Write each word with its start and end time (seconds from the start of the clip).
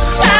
Ya. 0.00 0.39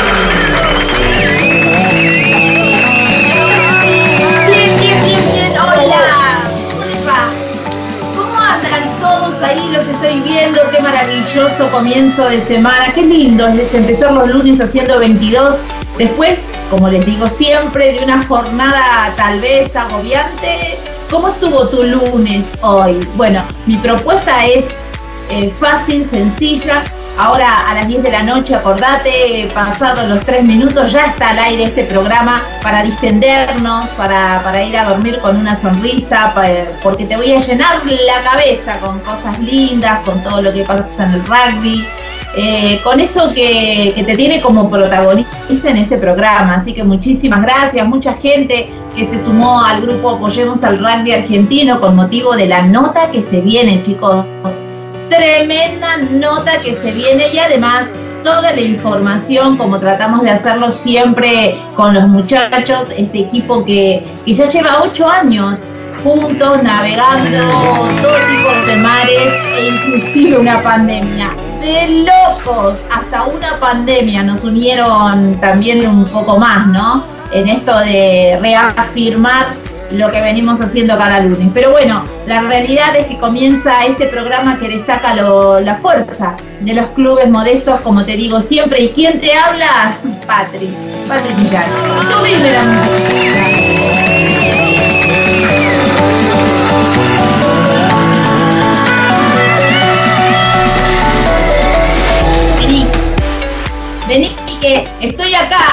Comienzo 11.71 12.29
de 12.29 12.45
semana. 12.45 12.91
Qué 12.93 13.01
lindo 13.01 13.47
es 13.47 13.73
empezar 13.73 14.11
los 14.13 14.27
lunes 14.27 14.61
haciendo 14.61 14.99
22. 14.99 15.57
Después, 15.97 16.37
como 16.69 16.87
les 16.87 17.05
digo 17.05 17.27
siempre, 17.27 17.93
de 17.93 18.03
una 18.03 18.23
jornada 18.27 19.11
tal 19.15 19.39
vez 19.39 19.75
agobiante. 19.75 20.77
¿Cómo 21.09 21.29
estuvo 21.29 21.67
tu 21.69 21.83
lunes 21.83 22.45
hoy? 22.61 22.99
Bueno, 23.15 23.43
mi 23.65 23.75
propuesta 23.77 24.45
es 24.45 24.65
eh, 25.29 25.51
fácil, 25.57 26.07
sencilla. 26.09 26.83
Ahora 27.17 27.69
a 27.69 27.75
las 27.75 27.87
10 27.87 28.03
de 28.03 28.11
la 28.11 28.23
noche, 28.23 28.55
acordate, 28.55 29.47
pasados 29.53 30.07
los 30.07 30.21
3 30.21 30.43
minutos, 30.43 30.91
ya 30.91 31.05
está 31.05 31.31
al 31.31 31.39
aire 31.39 31.65
este 31.65 31.83
programa 31.83 32.41
para 32.63 32.83
distendernos, 32.83 33.87
para, 33.89 34.41
para 34.43 34.63
ir 34.63 34.77
a 34.77 34.85
dormir 34.85 35.19
con 35.19 35.35
una 35.35 35.59
sonrisa, 35.59 36.33
porque 36.81 37.05
te 37.05 37.17
voy 37.17 37.31
a 37.33 37.39
llenar 37.39 37.81
la 37.85 38.31
cabeza 38.31 38.79
con 38.79 38.99
cosas 39.01 39.37
lindas, 39.39 40.01
con 40.01 40.23
todo 40.23 40.41
lo 40.41 40.51
que 40.53 40.63
pasa 40.63 41.03
en 41.03 41.13
el 41.13 41.25
rugby, 41.25 41.85
eh, 42.35 42.79
con 42.83 42.99
eso 42.99 43.31
que, 43.33 43.91
que 43.93 44.03
te 44.03 44.15
tiene 44.15 44.41
como 44.41 44.69
protagonista 44.69 45.69
en 45.69 45.77
este 45.77 45.97
programa. 45.97 46.55
Así 46.55 46.73
que 46.73 46.83
muchísimas 46.83 47.41
gracias, 47.41 47.85
mucha 47.87 48.13
gente 48.15 48.71
que 48.95 49.05
se 49.05 49.23
sumó 49.23 49.63
al 49.63 49.81
grupo 49.81 50.11
Apoyemos 50.11 50.63
al 50.63 50.79
Rugby 50.79 51.11
Argentino 51.11 51.79
con 51.79 51.95
motivo 51.95 52.35
de 52.35 52.47
la 52.47 52.63
nota 52.63 53.11
que 53.11 53.21
se 53.21 53.41
viene, 53.41 53.81
chicos 53.81 54.25
tremenda 55.11 55.97
nota 55.97 56.59
que 56.61 56.73
se 56.73 56.91
viene 56.93 57.25
y 57.33 57.37
además 57.37 57.87
toda 58.23 58.53
la 58.53 58.61
información 58.61 59.57
como 59.57 59.79
tratamos 59.79 60.21
de 60.21 60.29
hacerlo 60.29 60.71
siempre 60.71 61.57
con 61.75 61.93
los 61.93 62.07
muchachos, 62.07 62.87
este 62.97 63.19
equipo 63.19 63.65
que, 63.65 64.03
que 64.25 64.33
ya 64.33 64.45
lleva 64.45 64.81
ocho 64.83 65.09
años 65.09 65.59
juntos 66.03 66.63
navegando 66.63 67.39
todo 68.01 68.15
tipo 68.29 68.67
de 68.67 68.75
mares 68.77 69.33
e 69.57 69.67
inclusive 69.67 70.37
una 70.39 70.63
pandemia. 70.63 71.31
De 71.61 72.05
locos, 72.05 72.75
hasta 72.91 73.25
una 73.25 73.59
pandemia 73.59 74.23
nos 74.23 74.43
unieron 74.43 75.35
también 75.39 75.87
un 75.87 76.05
poco 76.05 76.39
más, 76.39 76.67
¿no? 76.67 77.03
En 77.31 77.47
esto 77.47 77.77
de 77.79 78.39
reafirmar 78.41 79.47
lo 79.93 80.11
que 80.11 80.21
venimos 80.21 80.59
haciendo 80.61 80.97
cada 80.97 81.19
lunes. 81.21 81.49
Pero 81.53 81.71
bueno, 81.71 82.03
la 82.27 82.41
realidad 82.41 82.95
es 82.95 83.07
que 83.07 83.17
comienza 83.17 83.85
este 83.85 84.07
programa 84.07 84.57
que 84.59 84.67
destaca 84.69 85.13
lo- 85.15 85.59
la 85.59 85.75
fuerza 85.75 86.35
de 86.61 86.73
los 86.73 86.87
clubes 86.89 87.27
modestos, 87.29 87.81
como 87.81 88.03
te 88.05 88.13
digo 88.15 88.39
siempre. 88.41 88.79
¿Y 88.81 88.89
quién 88.89 89.19
te 89.19 89.33
habla? 89.35 89.97
Patri, 90.27 90.69
Patri 91.07 91.33
Gillán. 91.35 91.65
Subime 92.11 92.51
la 92.51 92.63
música. 92.63 94.51
Vení, 102.59 102.85
vení 104.07 104.35
que 104.61 104.87
estoy 105.01 105.33
acá 105.35 105.70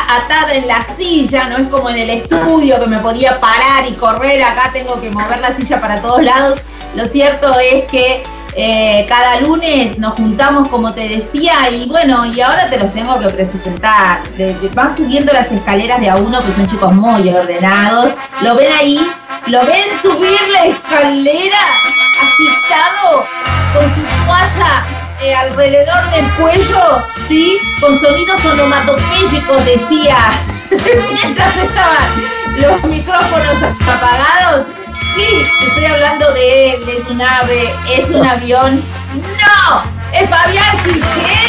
en 0.52 0.66
la 0.66 0.86
silla, 0.96 1.44
no 1.48 1.58
es 1.58 1.68
como 1.68 1.90
en 1.90 1.96
el 1.96 2.10
estudio 2.10 2.80
que 2.80 2.86
me 2.86 2.98
podía 2.98 3.38
parar 3.40 3.86
y 3.88 3.94
correr, 3.94 4.42
acá 4.42 4.70
tengo 4.72 5.00
que 5.00 5.10
mover 5.10 5.40
la 5.40 5.56
silla 5.56 5.80
para 5.80 6.00
todos 6.00 6.22
lados. 6.22 6.60
Lo 6.94 7.06
cierto 7.06 7.58
es 7.60 7.84
que 7.90 8.22
eh, 8.54 9.06
cada 9.08 9.40
lunes 9.40 9.98
nos 9.98 10.14
juntamos, 10.14 10.68
como 10.68 10.92
te 10.92 11.08
decía, 11.08 11.70
y 11.70 11.86
bueno, 11.86 12.26
y 12.26 12.40
ahora 12.40 12.68
te 12.68 12.78
los 12.78 12.92
tengo 12.92 13.18
que 13.20 13.28
presentar. 13.28 14.22
Van 14.74 14.96
subiendo 14.96 15.32
las 15.32 15.50
escaleras 15.52 16.00
de 16.00 16.10
a 16.10 16.16
uno, 16.16 16.42
que 16.44 16.52
son 16.52 16.68
chicos 16.68 16.92
muy 16.92 17.28
ordenados. 17.28 18.12
¿Lo 18.42 18.56
ven 18.56 18.72
ahí? 18.72 19.00
¿Lo 19.46 19.60
ven 19.64 19.84
subir 20.02 20.40
la 20.52 20.64
escalera 20.64 21.58
agitado 22.20 23.24
con 23.74 23.94
su 23.94 24.00
toalla 24.26 24.97
eh, 25.22 25.34
alrededor 25.34 26.10
del 26.10 26.28
cuello? 26.34 27.04
¿Sí? 27.28 27.58
Con 27.80 27.98
sonidos 27.98 28.44
onomatopéyicos, 28.44 29.64
decía. 29.64 30.40
Mientras 30.70 31.56
estaban 31.56 32.24
los 32.58 32.84
micrófonos 32.84 33.56
apagados. 33.86 34.66
Sí, 35.16 35.42
estoy 35.66 35.84
hablando 35.86 36.32
de 36.32 36.74
él, 36.74 36.82
es 36.88 37.04
un 37.08 37.20
ave, 37.20 37.74
es 37.90 38.10
un 38.10 38.24
avión. 38.24 38.82
¡No! 39.14 39.82
¡Es 40.12 40.28
Fabián 40.28 40.76
Quijena! 40.84 41.48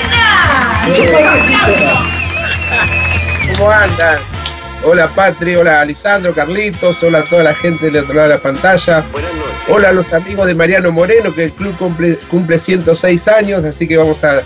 ¿Cómo 3.57 3.71
andan? 3.71 4.28
Hola 4.83 5.07
Patri, 5.09 5.55
hola 5.55 5.83
Lisandro, 5.83 6.33
Carlitos, 6.33 7.03
hola 7.03 7.19
a 7.19 7.23
toda 7.23 7.43
la 7.43 7.53
gente 7.55 7.91
del 7.91 8.03
otro 8.03 8.15
lado 8.15 8.29
de 8.29 8.35
la 8.35 8.41
pantalla. 8.41 9.03
Hola 9.67 9.89
a 9.89 9.91
los 9.91 10.13
amigos 10.13 10.47
de 10.47 10.55
Mariano 10.55 10.91
Moreno, 10.91 11.33
que 11.33 11.45
el 11.45 11.51
club 11.51 11.77
cumple, 11.77 12.15
cumple 12.29 12.57
106 12.57 13.27
años, 13.27 13.63
así 13.65 13.87
que 13.87 13.97
vamos 13.97 14.23
a, 14.23 14.41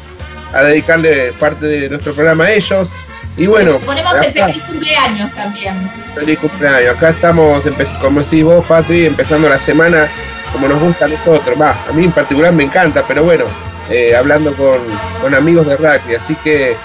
a 0.54 0.64
dedicarle 0.64 1.32
parte 1.34 1.66
de 1.68 1.90
nuestro 1.90 2.14
programa 2.14 2.46
a 2.46 2.52
ellos. 2.52 2.90
Y 3.38 3.46
bueno, 3.48 3.78
Ponemos 3.80 4.12
el 4.14 4.30
acá, 4.30 4.48
feliz 4.48 4.64
cumpleaños 4.64 5.32
también. 5.34 5.92
feliz 6.16 6.40
cumpleaños. 6.40 6.96
Acá 6.98 7.10
estamos, 7.12 7.64
como 8.02 8.22
decís 8.22 8.44
vos, 8.44 8.66
Patri, 8.66 9.06
empezando 9.06 9.48
la 9.50 9.60
semana 9.60 10.08
como 10.52 10.68
nos 10.68 10.82
gusta 10.82 11.06
a 11.06 11.08
nosotros. 11.10 11.60
Va, 11.60 11.76
a 11.88 11.94
mí 11.94 12.06
en 12.06 12.12
particular 12.12 12.52
me 12.52 12.64
encanta, 12.64 13.04
pero 13.08 13.24
bueno, 13.24 13.46
eh, 13.90 14.16
hablando 14.16 14.54
con, 14.56 14.78
con 15.22 15.34
amigos 15.36 15.68
de 15.68 15.78
rugby, 15.78 16.16
así 16.16 16.36
que 16.44 16.76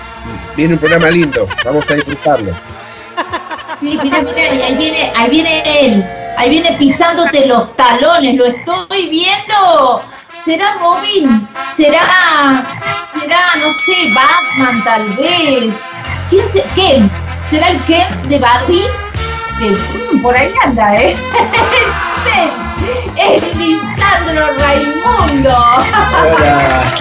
viene 0.56 0.74
un 0.74 0.78
programa 0.78 1.10
lindo, 1.10 1.46
vamos 1.64 1.84
a 1.90 1.94
disfrutarlo. 1.94 2.52
Sí, 3.80 3.98
mira, 4.02 4.20
mira, 4.22 4.54
y 4.54 4.62
ahí 4.62 4.74
viene, 4.76 5.12
ahí 5.16 5.30
viene 5.30 5.62
él, 5.80 6.04
ahí 6.36 6.50
viene 6.50 6.72
pisándote 6.72 7.46
los 7.46 7.74
talones, 7.76 8.34
lo 8.36 8.46
estoy 8.46 9.08
viendo. 9.08 10.02
¿Será 10.44 10.74
Robin? 10.80 11.46
¿Será, 11.76 12.64
será, 13.12 13.38
no 13.60 13.72
sé, 13.72 14.12
Batman 14.14 14.82
tal 14.84 15.08
vez? 15.10 15.72
¿Quién 16.30 16.48
se, 16.52 16.62
Ken? 16.74 17.10
¿Será 17.50 17.68
el 17.70 17.80
Ken 17.84 18.06
de 18.28 18.38
Barbie? 18.38 18.84
De- 19.60 20.18
por 20.22 20.36
ahí 20.36 20.52
anda, 20.64 20.94
¿eh? 20.96 21.16
Sí, 22.24 23.10
es 23.16 23.56
Lisandro 23.56 24.46
Raimundo. 24.58 25.56
Hola, 26.36 26.92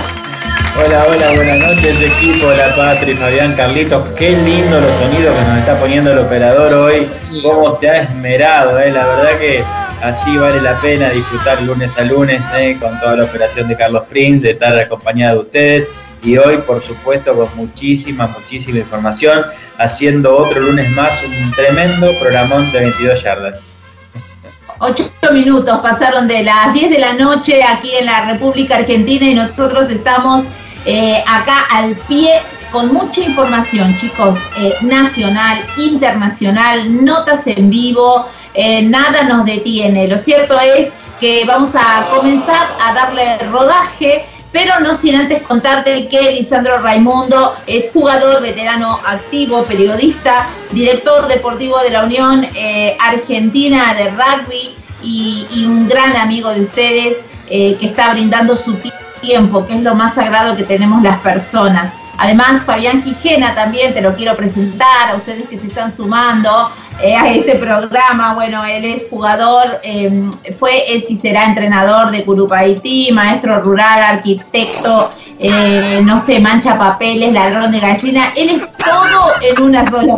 hola, 0.78 1.06
hola, 1.10 1.32
buenas 1.34 1.60
noches 1.60 2.02
equipo, 2.02 2.48
hola 2.48 2.74
Patri, 2.76 3.16
Fabián, 3.16 3.56
Carlitos, 3.56 4.08
qué 4.10 4.32
lindo 4.32 4.80
los 4.80 4.92
sonidos 5.00 5.36
que 5.36 5.50
nos 5.50 5.58
está 5.60 5.80
poniendo 5.80 6.12
el 6.12 6.20
operador 6.20 6.74
hoy, 6.74 7.08
cómo 7.42 7.74
se 7.74 7.90
ha 7.90 8.04
esmerado, 8.04 8.80
eh. 8.80 8.92
la 8.92 9.06
verdad 9.06 9.40
que 9.40 9.64
así 10.02 10.38
vale 10.38 10.62
la 10.62 10.80
pena 10.80 11.10
disfrutar 11.10 11.62
lunes 11.64 11.92
a 11.98 12.04
lunes 12.04 12.42
eh, 12.58 12.78
con 12.80 13.00
toda 13.00 13.16
la 13.16 13.24
operación 13.24 13.68
de 13.68 13.76
Carlos 13.76 14.04
Prince, 14.10 14.48
de 14.48 14.54
estar 14.54 14.78
acompañado 14.78 15.38
de 15.38 15.44
ustedes 15.44 15.88
y 16.24 16.38
hoy 16.38 16.58
por 16.58 16.84
supuesto 16.84 17.34
con 17.34 17.50
muchísima, 17.56 18.28
muchísima 18.28 18.80
información, 18.80 19.46
haciendo 19.78 20.38
otro 20.38 20.62
lunes 20.62 20.92
más 20.92 21.12
un 21.24 21.52
tremendo 21.52 22.12
programón 22.20 22.72
de 22.72 22.82
22 22.82 23.24
yardas. 23.24 23.62
Ocho 24.80 25.10
minutos 25.34 25.80
pasaron 25.80 26.28
de 26.28 26.44
las 26.44 26.72
10 26.72 26.92
de 26.92 27.00
la 27.00 27.14
noche 27.14 27.64
aquí 27.64 27.92
en 28.00 28.06
la 28.06 28.32
República 28.32 28.76
Argentina 28.76 29.26
y 29.26 29.34
nosotros 29.34 29.90
estamos 29.90 30.46
eh, 30.90 31.22
acá 31.28 31.66
al 31.70 31.98
pie 32.08 32.42
con 32.72 32.94
mucha 32.94 33.20
información, 33.20 33.94
chicos, 34.00 34.40
eh, 34.58 34.74
nacional, 34.84 35.62
internacional, 35.78 37.04
notas 37.04 37.46
en 37.46 37.70
vivo, 37.70 38.26
eh, 38.54 38.84
nada 38.84 39.24
nos 39.24 39.46
detiene. 39.46 40.08
Lo 40.08 40.18
cierto 40.18 40.58
es 40.58 40.94
que 41.20 41.44
vamos 41.44 41.76
a 41.76 42.08
comenzar 42.16 42.78
a 42.82 42.94
darle 42.94 43.38
rodaje 43.50 44.26
pero 44.54 44.80
no 44.80 44.96
sin 44.96 45.16
antes 45.16 45.44
contarte 45.44 46.08
que 46.08 46.32
Lisandro 46.32 46.78
Raimundo 46.80 47.54
es 47.68 47.92
jugador, 47.92 48.42
veterano 48.42 48.98
activo, 49.06 49.66
periodista, 49.66 50.48
director 50.72 51.28
deportivo 51.28 51.78
de 51.80 51.90
la 51.90 52.06
Unión 52.06 52.48
Argentina 52.98 53.94
de 53.94 54.10
Rugby 54.12 54.74
y, 55.04 55.66
un 55.66 55.88
gran 55.90 56.16
amigo 56.16 56.50
de 56.50 56.62
ustedes 56.62 57.18
que 57.50 57.78
está 57.82 58.14
brindando 58.14 58.56
su 58.56 58.78
tiempo, 59.20 59.66
que 59.66 59.76
es 59.76 59.84
lo 59.84 59.96
más 59.96 60.16
sagrado 60.16 60.56
que 60.56 60.64
tenemos 60.64 61.02
las 61.02 61.20
personas. 61.20 61.92
Además, 62.18 62.64
Fabián 62.64 63.04
Quijena 63.04 63.54
también 63.54 63.94
te 63.94 64.02
lo 64.02 64.16
quiero 64.16 64.36
presentar 64.36 65.12
a 65.12 65.16
ustedes 65.16 65.48
que 65.48 65.58
se 65.58 65.68
están 65.68 65.96
sumando 65.96 66.72
eh, 67.02 67.16
a 67.16 67.30
este 67.30 67.56
programa. 67.56 68.34
Bueno, 68.34 68.66
él 68.66 68.86
es 68.86 69.08
jugador, 69.08 69.80
eh, 69.84 70.30
fue, 70.58 70.96
es 70.96 71.10
y 71.12 71.18
será 71.18 71.46
entrenador 71.46 72.10
de 72.10 72.26
Curupaití, 72.26 73.12
maestro 73.12 73.62
rural, 73.62 74.02
arquitecto, 74.02 75.12
eh, 75.40 76.02
no 76.04 76.20
sé, 76.20 76.40
mancha 76.40 76.78
papeles, 76.78 77.34
ladrón 77.34 77.72
de 77.72 77.80
gallina. 77.80 78.34
Él 78.36 78.50
es 78.50 78.78
todo 78.78 79.32
en 79.42 79.62
una 79.62 79.88
sola 79.88 80.18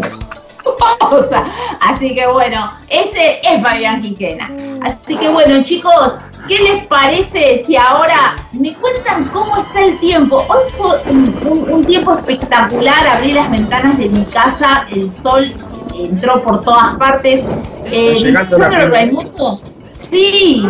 cosa. 0.99 1.43
Así 1.81 2.15
que 2.15 2.25
bueno, 2.27 2.71
ese 2.87 3.41
es 3.43 3.61
Fabián 3.61 4.01
Quijena. 4.01 4.49
Así 4.81 5.17
que 5.17 5.27
bueno, 5.27 5.61
chicos, 5.63 6.15
¿qué 6.49 6.57
les 6.57 6.83
parece 6.87 7.63
si 7.65 7.77
ahora 7.77 8.35
me 8.53 8.73
cuentan 8.73 9.23
cómo 9.25 9.57
está 9.61 9.85
el 9.85 9.97
tiempo? 9.99 10.43
Hoy 10.49 10.63
fue 10.75 10.99
un, 11.71 11.83
tiempo 11.85 12.13
espectacular, 12.15 13.07
abrí 13.07 13.33
las 13.33 13.51
ventanas 13.51 13.97
de 13.99 14.09
mi 14.09 14.25
casa, 14.25 14.85
el 14.91 15.11
sol 15.13 15.53
entró 15.95 16.41
por 16.41 16.63
todas 16.63 16.95
partes. 16.97 17.41
Eh, 17.85 18.15
Lisandro. 18.19 18.89
Raimundo, 18.89 19.59
sí, 19.95 20.65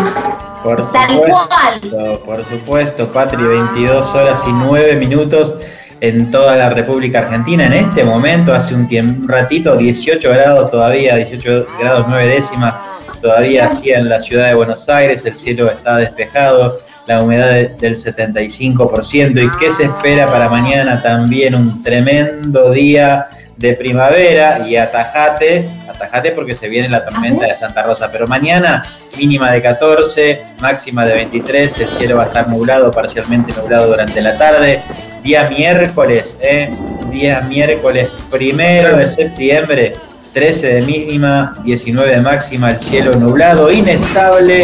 Por 0.63 0.91
Tal 0.91 1.11
supuesto, 1.11 2.21
por 2.25 2.45
supuesto, 2.45 3.07
Patri, 3.07 3.41
22 3.41 4.05
horas 4.15 4.41
y 4.45 4.51
9 4.51 4.95
minutos 4.97 5.55
en 6.01 6.29
toda 6.29 6.57
la 6.57 6.69
República 6.69 7.19
Argentina. 7.19 7.67
En 7.67 7.73
este 7.73 8.03
momento, 8.03 8.53
hace 8.53 8.75
un, 8.75 8.87
tiempo, 8.87 9.21
un 9.21 9.29
ratito, 9.29 9.77
18 9.77 10.29
grados 10.29 10.71
todavía, 10.71 11.15
18 11.15 11.67
grados 11.79 12.05
9 12.09 12.27
décimas 12.27 12.88
todavía 13.21 13.65
así 13.67 13.91
en 13.91 14.09
la 14.09 14.19
ciudad 14.21 14.47
de 14.47 14.53
Buenos 14.53 14.87
Aires. 14.89 15.25
El 15.25 15.35
cielo 15.37 15.69
está 15.69 15.97
despejado, 15.97 16.79
la 17.07 17.21
humedad 17.21 17.47
de- 17.53 17.69
del 17.79 17.95
75%. 17.95 19.41
¿Y 19.41 19.49
qué 19.59 19.71
se 19.71 19.83
espera 19.85 20.27
para 20.27 20.49
mañana? 20.49 21.01
También 21.01 21.55
un 21.55 21.81
tremendo 21.83 22.71
día 22.71 23.27
de 23.57 23.73
primavera 23.73 24.65
y 24.67 24.77
atajate, 24.77 25.67
atajate 25.89 26.31
porque 26.31 26.55
se 26.55 26.69
viene 26.69 26.87
la 26.87 27.03
tormenta 27.03 27.45
de 27.45 27.55
Santa 27.57 27.81
Rosa, 27.83 28.09
pero 28.11 28.25
mañana 28.25 28.85
mínima 29.17 29.51
de 29.51 29.61
14, 29.61 30.39
máxima 30.61 31.05
de 31.05 31.13
23, 31.15 31.79
el 31.81 31.87
cielo 31.89 32.15
va 32.17 32.23
a 32.23 32.27
estar 32.27 32.47
nublado, 32.47 32.89
parcialmente 32.91 33.51
nublado 33.59 33.87
durante 33.87 34.21
la 34.21 34.37
tarde, 34.37 34.79
día 35.23 35.49
miércoles, 35.49 36.35
¿eh? 36.41 36.69
día 37.11 37.41
miércoles 37.49 38.09
primero 38.31 38.95
de 38.95 39.07
septiembre, 39.07 39.93
13 40.39 40.67
de 40.75 40.81
mínima, 40.83 41.53
19 41.65 42.15
de 42.15 42.21
máxima, 42.21 42.69
el 42.71 42.79
cielo 42.79 43.11
nublado, 43.19 43.69
inestable 43.69 44.59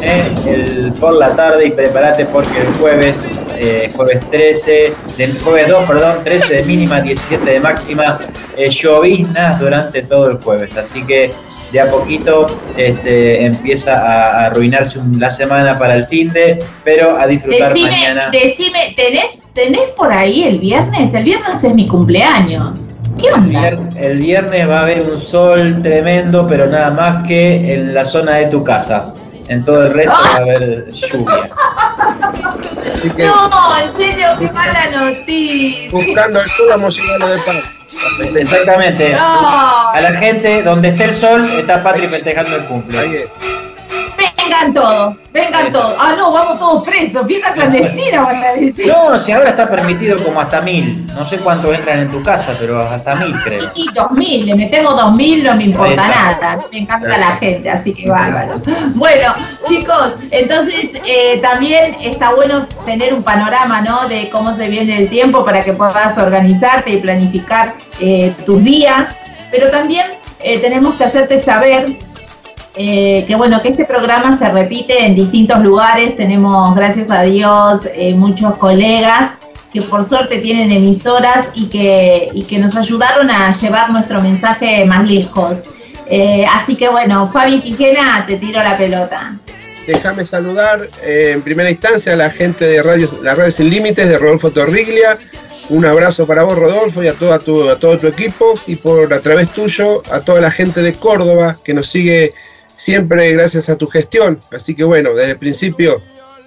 ¿eh? 0.00 0.22
el, 0.46 0.92
por 1.00 1.16
la 1.16 1.34
tarde 1.34 1.66
y 1.66 1.70
prepárate 1.72 2.26
porque 2.26 2.60
el 2.60 2.68
jueves, 2.74 3.20
eh, 3.58 3.90
jueves 3.96 4.20
13, 4.30 4.92
del 5.18 5.36
jueves 5.40 5.66
2, 5.68 5.82
perdón, 5.84 6.18
13 6.22 6.54
de 6.58 6.62
mínima, 6.64 7.00
17 7.00 7.44
de 7.50 7.58
máxima, 7.58 8.20
eh, 8.56 8.70
lloviznas 8.70 9.58
durante 9.58 10.02
todo 10.02 10.30
el 10.30 10.36
jueves, 10.36 10.76
así 10.76 11.02
que 11.02 11.32
de 11.72 11.80
a 11.80 11.88
poquito 11.88 12.46
este, 12.76 13.44
empieza 13.46 13.94
a, 13.98 14.42
a 14.42 14.46
arruinarse 14.46 15.00
un- 15.00 15.18
la 15.18 15.32
semana 15.32 15.76
para 15.76 15.94
el 15.96 16.06
fin 16.06 16.28
de, 16.28 16.62
pero 16.84 17.18
a 17.18 17.26
disfrutar 17.26 17.72
decime, 17.72 17.90
mañana. 17.90 18.30
decime, 18.30 18.94
¿tenés, 18.96 19.42
¿tenés 19.52 19.88
por 19.96 20.12
ahí 20.12 20.44
el 20.44 20.58
viernes? 20.58 21.12
El 21.12 21.24
viernes 21.24 21.64
es 21.64 21.74
mi 21.74 21.88
cumpleaños. 21.88 22.78
¿Qué 23.18 23.28
El 23.28 23.34
onda? 23.34 23.60
vier- 23.60 23.96
El 23.96 24.18
viernes 24.18 24.68
va 24.68 24.78
a 24.78 24.82
haber 24.82 25.02
un 25.02 25.20
sol 25.20 25.80
tremendo, 25.82 26.46
pero 26.46 26.66
nada 26.66 26.90
más 26.90 27.26
que 27.26 27.74
en 27.74 27.94
la 27.94 28.04
zona 28.04 28.32
de 28.36 28.46
tu 28.46 28.62
casa. 28.64 29.02
En 29.48 29.64
todo 29.64 29.86
el 29.86 29.92
resto 29.92 30.12
va 30.12 30.34
a 30.34 30.36
haber 30.38 30.90
lluvia. 30.90 31.48
Así 32.80 33.10
que 33.10 33.24
No, 33.26 33.50
en 33.80 33.92
serio, 33.96 34.26
qué 34.40 34.50
mala 34.52 34.84
noticia. 34.92 35.88
buscando 35.92 36.40
el 36.40 36.50
sol 36.50 36.66
vamos 36.70 36.98
a 36.98 37.26
de 37.26 37.36
paz. 37.38 38.36
Exactamente. 38.36 39.12
No. 39.12 39.18
A 39.92 40.00
la 40.00 40.12
gente, 40.14 40.62
donde 40.62 40.88
esté 40.88 41.04
el 41.04 41.14
sol, 41.14 41.44
está 41.58 41.82
Patri 41.82 42.06
festejando 42.08 42.56
el 42.56 42.64
cumple. 42.64 43.28
Vengan 44.56 44.74
todos, 44.74 45.16
vengan 45.32 45.72
todos. 45.72 45.94
Ah, 45.98 46.14
no, 46.16 46.32
vamos 46.32 46.58
todos 46.58 46.82
presos. 46.84 47.26
Fiesta 47.26 47.52
clandestina, 47.52 48.22
van 48.22 48.36
a 48.42 48.52
decir. 48.52 48.86
No, 48.86 49.18
si 49.18 49.32
ahora 49.32 49.50
está 49.50 49.68
permitido 49.68 50.22
como 50.24 50.40
hasta 50.40 50.62
mil. 50.62 51.06
No 51.08 51.28
sé 51.28 51.38
cuántos 51.38 51.74
entran 51.74 52.00
en 52.00 52.10
tu 52.10 52.22
casa, 52.22 52.54
pero 52.58 52.80
hasta 52.80 53.14
mil 53.16 53.34
creo. 53.44 53.70
Y 53.74 53.92
2000, 53.92 54.46
le 54.46 54.54
metemos 54.54 54.96
2000, 54.96 55.44
no 55.44 55.56
me 55.56 55.64
importa 55.64 56.08
nada. 56.08 56.58
Me 56.72 56.78
encanta 56.78 57.18
la 57.18 57.36
gente, 57.36 57.68
así 57.68 57.92
que 57.92 58.08
bárbaro. 58.08 58.60
Bueno, 58.94 59.34
chicos, 59.66 60.14
entonces 60.30 60.90
eh, 61.04 61.38
también 61.42 61.94
está 62.00 62.34
bueno 62.34 62.66
tener 62.86 63.12
un 63.12 63.22
panorama, 63.22 63.82
¿no? 63.82 64.08
De 64.08 64.30
cómo 64.30 64.54
se 64.54 64.68
viene 64.68 65.02
el 65.02 65.08
tiempo 65.08 65.44
para 65.44 65.62
que 65.62 65.74
puedas 65.74 66.16
organizarte 66.16 66.92
y 66.92 66.96
planificar 66.96 67.74
eh, 68.00 68.32
tus 68.46 68.64
días. 68.64 69.14
Pero 69.50 69.70
también 69.70 70.06
eh, 70.40 70.58
tenemos 70.58 70.94
que 70.96 71.04
hacerte 71.04 71.38
saber 71.40 71.96
eh, 72.76 73.24
que 73.26 73.34
bueno, 73.34 73.60
que 73.62 73.68
este 73.68 73.84
programa 73.84 74.38
se 74.38 74.48
repite 74.50 75.04
en 75.06 75.14
distintos 75.14 75.64
lugares. 75.64 76.16
Tenemos, 76.16 76.74
gracias 76.74 77.10
a 77.10 77.22
Dios, 77.22 77.82
eh, 77.94 78.14
muchos 78.14 78.56
colegas 78.58 79.32
que 79.72 79.82
por 79.82 80.04
suerte 80.04 80.38
tienen 80.38 80.70
emisoras 80.72 81.48
y 81.54 81.66
que, 81.66 82.28
y 82.32 82.44
que 82.44 82.58
nos 82.58 82.76
ayudaron 82.76 83.30
a 83.30 83.50
llevar 83.58 83.90
nuestro 83.90 84.22
mensaje 84.22 84.84
más 84.84 85.08
lejos. 85.08 85.66
Eh, 86.08 86.46
así 86.50 86.76
que 86.76 86.88
bueno, 86.88 87.28
Fabi 87.32 87.60
Quijena, 87.60 88.24
te 88.26 88.36
tiro 88.36 88.62
la 88.62 88.76
pelota. 88.78 89.34
Déjame 89.86 90.24
saludar 90.24 90.88
en 91.04 91.42
primera 91.42 91.70
instancia 91.70 92.12
a 92.14 92.16
la 92.16 92.30
gente 92.30 92.64
de 92.64 92.82
Radio, 92.82 93.08
la 93.22 93.34
Radio 93.34 93.50
Sin 93.52 93.70
Límites 93.70 94.08
de 94.08 94.18
Rodolfo 94.18 94.50
Torriglia. 94.50 95.18
Un 95.68 95.84
abrazo 95.84 96.26
para 96.26 96.44
vos, 96.44 96.56
Rodolfo, 96.56 97.02
y 97.02 97.08
a, 97.08 97.12
toda 97.14 97.38
tu- 97.40 97.68
a 97.68 97.76
todo 97.78 97.98
tu 97.98 98.06
equipo, 98.06 98.54
y 98.66 98.76
por 98.76 99.12
a 99.12 99.20
través 99.20 99.50
tuyo, 99.50 100.02
a 100.10 100.20
toda 100.20 100.40
la 100.40 100.50
gente 100.50 100.80
de 100.80 100.94
Córdoba 100.94 101.56
que 101.62 101.74
nos 101.74 101.88
sigue 101.88 102.34
siempre 102.76 103.32
gracias 103.32 103.68
a 103.68 103.76
tu 103.76 103.86
gestión. 103.86 104.40
Así 104.50 104.74
que 104.74 104.84
bueno, 104.84 105.10
desde 105.14 105.32
el 105.32 105.38
principio, 105.38 106.00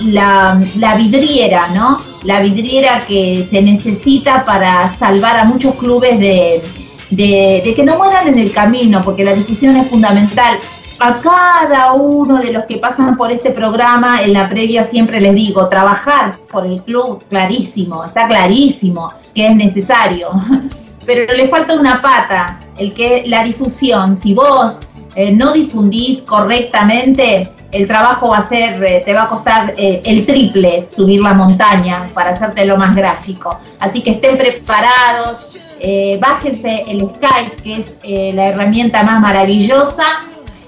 la, 0.00 0.60
la 0.76 0.94
vidriera, 0.94 1.68
¿no? 1.68 1.98
La 2.22 2.40
vidriera 2.40 3.04
que 3.08 3.44
se 3.50 3.60
necesita 3.60 4.44
para 4.44 4.88
salvar 4.88 5.36
a 5.36 5.44
muchos 5.44 5.74
clubes 5.74 6.18
de, 6.20 6.62
de, 7.10 7.62
de 7.64 7.74
que 7.74 7.82
no 7.82 7.96
mueran 7.96 8.28
en 8.28 8.38
el 8.38 8.52
camino, 8.52 9.00
porque 9.02 9.24
la 9.24 9.34
difusión 9.34 9.76
es 9.76 9.88
fundamental. 9.88 10.58
A 11.00 11.20
cada 11.20 11.92
uno 11.92 12.38
de 12.38 12.52
los 12.52 12.64
que 12.64 12.78
pasan 12.78 13.16
por 13.16 13.30
este 13.30 13.50
programa, 13.50 14.22
en 14.22 14.32
la 14.32 14.48
previa 14.48 14.82
siempre 14.82 15.20
les 15.20 15.34
digo, 15.34 15.68
trabajar 15.68 16.36
por 16.50 16.66
el 16.66 16.82
club, 16.82 17.22
clarísimo, 17.28 18.04
está 18.04 18.26
clarísimo 18.26 19.12
que 19.32 19.46
es 19.46 19.54
necesario, 19.54 20.30
pero 21.06 21.32
le 21.32 21.46
falta 21.46 21.74
una 21.74 22.02
pata, 22.02 22.58
el 22.76 22.92
que 22.94 23.22
la 23.26 23.44
difusión. 23.44 24.16
Si 24.16 24.34
vos 24.34 24.80
eh, 25.14 25.30
no 25.30 25.52
difundís 25.52 26.22
correctamente, 26.22 27.48
el 27.70 27.86
trabajo 27.86 28.30
va 28.30 28.38
a 28.38 28.48
ser, 28.48 28.82
eh, 28.82 29.02
te 29.04 29.14
va 29.14 29.24
a 29.24 29.28
costar 29.28 29.74
eh, 29.76 30.02
el 30.04 30.26
triple 30.26 30.82
subir 30.82 31.22
la 31.22 31.34
montaña 31.34 32.08
para 32.12 32.30
hacértelo 32.30 32.76
más 32.76 32.96
gráfico. 32.96 33.56
Así 33.78 34.02
que 34.02 34.12
estén 34.12 34.36
preparados, 34.36 35.58
eh, 35.80 36.18
bájense 36.20 36.84
el 36.88 37.00
Skype, 37.00 37.62
que 37.62 37.76
es 37.76 37.96
eh, 38.02 38.32
la 38.34 38.48
herramienta 38.48 39.02
más 39.04 39.20
maravillosa 39.20 40.02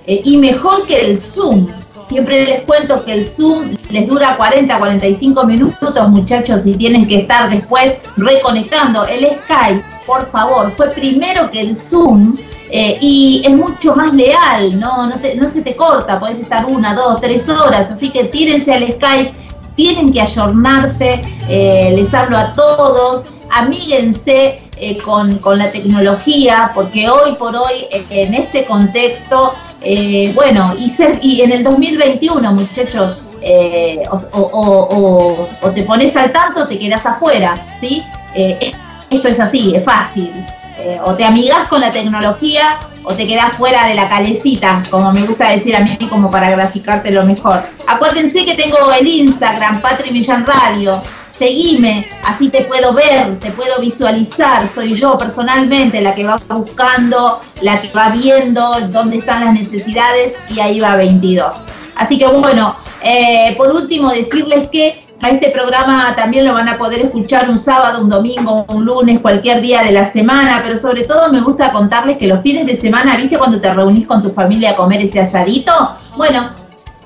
eh, 0.06 0.20
y 0.24 0.36
mejor 0.38 0.86
que 0.86 1.00
el 1.06 1.18
Zoom. 1.18 1.66
Siempre 2.08 2.44
les 2.44 2.62
cuento 2.62 3.04
que 3.04 3.12
el 3.12 3.24
Zoom 3.24 3.76
les 3.90 4.08
dura 4.08 4.36
40, 4.36 4.78
45 4.78 5.44
minutos, 5.44 6.08
muchachos, 6.08 6.62
y 6.66 6.74
tienen 6.74 7.06
que 7.06 7.20
estar 7.20 7.48
después 7.48 7.96
reconectando. 8.16 9.04
El 9.06 9.28
Skype, 9.44 9.80
por 10.06 10.28
favor, 10.32 10.72
fue 10.72 10.88
primero 10.90 11.48
que 11.50 11.60
el 11.60 11.76
Zoom 11.76 12.34
eh, 12.72 12.98
y 13.00 13.42
es 13.44 13.52
mucho 13.52 13.94
más 13.94 14.12
leal, 14.12 14.78
¿no? 14.80 15.06
No, 15.06 15.16
te- 15.20 15.36
no 15.36 15.48
se 15.48 15.60
te 15.62 15.76
corta, 15.76 16.18
podés 16.18 16.40
estar 16.40 16.66
una, 16.66 16.94
dos, 16.94 17.20
tres 17.20 17.48
horas, 17.48 17.90
así 17.92 18.10
que 18.10 18.24
tírense 18.24 18.72
al 18.74 18.90
Skype, 18.92 19.32
tienen 19.76 20.12
que 20.12 20.20
ayornarse, 20.20 21.20
eh, 21.48 21.92
les 21.94 22.12
hablo 22.12 22.36
a 22.38 22.54
todos, 22.56 23.24
amíguense 23.50 24.62
con, 25.04 25.38
con 25.38 25.58
la 25.58 25.70
tecnología, 25.70 26.70
porque 26.74 27.08
hoy 27.08 27.34
por 27.36 27.54
hoy, 27.54 27.86
en 28.10 28.34
este 28.34 28.64
contexto, 28.64 29.52
eh, 29.82 30.32
bueno, 30.34 30.74
y, 30.78 30.90
ser, 30.90 31.18
y 31.22 31.42
en 31.42 31.52
el 31.52 31.64
2021, 31.64 32.52
muchachos, 32.52 33.18
eh, 33.42 34.02
o, 34.10 35.48
te 35.74 35.82
pones 35.82 36.14
al 36.16 36.32
tanto 36.32 36.62
o 36.62 36.66
te 36.66 36.78
quedas 36.78 37.04
afuera, 37.06 37.54
¿sí? 37.78 38.02
Eh, 38.34 38.72
esto 39.10 39.28
es 39.28 39.40
así, 39.40 39.74
es 39.74 39.84
fácil. 39.84 40.30
Eh, 40.78 40.98
o 41.04 41.14
te 41.14 41.24
amigas 41.24 41.68
con 41.68 41.80
la 41.80 41.92
tecnología 41.92 42.78
o 43.02 43.12
te 43.12 43.26
quedas 43.26 43.54
fuera 43.56 43.86
de 43.86 43.94
la 43.94 44.08
calecita, 44.08 44.82
como 44.90 45.12
me 45.12 45.22
gusta 45.22 45.50
decir 45.50 45.76
a 45.76 45.80
mí, 45.80 45.96
como 46.08 46.30
para 46.30 46.50
graficarte 46.50 47.10
lo 47.10 47.24
mejor. 47.24 47.62
Acuérdense 47.86 48.44
que 48.44 48.54
tengo 48.54 48.76
el 48.92 49.06
Instagram, 49.06 49.80
Patri 49.80 50.10
Millán 50.10 50.46
Radio. 50.46 51.02
Seguime, 51.40 52.06
así 52.22 52.50
te 52.50 52.60
puedo 52.64 52.92
ver, 52.92 53.38
te 53.38 53.50
puedo 53.52 53.80
visualizar. 53.80 54.68
Soy 54.68 54.92
yo 54.92 55.16
personalmente 55.16 56.02
la 56.02 56.14
que 56.14 56.26
va 56.26 56.38
buscando, 56.50 57.40
la 57.62 57.80
que 57.80 57.88
va 57.96 58.10
viendo 58.10 58.62
dónde 58.90 59.16
están 59.16 59.46
las 59.46 59.54
necesidades 59.54 60.34
y 60.50 60.60
ahí 60.60 60.80
va 60.80 60.96
22. 60.96 61.62
Así 61.96 62.18
que 62.18 62.26
bueno, 62.26 62.76
eh, 63.02 63.54
por 63.56 63.74
último 63.74 64.10
decirles 64.10 64.68
que 64.68 65.02
a 65.22 65.30
este 65.30 65.48
programa 65.48 66.14
también 66.14 66.44
lo 66.44 66.52
van 66.52 66.68
a 66.68 66.76
poder 66.76 67.06
escuchar 67.06 67.48
un 67.48 67.58
sábado, 67.58 68.02
un 68.02 68.10
domingo, 68.10 68.66
un 68.68 68.84
lunes, 68.84 69.20
cualquier 69.20 69.62
día 69.62 69.82
de 69.82 69.92
la 69.92 70.04
semana, 70.04 70.60
pero 70.62 70.76
sobre 70.76 71.04
todo 71.04 71.32
me 71.32 71.40
gusta 71.40 71.72
contarles 71.72 72.18
que 72.18 72.26
los 72.26 72.42
fines 72.42 72.66
de 72.66 72.76
semana, 72.76 73.16
¿viste 73.16 73.38
cuando 73.38 73.58
te 73.58 73.72
reunís 73.72 74.06
con 74.06 74.22
tu 74.22 74.28
familia 74.28 74.72
a 74.72 74.76
comer 74.76 75.00
ese 75.00 75.20
asadito? 75.20 75.72
Bueno, 76.18 76.50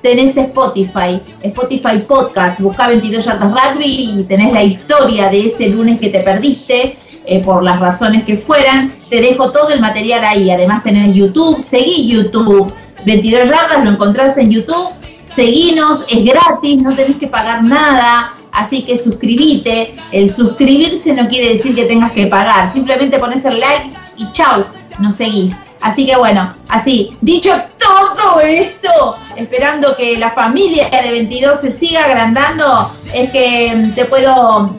tenés 0.05 0.37
Spotify, 0.37 1.19
Spotify 1.41 1.97
Podcast, 2.07 2.59
busca 2.59 2.87
22 2.87 3.25
yardas 3.25 3.51
rugby 3.51 4.19
y 4.19 4.23
tenés 4.25 4.53
la 4.53 4.63
historia 4.63 5.29
de 5.29 5.47
ese 5.47 5.67
lunes 5.69 5.99
que 5.99 6.09
te 6.09 6.19
perdiste, 6.19 6.95
eh, 7.25 7.41
por 7.43 7.63
las 7.63 7.79
razones 7.79 8.23
que 8.23 8.37
fueran. 8.37 8.93
Te 9.09 9.19
dejo 9.19 9.49
todo 9.49 9.69
el 9.69 9.81
material 9.81 10.23
ahí, 10.23 10.51
además 10.51 10.83
tenés 10.83 11.15
YouTube, 11.15 11.59
seguí 11.59 12.07
YouTube, 12.07 12.71
22 13.03 13.49
yardas 13.49 13.83
lo 13.83 13.89
encontrás 13.89 14.37
en 14.37 14.51
YouTube, 14.51 14.89
seguinos, 15.25 16.05
es 16.07 16.23
gratis, 16.23 16.83
no 16.83 16.95
tenés 16.95 17.17
que 17.17 17.25
pagar 17.25 17.63
nada. 17.63 18.35
Así 18.51 18.83
que 18.83 18.99
suscribite. 18.99 19.95
El 20.11 20.31
suscribirse 20.31 21.13
no 21.13 21.27
quiere 21.27 21.53
decir 21.53 21.75
que 21.75 21.85
tengas 21.85 22.11
que 22.11 22.27
pagar. 22.27 22.71
Simplemente 22.71 23.17
pones 23.17 23.43
el 23.43 23.59
like 23.59 23.89
y 24.17 24.31
chau, 24.31 24.63
nos 24.99 25.15
seguís. 25.15 25.64
Así 25.85 26.07
que 26.07 26.15
bueno, 26.15 26.51
así, 26.67 27.15
dicho 27.21 27.51
todo 27.77 28.39
esto, 28.39 29.15
esperando 29.35 29.95
que 29.95 30.17
la 30.17 30.31
familia 30.31 30.89
de 30.89 31.11
22 31.11 31.61
se 31.61 31.71
siga 31.71 32.05
agrandando, 32.05 32.91
es 33.13 33.29
que 33.29 33.71
mm, 33.75 33.91
te 33.91 34.05
puedo 34.05 34.75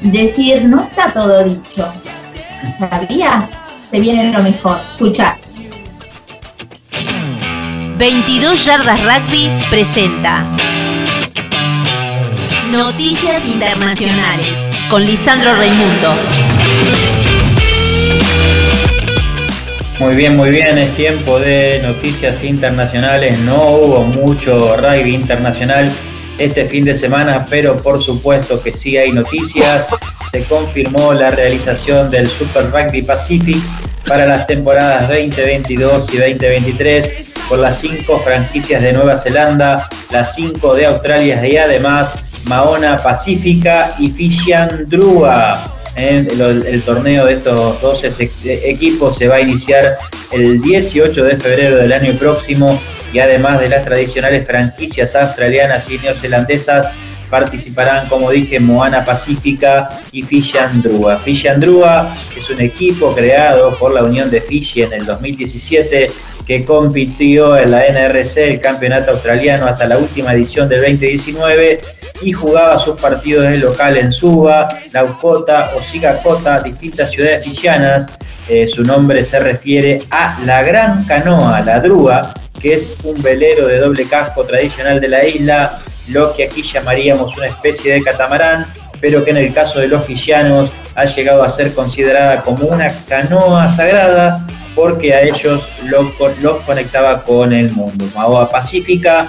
decir, 0.00 0.64
no 0.64 0.82
está 0.82 1.12
todo 1.12 1.44
dicho. 1.44 1.92
¿Sabías? 2.80 3.44
Te 3.92 4.00
viene 4.00 4.32
lo 4.32 4.42
mejor. 4.42 4.80
Escucha. 4.90 5.38
22 7.96 8.64
Yardas 8.64 9.00
Rugby 9.04 9.50
presenta 9.70 10.44
Noticias 12.72 13.44
Internacionales 13.44 14.48
con 14.90 15.06
Lisandro 15.06 15.54
Raimundo. 15.54 16.49
Muy 20.00 20.16
bien, 20.16 20.34
muy 20.34 20.48
bien, 20.48 20.78
es 20.78 20.96
tiempo 20.96 21.38
de 21.38 21.78
noticias 21.82 22.42
internacionales. 22.42 23.38
No 23.40 23.72
hubo 23.72 24.02
mucho 24.02 24.74
rugby 24.78 25.14
internacional 25.14 25.92
este 26.38 26.64
fin 26.64 26.86
de 26.86 26.96
semana, 26.96 27.44
pero 27.50 27.76
por 27.76 28.02
supuesto 28.02 28.62
que 28.62 28.72
sí 28.72 28.96
hay 28.96 29.12
noticias. 29.12 29.88
Se 30.32 30.42
confirmó 30.44 31.12
la 31.12 31.28
realización 31.28 32.10
del 32.10 32.26
Super 32.26 32.70
Rugby 32.70 33.02
Pacific 33.02 33.58
para 34.08 34.26
las 34.26 34.46
temporadas 34.46 35.06
2022 35.08 36.14
y 36.14 36.16
2023 36.16 37.34
por 37.46 37.58
las 37.58 37.78
cinco 37.78 38.18
franquicias 38.20 38.80
de 38.80 38.94
Nueva 38.94 39.18
Zelanda, 39.18 39.86
las 40.10 40.34
cinco 40.34 40.74
de 40.74 40.86
Australia 40.86 41.46
y 41.46 41.58
además 41.58 42.14
Maona 42.46 42.96
Pacífica 42.96 43.94
y 43.98 44.10
Fishian 44.10 44.88
Drua. 44.88 45.79
En 45.96 46.28
el, 46.30 46.66
el 46.66 46.82
torneo 46.82 47.26
de 47.26 47.34
estos 47.34 47.80
12 47.80 48.10
se- 48.10 48.70
equipos 48.70 49.16
se 49.16 49.28
va 49.28 49.36
a 49.36 49.40
iniciar 49.40 49.98
el 50.32 50.60
18 50.60 51.24
de 51.24 51.36
febrero 51.36 51.76
del 51.76 51.92
año 51.92 52.14
próximo 52.14 52.80
y 53.12 53.18
además 53.18 53.60
de 53.60 53.68
las 53.68 53.84
tradicionales 53.84 54.46
franquicias 54.46 55.14
australianas 55.16 55.90
y 55.90 55.98
neozelandesas, 55.98 56.88
participarán, 57.28 58.08
como 58.08 58.30
dije, 58.30 58.58
Moana 58.58 59.04
Pacífica 59.04 60.00
y 60.10 60.22
Fiji 60.22 60.58
Andrúa. 60.58 61.16
Fiji 61.18 61.46
Andrúa 61.48 62.16
es 62.36 62.50
un 62.50 62.60
equipo 62.60 63.14
creado 63.14 63.76
por 63.76 63.92
la 63.94 64.02
Unión 64.02 64.30
de 64.30 64.40
Fiji 64.40 64.82
en 64.82 64.92
el 64.94 65.06
2017 65.06 66.10
que 66.46 66.64
compitió 66.64 67.56
en 67.56 67.70
la 67.70 67.84
NRC, 67.86 68.36
el 68.48 68.60
campeonato 68.60 69.12
australiano, 69.12 69.66
hasta 69.66 69.86
la 69.86 69.98
última 69.98 70.32
edición 70.32 70.68
del 70.68 70.80
2019 70.80 71.78
y 72.22 72.32
jugaba 72.32 72.78
sus 72.78 73.00
partidos 73.00 73.48
de 73.48 73.58
local 73.58 73.96
en 73.96 74.12
Suba, 74.12 74.68
Laukota 74.92 75.72
o 75.76 75.82
Sigakota, 75.82 76.60
distintas 76.60 77.10
ciudades 77.10 77.44
fijianas. 77.44 78.06
Eh, 78.48 78.66
su 78.66 78.82
nombre 78.82 79.22
se 79.22 79.38
refiere 79.38 79.98
a 80.10 80.38
la 80.44 80.62
Gran 80.62 81.04
Canoa, 81.04 81.60
la 81.60 81.80
Drúa, 81.80 82.34
que 82.60 82.74
es 82.74 82.96
un 83.04 83.20
velero 83.22 83.66
de 83.66 83.78
doble 83.78 84.06
casco 84.06 84.44
tradicional 84.44 85.00
de 85.00 85.08
la 85.08 85.26
isla, 85.26 85.78
lo 86.08 86.34
que 86.34 86.44
aquí 86.44 86.62
llamaríamos 86.62 87.36
una 87.36 87.46
especie 87.46 87.94
de 87.94 88.02
catamarán, 88.02 88.66
pero 89.00 89.24
que 89.24 89.30
en 89.30 89.38
el 89.38 89.54
caso 89.54 89.78
de 89.78 89.88
los 89.88 90.04
fijianos 90.04 90.70
ha 90.94 91.04
llegado 91.04 91.42
a 91.42 91.48
ser 91.48 91.72
considerada 91.72 92.42
como 92.42 92.66
una 92.66 92.88
canoa 93.08 93.68
sagrada 93.68 94.44
porque 94.74 95.14
a 95.14 95.22
ellos 95.22 95.62
los, 95.88 96.60
conectaba 96.62 97.22
con 97.22 97.52
el 97.52 97.70
mundo. 97.72 98.04
Maoa 98.14 98.50
Pacífica 98.50 99.26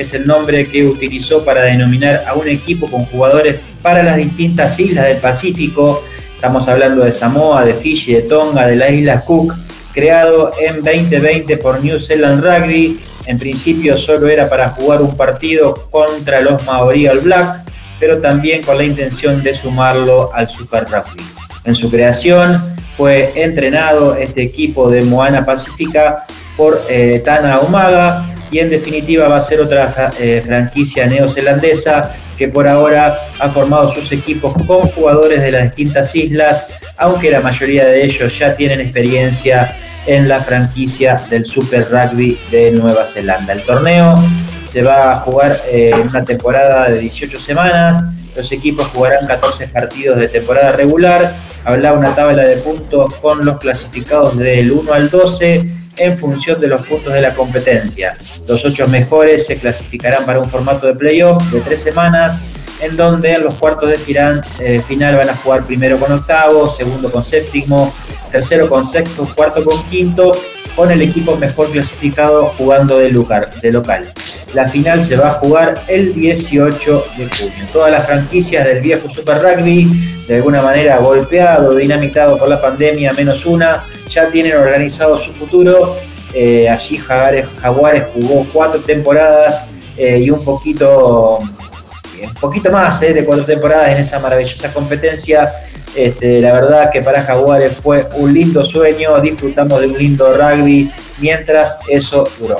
es 0.00 0.14
el 0.14 0.26
nombre 0.26 0.66
que 0.66 0.86
utilizó 0.86 1.44
para 1.44 1.62
denominar 1.64 2.24
a 2.26 2.34
un 2.34 2.48
equipo 2.48 2.86
con 2.86 3.04
jugadores 3.04 3.56
para 3.82 4.02
las 4.02 4.16
distintas 4.16 4.80
islas 4.80 5.06
del 5.06 5.18
Pacífico. 5.18 6.02
Estamos 6.34 6.68
hablando 6.68 7.04
de 7.04 7.12
Samoa, 7.12 7.66
de 7.66 7.74
Fiji, 7.74 8.14
de 8.14 8.22
Tonga, 8.22 8.66
de 8.66 8.76
las 8.76 8.90
Islas 8.92 9.24
Cook, 9.24 9.54
creado 9.92 10.52
en 10.58 10.82
2020 10.82 11.58
por 11.58 11.84
New 11.84 12.00
Zealand 12.00 12.42
Rugby. 12.42 12.98
En 13.26 13.38
principio 13.38 13.98
solo 13.98 14.26
era 14.28 14.48
para 14.48 14.70
jugar 14.70 15.02
un 15.02 15.14
partido 15.14 15.74
contra 15.90 16.40
los 16.40 16.64
Maori 16.64 17.06
All 17.06 17.20
Black, 17.20 17.62
pero 17.98 18.22
también 18.22 18.62
con 18.62 18.78
la 18.78 18.84
intención 18.84 19.42
de 19.42 19.54
sumarlo 19.54 20.30
al 20.32 20.48
Super 20.48 20.84
Rugby. 20.84 21.22
En 21.64 21.74
su 21.74 21.90
creación 21.90 22.58
fue 22.96 23.32
entrenado 23.34 24.16
este 24.16 24.42
equipo 24.42 24.88
de 24.88 25.02
Moana 25.02 25.44
Pacífica 25.44 26.24
por 26.56 26.80
eh, 26.88 27.20
Tana 27.22 27.60
Umaga 27.60 28.29
y 28.50 28.58
en 28.58 28.70
definitiva 28.70 29.28
va 29.28 29.36
a 29.36 29.40
ser 29.40 29.60
otra 29.60 30.12
eh, 30.18 30.42
franquicia 30.44 31.06
neozelandesa 31.06 32.14
que 32.36 32.48
por 32.48 32.66
ahora 32.66 33.18
ha 33.38 33.48
formado 33.50 33.92
sus 33.92 34.10
equipos 34.12 34.54
con 34.66 34.80
jugadores 34.82 35.42
de 35.42 35.52
las 35.52 35.64
distintas 35.64 36.14
islas, 36.16 36.68
aunque 36.96 37.30
la 37.30 37.40
mayoría 37.40 37.84
de 37.84 38.04
ellos 38.04 38.38
ya 38.38 38.56
tienen 38.56 38.80
experiencia 38.80 39.74
en 40.06 40.26
la 40.26 40.40
franquicia 40.40 41.22
del 41.28 41.44
Super 41.44 41.88
Rugby 41.90 42.38
de 42.50 42.70
Nueva 42.70 43.04
Zelanda. 43.04 43.52
El 43.52 43.62
torneo 43.62 44.18
se 44.64 44.82
va 44.82 45.12
a 45.12 45.16
jugar 45.20 45.54
eh, 45.70 45.90
en 45.92 46.08
una 46.08 46.24
temporada 46.24 46.88
de 46.88 47.00
18 47.00 47.38
semanas, 47.38 48.02
los 48.34 48.50
equipos 48.52 48.86
jugarán 48.86 49.26
14 49.26 49.68
partidos 49.68 50.18
de 50.18 50.28
temporada 50.28 50.72
regular, 50.72 51.34
habrá 51.64 51.92
una 51.92 52.14
tabla 52.14 52.44
de 52.44 52.56
puntos 52.56 53.14
con 53.16 53.44
los 53.44 53.58
clasificados 53.58 54.38
del 54.38 54.72
1 54.72 54.92
al 54.92 55.10
12 55.10 55.79
en 56.00 56.16
función 56.16 56.60
de 56.60 56.68
los 56.68 56.86
puntos 56.86 57.12
de 57.12 57.20
la 57.20 57.34
competencia. 57.34 58.16
Los 58.48 58.64
ocho 58.64 58.88
mejores 58.88 59.46
se 59.46 59.56
clasificarán 59.56 60.24
para 60.24 60.40
un 60.40 60.48
formato 60.48 60.86
de 60.86 60.94
playoff 60.94 61.42
de 61.52 61.60
tres 61.60 61.82
semanas, 61.82 62.38
en 62.80 62.96
donde 62.96 63.34
en 63.34 63.44
los 63.44 63.54
cuartos 63.54 63.90
de 63.90 63.98
final, 63.98 64.40
eh, 64.58 64.80
final 64.80 65.16
van 65.16 65.28
a 65.28 65.36
jugar 65.36 65.66
primero 65.66 65.98
con 65.98 66.10
octavo, 66.10 66.66
segundo 66.66 67.12
con 67.12 67.22
séptimo, 67.22 67.92
tercero 68.32 68.68
con 68.68 68.86
sexto, 68.86 69.28
cuarto 69.34 69.62
con 69.62 69.82
quinto, 69.90 70.32
con 70.80 70.90
el 70.90 71.02
equipo 71.02 71.36
mejor 71.36 71.70
clasificado 71.70 72.54
jugando 72.56 72.96
de, 72.96 73.10
lugar, 73.10 73.50
de 73.60 73.70
local. 73.70 74.10
La 74.54 74.66
final 74.70 75.02
se 75.02 75.14
va 75.14 75.32
a 75.32 75.32
jugar 75.34 75.78
el 75.88 76.14
18 76.14 77.04
de 77.18 77.26
junio. 77.26 77.64
Todas 77.70 77.92
las 77.92 78.06
franquicias 78.06 78.64
del 78.64 78.80
viejo 78.80 79.06
Super 79.06 79.42
Rugby, 79.42 79.90
de 80.26 80.36
alguna 80.36 80.62
manera 80.62 80.96
golpeado, 80.96 81.74
dinamitado 81.74 82.38
por 82.38 82.48
la 82.48 82.62
pandemia, 82.62 83.12
menos 83.12 83.44
una, 83.44 83.84
ya 84.08 84.30
tienen 84.30 84.56
organizado 84.56 85.18
su 85.18 85.34
futuro. 85.34 85.98
Eh, 86.32 86.66
allí 86.66 86.96
Jaguares, 86.96 88.04
jugó 88.14 88.46
cuatro 88.50 88.80
temporadas 88.80 89.68
eh, 89.98 90.20
y 90.20 90.30
un 90.30 90.42
poquito, 90.42 91.40
un 91.40 92.34
poquito 92.40 92.72
más 92.72 93.02
eh, 93.02 93.12
de 93.12 93.26
cuatro 93.26 93.44
temporadas 93.44 93.90
en 93.90 93.98
esa 93.98 94.18
maravillosa 94.18 94.72
competencia. 94.72 95.52
Este, 95.94 96.40
la 96.40 96.52
verdad 96.52 96.90
que 96.92 97.02
para 97.02 97.22
Jaguares 97.22 97.72
fue 97.82 98.06
un 98.14 98.32
lindo 98.32 98.64
sueño, 98.64 99.20
disfrutamos 99.20 99.80
de 99.80 99.88
un 99.88 99.98
lindo 99.98 100.32
rugby 100.32 100.90
mientras 101.18 101.78
eso 101.88 102.28
duró. 102.38 102.58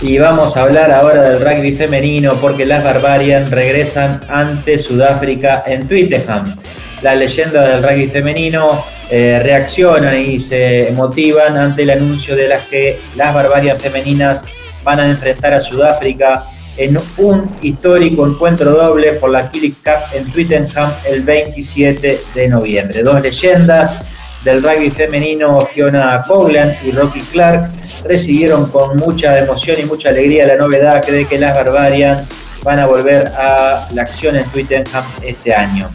Y 0.00 0.18
vamos 0.18 0.56
a 0.56 0.62
hablar 0.62 0.92
ahora 0.92 1.22
del 1.22 1.40
rugby 1.40 1.72
femenino 1.72 2.30
porque 2.40 2.64
las 2.64 2.84
Barbarian 2.84 3.50
regresan 3.50 4.20
ante 4.28 4.78
Sudáfrica 4.78 5.64
en 5.66 5.88
Twitterham. 5.88 6.54
Las 7.02 7.16
leyendas 7.16 7.68
del 7.68 7.82
rugby 7.82 8.06
femenino 8.06 8.84
eh, 9.10 9.40
reaccionan 9.42 10.20
y 10.20 10.40
se 10.40 10.92
motivan 10.94 11.56
ante 11.56 11.82
el 11.82 11.90
anuncio 11.90 12.34
de 12.34 12.48
las 12.48 12.64
que 12.64 12.98
las 13.14 13.34
Barbarian 13.34 13.78
femeninas 13.78 14.44
van 14.82 15.00
a 15.00 15.08
enfrentar 15.08 15.54
a 15.54 15.60
Sudáfrica 15.60 16.44
en 16.76 16.98
un 17.18 17.50
histórico 17.62 18.26
encuentro 18.26 18.70
doble 18.72 19.12
por 19.14 19.30
la 19.30 19.50
Killing 19.50 19.76
Cup 19.84 20.14
en 20.14 20.30
Twittenham 20.30 20.90
el 21.08 21.22
27 21.22 22.20
de 22.34 22.48
noviembre. 22.48 23.02
Dos 23.02 23.20
leyendas 23.20 23.96
del 24.44 24.62
rugby 24.62 24.90
femenino, 24.90 25.66
Fiona 25.66 26.22
Coglan 26.26 26.74
y 26.84 26.92
Rocky 26.92 27.20
Clark, 27.20 27.70
recibieron 28.04 28.70
con 28.70 28.96
mucha 28.96 29.38
emoción 29.38 29.76
y 29.80 29.84
mucha 29.84 30.10
alegría 30.10 30.46
la 30.46 30.56
novedad 30.56 31.04
de 31.04 31.24
que 31.24 31.38
las 31.38 31.54
Barbarian 31.54 32.24
van 32.62 32.80
a 32.80 32.86
volver 32.86 33.28
a 33.36 33.88
la 33.92 34.02
acción 34.02 34.36
en 34.36 34.44
Twittenham 34.44 35.04
este 35.22 35.54
año. 35.54 35.88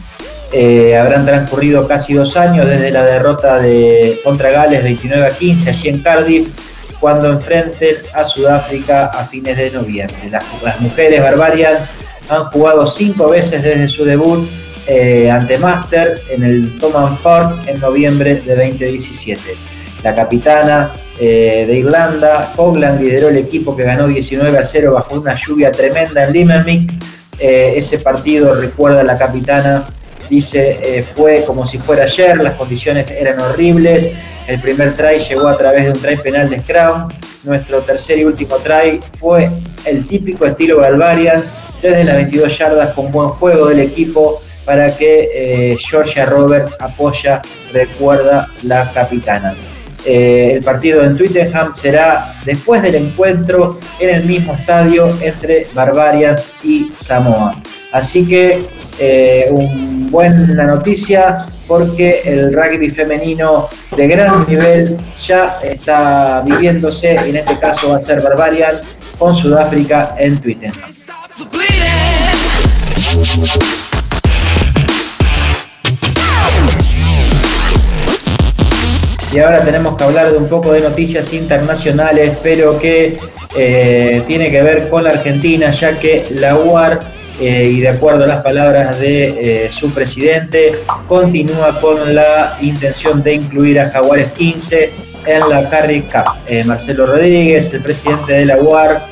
Eh, 0.54 0.98
habrán 0.98 1.24
transcurrido 1.24 1.88
casi 1.88 2.12
dos 2.12 2.36
años 2.36 2.68
desde 2.68 2.90
la 2.90 3.04
derrota 3.04 3.58
de 3.58 4.20
contra 4.22 4.50
Gales 4.50 4.84
29 4.84 5.26
a 5.26 5.30
15 5.30 5.70
allí 5.70 5.88
en 5.88 6.00
Cardiff, 6.00 6.48
cuando 7.00 7.30
enfrenten 7.30 7.96
a 8.12 8.22
Sudáfrica 8.22 9.06
a 9.06 9.24
fines 9.24 9.56
de 9.56 9.70
noviembre. 9.70 10.14
Las, 10.30 10.80
mujeres 10.80 11.22
Barbarian 11.22 11.78
han 12.28 12.44
jugado 12.44 12.86
cinco 12.86 13.30
veces 13.30 13.62
desde 13.62 13.88
su 13.88 14.04
debut 14.04 14.46
eh, 14.86 15.30
ante 15.30 15.56
Master 15.56 16.20
en 16.28 16.42
el 16.42 16.78
Thomas 16.78 17.18
Park 17.20 17.66
en 17.66 17.80
noviembre 17.80 18.34
de 18.34 18.54
2017. 18.54 19.40
La 20.04 20.14
capitana 20.14 20.92
eh, 21.18 21.64
de 21.66 21.78
Irlanda, 21.78 22.52
Hogland, 22.58 23.00
lideró 23.00 23.30
el 23.30 23.38
equipo 23.38 23.74
que 23.74 23.84
ganó 23.84 24.06
19 24.06 24.58
a 24.58 24.64
0 24.64 24.92
bajo 24.92 25.14
una 25.14 25.34
lluvia 25.34 25.72
tremenda 25.72 26.24
en 26.24 26.32
Limerick. 26.32 26.92
Ese 27.38 27.98
partido, 27.98 28.54
recuerda 28.54 29.02
la 29.02 29.18
capitana, 29.18 29.84
dice, 30.34 31.04
fue 31.14 31.44
como 31.44 31.66
si 31.66 31.78
fuera 31.78 32.04
ayer, 32.04 32.38
las 32.38 32.54
condiciones 32.54 33.10
eran 33.10 33.38
horribles. 33.38 34.10
El 34.48 34.58
primer 34.60 34.96
try 34.96 35.18
llegó 35.18 35.48
a 35.48 35.56
través 35.56 35.84
de 35.84 35.90
un 35.92 35.98
try 35.98 36.16
penal 36.16 36.48
de 36.48 36.58
Scrum. 36.58 37.08
Nuestro 37.44 37.80
tercer 37.80 38.18
y 38.18 38.24
último 38.24 38.56
try 38.56 38.98
fue 39.18 39.50
el 39.84 40.06
típico 40.06 40.46
estilo 40.46 40.80
Galvarian, 40.80 41.42
desde 41.82 42.04
las 42.04 42.16
22 42.16 42.58
yardas 42.58 42.94
con 42.94 43.10
buen 43.10 43.28
juego 43.28 43.66
del 43.66 43.80
equipo 43.80 44.40
para 44.64 44.96
que 44.96 45.28
eh, 45.34 45.76
Georgia 45.78 46.24
Robert 46.24 46.70
apoya, 46.80 47.42
recuerda 47.72 48.48
la 48.62 48.90
capitana. 48.92 49.54
Eh, 50.04 50.54
el 50.54 50.64
partido 50.64 51.04
en 51.04 51.16
Twittenham 51.16 51.72
será 51.72 52.34
después 52.44 52.82
del 52.82 52.96
encuentro 52.96 53.78
en 54.00 54.08
el 54.08 54.24
mismo 54.24 54.54
estadio 54.54 55.08
entre 55.20 55.66
Barbarians 55.74 56.48
y 56.64 56.92
Samoa. 56.96 57.60
Así 57.92 58.26
que 58.26 58.64
eh, 58.98 59.48
una 59.50 60.01
buena 60.12 60.64
noticia 60.64 61.38
porque 61.66 62.20
el 62.26 62.52
rugby 62.52 62.90
femenino 62.90 63.68
de 63.96 64.06
gran 64.06 64.46
nivel 64.46 64.98
ya 65.26 65.58
está 65.62 66.42
viviéndose, 66.44 67.14
en 67.14 67.36
este 67.36 67.58
caso 67.58 67.88
va 67.88 67.96
a 67.96 68.00
ser 68.00 68.20
Barbarian 68.20 68.76
con 69.18 69.34
Sudáfrica 69.34 70.14
en 70.18 70.38
Twittenham. 70.38 70.92
Y 79.34 79.38
ahora 79.38 79.64
tenemos 79.64 79.96
que 79.96 80.04
hablar 80.04 80.30
de 80.30 80.36
un 80.36 80.46
poco 80.46 80.74
de 80.74 80.82
noticias 80.82 81.32
internacionales, 81.32 82.38
pero 82.42 82.78
que 82.78 83.16
eh, 83.56 84.22
tiene 84.26 84.50
que 84.50 84.60
ver 84.60 84.90
con 84.90 85.04
la 85.04 85.10
Argentina, 85.10 85.70
ya 85.70 85.98
que 85.98 86.26
la 86.32 86.54
UAR, 86.54 87.00
eh, 87.40 87.68
y 87.68 87.80
de 87.80 87.88
acuerdo 87.88 88.24
a 88.24 88.26
las 88.26 88.42
palabras 88.42 89.00
de 89.00 89.66
eh, 89.66 89.70
su 89.72 89.92
presidente, 89.92 90.80
continúa 91.08 91.80
con 91.80 92.14
la 92.14 92.56
intención 92.60 93.22
de 93.22 93.34
incluir 93.34 93.80
a 93.80 93.90
Jaguares 93.90 94.32
15 94.32 94.92
en 95.26 95.48
la 95.48 95.68
Carry 95.68 96.02
Cup. 96.02 96.64
Marcelo 96.66 97.06
Rodríguez, 97.06 97.72
el 97.72 97.80
presidente 97.80 98.32
de 98.32 98.46
la 98.46 98.56
UAR, 98.56 99.02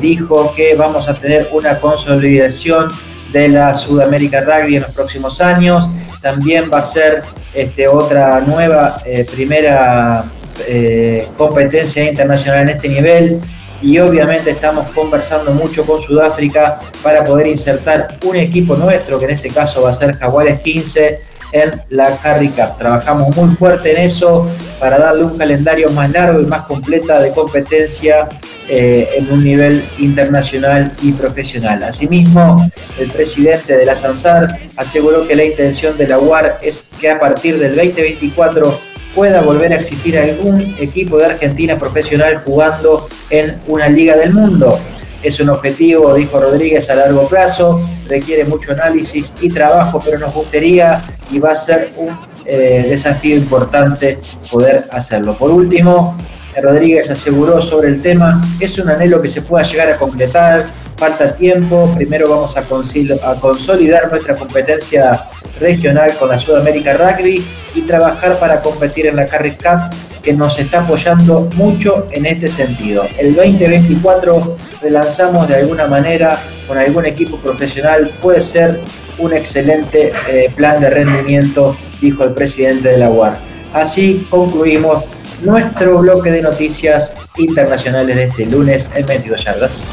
dijo 0.00 0.52
que 0.56 0.74
vamos 0.74 1.08
a 1.08 1.14
tener 1.14 1.48
una 1.52 1.78
consolidación 1.78 2.90
de 3.32 3.48
la 3.48 3.74
Sudamérica 3.74 4.40
Rugby 4.40 4.76
en 4.76 4.82
los 4.82 4.90
próximos 4.92 5.40
años 5.40 5.88
también 6.24 6.70
va 6.72 6.78
a 6.78 6.82
ser 6.82 7.20
este, 7.52 7.86
otra 7.86 8.40
nueva 8.40 9.02
eh, 9.04 9.26
primera 9.30 10.24
eh, 10.66 11.28
competencia 11.36 12.08
internacional 12.08 12.62
en 12.62 12.68
este 12.70 12.88
nivel 12.88 13.40
y 13.82 13.98
obviamente 13.98 14.50
estamos 14.50 14.90
conversando 14.90 15.52
mucho 15.52 15.84
con 15.84 16.00
Sudáfrica 16.00 16.78
para 17.02 17.24
poder 17.24 17.46
insertar 17.46 18.18
un 18.24 18.36
equipo 18.36 18.76
nuestro, 18.76 19.18
que 19.18 19.26
en 19.26 19.32
este 19.32 19.50
caso 19.50 19.82
va 19.82 19.90
a 19.90 19.92
ser 19.92 20.16
Jaguares 20.16 20.60
15, 20.60 21.20
en 21.54 21.70
la 21.90 22.16
Carry 22.16 22.48
Cup. 22.48 22.76
Trabajamos 22.78 23.34
muy 23.36 23.54
fuerte 23.54 23.92
en 23.92 23.98
eso 23.98 24.50
para 24.80 24.98
darle 24.98 25.24
un 25.24 25.38
calendario 25.38 25.88
más 25.90 26.10
largo 26.10 26.40
y 26.40 26.46
más 26.46 26.62
completa 26.62 27.20
de 27.20 27.30
competencia 27.30 28.28
eh, 28.68 29.08
en 29.16 29.30
un 29.32 29.44
nivel 29.44 29.84
internacional 29.98 30.92
y 31.00 31.12
profesional. 31.12 31.82
Asimismo, 31.84 32.68
el 32.98 33.08
presidente 33.08 33.76
de 33.76 33.86
la 33.86 33.94
SANSAR 33.94 34.58
aseguró 34.76 35.28
que 35.28 35.36
la 35.36 35.44
intención 35.44 35.96
de 35.96 36.08
la 36.08 36.18
UAR 36.18 36.58
es 36.60 36.88
que 37.00 37.08
a 37.08 37.20
partir 37.20 37.58
del 37.58 37.76
2024 37.76 38.93
pueda 39.14 39.42
volver 39.42 39.72
a 39.72 39.76
existir 39.76 40.18
algún 40.18 40.60
equipo 40.78 41.18
de 41.18 41.26
Argentina 41.26 41.76
profesional 41.76 42.42
jugando 42.44 43.08
en 43.30 43.56
una 43.66 43.88
liga 43.88 44.16
del 44.16 44.32
mundo. 44.32 44.78
Es 45.22 45.40
un 45.40 45.48
objetivo, 45.48 46.14
dijo 46.14 46.38
Rodríguez, 46.38 46.90
a 46.90 46.96
largo 46.96 47.26
plazo, 47.26 47.80
requiere 48.08 48.44
mucho 48.44 48.72
análisis 48.72 49.32
y 49.40 49.48
trabajo, 49.48 50.00
pero 50.04 50.18
nos 50.18 50.34
gustaría 50.34 51.02
y 51.30 51.38
va 51.38 51.52
a 51.52 51.54
ser 51.54 51.90
un 51.96 52.10
eh, 52.44 52.86
desafío 52.90 53.36
importante 53.36 54.18
poder 54.50 54.84
hacerlo. 54.90 55.34
Por 55.34 55.50
último, 55.50 56.16
Rodríguez 56.60 57.10
aseguró 57.10 57.60
sobre 57.62 57.88
el 57.88 58.02
tema, 58.02 58.40
es 58.60 58.78
un 58.78 58.88
anhelo 58.90 59.20
que 59.20 59.28
se 59.28 59.42
pueda 59.42 59.64
llegar 59.64 59.90
a 59.90 59.96
completar, 59.96 60.66
falta 60.96 61.34
tiempo, 61.34 61.90
primero 61.94 62.28
vamos 62.28 62.56
a, 62.56 62.62
consolidar 62.62 64.10
nuestra 64.10 64.34
competencia 64.34 65.20
regional 65.60 66.14
con 66.18 66.28
la 66.28 66.38
Sudamérica 66.38 66.94
Rugby 66.94 67.44
y 67.74 67.80
trabajar 67.82 68.38
para 68.38 68.60
competir 68.60 69.06
en 69.06 69.16
la 69.16 69.26
Carry 69.26 69.52
Cup 69.52 69.94
que 70.22 70.32
nos 70.32 70.58
está 70.58 70.80
apoyando 70.80 71.48
mucho 71.54 72.08
en 72.10 72.24
este 72.24 72.48
sentido. 72.48 73.06
El 73.18 73.34
2024 73.34 74.56
relanzamos 74.82 75.48
de 75.48 75.56
alguna 75.56 75.86
manera 75.86 76.38
con 76.66 76.78
algún 76.78 77.04
equipo 77.04 77.36
profesional, 77.36 78.10
puede 78.22 78.40
ser 78.40 78.80
un 79.18 79.32
excelente 79.34 80.12
eh, 80.28 80.50
plan 80.56 80.80
de 80.80 80.88
rendimiento, 80.88 81.76
dijo 82.00 82.24
el 82.24 82.32
presidente 82.32 82.88
de 82.88 82.98
la 82.98 83.10
UAR. 83.10 83.36
Así 83.74 84.26
concluimos 84.30 85.08
nuestro 85.42 85.98
bloque 85.98 86.30
de 86.30 86.40
noticias 86.40 87.12
internacionales 87.36 88.16
de 88.16 88.24
este 88.24 88.46
lunes 88.46 88.90
en 88.94 89.04
22 89.04 89.44
yardas. 89.44 89.92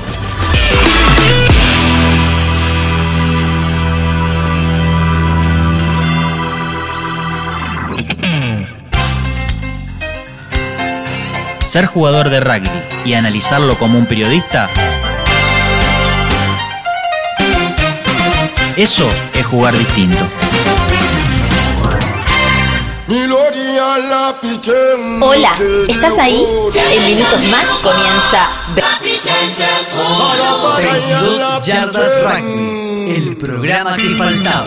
Ser 11.72 11.86
jugador 11.86 12.30
de 12.30 12.42
rugby 12.42 12.70
y 13.06 13.14
analizarlo 13.14 13.80
como 13.80 13.98
un 13.98 14.06
periodista, 14.06 14.70
eso 18.76 19.10
es 19.34 19.46
jugar 19.46 19.74
distinto. 19.78 20.20
Hola, 25.22 25.54
¿estás 25.88 26.20
ahí? 26.20 26.46
En 26.76 27.06
minutos 27.06 27.42
más 27.50 27.66
comienza 27.82 28.50
22 28.76 29.58
Yardas 31.66 32.24
Rugby, 32.24 33.16
el 33.16 33.38
programa 33.38 33.96
que 33.96 34.10
faltaba. 34.18 34.66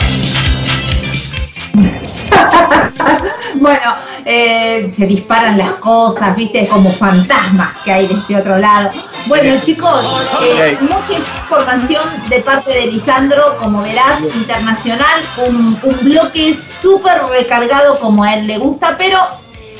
bueno, 3.57 3.95
eh, 4.25 4.91
se 4.91 5.07
disparan 5.07 5.59
las 5.59 5.73
cosas, 5.75 6.37
viste, 6.37 6.67
como 6.69 6.93
fantasmas 6.93 7.75
que 7.85 7.93
hay 7.93 8.07
de 8.07 8.15
este 8.15 8.37
otro 8.37 8.59
lado. 8.59 8.91
Bueno, 9.27 9.61
chicos, 9.63 10.05
eh, 10.43 10.77
mucha 10.81 11.15
información 11.15 12.03
de 12.29 12.41
parte 12.41 12.73
de 12.73 12.87
Lisandro, 12.87 13.57
como 13.59 13.83
verás, 13.83 14.21
internacional, 14.21 15.23
un, 15.47 15.79
un 15.83 15.99
bloque 16.03 16.59
súper 16.81 17.23
recargado 17.31 17.99
como 18.01 18.25
a 18.25 18.35
él 18.35 18.47
le 18.47 18.59
gusta, 18.59 18.97
pero 18.99 19.19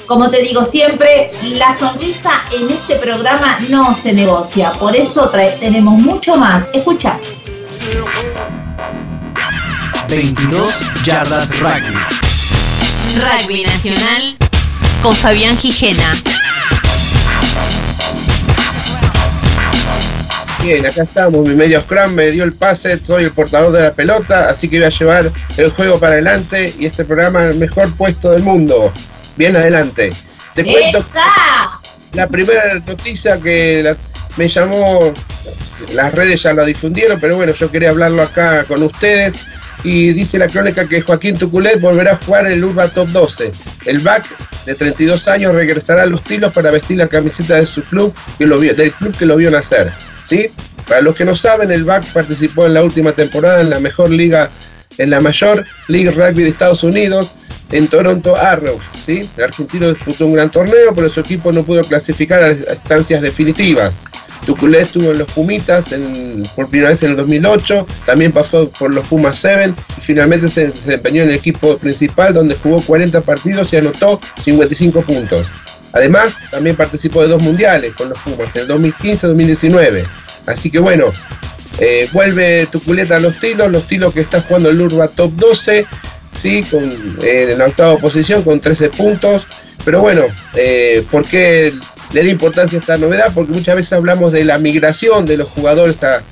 como 0.07 0.31
te 0.31 0.43
digo 0.43 0.65
siempre, 0.65 1.31
la 1.43 1.77
sonrisa 1.77 2.31
en 2.53 2.71
este 2.71 2.97
programa 2.97 3.59
no 3.69 3.95
se 3.95 4.13
negocia, 4.13 4.73
por 4.73 4.95
eso 4.95 5.31
tenemos 5.61 5.95
mucho 5.95 6.37
más. 6.37 6.67
Escucha. 6.73 7.19
22 10.09 11.03
yardas 11.05 11.59
rugby. 11.61 12.34
Rugby 13.15 13.63
Nacional 13.63 14.37
con 15.01 15.15
Fabián 15.15 15.57
Gijena. 15.57 16.13
Bien, 20.61 20.85
acá 20.85 21.05
estamos, 21.05 21.49
mi 21.49 21.55
medio 21.55 21.81
scrum 21.83 22.13
me 22.13 22.33
dio 22.33 22.43
el 22.43 22.55
pase, 22.55 22.99
soy 23.05 23.25
el 23.25 23.31
portador 23.31 23.73
de 23.73 23.83
la 23.85 23.93
pelota, 23.93 24.49
así 24.49 24.69
que 24.69 24.79
voy 24.79 24.87
a 24.87 24.89
llevar 24.89 25.31
el 25.57 25.71
juego 25.71 26.01
para 26.01 26.15
adelante 26.15 26.75
y 26.77 26.87
este 26.87 27.05
programa 27.05 27.45
el 27.45 27.59
mejor 27.59 27.95
puesto 27.95 28.33
del 28.33 28.43
mundo. 28.43 28.93
Bien 29.37 29.55
adelante. 29.57 30.13
Te 30.55 30.65
cuento 30.65 31.05
la 32.15 32.27
primera 32.27 32.81
noticia 32.85 33.41
que 33.41 33.95
me 34.37 34.49
llamó, 34.49 35.13
las 35.93 36.13
redes 36.13 36.43
ya 36.43 36.53
la 36.53 36.65
difundieron, 36.65 37.21
pero 37.21 37.37
bueno, 37.37 37.53
yo 37.53 37.71
quería 37.71 37.91
hablarlo 37.91 38.23
acá 38.23 38.65
con 38.65 38.83
ustedes 38.83 39.35
y 39.85 40.15
dice 40.15 40.39
la 40.39 40.49
crónica 40.49 40.89
que 40.89 41.03
Joaquín 41.03 41.37
Tuculet 41.37 41.79
volverá 41.81 42.15
a 42.15 42.17
jugar 42.17 42.47
en 42.47 42.55
el 42.55 42.65
Urba 42.65 42.89
Top 42.89 43.09
12. 43.09 43.53
El 43.85 43.99
back 44.01 44.27
de 44.65 44.75
32 44.75 45.29
años 45.29 45.55
regresará 45.55 46.03
a 46.03 46.07
los 46.07 46.25
tilos 46.25 46.53
para 46.53 46.71
vestir 46.71 46.97
la 46.97 47.07
camiseta 47.07 47.57
de 47.57 47.67
su 47.67 47.83
club, 47.85 48.13
que 48.39 48.47
lo 48.47 48.59
vio, 48.59 48.75
del 48.75 48.93
club 48.93 49.17
que 49.17 49.27
lo 49.27 49.37
vio 49.37 49.51
nacer. 49.51 49.93
¿sí? 50.25 50.47
Para 50.89 51.03
los 51.03 51.15
que 51.15 51.27
no 51.27 51.37
saben, 51.37 51.71
el 51.71 51.85
back 51.85 52.05
participó 52.07 52.67
en 52.67 52.75
la 52.75 52.83
última 52.83 53.13
temporada 53.13 53.61
en 53.61 53.69
la 53.69 53.79
mejor 53.79 54.09
liga, 54.09 54.51
en 54.97 55.11
la 55.11 55.21
mayor 55.21 55.67
Liga 55.89 56.13
Rugby 56.13 56.45
de 56.45 56.49
Estados 56.49 56.83
Unidos, 56.83 57.33
en 57.71 57.87
Toronto 57.87 58.37
Arrows. 58.37 58.83
¿sí? 59.05 59.29
El 59.37 59.45
argentino 59.45 59.89
disputó 59.93 60.27
un 60.27 60.33
gran 60.33 60.51
torneo, 60.51 60.95
pero 60.95 61.11
su 61.11 61.21
equipo 61.21 61.53
no 61.53 61.63
pudo 61.63 61.83
clasificar 61.83 62.43
a 62.43 62.49
estancias 62.49 63.21
definitivas. 63.21 64.03
Tuculé 64.45 64.83
estuvo 64.83 65.11
en 65.11 65.19
los 65.19 65.31
Pumitas 65.33 65.85
por 66.55 66.69
primera 66.69 66.91
vez 66.91 67.03
en 67.03 67.11
el 67.11 67.17
2008, 67.17 67.87
también 68.07 68.33
pasó 68.33 68.69
por 68.71 68.93
los 68.93 69.07
Pumas 69.09 69.39
7 69.39 69.75
y 69.99 70.01
finalmente 70.01 70.49
se, 70.49 70.69
desempeñó 70.69 71.23
en 71.23 71.31
el 71.31 71.37
equipo 71.37 71.77
principal 71.79 72.35
donde 72.35 72.57
jugó 72.57 72.81
40 72.83 73.21
partidos 73.23 73.73
y 73.73 73.77
anotó 73.77 74.21
55 74.41 75.03
puntos. 75.03 75.47
Además, 75.93 76.35
también 76.51 76.77
participó 76.77 77.23
de 77.23 77.29
dos 77.29 77.43
mundiales 77.43 77.95
con 77.95 78.09
los 78.09 78.19
Pumas, 78.19 78.55
en 78.57 78.63
el 78.63 78.69
2015 78.69 79.27
y 79.27 79.29
2019. 79.29 80.05
Así 80.47 80.71
que 80.71 80.79
bueno, 80.79 81.07
eh, 81.79 82.09
vuelve 82.13 82.67
Tuculeta 82.67 83.17
a 83.17 83.21
los 83.21 83.39
tilos, 83.41 83.71
los 83.71 83.87
tilos 83.87 84.13
que 84.13 84.21
está 84.21 84.41
jugando 84.41 84.71
el 84.71 84.81
Urba 84.81 85.09
Top 85.09 85.33
12, 85.35 85.87
¿sí? 86.33 86.65
eh, 87.23 87.49
en 87.51 87.59
la 87.59 87.67
octava 87.67 87.97
posición 87.99 88.43
con 88.43 88.61
13 88.61 88.91
puntos. 88.91 89.47
Pero 89.85 90.01
bueno, 90.01 90.25
eh, 90.55 91.05
¿por 91.11 91.27
qué 91.27 91.73
le 92.15 92.23
da 92.23 92.31
importancia 92.31 92.79
a 92.79 92.81
esta 92.81 92.97
novedad? 92.97 93.33
Porque 93.35 93.53
muchas 93.53 93.75
veces 93.75 93.93
hablamos 93.93 94.33
de 94.33 94.45
la 94.45 94.57
migración 94.59 95.27
de 95.27 95.37
los 95.37 95.49
jugadores 95.49 95.99
a, 96.03 96.23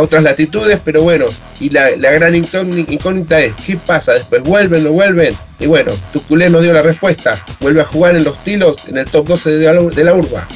otras 0.00 0.22
latitudes, 0.22 0.78
pero 0.82 1.02
bueno, 1.02 1.26
y 1.60 1.68
la, 1.68 1.90
gran 1.90 2.34
incógnita 2.34 3.40
es, 3.40 3.52
¿qué 3.66 3.76
pasa? 3.76 4.14
Después 4.14 4.42
vuelven, 4.42 4.84
no 4.84 4.92
vuelven. 4.92 5.34
Y 5.58 5.66
bueno, 5.66 5.92
Tuculé 6.14 6.48
nos 6.48 6.62
dio 6.62 6.72
la 6.72 6.80
respuesta, 6.80 7.44
vuelve 7.60 7.82
a 7.82 7.84
jugar 7.84 8.16
en 8.16 8.24
los 8.24 8.42
tilos 8.42 8.88
en 8.88 8.96
el 8.96 9.04
top 9.04 9.26
12 9.26 9.50
de 9.50 9.74
la, 9.74 9.82
de 9.82 10.04
la 10.04 10.14
urba. 10.14 10.48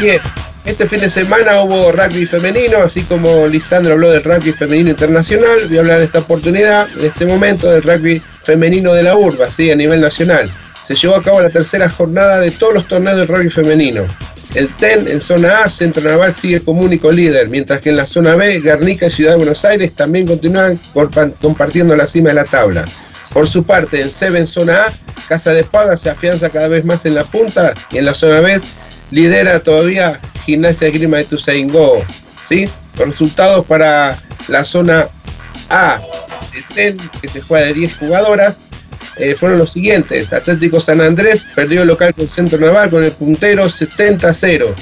Bien, 0.00 0.20
este 0.68 0.86
fin 0.86 1.00
de 1.00 1.08
semana 1.08 1.62
hubo 1.62 1.90
rugby 1.92 2.26
femenino, 2.26 2.82
así 2.82 3.02
como 3.04 3.46
Lisandro 3.46 3.94
habló 3.94 4.10
del 4.10 4.22
rugby 4.22 4.52
femenino 4.52 4.90
internacional, 4.90 5.66
voy 5.66 5.78
a 5.78 5.80
hablar 5.80 5.96
en 5.98 6.02
esta 6.02 6.18
oportunidad, 6.18 6.86
en 6.98 7.06
este 7.06 7.24
momento, 7.24 7.70
del 7.70 7.82
rugby 7.82 8.22
femenino 8.42 8.92
de 8.92 9.02
la 9.02 9.16
urba, 9.16 9.46
así 9.46 9.70
a 9.70 9.76
nivel 9.76 10.02
nacional. 10.02 10.50
Se 10.84 10.94
llevó 10.94 11.16
a 11.16 11.22
cabo 11.22 11.40
la 11.40 11.48
tercera 11.48 11.88
jornada 11.88 12.40
de 12.40 12.50
todos 12.50 12.74
los 12.74 12.86
torneos 12.86 13.16
del 13.16 13.28
rugby 13.28 13.48
femenino. 13.48 14.04
El 14.54 14.68
TEN 14.68 15.08
en 15.08 15.22
zona 15.22 15.62
A, 15.62 15.68
Centro 15.70 16.02
Naval 16.02 16.34
sigue 16.34 16.60
como 16.60 16.82
único 16.82 17.10
líder, 17.10 17.48
mientras 17.48 17.80
que 17.80 17.88
en 17.88 17.96
la 17.96 18.06
zona 18.06 18.36
B, 18.36 18.60
Guernica 18.60 19.06
y 19.06 19.10
Ciudad 19.10 19.32
de 19.32 19.38
Buenos 19.38 19.64
Aires 19.64 19.94
también 19.94 20.26
continúan 20.26 20.78
compartiendo 21.40 21.96
la 21.96 22.06
cima 22.06 22.28
de 22.28 22.34
la 22.34 22.44
tabla. 22.44 22.84
Por 23.32 23.48
su 23.48 23.64
parte, 23.64 24.00
en 24.00 24.10
SEB 24.10 24.36
en 24.36 24.46
zona 24.46 24.86
A, 24.86 24.92
Casa 25.28 25.52
de 25.52 25.64
Paga 25.64 25.96
se 25.96 26.10
afianza 26.10 26.50
cada 26.50 26.68
vez 26.68 26.84
más 26.84 27.04
en 27.06 27.14
la 27.14 27.24
punta 27.24 27.74
y 27.90 27.98
en 27.98 28.04
la 28.04 28.14
zona 28.14 28.40
B 28.40 28.60
lidera 29.10 29.60
todavía 29.60 30.20
Gimnasia 30.44 30.90
Grima 30.90 31.18
de 31.18 31.24
Tuzaingó. 31.24 32.02
¿sí? 32.48 32.66
Resultados 32.96 33.64
para 33.66 34.18
la 34.48 34.64
zona 34.64 35.08
A 35.70 36.00
de 36.52 36.74
TEN, 36.74 37.10
que 37.20 37.28
se 37.28 37.40
juega 37.40 37.66
de 37.66 37.74
10 37.74 37.98
jugadoras, 37.98 38.58
eh, 39.16 39.34
fueron 39.34 39.58
los 39.58 39.72
siguientes. 39.72 40.32
Atlético 40.32 40.80
San 40.80 41.00
Andrés 41.00 41.46
perdió 41.54 41.82
el 41.82 41.88
local 41.88 42.14
con 42.14 42.28
Centro 42.28 42.58
Naval 42.58 42.90
con 42.90 43.04
el 43.04 43.12
puntero 43.12 43.68
70-0. 43.68 44.74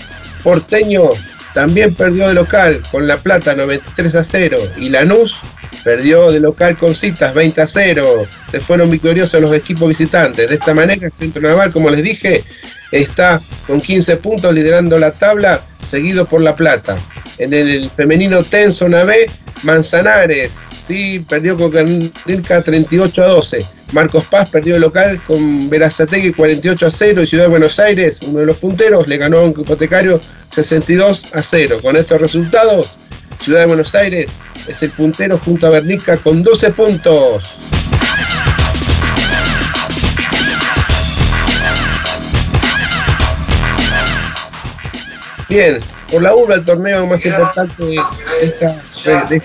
Porteño 0.42 1.10
también 1.54 1.94
perdió 1.94 2.28
de 2.28 2.34
local 2.34 2.82
con 2.90 3.06
La 3.08 3.16
Plata 3.16 3.54
93 3.54 4.14
a 4.14 4.24
0 4.24 4.58
y 4.76 4.90
Lanús 4.90 5.38
perdió 5.84 6.30
de 6.30 6.40
local 6.40 6.76
con 6.76 6.94
Citas 6.94 7.34
20 7.34 7.60
a 7.60 7.66
0. 7.66 8.26
Se 8.48 8.60
fueron 8.60 8.90
victoriosos 8.90 9.40
los 9.40 9.52
equipos 9.52 9.88
visitantes. 9.88 10.48
De 10.48 10.54
esta 10.54 10.74
manera, 10.74 11.06
el 11.06 11.12
Centro 11.12 11.42
Naval, 11.42 11.72
como 11.72 11.90
les 11.90 12.02
dije, 12.02 12.44
está 12.90 13.40
con 13.66 13.80
15 13.80 14.16
puntos 14.16 14.54
liderando 14.54 14.98
la 14.98 15.12
tabla, 15.12 15.62
seguido 15.86 16.26
por 16.26 16.40
La 16.40 16.54
Plata. 16.54 16.96
En 17.38 17.52
el 17.52 17.90
femenino 17.90 18.42
tenso 18.42 18.88
B, 18.88 19.26
Manzanares, 19.62 20.52
sí, 20.86 21.24
perdió 21.28 21.56
con 21.56 21.70
Canilca 21.70 22.62
38 22.62 23.22
a 23.22 23.26
12. 23.26 23.58
Marcos 23.92 24.24
Paz 24.24 24.50
perdió 24.50 24.74
el 24.74 24.80
local 24.80 25.20
con 25.26 25.68
Verazategui 25.68 26.32
48 26.32 26.86
a 26.86 26.90
0 26.90 27.22
y 27.22 27.26
Ciudad 27.26 27.44
de 27.44 27.50
Buenos 27.50 27.78
Aires, 27.78 28.20
uno 28.26 28.40
de 28.40 28.46
los 28.46 28.56
punteros, 28.56 29.06
le 29.06 29.16
ganó 29.16 29.38
a 29.38 29.42
un 29.42 29.50
hipotecario 29.50 30.20
62 30.50 31.34
a 31.34 31.42
0. 31.42 31.78
Con 31.82 31.96
estos 31.96 32.20
resultados, 32.20 32.96
Ciudad 33.42 33.60
de 33.60 33.66
Buenos 33.66 33.94
Aires 33.94 34.32
es 34.68 34.82
el 34.82 34.90
puntero 34.90 35.38
junto 35.38 35.66
a 35.66 35.70
Bernica 35.70 36.16
con 36.16 36.42
12 36.42 36.70
puntos. 36.72 37.56
Bien, 45.48 45.78
por 46.10 46.22
la 46.22 46.34
urba 46.34 46.56
el 46.56 46.64
torneo 46.64 47.06
más 47.06 47.24
importante 47.24 47.84
de 47.84 48.00
esta, 48.42 48.82
de. 49.28 49.36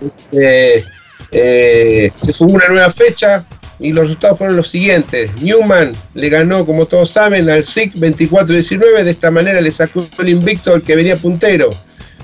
Este, 0.00 0.84
eh, 1.32 2.12
se 2.14 2.32
jugó 2.34 2.54
una 2.54 2.68
nueva 2.68 2.90
fecha 2.90 3.44
y 3.78 3.92
los 3.92 4.04
resultados 4.04 4.38
fueron 4.38 4.56
los 4.56 4.68
siguientes. 4.68 5.30
Newman 5.40 5.92
le 6.14 6.28
ganó, 6.28 6.64
como 6.64 6.86
todos 6.86 7.10
saben, 7.10 7.50
al 7.50 7.64
SIC 7.64 7.94
24-19. 7.94 9.02
De 9.02 9.10
esta 9.10 9.30
manera 9.30 9.60
le 9.60 9.70
sacó 9.70 10.06
el 10.18 10.28
invicto 10.28 10.74
al 10.74 10.82
que 10.82 10.96
venía 10.96 11.16
puntero. 11.16 11.70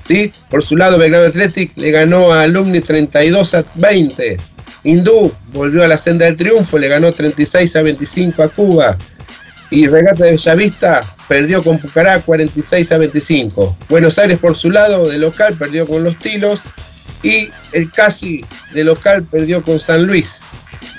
¿Sí? 0.05 0.31
Por 0.49 0.63
su 0.63 0.75
lado, 0.75 0.97
Belgrado 0.97 1.27
Athletic 1.27 1.71
le 1.77 1.91
ganó 1.91 2.31
a 2.33 2.43
Alumni 2.43 2.81
32 2.81 3.53
a 3.55 3.65
20. 3.75 4.37
Hindú 4.83 5.31
volvió 5.53 5.83
a 5.83 5.87
la 5.87 5.97
senda 5.97 6.25
del 6.25 6.35
triunfo, 6.35 6.77
le 6.77 6.89
ganó 6.89 7.11
36 7.11 7.75
a 7.75 7.81
25 7.81 8.43
a 8.43 8.49
Cuba. 8.49 8.97
Y 9.69 9.87
Regata 9.87 10.25
de 10.25 10.31
Bellavista 10.31 11.01
perdió 11.27 11.63
con 11.63 11.79
Pucará 11.79 12.19
46 12.21 12.91
a 12.91 12.97
25. 12.97 13.77
Buenos 13.89 14.19
Aires 14.19 14.37
por 14.37 14.55
su 14.55 14.69
lado 14.69 15.07
de 15.09 15.17
local 15.17 15.55
perdió 15.57 15.87
con 15.87 16.03
los 16.03 16.17
Tilos. 16.17 16.59
Y 17.23 17.49
el 17.71 17.89
Casi 17.89 18.45
de 18.73 18.83
local 18.83 19.23
perdió 19.23 19.63
con 19.63 19.79
San 19.79 20.03
Luis. 20.03 20.92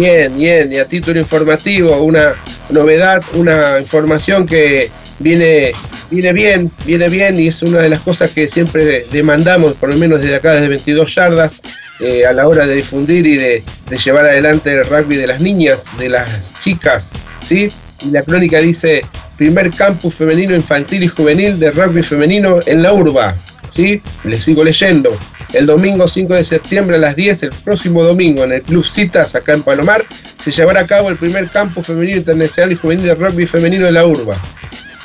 Bien, 0.00 0.34
bien, 0.34 0.72
y 0.72 0.78
a 0.78 0.86
título 0.86 1.20
informativo, 1.20 2.02
una 2.02 2.34
novedad, 2.70 3.22
una 3.34 3.78
información 3.78 4.46
que 4.46 4.90
viene, 5.18 5.72
viene 6.10 6.32
bien, 6.32 6.70
viene 6.86 7.06
bien 7.10 7.38
y 7.38 7.48
es 7.48 7.62
una 7.62 7.80
de 7.80 7.90
las 7.90 8.00
cosas 8.00 8.30
que 8.30 8.48
siempre 8.48 9.04
demandamos, 9.12 9.74
por 9.74 9.92
lo 9.92 9.98
menos 9.98 10.22
desde 10.22 10.36
acá, 10.36 10.54
desde 10.54 10.68
22 10.68 11.14
yardas, 11.14 11.60
eh, 12.00 12.24
a 12.24 12.32
la 12.32 12.48
hora 12.48 12.66
de 12.66 12.76
difundir 12.76 13.26
y 13.26 13.36
de, 13.36 13.62
de, 13.90 13.98
llevar 13.98 14.24
adelante 14.24 14.72
el 14.72 14.86
rugby 14.86 15.16
de 15.16 15.26
las 15.26 15.42
niñas, 15.42 15.82
de 15.98 16.08
las 16.08 16.54
chicas, 16.62 17.12
¿sí? 17.42 17.68
Y 18.00 18.10
la 18.10 18.22
crónica 18.22 18.58
dice, 18.58 19.04
primer 19.36 19.68
campus 19.68 20.14
femenino 20.14 20.56
infantil 20.56 21.02
y 21.02 21.08
juvenil 21.08 21.58
de 21.58 21.72
rugby 21.72 22.02
femenino 22.02 22.58
en 22.64 22.82
la 22.82 22.94
urba, 22.94 23.36
¿sí? 23.68 24.00
Les 24.24 24.44
sigo 24.44 24.64
leyendo. 24.64 25.10
El 25.52 25.66
domingo 25.66 26.06
5 26.06 26.34
de 26.34 26.44
septiembre 26.44 26.96
a 26.96 27.00
las 27.00 27.16
10, 27.16 27.42
el 27.42 27.50
próximo 27.64 28.04
domingo, 28.04 28.44
en 28.44 28.52
el 28.52 28.62
Club 28.62 28.84
Citas, 28.84 29.34
acá 29.34 29.52
en 29.52 29.62
Palomar, 29.62 30.04
se 30.38 30.52
llevará 30.52 30.82
a 30.82 30.86
cabo 30.86 31.10
el 31.10 31.16
primer 31.16 31.48
campus 31.48 31.88
femenino 31.88 32.18
internacional 32.18 32.70
y 32.70 32.76
juvenil 32.76 33.06
de 33.06 33.14
rugby 33.14 33.46
femenino 33.46 33.86
de 33.86 33.92
la 33.92 34.06
urba. 34.06 34.36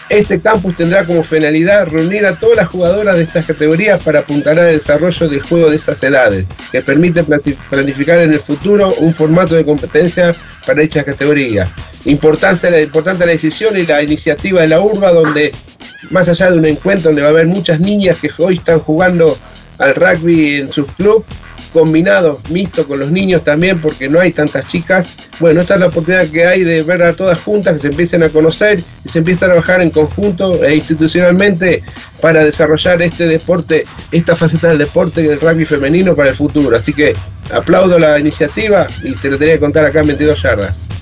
Este 0.07 0.39
campus 0.39 0.77
tendrá 0.77 1.03
como 1.03 1.23
finalidad 1.23 1.87
reunir 1.87 2.27
a 2.27 2.39
todas 2.39 2.57
las 2.57 2.67
jugadoras 2.67 3.17
de 3.17 3.23
estas 3.23 3.45
categorías 3.45 4.03
para 4.03 4.19
apuntar 4.19 4.59
al 4.59 4.71
desarrollo 4.71 5.27
del 5.27 5.41
juego 5.41 5.71
de 5.71 5.77
esas 5.77 6.03
edades, 6.03 6.45
que 6.71 6.83
permite 6.83 7.23
planificar 7.23 8.19
en 8.19 8.31
el 8.31 8.39
futuro 8.39 8.93
un 8.99 9.15
formato 9.15 9.55
de 9.55 9.65
competencia 9.65 10.35
para 10.67 10.83
dichas 10.83 11.05
categorías. 11.05 11.67
Importancia, 12.05 12.79
importante 12.79 13.25
la 13.25 13.31
decisión 13.31 13.75
y 13.77 13.83
la 13.83 14.03
iniciativa 14.03 14.61
de 14.61 14.67
la 14.67 14.79
urba, 14.79 15.11
donde 15.11 15.51
más 16.11 16.29
allá 16.29 16.51
de 16.51 16.59
un 16.59 16.65
encuentro 16.65 17.09
donde 17.09 17.23
va 17.23 17.29
a 17.29 17.31
haber 17.31 17.47
muchas 17.47 17.79
niñas 17.79 18.17
que 18.21 18.29
hoy 18.37 18.55
están 18.55 18.79
jugando 18.79 19.35
al 19.77 19.95
rugby 19.95 20.55
en 20.55 20.71
sus 20.71 20.91
clubes, 20.93 21.25
combinado, 21.73 22.39
mixto 22.51 22.87
con 22.87 22.99
los 22.99 23.11
niños 23.11 23.43
también, 23.43 23.81
porque 23.81 24.07
no 24.07 24.21
hay 24.21 24.31
tantas 24.31 24.65
chicas. 24.67 25.07
Bueno, 25.39 25.59
esta 25.59 25.73
es 25.73 25.81
la 25.81 25.87
oportunidad 25.87 26.25
que 26.27 26.45
hay 26.45 26.63
de 26.63 26.83
ver 26.83 27.03
a 27.03 27.13
todas 27.13 27.37
juntas, 27.39 27.73
que 27.73 27.79
se 27.79 27.87
empiecen 27.87 28.23
a 28.23 28.29
conocer 28.29 28.81
y 29.03 29.09
se 29.09 29.19
empiecen 29.19 29.49
a 29.49 29.53
trabajar 29.53 29.81
en 29.81 29.91
conjunto 29.91 30.63
e 30.63 30.75
institucionalmente 30.75 31.83
para 32.21 32.45
desarrollar 32.45 33.01
este 33.01 33.27
deporte, 33.27 33.83
esta 34.11 34.35
faceta 34.35 34.69
del 34.69 34.77
deporte 34.77 35.21
del 35.21 35.41
rugby 35.41 35.65
femenino 35.65 36.15
para 36.15 36.29
el 36.29 36.35
futuro. 36.35 36.77
Así 36.77 36.93
que 36.93 37.11
aplaudo 37.51 37.99
la 37.99 38.17
iniciativa 38.19 38.87
y 39.03 39.13
te 39.15 39.29
lo 39.29 39.37
tenía 39.37 39.55
que 39.55 39.59
contar 39.59 39.85
acá 39.85 39.99
en 39.99 40.07
22 40.07 40.41
yardas. 40.41 40.94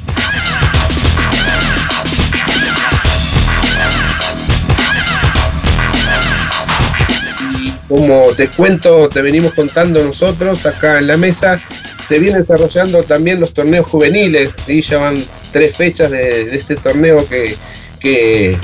Como 7.96 8.34
te 8.36 8.48
cuento, 8.48 9.08
te 9.08 9.22
venimos 9.22 9.54
contando 9.54 10.04
nosotros 10.04 10.66
acá 10.66 10.98
en 10.98 11.06
la 11.06 11.16
mesa, 11.16 11.60
se 12.08 12.18
vienen 12.18 12.40
desarrollando 12.40 13.04
también 13.04 13.40
los 13.40 13.54
torneos 13.54 13.86
juveniles, 13.86 14.56
¿sí? 14.66 14.82
ya 14.82 14.98
van 14.98 15.24
tres 15.52 15.78
fechas 15.78 16.10
de, 16.10 16.56
este 16.56 16.76
torneo 16.76 17.28
que, 17.30 17.56
que, 18.00 18.58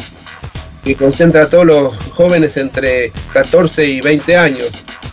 concentra 0.98 1.44
a 1.44 1.48
todos 1.48 1.68
los 1.68 1.96
jóvenes 2.10 2.58
entre 2.58 3.12
14 3.32 3.86
y 3.86 4.02
20 4.02 4.36
años. 4.36 4.70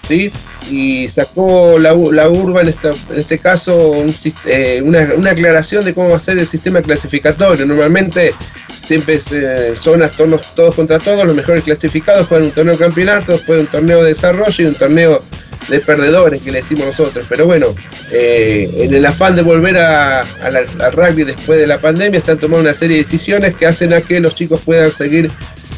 ¿sí? 0.09 0.33
Y 0.70 1.09
sacó 1.09 1.79
la, 1.79 1.94
la 1.94 2.29
URBA 2.29 2.62
en, 2.62 2.68
en 2.68 3.18
este 3.18 3.38
caso 3.38 4.05
eh, 4.46 4.81
una, 4.83 5.12
una, 5.16 5.31
aclaración 5.31 5.85
de 5.85 5.94
cómo 5.94 6.11
va 6.11 6.16
a 6.16 6.20
ser 6.20 6.38
el 6.38 6.46
sistema 6.46 6.83
clasificatorio. 6.83 7.66
Normalmente 7.66 8.35
siempre 8.79 9.18
son 9.18 10.02
todos, 10.16 10.55
todos 10.55 10.74
contra 10.74 10.98
todos, 10.98 11.26
los 11.26 11.35
mejores 11.35 11.64
clasificados 11.64 12.26
juegan 12.26 12.46
un 12.46 12.52
torneo 12.52 12.74
de 12.74 12.79
campeonato, 12.79 13.33
después 13.33 13.61
un 13.61 13.66
torneo 13.66 14.02
de 14.02 14.11
desarrollo 14.11 14.64
y 14.64 14.66
un 14.66 14.74
torneo 14.74 15.22
de 15.68 15.81
perdedores 15.81 16.42
que 16.42 16.50
le 16.50 16.59
decimos 16.59 16.87
nosotros. 16.87 17.26
Pero 17.29 17.46
bueno, 17.46 17.74
eh, 18.12 18.68
en 18.81 18.94
el 18.94 19.05
afán 19.05 19.35
de 19.35 19.42
volver 19.42 19.79
a, 19.79 20.20
al 20.20 20.92
rugby 20.92 21.24
después 21.24 21.59
de 21.59 21.66
la 21.66 21.81
pandemia 21.81 22.20
se 22.20 22.33
han 22.33 22.38
tomado 22.38 22.62
una 22.62 22.74
serie 22.74 22.98
de 22.98 23.02
decisiones 23.02 23.57
que 23.57 23.66
hacen 23.66 23.92
a 23.92 24.00
que 24.00 24.20
los 24.20 24.35
chicos 24.35 24.61
puedan 24.61 24.92
seguir 24.92 25.31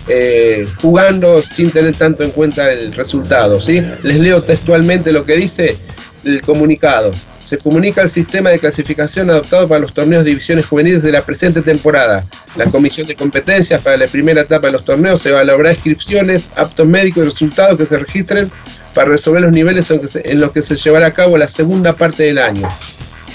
eh, 0.09 0.67
jugando 0.81 1.43
sin 1.43 1.71
tener 1.71 1.95
tanto 1.97 2.25
en 2.25 2.31
cuenta 2.31 2.73
el 2.73 2.93
resultado. 2.93 3.61
¿sí? 3.61 3.83
Les 4.03 4.19
leo 4.19 4.43
textualmente 4.43 5.13
lo 5.13 5.25
que 5.25 5.37
dice 5.37 5.77
el 6.25 6.43
comunicado. 6.43 7.11
Se 7.45 7.57
comunica 7.57 8.03
el 8.03 8.11
sistema 8.11 8.51
de 8.51 8.59
clasificación 8.59 9.31
adoptado 9.31 9.67
para 9.69 9.81
los 9.81 9.95
torneos 9.95 10.23
de 10.23 10.31
divisiones 10.31 10.67
juveniles 10.67 11.03
de 11.03 11.13
la 11.13 11.23
presente 11.23 11.63
temporada. 11.63 12.25
La 12.57 12.67
comisión 12.67 13.07
de 13.07 13.15
competencias 13.15 13.81
para 13.81 13.97
la 13.97 14.07
primera 14.07 14.43
etapa 14.43 14.67
de 14.67 14.75
los 14.75 14.85
torneos 14.85 15.23
se 15.23 15.31
evaluará 15.31 15.73
inscripciones, 15.73 16.51
aptos 16.57 16.87
médicos 16.87 17.23
y 17.23 17.31
resultados 17.31 17.79
que 17.79 17.87
se 17.87 17.99
registren 17.99 18.51
para 18.93 19.09
resolver 19.09 19.43
los 19.43 19.53
niveles 19.53 19.91
en 19.91 20.41
los 20.41 20.53
que 20.53 20.61
se 20.61 20.77
llevará 20.77 21.07
a 21.07 21.15
cabo 21.15 21.39
la 21.39 21.49
segunda 21.49 21.97
parte 21.97 22.25
del 22.25 22.39
año. 22.39 22.69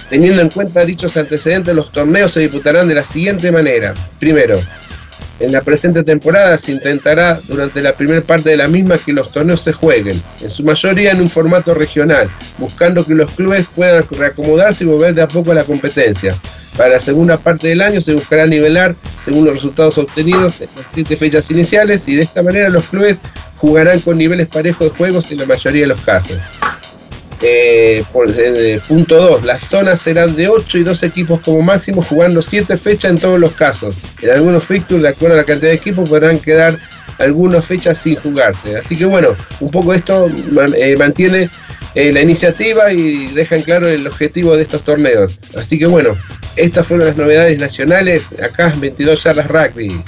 Teniendo 0.09 0.41
en 0.43 0.49
cuenta 0.49 0.85
dichos 0.85 1.17
antecedentes, 1.17 1.73
los 1.73 1.91
torneos 1.91 2.31
se 2.31 2.41
disputarán 2.41 2.87
de 2.87 2.93
la 2.93 3.03
siguiente 3.03 3.51
manera. 3.51 3.95
Primero, 4.19 4.59
en 5.39 5.51
la 5.51 5.61
presente 5.61 6.03
temporada 6.03 6.57
se 6.57 6.71
intentará 6.71 7.39
durante 7.47 7.81
la 7.81 7.93
primera 7.93 8.21
parte 8.21 8.49
de 8.49 8.57
la 8.57 8.67
misma 8.67 8.97
que 8.97 9.13
los 9.13 9.31
torneos 9.31 9.61
se 9.61 9.73
jueguen, 9.73 10.21
en 10.41 10.49
su 10.49 10.63
mayoría 10.63 11.11
en 11.11 11.21
un 11.21 11.29
formato 11.29 11.73
regional, 11.73 12.29
buscando 12.57 13.05
que 13.05 13.15
los 13.15 13.31
clubes 13.33 13.67
puedan 13.75 14.05
reacomodarse 14.11 14.83
y 14.83 14.87
volver 14.87 15.13
de 15.13 15.21
a 15.21 15.27
poco 15.27 15.51
a 15.51 15.55
la 15.55 15.63
competencia. 15.63 16.35
Para 16.77 16.89
la 16.89 16.99
segunda 16.99 17.37
parte 17.37 17.67
del 17.67 17.81
año 17.81 18.01
se 18.01 18.13
buscará 18.13 18.45
nivelar 18.45 18.95
según 19.23 19.45
los 19.45 19.55
resultados 19.55 19.97
obtenidos 19.97 20.61
en 20.61 20.69
las 20.75 20.91
siete 20.91 21.15
fechas 21.15 21.49
iniciales 21.51 22.07
y 22.07 22.15
de 22.15 22.23
esta 22.23 22.41
manera 22.41 22.69
los 22.69 22.89
clubes 22.89 23.19
jugarán 23.57 23.99
con 23.99 24.17
niveles 24.17 24.47
parejos 24.47 24.91
de 24.91 24.97
juegos 24.97 25.31
en 25.31 25.37
la 25.37 25.45
mayoría 25.45 25.81
de 25.81 25.87
los 25.87 26.01
casos. 26.01 26.37
Eh, 27.45 28.01
eh, 28.37 28.79
punto 28.87 29.15
2. 29.15 29.45
Las 29.45 29.61
zonas 29.61 29.99
serán 29.99 30.33
de 30.33 30.47
8 30.47 30.77
y 30.77 30.83
2 30.83 31.03
equipos 31.03 31.41
como 31.41 31.61
máximo, 31.61 32.01
jugando 32.01 32.41
7 32.41 32.77
fechas 32.77 33.11
en 33.11 33.17
todos 33.17 33.37
los 33.37 33.53
casos. 33.53 33.95
En 34.21 34.31
algunos 34.31 34.63
fixtures, 34.63 35.03
de 35.03 35.09
acuerdo 35.09 35.35
a 35.35 35.39
la 35.39 35.43
cantidad 35.43 35.71
de 35.71 35.75
equipos, 35.75 36.09
podrán 36.09 36.39
quedar 36.39 36.79
algunas 37.19 37.65
fechas 37.65 37.97
sin 37.97 38.15
jugarse. 38.15 38.77
Así 38.77 38.95
que 38.95 39.03
bueno, 39.03 39.35
un 39.59 39.69
poco 39.69 39.93
esto 39.93 40.31
eh, 40.77 40.95
mantiene 40.97 41.49
la 41.95 42.21
iniciativa 42.21 42.91
y 42.91 43.27
deja 43.33 43.55
en 43.55 43.61
claro 43.61 43.87
el 43.87 44.07
objetivo 44.07 44.55
de 44.55 44.63
estos 44.63 44.81
torneos. 44.83 45.37
Así 45.55 45.77
que 45.77 45.85
bueno, 45.85 46.17
estas 46.55 46.87
fueron 46.87 47.07
las 47.07 47.17
novedades 47.17 47.59
nacionales 47.59 48.29
acá 48.41 48.71
en 48.73 48.79
22 48.79 49.21
yardas 49.21 49.47
rugby. 49.47 50.01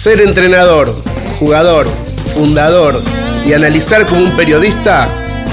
Ser 0.00 0.22
entrenador, 0.22 0.94
jugador, 1.38 1.86
fundador 2.34 2.98
y 3.44 3.52
analizar 3.52 4.06
como 4.06 4.22
un 4.24 4.34
periodista, 4.34 5.06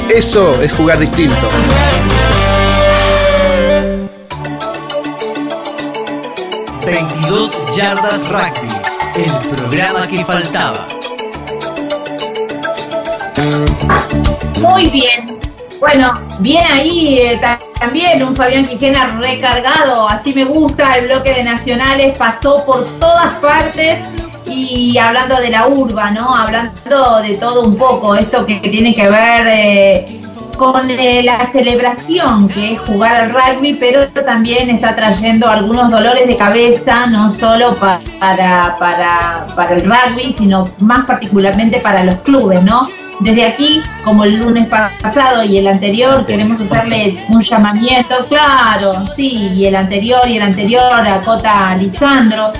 eso 0.09 0.61
es 0.61 0.71
jugar 0.71 0.99
distinto. 0.99 1.49
...22 6.85 7.51
Yardas 7.75 8.29
Rugby, 8.29 8.67
el 9.15 9.47
programa 9.49 10.07
que 10.07 10.23
faltaba. 10.23 10.87
Muy 14.61 14.85
bien. 14.89 15.37
Bueno, 15.79 16.19
bien 16.39 16.65
ahí 16.71 17.19
eh, 17.19 17.37
ta- 17.41 17.59
también 17.79 18.23
un 18.23 18.35
Fabián 18.35 18.65
Quijena 18.65 19.19
recargado, 19.21 20.07
así 20.09 20.33
me 20.33 20.45
gusta, 20.45 20.97
el 20.97 21.07
bloque 21.07 21.33
de 21.33 21.43
nacionales 21.43 22.17
pasó 22.17 22.65
por 22.65 22.83
todas 22.99 23.33
partes 23.35 24.13
y 24.49 24.97
hablando 24.97 25.35
de 25.39 25.49
la 25.49 25.67
urba, 25.67 26.11
¿no? 26.11 26.35
Hablando 26.35 27.21
de 27.21 27.35
todo 27.35 27.63
un 27.63 27.75
poco, 27.75 28.15
esto 28.15 28.45
que, 28.45 28.55
tiene 28.55 28.93
que 28.93 29.09
ver 29.09 29.47
eh, 29.47 30.21
con 30.57 30.89
eh, 30.89 31.21
la 31.23 31.45
celebración 31.51 32.47
que 32.47 32.73
es 32.73 32.79
jugar 32.81 33.21
al 33.21 33.29
rugby, 33.31 33.75
pero 33.79 34.07
también 34.07 34.69
está 34.69 34.95
trayendo 34.95 35.47
algunos 35.49 35.91
dolores 35.91 36.27
de 36.27 36.35
cabeza, 36.35 37.05
no 37.07 37.29
solo 37.29 37.75
pa- 37.75 37.99
para, 38.19 38.75
para, 38.79 39.45
para 39.55 39.75
el 39.75 39.83
rugby, 39.83 40.33
sino 40.37 40.67
más 40.79 41.05
particularmente 41.05 41.79
para 41.79 42.03
los 42.03 42.15
clubes, 42.17 42.63
¿no? 42.63 42.89
Desde 43.19 43.45
aquí, 43.45 43.81
como 44.03 44.23
el 44.23 44.37
lunes 44.37 44.67
pa- 44.69 44.91
pasado 45.01 45.43
y 45.43 45.57
el 45.57 45.67
anterior, 45.67 46.25
queremos 46.25 46.61
hacerle 46.61 47.17
un 47.29 47.41
llamamiento, 47.41 48.15
claro, 48.29 48.93
sí, 49.15 49.51
y 49.55 49.65
el 49.65 49.75
anterior 49.75 50.21
y 50.27 50.37
el 50.37 50.43
anterior 50.43 50.83
a 51.07 51.19
Cota 51.21 51.75
Lisandro, 51.75 52.51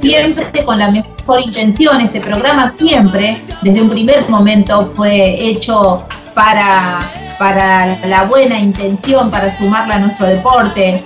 siempre 0.00 0.64
con 0.64 0.78
la 0.78 0.90
mejor 0.90 1.40
intención. 1.44 2.00
Este 2.00 2.20
programa 2.20 2.72
siempre, 2.78 3.42
desde 3.62 3.82
un 3.82 3.90
primer 3.90 4.28
momento, 4.28 4.92
fue 4.94 5.44
hecho 5.48 6.06
para, 6.34 7.00
para 7.38 7.96
la 8.06 8.24
buena 8.24 8.60
intención, 8.60 9.28
para 9.30 9.56
sumarla 9.58 9.96
a 9.96 9.98
nuestro 9.98 10.26
deporte. 10.28 11.02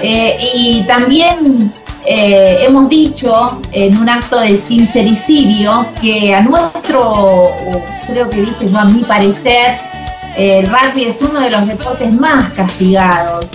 Eh, 0.00 0.36
y 0.54 0.82
también 0.86 1.72
eh, 2.06 2.58
hemos 2.66 2.88
dicho 2.88 3.60
en 3.72 3.96
un 3.96 4.08
acto 4.08 4.38
de 4.40 4.58
sincericidio 4.58 5.86
que 6.00 6.34
a 6.34 6.42
nuestro, 6.42 7.48
creo 8.06 8.28
que 8.28 8.42
dije 8.42 8.70
yo 8.70 8.78
a 8.78 8.84
mi 8.84 9.02
parecer, 9.02 9.76
eh, 10.36 10.58
el 10.58 10.68
rugby 10.68 11.04
es 11.04 11.18
uno 11.22 11.40
de 11.40 11.50
los 11.50 11.66
deportes 11.66 12.12
más 12.12 12.52
castigados. 12.52 13.46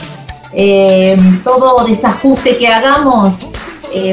Eh, 0.52 1.16
todo 1.44 1.86
desajuste 1.86 2.58
que 2.58 2.68
hagamos, 2.68 3.36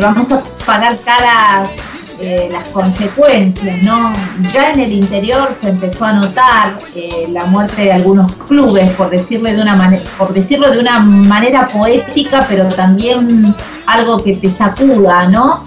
vamos 0.03 0.31
a 0.31 0.42
pagar 0.66 0.99
caras 1.01 1.70
eh, 2.18 2.48
las 2.50 2.64
consecuencias, 2.68 3.83
¿no? 3.83 4.12
Ya 4.52 4.72
en 4.72 4.81
el 4.81 4.92
interior 4.92 5.55
se 5.61 5.68
empezó 5.68 6.07
a 6.07 6.14
notar 6.14 6.79
eh, 6.94 7.29
la 7.31 7.44
muerte 7.44 7.83
de 7.83 7.92
algunos 7.92 8.33
clubes, 8.48 8.90
por 8.92 9.11
decirlo 9.11 9.50
de 9.50 9.61
una 9.61 9.76
manera, 9.76 10.02
por 10.16 10.33
decirlo 10.33 10.70
de 10.70 10.79
una 10.79 11.00
manera 11.00 11.68
poética, 11.68 12.46
pero 12.48 12.66
también 12.68 13.55
algo 13.87 14.16
que 14.22 14.35
te 14.37 14.48
sacuda, 14.48 15.29
¿no? 15.29 15.64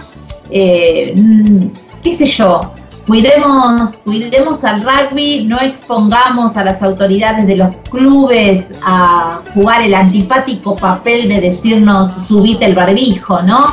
Eh, 0.49 1.13
mm, 1.15 1.67
qué 2.01 2.15
sé 2.15 2.25
yo, 2.25 2.61
cuidemos, 3.05 3.97
cuidemos 3.97 4.63
al 4.63 4.83
rugby, 4.83 5.45
no 5.45 5.59
expongamos 5.59 6.57
a 6.57 6.63
las 6.63 6.81
autoridades 6.81 7.47
de 7.47 7.57
los 7.57 7.75
clubes 7.91 8.65
a 8.83 9.41
jugar 9.53 9.81
el 9.81 9.93
antipático 9.93 10.75
papel 10.75 11.27
de 11.27 11.41
decirnos 11.41 12.11
subite 12.27 12.65
el 12.65 12.75
barbijo, 12.75 13.41
¿no? 13.41 13.65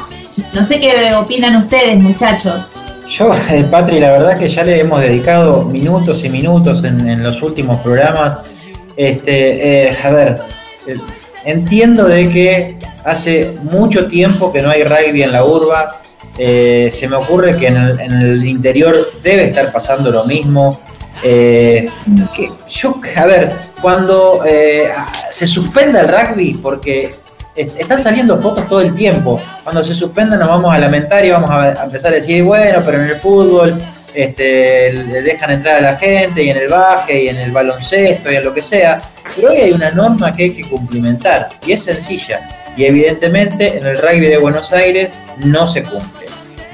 No 0.55 0.65
sé 0.65 0.81
qué 0.81 1.15
opinan 1.15 1.57
ustedes, 1.57 1.97
muchachos. 1.97 2.71
Yo, 3.09 3.31
eh, 3.51 3.65
Patri, 3.71 4.01
la 4.01 4.13
verdad 4.13 4.39
que 4.39 4.49
ya 4.49 4.65
le 4.65 4.81
hemos 4.81 5.01
dedicado 5.01 5.65
minutos 5.65 6.25
y 6.25 6.29
minutos 6.29 6.85
en, 6.85 7.23
los 7.23 7.43
últimos 7.43 7.81
programas. 7.81 8.39
Este, 8.97 9.89
eh, 9.89 9.97
a 10.03 10.11
ver, 10.11 10.39
eh, 10.87 10.99
entiendo 11.45 12.05
de 12.05 12.29
que 12.29 12.77
hace 13.05 13.53
mucho 13.71 14.09
tiempo 14.09 14.53
que 14.53 14.61
no 14.61 14.71
hay 14.71 14.83
rugby 14.83 15.23
en 15.23 15.33
la 15.33 15.45
urba. 15.45 16.01
Se 16.37 17.09
me 17.09 17.17
ocurre 17.17 17.57
que 17.57 17.69
en 17.69 17.77
el, 17.77 18.45
interior 18.45 19.11
debe 19.23 19.49
estar 19.49 19.73
pasando 19.73 20.11
lo 20.11 20.27
mismo. 20.27 20.79
Yo, 22.69 23.01
a 23.17 23.25
ver, 23.25 23.53
cuando 23.81 24.43
se 25.31 25.47
suspenda 25.47 26.01
el 26.01 26.09
rugby, 26.09 26.55
porque 26.63 27.15
están 27.57 28.01
saliendo 28.01 28.41
fotos 28.41 28.69
todo 28.69 28.81
el 28.81 28.95
tiempo. 28.95 29.41
Cuando 29.65 29.85
se 29.85 29.95
suspenda 29.95 30.37
nos 30.37 30.49
vamos 30.49 30.75
a 30.75 30.79
lamentar 30.79 31.25
y 31.25 31.31
vamos 31.31 31.51
a, 31.51 31.85
empezar 31.85 32.13
a 32.13 32.17
decir, 32.17 32.43
bueno, 32.45 32.83
pero 32.85 33.03
en 33.03 33.09
el 33.09 33.17
fútbol 33.17 33.75
este, 34.15 34.93
dejan 35.23 35.51
entrar 35.51 35.77
a 35.77 35.81
la 35.81 35.97
gente 35.97 36.43
y 36.43 36.51
en 36.51 36.57
el 36.57 36.69
baje 36.69 37.25
y 37.25 37.29
en 37.29 37.37
el 37.37 37.51
baloncesto 37.51 38.31
y 38.31 38.37
en 38.37 38.45
lo 38.45 38.55
que 38.55 38.63
sea. 38.63 39.01
Pero 39.35 39.51
hoy 39.51 39.59
hay 39.59 39.73
una 39.73 39.91
norma 39.91 40.35
que 40.35 40.45
hay 40.45 40.55
que 40.55 40.69
cumplimentar 40.69 41.51
y 41.67 41.73
es 41.73 41.85
sencilla. 41.85 42.41
Y 42.77 42.85
evidentemente 42.85 43.79
en 43.79 43.87
el 43.87 43.99
rugby 43.99 44.27
de 44.27 44.39
Buenos 44.39 44.73
Aires 44.73 45.13
no 45.45 45.67
se 45.67 45.83
cumple. 45.83 46.27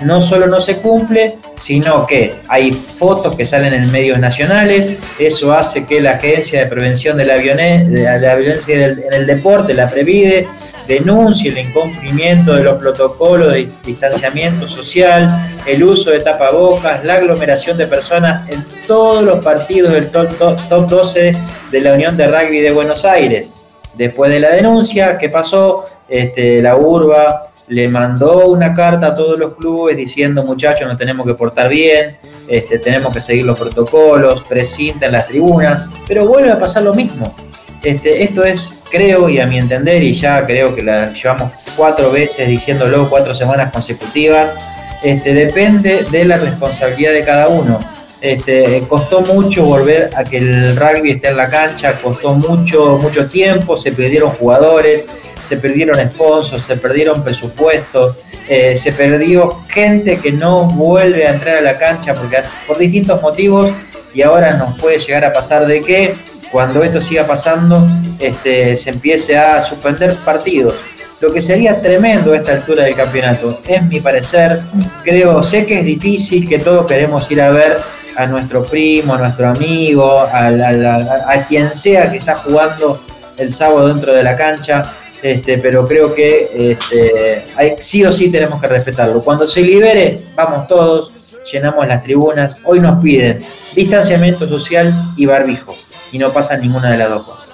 No 0.05 0.21
solo 0.21 0.49
no 0.49 0.61
se 0.61 0.77
cumple, 0.79 1.37
sino 1.61 2.07
que 2.07 2.33
hay 2.49 2.73
fotos 2.73 3.37
que 3.37 3.45
salen 3.45 3.73
en 3.73 3.91
medios 3.93 4.19
nacionales, 4.19 4.97
eso 5.21 5.53
hace 5.53 5.85
que 5.85 6.01
la 6.01 6.13
Agencia 6.13 6.61
de 6.61 6.67
Prevención 6.67 7.17
de 7.17 7.25
la, 7.25 7.37
Violencia 7.37 8.87
en 8.87 9.13
el 9.13 9.27
Deporte, 9.27 9.73
la 9.75 9.89
Previde, 9.89 10.45
denuncie 10.87 11.51
el 11.51 11.59
incumplimiento 11.59 12.55
de 12.55 12.65
los 12.65 12.79
protocolos 12.79 13.53
de 13.53 13.69
distanciamiento 13.85 14.67
social, 14.69 15.31
el 15.67 15.83
uso 15.85 16.11
de 16.11 16.21
tapabocas, 16.21 17.05
la 17.05 17.15
aglomeración 17.15 17.77
de 17.77 17.87
personas 17.87 18.49
en 18.51 18.65
todos 18.87 19.23
los 19.25 19.45
partidos 19.45 19.93
del 19.93 20.11
top, 20.11 20.29
top- 20.39 20.69
top 20.69 20.89
12 20.89 21.37
de 21.71 21.81
la 21.81 21.93
Unión 21.95 22.17
de 22.17 22.27
Rugby 22.27 22.59
de 22.61 22.73
Buenos 22.73 23.05
Aires. 23.05 23.51
Después 23.95 24.31
de 24.33 24.41
la 24.41 24.51
denuncia, 24.51 25.19
¿qué 25.19 25.29
pasó? 25.29 25.85
Este, 26.09 26.63
la 26.63 26.77
urba 26.77 27.45
le 27.69 27.89
mandó 27.89 28.47
una 28.49 28.75
carta 28.75 29.09
a 29.09 29.15
todos 29.15 29.39
los 29.39 29.55
clubes 29.55 29.97
diciendo 29.97 30.43
muchachos 30.43 30.87
nos 30.89 30.99
tenemos 30.99 31.27
que 31.27 31.35
portar 31.35 31.69
bien, 31.69 32.17
este, 32.49 32.79
tenemos 32.79 33.15
que 33.15 33.21
seguir 33.21 33.45
los 33.45 33.59
protocolos, 33.59 34.43
presintan 34.43 35.13
las 35.13 35.29
tribunas, 35.29 35.89
pero 36.09 36.27
vuelve 36.27 36.51
a 36.51 36.59
pasar 36.59 36.83
lo 36.83 36.93
mismo. 36.93 37.35
Este, 37.83 38.23
esto 38.23 38.45
es, 38.45 38.73
creo, 38.91 39.29
y 39.29 39.41
a 39.41 39.47
mi 39.47 39.59
entender, 39.59 40.03
y 40.03 40.13
ya 40.13 40.47
creo 40.47 40.75
que 40.75 40.83
la 40.83 41.13
llevamos 41.13 41.53
cuatro 41.77 42.13
veces 42.13 42.49
diciéndolo, 42.49 43.11
cuatro 43.11 43.35
semanas 43.35 43.73
consecutivas, 43.73 44.55
este, 45.03 45.35
depende 45.35 46.05
de 46.11 46.25
la 46.25 46.37
responsabilidad 46.37 47.13
de 47.13 47.25
cada 47.25 47.49
uno. 47.49 47.81
Este, 48.21 48.85
costó 48.89 49.23
mucho 49.23 49.65
volver 49.65 50.11
a 50.15 50.23
que 50.23 50.37
el 50.37 50.77
rugby 50.77 51.11
esté 51.11 51.31
en 51.31 51.37
la 51.37 51.51
cancha, 51.51 51.99
costó 52.01 52.35
mucho, 52.35 52.99
mucho 52.99 53.27
tiempo, 53.27 53.77
se 53.77 53.91
perdieron 53.91 54.31
jugadores, 54.31 55.05
se 55.49 55.57
perdieron 55.57 55.99
sponsors, 56.11 56.63
se 56.63 56.77
perdieron 56.77 57.25
presupuestos, 57.25 58.17
eh, 58.49 58.77
se 58.77 58.93
perdió 58.93 59.65
gente 59.69 60.19
que 60.19 60.31
no 60.31 60.67
vuelve 60.67 61.27
a 61.27 61.33
entrar 61.33 61.57
a 61.57 61.61
la 61.63 61.79
cancha 61.79 62.15
por 62.15 62.79
distintos 62.79 63.21
motivos 63.21 63.73
y 64.15 64.23
ahora 64.23 64.55
nos 64.55 64.79
puede 64.79 65.01
llegar 65.01 65.25
a 65.25 65.33
pasar 65.33 65.67
de 65.67 65.81
que 65.81 66.15
cuando 66.53 66.83
esto 66.85 67.01
siga 67.01 67.27
pasando 67.27 67.85
este, 68.21 68.77
se 68.77 68.91
empiece 68.91 69.37
a 69.37 69.63
suspender 69.63 70.15
partidos. 70.25 70.75
Lo 71.21 71.33
que 71.33 71.41
sería 71.41 71.81
tremendo 71.81 72.33
a 72.33 72.37
esta 72.37 72.53
altura 72.53 72.85
del 72.85 72.95
campeonato, 72.97 73.61
es 73.67 73.83
mi 73.85 74.01
parecer, 74.01 74.59
creo, 75.03 75.43
sé 75.43 75.65
que 75.67 75.79
es 75.79 75.85
difícil, 75.85 76.49
que 76.49 76.59
todos 76.59 76.87
queremos 76.87 77.31
ir 77.31 77.41
a 77.41 77.51
ver 77.51 77.77
a 78.17 78.27
nuestro 78.27 78.63
primo, 78.65 79.15
a 79.15 79.19
nuestro 79.19 79.49
amigo, 79.49 80.21
a, 80.21 80.51
la- 80.51 80.73
la- 80.73 81.25
a 81.29 81.47
quien 81.47 81.73
sea 81.73 82.11
que 82.11 82.19
está 82.19 82.35
jugando 82.35 83.01
el 83.39 83.53
sábado 83.53 83.89
dentro 83.89 84.13
de 84.13 84.23
la 84.23 84.37
cancha, 84.37 84.83
este, 85.23 85.59
pero 85.59 85.87
creo 85.87 86.13
que 86.13 86.51
este, 86.73 87.45
sí 87.81 88.05
o 88.05 88.13
sí 88.13 88.29
tenemos 88.31 88.61
que 88.61 88.67
respetarlo. 88.67 89.23
Cuando 89.23 89.47
se 89.47 89.63
libere, 89.63 90.23
vamos 90.35 90.67
todos, 90.67 91.13
llenamos 91.53 91.87
las 91.87 92.03
tribunas. 92.03 92.57
Hoy 92.65 92.81
nos 92.81 93.01
piden 93.03 93.45
distanciamiento 93.77 94.49
social 94.49 94.93
y 95.17 95.25
barbijo, 95.27 95.77
y 96.13 96.19
no 96.19 96.33
pasa 96.33 96.57
ninguna 96.57 96.91
de 96.93 96.99
las 96.99 97.09
dos 97.11 97.25
cosas. 97.27 97.49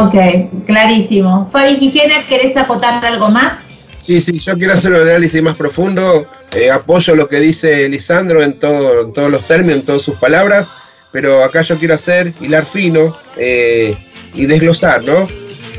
Ok, 0.00 0.14
clarísimo. 0.66 1.48
Fabi 1.52 1.76
Gijena, 1.76 2.26
¿querés 2.28 2.56
acotar 2.56 3.04
algo 3.04 3.28
más? 3.28 3.58
Sí, 3.98 4.20
sí, 4.20 4.38
yo 4.38 4.56
quiero 4.56 4.74
hacer 4.74 4.92
un 4.92 5.02
análisis 5.08 5.42
más 5.42 5.56
profundo. 5.56 6.26
eh, 6.52 6.70
apoyo 6.70 7.14
lo 7.14 7.28
que 7.28 7.40
dice 7.40 7.88
Lisandro 7.88 8.42
en, 8.42 8.58
todo, 8.58 9.02
en 9.02 9.12
todos 9.12 9.30
los 9.30 9.46
términos, 9.46 9.80
en 9.80 9.84
todas 9.84 10.00
sus 10.02 10.14
palabras, 10.18 10.70
pero 11.12 11.42
acá 11.44 11.60
yo 11.62 11.78
quiero 11.78 11.94
hacer 11.94 12.32
hilar 12.40 12.64
fino 12.64 13.14
eh, 13.36 13.94
y 14.34 14.46
desglosar, 14.46 15.02
¿no? 15.04 15.26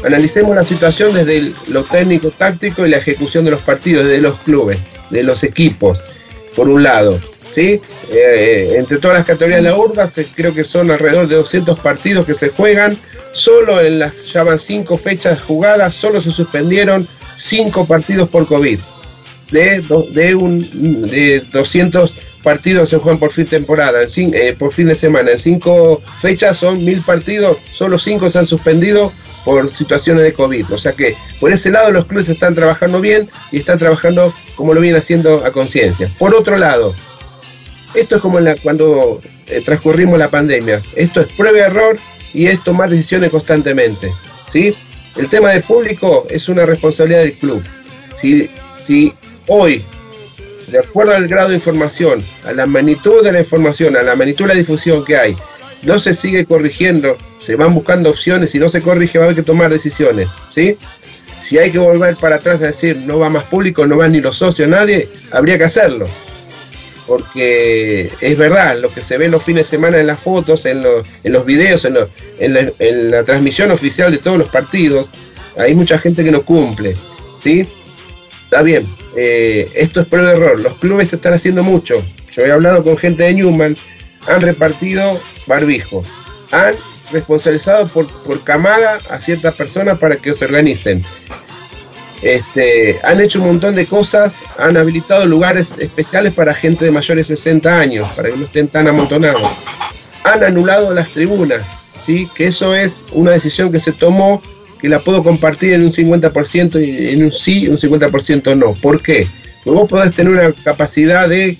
Analicemos 0.05 0.55
la 0.55 0.63
situación 0.63 1.13
desde 1.15 1.37
el- 1.37 1.55
lo 1.67 1.85
técnico, 1.85 2.29
táctico 2.31 2.85
y 2.85 2.89
la 2.89 2.97
ejecución 2.97 3.45
de 3.45 3.51
los 3.51 3.61
partidos, 3.61 4.05
de 4.05 4.19
los 4.19 4.35
clubes, 4.39 4.79
de 5.09 5.23
los 5.23 5.43
equipos, 5.43 6.01
por 6.55 6.69
un 6.69 6.83
lado. 6.83 7.19
¿Sí? 7.51 7.81
Eh, 8.11 8.75
entre 8.77 8.97
todas 8.97 9.17
las 9.17 9.25
categorías 9.25 9.63
de 9.63 9.69
la 9.69 9.77
urba, 9.77 10.09
creo 10.35 10.53
que 10.53 10.63
son 10.63 10.91
alrededor 10.91 11.27
de 11.27 11.35
200 11.35 11.79
partidos 11.79 12.25
que 12.25 12.33
se 12.33 12.49
juegan. 12.49 12.97
Solo 13.33 13.81
en 13.81 13.99
las, 13.99 14.31
ya 14.31 14.43
van 14.43 14.59
cinco 14.59 14.97
fechas 14.97 15.41
jugadas, 15.41 15.93
solo 15.93 16.21
se 16.21 16.31
suspendieron 16.31 17.07
cinco 17.35 17.87
partidos 17.87 18.29
por 18.29 18.47
COVID. 18.47 18.79
de, 19.51 19.81
de, 20.11 20.35
un, 20.35 20.61
de 21.09 21.41
200 21.51 22.13
partidos 22.43 22.89
se 22.89 22.97
juegan 22.97 23.19
por 23.19 23.31
fin 23.31 23.45
temporada, 23.45 24.01
en 24.03 24.33
eh, 24.33 24.55
por 24.57 24.71
fin 24.71 24.87
de 24.87 24.95
semana. 24.95 25.31
En 25.31 25.39
cinco 25.39 26.01
fechas 26.21 26.57
son 26.57 26.83
mil 26.83 27.01
partidos, 27.01 27.57
solo 27.71 27.99
cinco 27.99 28.29
se 28.29 28.39
han 28.39 28.47
suspendido 28.47 29.11
por 29.43 29.69
situaciones 29.69 30.23
de 30.23 30.33
COVID. 30.33 30.71
O 30.71 30.77
sea 30.77 30.93
que 30.93 31.15
por 31.39 31.51
ese 31.51 31.71
lado 31.71 31.91
los 31.91 32.05
clubes 32.05 32.29
están 32.29 32.55
trabajando 32.55 33.01
bien 33.01 33.29
y 33.51 33.57
están 33.57 33.77
trabajando 33.77 34.33
como 34.55 34.73
lo 34.73 34.81
vienen 34.81 34.99
haciendo 34.99 35.45
a 35.45 35.51
conciencia. 35.51 36.09
Por 36.17 36.35
otro 36.35 36.57
lado, 36.57 36.95
esto 37.99 38.15
es 38.17 38.21
como 38.21 38.37
en 38.39 38.45
la- 38.45 38.55
cuando 38.55 39.21
eh, 39.47 39.61
transcurrimos 39.61 40.19
la 40.19 40.29
pandemia. 40.29 40.81
Esto 40.95 41.21
es 41.21 41.27
prueba 41.33 41.57
y 41.57 41.61
error 41.61 41.97
y 42.33 42.47
es 42.47 42.63
tomar 42.63 42.89
decisiones 42.89 43.29
constantemente. 43.31 44.13
¿sí? 44.47 44.75
El 45.15 45.29
tema 45.29 45.51
del 45.51 45.63
público 45.63 46.27
es 46.29 46.49
una 46.49 46.65
responsabilidad 46.65 47.21
del 47.21 47.33
club. 47.33 47.63
Si, 48.15 48.49
si 48.77 49.13
hoy, 49.47 49.83
de 50.67 50.79
acuerdo 50.79 51.13
al 51.15 51.27
grado 51.27 51.49
de 51.49 51.55
información, 51.55 52.25
a 52.43 52.51
la 52.51 52.65
magnitud 52.65 53.23
de 53.23 53.31
la 53.31 53.39
información, 53.39 53.95
a 53.95 54.03
la 54.03 54.15
magnitud 54.15 54.45
de 54.45 54.53
la 54.53 54.59
difusión 54.59 55.05
que 55.05 55.15
hay, 55.17 55.35
no 55.83 55.97
se 55.99 56.13
sigue 56.13 56.45
corrigiendo, 56.45 57.17
se 57.39 57.55
van 57.55 57.73
buscando 57.73 58.09
opciones 58.09 58.53
y 58.55 58.59
no 58.59 58.67
se 58.67 58.81
corrige, 58.81 59.17
va 59.19 59.25
a 59.25 59.27
haber 59.27 59.37
que 59.37 59.43
tomar 59.43 59.71
decisiones. 59.71 60.29
¿sí? 60.49 60.77
Si 61.41 61.57
hay 61.57 61.71
que 61.71 61.79
volver 61.79 62.17
para 62.17 62.37
atrás 62.37 62.61
a 62.61 62.67
decir 62.67 62.97
no 62.97 63.19
va 63.19 63.29
más 63.29 63.43
público, 63.43 63.85
no 63.87 63.95
van 63.95 64.11
ni 64.11 64.19
los 64.21 64.37
socios, 64.37 64.67
nadie, 64.67 65.07
habría 65.31 65.57
que 65.57 65.63
hacerlo 65.65 66.07
porque 67.07 68.11
es 68.19 68.37
verdad, 68.37 68.77
lo 68.79 68.93
que 68.93 69.01
se 69.01 69.17
ve 69.17 69.29
los 69.29 69.43
fines 69.43 69.65
de 69.65 69.77
semana 69.77 69.99
en 69.99 70.07
las 70.07 70.21
fotos, 70.21 70.65
en 70.65 70.83
los, 70.83 71.45
videos, 71.45 71.85
en 71.85 73.11
la 73.11 73.23
transmisión 73.23 73.71
oficial 73.71 74.11
de 74.11 74.17
todos 74.17 74.37
los 74.37 74.49
partidos, 74.49 75.09
hay 75.57 75.73
mucha 75.73 75.97
gente 75.97 76.23
que 76.23 76.31
no 76.31 76.43
cumple, 76.43 76.95
¿sí? 77.37 77.67
Está 78.43 78.61
bien, 78.61 78.85
eh, 79.15 79.69
esto 79.75 80.01
es 80.01 80.07
prueba 80.07 80.29
de 80.29 80.35
error, 80.35 80.61
los 80.61 80.75
clubes 80.75 81.11
están 81.11 81.33
haciendo 81.33 81.63
mucho, 81.63 82.03
yo 82.31 82.45
he 82.45 82.51
hablado 82.51 82.83
con 82.83 82.97
gente 82.97 83.23
de 83.23 83.33
Newman, 83.33 83.75
han 84.27 84.41
repartido 84.41 85.19
barbijo, 85.47 86.03
han 86.51 86.75
responsabilizado 87.11 87.87
por, 87.87 88.07
por 88.23 88.43
camada 88.43 88.99
a 89.09 89.19
ciertas 89.19 89.55
personas 89.55 89.97
para 89.97 90.17
que 90.17 90.33
se 90.33 90.45
organicen. 90.45 91.03
Este, 92.21 92.99
han 93.03 93.21
hecho 93.21 93.39
un 93.39 93.47
montón 93.47 93.75
de 93.75 93.85
cosas, 93.85 94.33
han 94.57 94.75
habilitado 94.75 95.25
lugares 95.25 95.73
especiales 95.77 96.33
para 96.33 96.53
gente 96.53 96.85
de 96.85 96.91
mayores 96.91 97.27
de 97.27 97.35
60 97.35 97.79
años, 97.79 98.11
para 98.13 98.31
que 98.31 98.37
no 98.37 98.45
estén 98.45 98.67
tan 98.67 98.87
amontonados. 98.87 99.47
Han 100.23 100.43
anulado 100.43 100.93
las 100.93 101.11
tribunas, 101.11 101.85
¿sí? 101.99 102.27
que 102.35 102.47
eso 102.47 102.75
es 102.75 103.03
una 103.11 103.31
decisión 103.31 103.71
que 103.71 103.79
se 103.79 103.91
tomó, 103.91 104.41
que 104.79 104.89
la 104.89 104.99
puedo 104.99 105.23
compartir 105.23 105.73
en 105.73 105.83
un 105.83 105.91
50% 105.91 106.81
y 106.83 107.13
en 107.13 107.25
un 107.25 107.31
sí 107.31 107.67
un 107.67 107.77
50% 107.77 108.55
no. 108.57 108.73
¿Por 108.73 109.01
qué? 109.01 109.27
Porque 109.63 109.79
vos 109.79 109.89
podés 109.89 110.13
tener 110.13 110.33
una 110.33 110.53
capacidad 110.53 111.29
de 111.29 111.57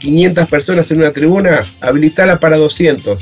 500 0.00 0.48
personas 0.48 0.90
en 0.90 0.98
una 0.98 1.12
tribuna, 1.12 1.64
habilitarla 1.80 2.38
para 2.38 2.56
200. 2.56 3.20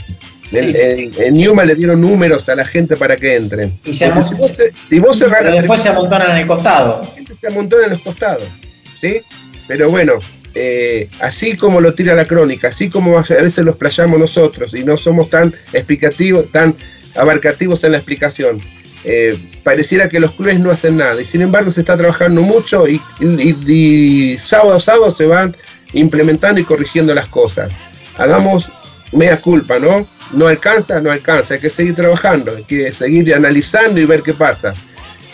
En, 0.52 0.76
en- 0.76 1.12
en 1.16 1.34
Newman 1.34 1.66
le 1.66 1.74
dieron 1.74 2.00
números 2.00 2.48
a 2.48 2.54
la 2.54 2.64
gente 2.64 2.96
para 2.96 3.16
que 3.16 3.36
entren. 3.36 3.72
Y 3.84 3.94
se 3.94 4.06
si 4.22 4.34
vos, 4.34 4.58
si 4.84 4.98
vos 4.98 5.18
cerrás 5.18 5.40
Pero 5.42 5.54
la 5.54 5.60
después 5.62 5.80
se 5.80 5.88
amontonan 5.88 6.30
en 6.32 6.36
el 6.38 6.46
costado. 6.46 7.00
la 7.02 7.06
gente 7.08 7.34
se 7.34 7.46
amontona 7.48 7.84
en 7.84 7.90
los 7.90 8.00
costados, 8.02 8.44
¿sí? 8.94 9.22
Pero 9.66 9.88
bueno, 9.90 10.14
eh, 10.54 11.08
así 11.20 11.56
como 11.56 11.80
lo 11.80 11.94
tira 11.94 12.14
la 12.14 12.26
crónica, 12.26 12.68
así 12.68 12.90
como 12.90 13.18
a 13.18 13.22
veces 13.22 13.64
los 13.64 13.76
playamos 13.76 14.18
nosotros 14.20 14.74
y 14.74 14.84
no 14.84 14.96
somos 14.98 15.30
tan 15.30 15.54
explicativos, 15.72 16.50
tan 16.52 16.74
abarcativos 17.14 17.82
en 17.84 17.92
la 17.92 17.98
explicación, 17.98 18.60
eh, 19.04 19.38
pareciera 19.64 20.08
que 20.08 20.20
los 20.20 20.32
clubes 20.32 20.60
no 20.60 20.70
hacen 20.70 20.96
nada 20.98 21.20
y 21.20 21.24
sin 21.24 21.40
embargo 21.42 21.70
se 21.70 21.80
está 21.80 21.96
trabajando 21.96 22.42
mucho 22.42 22.86
y, 22.86 23.00
y- 23.20 23.56
y 24.32 24.38
sábado 24.38 24.74
a 24.74 24.80
sábado 24.80 25.10
se 25.10 25.26
van 25.26 25.56
implementando 25.94 26.60
y 26.60 26.64
corrigiendo 26.64 27.14
las 27.14 27.28
cosas. 27.28 27.72
Hagamos 28.18 28.70
media 29.12 29.40
culpa, 29.40 29.78
¿no? 29.78 30.06
No 30.32 30.46
alcanza, 30.46 31.00
no 31.00 31.10
alcanza, 31.10 31.54
hay 31.54 31.60
que 31.60 31.70
seguir 31.70 31.94
trabajando, 31.94 32.56
hay 32.56 32.64
que 32.64 32.92
seguir 32.92 33.34
analizando 33.34 34.00
y 34.00 34.06
ver 34.06 34.22
qué 34.22 34.34
pasa. 34.34 34.72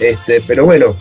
Este, 0.01 0.41
pero 0.41 0.65
bueno, 0.65 0.97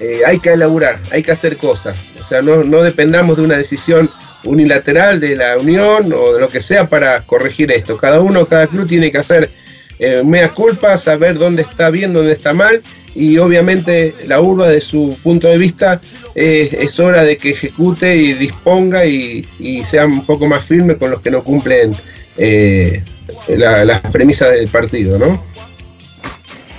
eh, 0.00 0.20
hay 0.26 0.38
que 0.38 0.52
elaborar, 0.52 1.00
hay 1.10 1.22
que 1.22 1.32
hacer 1.32 1.56
cosas. 1.56 1.98
O 2.18 2.22
sea, 2.22 2.42
no, 2.42 2.62
no 2.62 2.82
dependamos 2.82 3.36
de 3.36 3.42
una 3.42 3.56
decisión 3.56 4.10
unilateral 4.44 5.18
de 5.20 5.36
la 5.36 5.58
Unión 5.58 6.12
o 6.12 6.34
de 6.34 6.40
lo 6.40 6.48
que 6.48 6.60
sea 6.60 6.88
para 6.88 7.22
corregir 7.22 7.72
esto. 7.72 7.96
Cada 7.96 8.20
uno, 8.20 8.46
cada 8.46 8.66
club 8.66 8.88
tiene 8.88 9.10
que 9.10 9.18
hacer 9.18 9.50
eh, 9.98 10.22
mea 10.24 10.50
culpa, 10.50 10.96
saber 10.96 11.38
dónde 11.38 11.62
está 11.62 11.90
bien, 11.90 12.12
dónde 12.12 12.32
está 12.32 12.52
mal. 12.52 12.82
Y 13.18 13.36
obviamente 13.38 14.14
la 14.28 14.40
urba, 14.40 14.68
de 14.68 14.80
su 14.80 15.16
punto 15.24 15.48
de 15.48 15.58
vista, 15.58 16.00
es 16.36 17.00
hora 17.00 17.24
de 17.24 17.36
que 17.36 17.50
ejecute 17.50 18.16
y 18.16 18.32
disponga 18.34 19.04
y, 19.04 19.44
sea 19.84 20.06
un 20.06 20.24
poco 20.24 20.46
más 20.46 20.64
firme 20.64 20.96
con 20.96 21.10
los 21.10 21.20
que 21.20 21.30
no 21.32 21.42
cumplen 21.42 21.96
eh, 22.36 23.02
la- 23.48 23.84
las 23.84 24.00
premisas 24.02 24.52
del 24.52 24.68
partido, 24.68 25.18
¿no? 25.18 25.42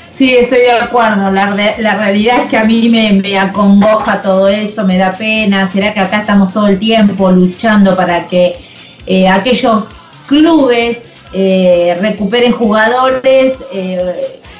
Sí, 0.07 0.35
estoy 0.35 0.59
de 0.59 0.71
acuerdo. 0.71 1.29
La, 1.31 1.47
re- 1.51 1.75
la 1.79 1.95
realidad 1.97 2.43
es 2.43 2.49
que 2.49 2.57
a 2.57 2.63
mí 2.63 2.87
me, 2.89 3.37
acongoja 3.37 4.21
todo 4.21 4.47
eso, 4.47 4.85
me 4.85 4.97
da 4.97 5.11
pena. 5.17 5.67
¿Será 5.67 5.93
que 5.93 5.99
acá 5.99 6.19
estamos 6.21 6.53
todo 6.53 6.67
el 6.67 6.79
tiempo 6.79 7.29
luchando 7.31 7.95
para 7.97 8.27
que 8.27 8.55
eh, 9.05 9.27
aquellos 9.27 9.89
clubes 10.27 11.01
eh, 11.33 11.97
recuperen 12.01 12.53
jugadores 12.53 13.53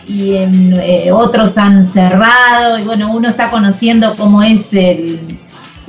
y 0.09 0.35
en, 0.35 0.73
eh, 0.81 1.11
otros 1.11 1.57
han 1.57 1.85
cerrado? 1.85 2.77
Y 2.79 2.83
bueno, 2.83 3.11
uno 3.13 3.29
está 3.29 3.49
conociendo 3.51 4.15
cómo 4.17 4.41
es 4.43 4.73
el 4.73 5.39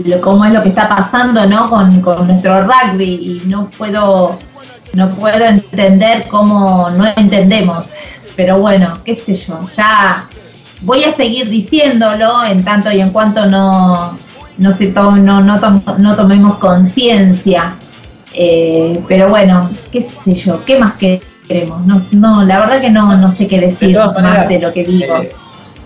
lo, 0.04 0.20
cómo 0.20 0.44
es 0.44 0.52
lo 0.52 0.62
que 0.62 0.68
está 0.70 0.88
pasando 0.88 1.46
¿no? 1.46 1.68
con, 1.68 2.00
con 2.00 2.26
nuestro 2.26 2.62
rugby 2.64 3.04
y 3.04 3.42
no 3.48 3.68
puedo 3.70 4.38
no 4.92 5.08
puedo 5.10 5.44
entender 5.44 6.26
cómo 6.28 6.88
no 6.90 7.04
entendemos. 7.16 7.94
Pero 8.36 8.58
bueno, 8.58 8.98
qué 9.04 9.14
sé 9.14 9.34
yo, 9.34 9.58
ya 9.76 10.28
voy 10.82 11.04
a 11.04 11.12
seguir 11.12 11.48
diciéndolo 11.48 12.44
en 12.44 12.64
tanto 12.64 12.90
y 12.90 13.00
en 13.00 13.10
cuanto 13.10 13.46
no, 13.46 14.16
no, 14.58 14.72
se 14.72 14.88
to- 14.88 15.16
no, 15.16 15.40
no, 15.42 15.60
tom- 15.60 15.82
no 15.98 16.16
tomemos 16.16 16.58
conciencia. 16.58 17.76
Eh, 18.32 19.00
pero 19.08 19.28
bueno, 19.28 19.68
qué 19.92 20.00
sé 20.00 20.34
yo, 20.34 20.64
¿qué 20.64 20.78
más 20.78 20.94
queremos? 21.50 21.84
No, 21.84 21.96
no, 22.12 22.44
la 22.44 22.60
verdad 22.60 22.80
que 22.80 22.90
no, 22.90 23.16
no 23.16 23.30
sé 23.30 23.46
qué 23.48 23.58
decir 23.60 23.94
todas 23.94 24.14
más 24.14 24.22
maneras, 24.22 24.48
de 24.48 24.58
lo 24.60 24.72
que 24.72 24.84
digo. 24.84 25.16
Eh, 25.22 25.30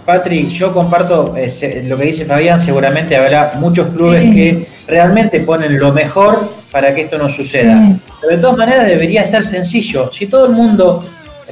Patrick, 0.04 0.48
yo 0.50 0.72
comparto 0.74 1.34
eh, 1.36 1.82
lo 1.86 1.96
que 1.96 2.04
dice 2.04 2.26
Fabián, 2.26 2.60
seguramente 2.60 3.16
habrá 3.16 3.52
muchos 3.58 3.88
clubes 3.96 4.22
Sí. 4.22 4.32
que 4.34 4.68
realmente 4.86 5.40
ponen 5.40 5.78
lo 5.78 5.92
mejor 5.92 6.48
para 6.70 6.94
que 6.94 7.02
esto 7.02 7.16
no 7.16 7.28
suceda. 7.30 7.74
Sí. 7.86 7.96
Pero 8.20 8.36
de 8.36 8.42
todas 8.42 8.58
maneras 8.58 8.86
debería 8.86 9.24
ser 9.24 9.44
sencillo. 9.46 10.10
Si 10.12 10.26
todo 10.26 10.44
el 10.46 10.52
mundo 10.52 11.00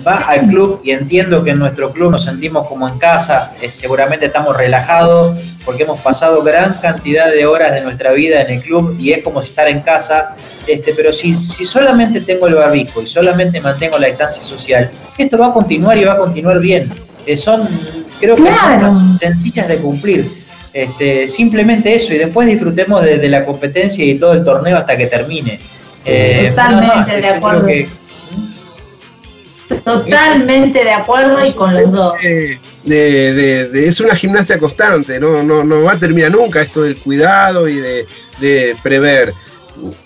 va 0.06 0.16
al 0.16 0.40
club 0.48 0.80
y 0.84 0.90
entiendo 0.90 1.42
que 1.42 1.50
en 1.50 1.58
nuestro 1.58 1.92
club 1.92 2.10
nos 2.12 2.24
sentimos 2.24 2.66
como 2.66 2.86
en 2.88 2.98
casa, 2.98 3.52
eh, 3.62 3.70
seguramente 3.70 4.26
estamos 4.26 4.54
relajados 4.56 5.38
porque 5.64 5.84
hemos 5.84 6.00
pasado 6.00 6.42
gran 6.42 6.74
cantidad 6.74 7.30
de 7.30 7.46
horas 7.46 7.72
de 7.72 7.80
nuestra 7.82 8.12
vida 8.12 8.42
en 8.42 8.50
el 8.54 8.62
club 8.62 8.96
y 8.98 9.12
es 9.12 9.22
como 9.24 9.40
estar 9.42 9.68
en 9.68 9.80
casa. 9.80 10.34
Este, 10.66 10.92
pero 10.94 11.12
si, 11.12 11.34
si 11.36 11.64
solamente 11.64 12.20
tengo 12.20 12.46
el 12.46 12.54
barbijo 12.54 13.02
y 13.02 13.08
solamente 13.08 13.60
mantengo 13.60 13.98
la 13.98 14.06
distancia 14.08 14.42
social, 14.42 14.90
esto 15.18 15.38
va 15.38 15.48
a 15.48 15.52
continuar 15.52 15.96
y 15.98 16.04
va 16.04 16.14
a 16.14 16.18
continuar 16.18 16.58
bien. 16.60 16.90
Eh, 17.26 17.36
son, 17.36 17.68
creo 18.20 18.34
que 18.36 18.42
Claro. 18.42 18.92
son 18.92 19.10
más 19.12 19.18
sencillas 19.20 19.68
de 19.68 19.78
cumplir. 19.78 20.36
Este, 20.72 21.28
simplemente 21.28 21.94
eso 21.94 22.14
y 22.14 22.18
después 22.18 22.48
disfrutemos 22.48 23.02
de, 23.04 23.18
de 23.18 23.28
la 23.28 23.44
competencia 23.44 24.04
y 24.04 24.18
todo 24.18 24.32
el 24.32 24.42
torneo 24.42 24.76
hasta 24.78 24.96
que 24.96 25.06
termine. 25.06 25.60
Eh, 26.04 26.46
Totalmente 26.50 26.96
más, 26.96 27.06
de 27.22 27.28
acuerdo. 27.28 27.66
que- 27.66 27.88
Totalmente 29.84 30.84
de 30.84 30.90
acuerdo 30.92 31.44
y 31.44 31.52
con 31.54 31.72
los 31.74 31.90
dos. 31.92 32.14
De- 32.84 33.86
es 33.88 34.00
una 34.00 34.16
gimnasia 34.16 34.58
constante, 34.58 35.20
¿no? 35.20 35.42
No, 35.42 35.62
no 35.64 35.82
va 35.82 35.92
a 35.92 35.98
terminar 35.98 36.30
nunca 36.32 36.62
esto 36.62 36.82
del 36.82 36.98
cuidado 37.00 37.68
y 37.68 37.76
de, 37.76 38.06
prever. 38.82 39.32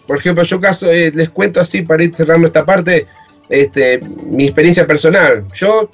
Por 0.07 0.19
ejemplo, 0.19 0.45
yo 0.45 0.61
caso, 0.61 0.91
eh, 0.91 1.11
les 1.15 1.31
cuento 1.31 1.61
así 1.61 1.83
para 1.83 2.05
ir 2.05 2.15
cerrando 2.15 2.47
esta 2.47 2.65
parte, 2.65 3.07
este, 3.49 4.01
mi 4.31 4.45
experiencia 4.45 4.87
personal. 4.87 5.45
Yo, 5.55 5.91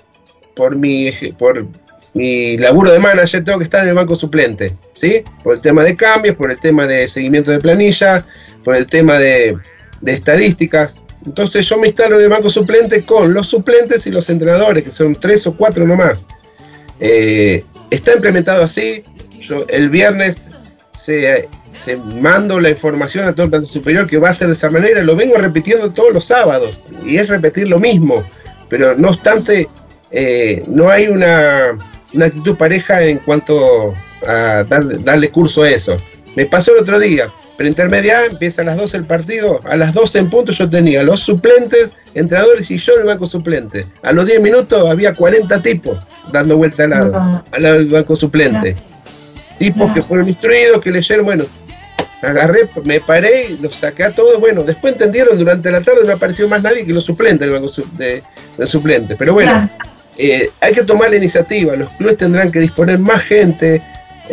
por 0.55 0.77
mi, 0.77 1.11
por 1.39 1.67
mi 2.15 2.59
laburo 2.59 2.91
de 2.91 2.99
manager, 2.99 3.45
tengo 3.45 3.59
que 3.59 3.65
estar 3.65 3.83
en 3.83 3.91
el 3.91 3.95
banco 3.95 4.15
suplente, 4.15 4.77
¿sí? 4.93 5.23
Por 5.43 5.55
el 5.55 5.61
tema 5.61 5.85
de 5.85 5.97
cambios, 5.97 6.37
por 6.37 6.51
el 6.51 6.61
tema 6.61 6.87
de 6.87 7.07
seguimiento 7.09 7.51
de 7.51 7.59
planilla, 7.59 8.25
por 8.65 8.77
el 8.77 8.87
tema 8.87 9.19
de, 9.19 9.57
de 10.01 10.13
estadísticas. 10.13 11.05
Entonces 11.25 11.67
yo 11.69 11.79
me 11.79 11.87
instalo 11.87 12.17
en 12.17 12.25
el 12.25 12.29
banco 12.29 12.51
suplente 12.51 13.05
con 13.05 13.33
los 13.33 13.47
suplentes 13.47 14.07
y 14.07 14.11
los 14.11 14.29
entrenadores, 14.29 14.83
que 14.85 14.91
son 14.91 15.15
tres 15.15 15.47
o 15.47 15.57
cuatro 15.57 15.87
nomás. 15.87 16.27
Eh, 17.05 17.65
está 17.91 18.15
implementado 18.15 18.63
así. 18.63 19.03
Yo 19.41 19.65
el 19.69 19.91
viernes 19.91 20.53
se, 20.97 21.49
se 21.73 21.97
mando 21.97 22.61
la 22.61 22.71
información 22.71 23.27
a 23.27 23.33
todo 23.35 23.45
el 23.47 23.51
plantel 23.51 23.69
superior 23.69 24.07
que 24.07 24.19
va 24.19 24.29
a 24.29 24.33
ser 24.33 24.47
de 24.47 24.53
esa 24.55 24.71
manera. 24.71 25.03
Lo 25.03 25.17
vengo 25.17 25.35
repitiendo 25.37 25.91
todos 25.91 26.13
los 26.15 26.25
sábados 26.25 26.79
y 27.05 27.17
es 27.17 27.29
repetir 27.29 27.67
lo 27.69 27.81
mismo. 27.81 28.23
Pero 28.69 28.95
no 28.97 29.09
obstante, 29.11 29.69
eh, 30.13 30.63
no 30.69 30.89
hay 30.91 31.09
una 31.09 31.77
actitud 32.25 32.57
pareja 32.57 33.03
en 33.03 33.19
cuanto 33.19 33.93
a 34.27 34.65
dar- 34.69 35.03
darle 35.03 35.31
curso 35.31 35.65
a 35.65 35.71
eso. 35.71 35.97
Me 36.37 36.47
pasó 36.47 36.73
el 36.75 36.83
otro 36.83 37.01
día, 37.01 37.29
preintermedia 37.57 38.27
empieza 38.27 38.63
a 38.63 38.65
las 38.65 38.77
12 38.77 38.97
el 38.99 39.05
partido, 39.05 39.61
a 39.65 39.77
las 39.77 39.93
12 39.95 40.19
en 40.19 40.31
punto 40.31 40.53
yo 40.53 40.69
tenía 40.69 41.03
los 41.03 41.21
suplentes, 41.21 41.91
entrenadores 42.15 42.71
y 42.71 42.79
yo 42.79 42.95
en 42.95 43.01
el 43.01 43.07
banco 43.07 43.27
suplente. 43.27 43.87
A 44.03 44.13
los 44.13 44.27
10 44.27 44.41
minutos 44.43 44.89
había 44.91 45.15
40 45.15 45.63
tipos 45.63 45.99
dando 46.33 46.57
vuelta 46.57 46.85
al 46.85 46.91
lado, 46.91 47.45
al 47.51 47.63
lado 47.63 47.75
del 47.79 47.89
banco 47.89 48.17
suplente. 48.17 48.77
Tipos 49.59 49.93
que 49.93 50.03
fueron 50.03 50.29
instruidos, 50.29 50.81
que 50.81 50.91
leyeron, 50.91 51.25
bueno, 51.25 51.45
agarré, 52.23 52.69
me 52.85 53.01
paré, 53.01 53.47
y 53.51 53.59
los 53.59 53.75
saqué 53.77 54.05
a 54.05 54.11
todos, 54.13 54.41
bueno, 54.41 54.63
después 54.63 54.95
entendieron, 54.95 55.39
durante 55.39 55.71
la 55.71 55.81
tarde 55.81 56.01
no 56.07 56.13
apareció 56.13 56.49
más 56.49 56.63
nadie 56.63 56.85
que 56.87 56.93
los 56.93 57.05
suplentes 57.05 57.41
del 57.41 57.51
banco 57.51 57.69
su- 57.69 57.87
de, 57.97 58.23
del 58.57 58.67
suplente. 58.67 59.15
Pero 59.17 59.35
bueno, 59.35 59.69
eh, 60.19 60.51
hay 60.61 60.73
que 60.73 60.83
tomar 60.85 61.11
la 61.11 61.17
iniciativa, 61.17 61.75
los 61.77 61.89
clubes 61.91 62.17
tendrán 62.17 62.51
que 62.53 62.61
disponer 62.61 62.99
más 62.99 63.23
gente, 63.23 63.83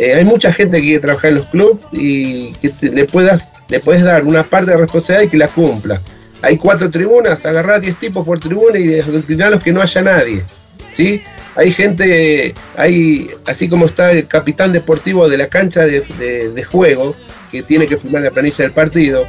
eh, 0.00 0.14
hay 0.14 0.24
mucha 0.24 0.52
gente 0.52 0.78
que 0.78 0.82
quiere 0.82 1.00
trabajar 1.00 1.30
en 1.30 1.36
los 1.36 1.46
clubes 1.48 1.76
y 1.92 2.52
que 2.54 2.72
le 2.90 3.04
puedas 3.04 3.50
le 3.70 3.80
puedes 3.80 4.02
dar 4.02 4.24
una 4.24 4.42
parte 4.42 4.72
de 4.72 4.76
responsabilidad 4.76 5.26
y 5.26 5.28
que 5.28 5.36
la 5.36 5.48
cumpla. 5.48 6.00
Hay 6.42 6.56
cuatro 6.56 6.90
tribunas, 6.90 7.44
agarrar 7.46 7.80
10 7.80 7.96
tipos 7.96 8.26
por 8.26 8.40
tribuna 8.40 8.78
y 8.78 8.98
adoctrinarlos 8.98 9.62
que 9.62 9.72
no 9.72 9.80
haya 9.80 10.02
nadie. 10.02 10.42
¿sí? 10.90 11.22
Hay 11.54 11.72
gente, 11.72 12.54
hay 12.76 13.30
así 13.46 13.68
como 13.68 13.86
está 13.86 14.10
el 14.12 14.26
capitán 14.26 14.72
deportivo 14.72 15.28
de 15.28 15.38
la 15.38 15.46
cancha 15.46 15.84
de, 15.84 16.64
juego, 16.64 17.14
que 17.50 17.62
tiene 17.62 17.86
que 17.86 17.96
firmar 17.96 18.22
la 18.22 18.30
planilla 18.30 18.64
del 18.64 18.72
partido, 18.72 19.24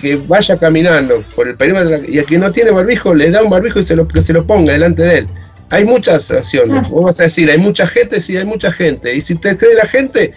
que 0.00 0.16
vaya 0.16 0.56
caminando 0.56 1.22
por 1.34 1.48
el 1.48 1.56
perímetro 1.56 2.04
y 2.06 2.18
a 2.18 2.24
quien 2.24 2.40
no 2.40 2.52
tiene 2.52 2.70
barbijo 2.70 3.14
le 3.14 3.30
da 3.30 3.42
un 3.42 3.50
barbijo 3.50 3.78
y 3.78 3.82
se 3.82 3.96
lo, 3.96 4.06
se 4.20 4.32
lo 4.32 4.46
ponga 4.46 4.72
delante 4.72 5.02
de 5.02 5.18
él. 5.18 5.26
Hay 5.70 5.84
muchas 5.84 6.30
acciones. 6.30 6.88
Vos 6.88 7.04
vas 7.04 7.20
a 7.20 7.24
decir, 7.24 7.50
hay 7.50 7.58
mucha 7.58 7.86
gente, 7.86 8.20
sí, 8.20 8.36
hay 8.36 8.44
mucha 8.44 8.72
gente. 8.72 9.14
Y 9.14 9.20
si 9.20 9.34
te 9.34 9.50
excede 9.50 9.74
la 9.74 9.86
gente, 9.86 10.32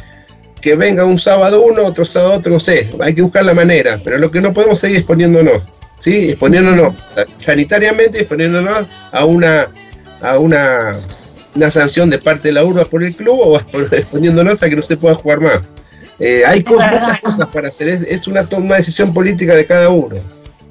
que 0.59 0.75
venga 0.75 1.05
un 1.05 1.17
sábado 1.19 1.61
uno, 1.63 1.83
otro 1.83 2.05
sábado 2.05 2.33
otro, 2.33 2.51
no 2.53 2.59
sé. 2.59 2.89
Hay 2.99 3.15
que 3.15 3.21
buscar 3.21 3.45
la 3.45 3.53
manera. 3.53 3.99
Pero 4.03 4.17
lo 4.17 4.29
que 4.29 4.41
no 4.41 4.53
podemos 4.53 4.79
seguir 4.79 4.97
exponiéndonos. 4.97 5.63
¿Sí? 5.99 6.29
Exponiéndonos 6.31 6.95
sanitariamente, 7.37 8.19
exponiéndonos 8.19 8.87
a 9.11 9.25
una 9.25 9.67
a 10.21 10.37
una, 10.37 10.99
una 11.55 11.71
sanción 11.71 12.09
de 12.11 12.19
parte 12.19 12.49
de 12.49 12.53
la 12.53 12.63
urba 12.63 12.85
por 12.85 13.03
el 13.03 13.15
club 13.15 13.39
o 13.39 13.57
exponiéndonos 13.91 14.61
a 14.61 14.69
que 14.69 14.75
no 14.75 14.81
se 14.81 14.97
pueda 14.97 15.15
jugar 15.15 15.39
más. 15.41 15.61
Eh, 16.19 16.43
hay 16.45 16.61
cosas, 16.63 16.91
muchas 16.91 17.19
cosas 17.21 17.49
para 17.49 17.69
hacer, 17.69 17.87
es, 17.89 18.01
es 18.03 18.27
una, 18.27 18.43
to- 18.45 18.57
una 18.57 18.75
decisión 18.75 19.11
política 19.13 19.55
de 19.55 19.65
cada 19.65 19.89
uno, 19.89 20.15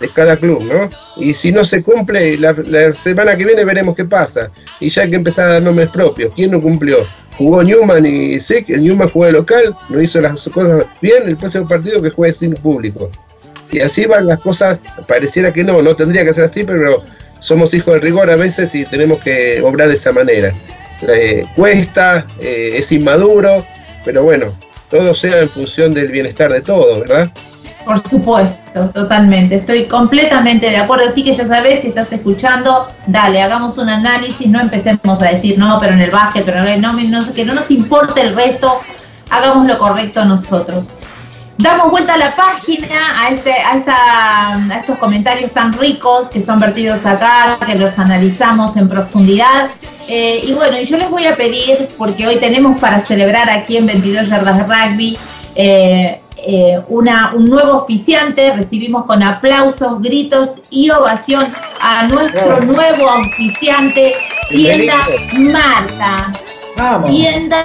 de 0.01 0.09
cada 0.09 0.37
club, 0.37 0.63
¿no? 0.65 0.89
Y 1.17 1.35
si 1.35 1.53
no 1.53 1.65
se 1.65 1.83
cumple, 1.83 2.39
la, 2.39 2.93
semana 2.93 3.37
que 3.37 3.45
viene 3.45 3.65
veremos 3.65 3.95
qué 3.95 4.05
pasa. 4.05 4.51
Y 4.81 4.89
ya 4.89 5.03
hay 5.03 5.11
que 5.11 5.17
empezar 5.17 5.45
a 5.45 5.53
dar 5.55 5.63
nombres 5.63 5.91
propios. 5.91 6.33
¿Quién 6.35 6.51
no 6.51 6.61
cumplió? 6.61 7.07
Jugó 7.37 7.63
Newman 7.63 8.05
y 8.05 8.41
sí, 8.41 8.65
el 8.69 8.83
Newman 8.83 9.09
jugó 9.09 9.27
de 9.27 9.33
local, 9.33 9.75
no 9.91 10.01
hizo 10.01 10.21
las 10.21 10.49
cosas 10.49 10.87
bien, 11.01 11.23
el 11.27 11.37
próximo 11.37 11.69
partido 11.69 12.03
que 12.03 12.11
juegue 12.11 12.33
sin 12.33 12.55
público. 12.55 13.11
Y 13.71 13.81
así 13.81 14.07
van 14.07 14.27
las 14.27 14.41
cosas, 14.41 14.79
pareciera 15.07 15.53
que 15.53 15.63
no, 15.63 15.81
no 15.81 15.95
tendría 15.95 16.25
que 16.25 16.33
ser 16.33 16.45
así, 16.45 16.65
pero 16.65 17.03
somos 17.39 17.73
hijos 17.73 17.95
del 17.95 18.03
rigor 18.03 18.29
a 18.31 18.37
veces 18.37 18.75
y 18.75 18.85
tenemos 18.85 19.21
que 19.21 19.61
obrar 19.63 19.89
de 19.89 19.95
esa 19.95 20.13
manera. 20.13 20.53
Eh, 21.09 21.47
cuesta, 21.55 22.27
eh, 22.41 22.73
es 22.77 22.91
inmaduro, 22.93 23.65
pero 24.05 24.25
bueno, 24.25 24.55
todo 24.91 25.15
sea 25.15 25.41
en 25.41 25.49
función 25.49 25.95
del 25.95 26.09
bienestar 26.09 26.53
de 26.53 26.61
todos, 26.61 27.01
¿verdad? 27.01 27.33
Por 27.85 28.07
supuesto, 28.07 28.91
totalmente. 28.91 29.57
Estoy 29.57 29.87
completamente 29.87 30.69
de 30.69 30.77
acuerdo. 30.77 31.07
Así 31.07 31.25
que 31.25 31.35
ya 31.35 31.47
sabes, 31.47 31.81
si 31.81 31.89
estás 31.89 32.13
escuchando, 32.13 32.87
dale, 33.07 33.43
hagamos 33.43 33.79
un 33.79 33.89
análisis, 33.89 34.47
no 34.47 34.61
empecemos 34.61 35.21
a 35.23 35.27
decir, 35.27 35.59
no, 35.59 35.79
pero 35.81 35.95
en 35.95 36.01
el 36.01 36.11
básquet, 36.11 36.45
pero 36.45 36.63
no, 36.79 36.93
no, 36.93 37.33
que 37.33 37.45
no 37.45 37.55
nos 37.55 37.71
importe 37.71 38.21
el 38.21 38.37
resto, 38.37 38.81
hagamos 39.31 39.67
lo 39.67 39.79
correcto 39.79 40.25
nosotros. 40.25 40.87
Damos 41.57 41.91
vuelta 41.91 42.15
a 42.15 42.17
la 42.17 42.33
página, 42.35 43.21
a, 43.21 43.29
este, 43.29 43.53
a, 43.53 43.77
esta, 43.77 44.55
a 44.55 44.81
estos 44.81 44.97
comentarios 44.97 45.51
tan 45.53 45.75
ricos 45.75 46.29
que 46.29 46.41
son 46.41 46.59
vertidos 46.59 47.05
acá, 47.05 47.59
que 47.67 47.75
los 47.75 47.99
analizamos 47.99 48.79
en 48.79 48.89
profundidad. 48.89 49.69
Eh, 50.09 50.41
y 50.43 50.53
bueno, 50.55 50.81
yo 50.81 50.97
les 50.97 51.11
voy 51.11 51.27
a 51.27 51.37
pedir, 51.37 51.89
porque 51.99 52.27
hoy 52.27 52.37
tenemos 52.37 52.81
para 52.81 53.01
celebrar 53.01 53.51
aquí 53.51 53.77
en 53.77 53.87
22 53.87 54.29
Yardas 54.29 54.57
de 54.57 54.65
Rugby, 54.65 55.19
eh, 55.55 56.21
eh, 56.47 56.81
una, 56.89 57.33
un 57.35 57.45
nuevo 57.45 57.73
auspiciante. 57.73 58.53
Recibimos 58.53 59.05
con 59.05 59.23
aplausos, 59.23 60.01
gritos 60.01 60.51
y 60.71 60.91
ovación 60.91 61.53
a 61.81 62.07
nuestro 62.09 62.57
Bravo. 62.57 62.73
nuevo 62.73 63.09
auspiciante, 63.09 64.15
tienda 64.49 64.97
Marta. 65.39 66.33
Tienda 67.07 67.65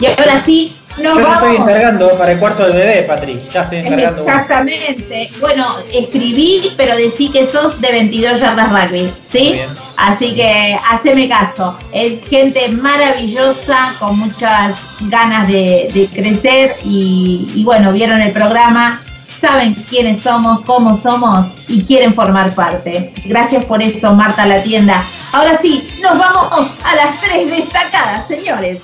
Y 0.00 0.06
ahora 0.06 0.40
sí, 0.40 0.76
nos 0.98 1.18
Yo 1.18 1.22
ya 1.24 1.34
estoy 1.34 1.56
vamos. 1.56 1.68
encargando 1.68 2.10
para 2.18 2.32
el 2.32 2.38
cuarto 2.38 2.62
del 2.64 2.72
bebé, 2.72 3.02
Patri. 3.02 3.38
Ya 3.52 3.62
estoy 3.62 3.78
encargando. 3.78 4.22
Exactamente. 4.22 5.30
Bueno, 5.40 5.76
escribí, 5.92 6.72
pero 6.76 6.96
decí 6.96 7.28
que 7.30 7.44
sos 7.44 7.78
de 7.80 7.90
22 7.92 8.40
yardas 8.40 8.68
rugby, 8.70 9.12
¿sí? 9.30 9.52
Bien. 9.52 9.68
Así 9.96 10.34
que 10.34 10.76
haceme 10.90 11.28
caso. 11.28 11.78
Es 11.92 12.26
gente 12.26 12.68
maravillosa, 12.68 13.94
con 13.98 14.18
muchas 14.18 14.74
ganas 15.00 15.48
de, 15.48 15.90
de 15.92 16.08
crecer 16.08 16.76
y, 16.84 17.50
y 17.54 17.64
bueno, 17.64 17.92
vieron 17.92 18.20
el 18.22 18.32
programa, 18.32 19.02
saben 19.38 19.74
quiénes 19.74 20.20
somos, 20.20 20.60
cómo 20.64 20.96
somos 20.96 21.48
y 21.68 21.84
quieren 21.84 22.14
formar 22.14 22.54
parte. 22.54 23.12
Gracias 23.24 23.64
por 23.64 23.82
eso, 23.82 24.12
Marta 24.14 24.46
La 24.46 24.62
Tienda. 24.62 25.04
Ahora 25.32 25.58
sí, 25.58 25.86
nos 26.00 26.18
vamos 26.18 26.70
a 26.82 26.96
las 26.96 27.20
tres 27.20 27.50
destacadas, 27.50 28.26
señores. 28.26 28.80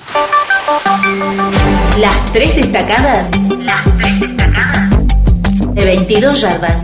Las 1.99 2.31
tres 2.31 2.55
destacadas. 2.55 3.29
Las 3.65 3.83
tres 3.97 4.19
destacadas. 4.19 4.89
De 5.73 5.85
22 5.85 6.41
yardas. 6.41 6.83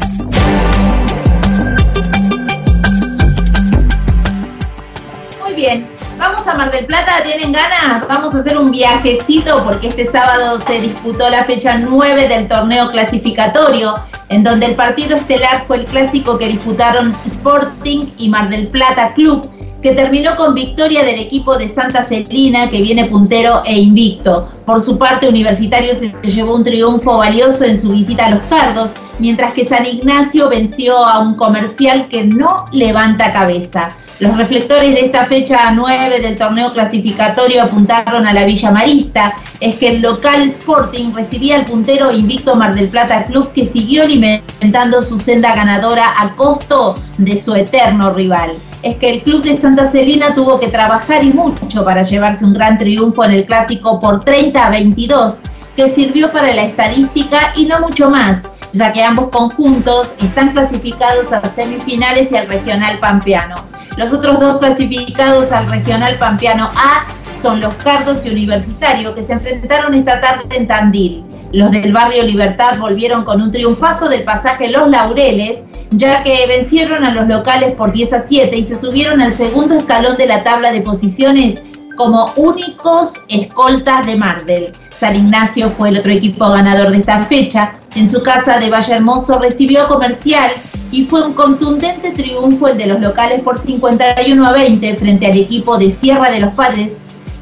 Muy 5.41 5.53
bien, 5.53 5.87
vamos 6.19 6.45
a 6.45 6.53
Mar 6.53 6.69
del 6.69 6.85
Plata, 6.85 7.23
¿tienen 7.23 7.53
ganas? 7.53 8.05
Vamos 8.07 8.35
a 8.35 8.39
hacer 8.39 8.57
un 8.57 8.71
viajecito 8.71 9.63
porque 9.63 9.87
este 9.87 10.05
sábado 10.05 10.59
se 10.59 10.81
disputó 10.81 11.29
la 11.29 11.45
fecha 11.45 11.77
9 11.77 12.27
del 12.27 12.47
torneo 12.47 12.91
clasificatorio, 12.91 13.95
en 14.27 14.43
donde 14.43 14.67
el 14.67 14.75
partido 14.75 15.15
estelar 15.15 15.65
fue 15.65 15.77
el 15.77 15.85
clásico 15.85 16.37
que 16.37 16.47
disputaron 16.47 17.15
Sporting 17.25 18.01
y 18.17 18.29
Mar 18.29 18.49
del 18.49 18.67
Plata 18.67 19.13
Club, 19.13 19.49
que 19.81 19.93
terminó 19.93 20.35
con 20.35 20.53
victoria 20.53 21.03
del 21.03 21.19
equipo 21.19 21.57
de 21.57 21.69
Santa 21.69 22.03
Celina, 22.03 22.69
que 22.69 22.81
viene 22.81 23.05
puntero 23.05 23.63
e 23.65 23.79
invicto. 23.79 24.47
Por 24.65 24.81
su 24.81 24.97
parte, 24.97 25.27
Universitario 25.27 25.95
se 25.95 26.13
llevó 26.23 26.55
un 26.55 26.63
triunfo 26.63 27.17
valioso 27.17 27.63
en 27.63 27.81
su 27.81 27.89
visita 27.89 28.25
a 28.25 28.31
los 28.31 28.45
cargos, 28.47 28.91
mientras 29.19 29.53
que 29.53 29.65
San 29.65 29.85
Ignacio 29.85 30.49
venció 30.49 30.97
a 30.97 31.19
un 31.19 31.35
comercial 31.35 32.07
que 32.09 32.25
no 32.25 32.65
levanta 32.71 33.33
cabeza. 33.33 33.89
Los 34.19 34.35
reflectores 34.35 34.93
de 34.95 35.05
esta 35.05 35.25
fecha 35.27 35.71
9 35.71 36.19
del 36.19 36.35
torneo 36.35 36.73
clasificatorio 36.73 37.63
apuntaron 37.63 38.27
a 38.27 38.33
la 38.33 38.43
Villa 38.43 38.69
Marista. 38.69 39.33
Es 39.61 39.77
que 39.77 39.91
el 39.91 40.01
local 40.01 40.49
Sporting 40.49 41.13
recibía 41.13 41.55
al 41.55 41.63
puntero 41.63 42.11
invicto 42.11 42.55
Mar 42.57 42.75
del 42.75 42.89
Plata 42.89 43.25
Club 43.27 43.53
que 43.53 43.65
siguió 43.65 44.03
alimentando 44.03 45.01
su 45.03 45.19
senda 45.19 45.55
ganadora 45.55 46.15
a 46.17 46.35
costo 46.35 46.95
de 47.17 47.39
su 47.39 47.55
eterno 47.55 48.11
rival. 48.11 48.57
Es 48.81 48.95
que 48.95 49.09
el 49.09 49.23
club 49.23 49.43
de 49.43 49.57
Santa 49.57 49.87
Celina 49.87 50.29
tuvo 50.29 50.59
que 50.59 50.69
trabajar 50.69 51.23
y 51.23 51.33
mucho 51.33 51.83
para 51.83 52.03
llevarse 52.03 52.45
un 52.45 52.53
gran 52.53 52.77
triunfo 52.77 53.25
en 53.25 53.31
el 53.31 53.45
clásico 53.45 53.99
por 53.99 54.23
30 54.23 54.65
a 54.65 54.69
22, 54.69 55.41
que 55.75 55.89
sirvió 55.89 56.31
para 56.31 56.53
la 56.53 56.63
estadística 56.63 57.51
y 57.57 57.65
no 57.65 57.81
mucho 57.81 58.09
más, 58.09 58.41
ya 58.71 58.93
que 58.93 59.03
ambos 59.03 59.29
conjuntos 59.29 60.13
están 60.19 60.53
clasificados 60.53 61.33
a 61.33 61.41
semifinales 61.53 62.31
y 62.31 62.37
al 62.37 62.47
regional 62.47 62.99
pampeano. 62.99 63.55
Los 63.97 64.13
otros 64.13 64.39
dos 64.39 64.59
clasificados 64.59 65.51
al 65.51 65.69
regional 65.69 66.17
pampeano 66.17 66.71
A 66.73 67.05
son 67.41 67.59
los 67.59 67.73
Cardos 67.75 68.25
y 68.25 68.29
Universitario, 68.29 69.13
que 69.13 69.23
se 69.23 69.33
enfrentaron 69.33 69.93
esta 69.93 70.21
tarde 70.21 70.43
en 70.55 70.67
Tandil. 70.67 71.25
Los 71.51 71.71
del 71.71 71.91
barrio 71.91 72.23
Libertad 72.23 72.77
volvieron 72.79 73.23
con 73.23 73.41
un 73.41 73.51
triunfazo 73.51 74.07
del 74.07 74.23
pasaje 74.23 74.69
Los 74.69 74.89
Laureles, 74.89 75.63
ya 75.89 76.21
que 76.23 76.45
vencieron 76.47 77.03
a 77.03 77.13
los 77.13 77.27
locales 77.27 77.75
por 77.75 77.91
10 77.91 78.13
a 78.13 78.19
7 78.19 78.55
y 78.55 78.65
se 78.65 78.75
subieron 78.75 79.19
al 79.21 79.35
segundo 79.35 79.75
escalón 79.75 80.15
de 80.15 80.27
la 80.27 80.43
tabla 80.43 80.71
de 80.71 80.81
posiciones 80.81 81.63
como 81.97 82.31
únicos 82.35 83.13
escoltas 83.27 84.05
de 84.05 84.15
Mardel. 84.15 84.71
San 84.97 85.15
Ignacio 85.15 85.69
fue 85.71 85.89
el 85.89 85.97
otro 85.97 86.11
equipo 86.11 86.49
ganador 86.49 86.91
de 86.91 86.97
esta 86.97 87.21
fecha. 87.21 87.73
En 87.95 88.09
su 88.09 88.21
casa 88.21 88.59
de 88.59 88.69
Valle 88.69 88.93
Hermoso 88.93 89.39
recibió 89.39 89.87
Comercial 89.87 90.51
y 90.91 91.05
fue 91.05 91.25
un 91.25 91.33
contundente 91.33 92.11
triunfo 92.11 92.67
el 92.67 92.77
de 92.77 92.87
los 92.87 93.01
locales 93.01 93.41
por 93.41 93.57
51 93.57 94.45
a 94.45 94.51
20 94.53 94.97
frente 94.97 95.25
al 95.25 95.37
equipo 95.37 95.77
de 95.77 95.91
Sierra 95.91 96.29
de 96.29 96.41
los 96.41 96.53
Padres, 96.53 96.97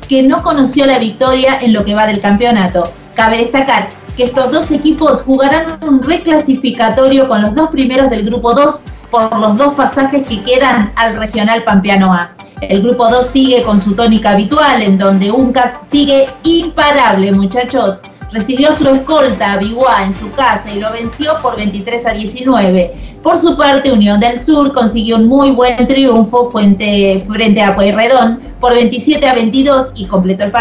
que 0.08 0.24
no 0.24 0.41
conoció 0.43 0.86
la 0.86 0.99
victoria 0.99 1.60
en 1.62 1.74
lo 1.74 1.84
que 1.84 1.93
va 1.93 2.08
del 2.08 2.22
campeonato. 2.22 2.91
Cabe 3.18 3.39
destacar 3.39 3.89
que 4.15 4.26
estos 4.26 4.51
dos 4.51 4.70
equipos 4.70 5.24
jugarán 5.24 5.65
un 5.82 6.03
reclasificatorio 6.03 7.28
con 7.28 7.41
los 7.41 7.55
dos 7.55 7.70
primeros 7.72 8.11
del 8.11 8.24
grupo 8.24 8.53
2 8.53 8.84
por 9.09 9.36
los 9.39 9.57
dos 9.57 9.74
pasajes 9.74 10.28
que 10.28 10.43
quedan 10.43 10.93
al 10.95 11.18
regional 11.18 11.63
Pampeano 11.63 12.13
A. 12.13 12.30
El 12.61 12.84
grupo 12.84 13.09
2 13.09 13.26
sigue 13.26 13.63
con 13.63 13.82
su 13.82 13.95
tónica 13.95 14.34
habitual, 14.34 14.84
en 14.84 14.99
donde 14.99 15.32
Uncas 15.32 15.80
sigue 15.89 16.28
imparable, 16.43 17.32
muchachos 17.32 18.01
recibió 18.32 18.76
su 18.76 18.88
escolta 18.88 19.57
Biguá 19.57 20.03
en 20.03 20.13
su 20.13 20.30
casa 20.32 20.70
y 20.72 20.80
lo 20.80 20.91
venció 20.91 21.38
por 21.41 21.57
23 21.57 22.05
a 22.05 22.13
19. 22.13 23.18
Por 23.24 23.41
su 23.41 23.57
parte, 23.57 23.91
Unión 23.91 24.20
del 24.20 24.39
Sur 24.39 24.74
consiguió 24.74 25.15
un 25.15 25.28
muy 25.28 25.49
buen 25.51 25.88
triunfo 25.88 26.51
frente, 26.51 27.26
frente 27.28 27.63
a 27.63 27.76
Pueyrredón 27.76 28.39
por 28.59 28.74
27 28.74 29.28
a 29.28 29.34
22 29.34 29.93
y 29.95 30.05
completó 30.05 30.43
el, 30.43 30.53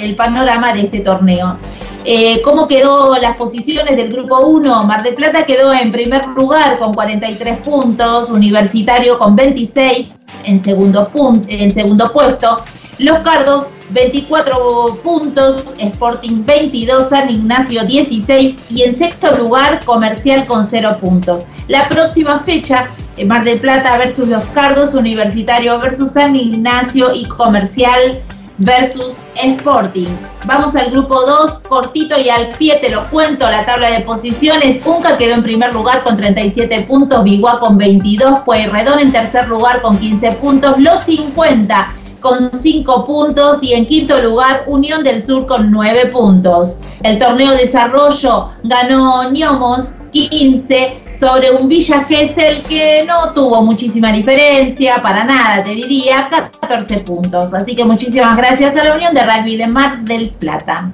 el 0.00 0.14
panorama 0.14 0.74
de 0.74 0.82
este 0.82 1.00
torneo. 1.00 1.56
Eh, 2.04 2.42
¿Cómo 2.42 2.66
quedó 2.66 3.16
las 3.18 3.36
posiciones 3.36 3.96
del 3.96 4.12
grupo 4.12 4.40
1? 4.40 4.84
Mar 4.84 5.04
de 5.04 5.12
Plata 5.12 5.44
quedó 5.44 5.72
en 5.72 5.92
primer 5.92 6.26
lugar 6.28 6.78
con 6.78 6.94
43 6.94 7.58
puntos, 7.58 8.28
Universitario 8.28 9.18
con 9.18 9.36
26 9.36 10.08
en 10.44 10.64
segundo, 10.64 11.10
en 11.46 11.72
segundo 11.72 12.12
puesto, 12.12 12.64
Los 12.98 13.18
Cardos 13.20 13.66
24 13.90 15.00
puntos, 15.04 15.62
Sporting 15.78 16.44
22, 16.44 17.08
San 17.08 17.30
Ignacio 17.30 17.84
16 17.84 18.56
y 18.70 18.82
en 18.82 18.94
sexto 18.96 19.36
lugar 19.36 19.84
Comercial 19.84 20.46
con 20.46 20.66
0 20.66 20.98
puntos. 21.00 21.44
La 21.68 21.88
próxima 21.88 22.40
fecha, 22.40 22.90
Mar 23.26 23.44
del 23.44 23.60
Plata 23.60 23.96
versus 23.98 24.26
Los 24.26 24.44
Cardos, 24.46 24.94
Universitario 24.94 25.78
versus 25.78 26.12
San 26.12 26.34
Ignacio 26.34 27.14
y 27.14 27.26
Comercial 27.26 28.22
versus 28.58 29.16
Sporting. 29.34 30.10
Vamos 30.46 30.76
al 30.76 30.90
grupo 30.90 31.20
2, 31.20 31.60
cortito 31.68 32.20
y 32.20 32.28
al 32.28 32.48
pie 32.58 32.78
te 32.80 32.90
lo 32.90 33.08
cuento, 33.10 33.48
la 33.50 33.64
tabla 33.64 33.90
de 33.90 34.00
posiciones. 34.00 34.80
Unca 34.84 35.16
quedó 35.16 35.34
en 35.34 35.42
primer 35.42 35.72
lugar 35.72 36.02
con 36.04 36.16
37 36.16 36.82
puntos, 36.82 37.24
Biguá 37.24 37.60
con 37.60 37.78
22, 37.78 38.40
Pueyrredón 38.40 38.98
en 38.98 39.12
tercer 39.12 39.48
lugar 39.48 39.82
con 39.82 39.98
15 39.98 40.32
puntos, 40.32 40.78
los 40.78 41.00
50 41.00 41.94
con 42.22 42.50
5 42.52 43.06
puntos 43.06 43.62
y 43.62 43.74
en 43.74 43.84
quinto 43.84 44.18
lugar 44.22 44.64
Unión 44.66 45.02
del 45.02 45.22
Sur 45.22 45.46
con 45.46 45.70
9 45.70 46.06
puntos. 46.06 46.78
El 47.02 47.18
torneo 47.18 47.52
desarrollo 47.52 48.50
ganó 48.62 49.30
Ñomos 49.30 49.94
15 50.12 51.02
sobre 51.18 51.50
un 51.50 51.68
Villa 51.68 52.04
Gesell 52.04 52.62
que 52.62 53.04
no 53.06 53.32
tuvo 53.32 53.62
muchísima 53.62 54.12
diferencia, 54.12 55.02
para 55.02 55.24
nada 55.24 55.64
te 55.64 55.70
diría, 55.70 56.28
14 56.60 57.00
puntos. 57.00 57.52
Así 57.52 57.74
que 57.74 57.84
muchísimas 57.84 58.36
gracias 58.36 58.76
a 58.76 58.84
la 58.84 58.94
Unión 58.94 59.14
de 59.14 59.22
Rugby 59.24 59.56
de 59.56 59.66
Mar 59.66 60.02
del 60.02 60.30
Plata. 60.30 60.90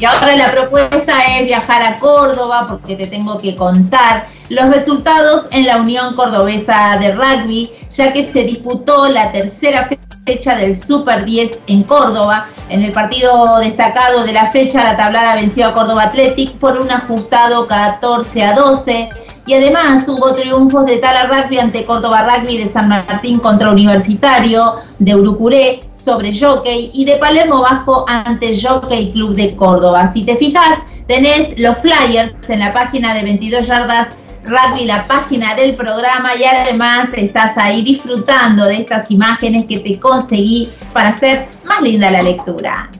Y 0.00 0.06
ahora 0.06 0.34
la 0.34 0.50
propuesta 0.50 1.12
es 1.36 1.44
viajar 1.44 1.82
a 1.82 1.96
Córdoba 1.96 2.64
porque 2.66 2.96
te 2.96 3.06
tengo 3.06 3.36
que 3.36 3.54
contar 3.54 4.28
los 4.48 4.74
resultados 4.74 5.46
en 5.50 5.66
la 5.66 5.76
Unión 5.76 6.16
Cordobesa 6.16 6.96
de 6.98 7.12
Rugby, 7.12 7.70
ya 7.90 8.10
que 8.10 8.24
se 8.24 8.44
disputó 8.44 9.10
la 9.10 9.30
tercera 9.30 9.90
fecha 10.24 10.56
del 10.56 10.74
Super 10.74 11.26
10 11.26 11.58
en 11.66 11.82
Córdoba. 11.82 12.48
En 12.70 12.80
el 12.82 12.92
partido 12.92 13.58
destacado 13.58 14.24
de 14.24 14.32
la 14.32 14.50
fecha, 14.50 14.82
la 14.82 14.96
tablada 14.96 15.34
venció 15.34 15.66
a 15.66 15.74
Córdoba 15.74 16.04
Athletic 16.04 16.52
por 16.52 16.80
un 16.80 16.90
ajustado 16.90 17.68
14 17.68 18.42
a 18.42 18.54
12. 18.54 19.10
Y 19.44 19.52
además 19.52 20.08
hubo 20.08 20.32
triunfos 20.32 20.86
de 20.86 20.96
Tala 20.96 21.26
Rugby 21.26 21.58
ante 21.58 21.84
Córdoba 21.84 22.26
Rugby 22.26 22.56
de 22.56 22.70
San 22.70 22.88
Martín 22.88 23.38
contra 23.38 23.70
Universitario, 23.70 24.76
de 24.98 25.14
Urucuré 25.14 25.80
sobre 26.02 26.38
Jockey 26.38 26.90
y 26.94 27.04
de 27.04 27.16
Palermo 27.16 27.60
Bajo 27.60 28.04
ante 28.08 28.60
Jockey 28.60 29.12
Club 29.12 29.34
de 29.34 29.54
Córdoba. 29.56 30.10
Si 30.12 30.22
te 30.22 30.36
fijas, 30.36 30.78
tenés 31.06 31.58
los 31.58 31.78
flyers 31.78 32.34
en 32.48 32.60
la 32.60 32.72
página 32.72 33.14
de 33.14 33.22
22 33.22 33.66
yardas 33.66 34.08
Rugby, 34.44 34.86
la 34.86 35.06
página 35.06 35.54
del 35.54 35.74
programa 35.74 36.30
y 36.38 36.44
además 36.44 37.10
estás 37.14 37.58
ahí 37.58 37.82
disfrutando 37.82 38.64
de 38.64 38.76
estas 38.76 39.10
imágenes 39.10 39.66
que 39.66 39.80
te 39.80 39.98
conseguí 40.00 40.70
para 40.92 41.10
hacer 41.10 41.48
más 41.64 41.82
linda 41.82 42.10
la 42.10 42.22
lectura. 42.22 42.90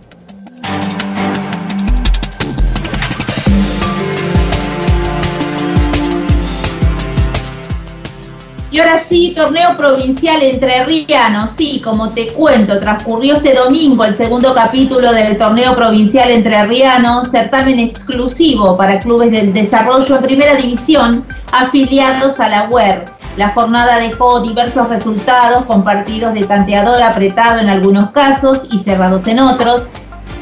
Y 8.72 8.78
ahora 8.78 9.00
sí, 9.00 9.32
torneo 9.34 9.76
provincial 9.76 10.40
entre 10.42 10.84
Rianos. 10.84 11.50
Sí, 11.56 11.80
como 11.84 12.10
te 12.10 12.28
cuento, 12.28 12.78
transcurrió 12.78 13.36
este 13.36 13.54
domingo 13.54 14.04
el 14.04 14.14
segundo 14.14 14.54
capítulo 14.54 15.12
del 15.12 15.36
torneo 15.36 15.74
provincial 15.74 16.30
entre 16.30 16.64
Rianos, 16.66 17.30
certamen 17.32 17.80
exclusivo 17.80 18.76
para 18.76 19.00
clubes 19.00 19.32
del 19.32 19.52
desarrollo 19.52 20.16
en 20.16 20.22
primera 20.22 20.54
división 20.54 21.26
afiliados 21.50 22.38
a 22.38 22.48
la 22.48 22.68
UER. 22.70 23.06
La 23.36 23.48
jornada 23.50 23.98
dejó 23.98 24.40
diversos 24.40 24.88
resultados 24.88 25.64
con 25.66 25.82
partidos 25.82 26.34
de 26.34 26.44
tanteador 26.44 27.02
apretado 27.02 27.58
en 27.58 27.70
algunos 27.70 28.10
casos 28.10 28.62
y 28.70 28.78
cerrados 28.78 29.26
en 29.26 29.40
otros, 29.40 29.86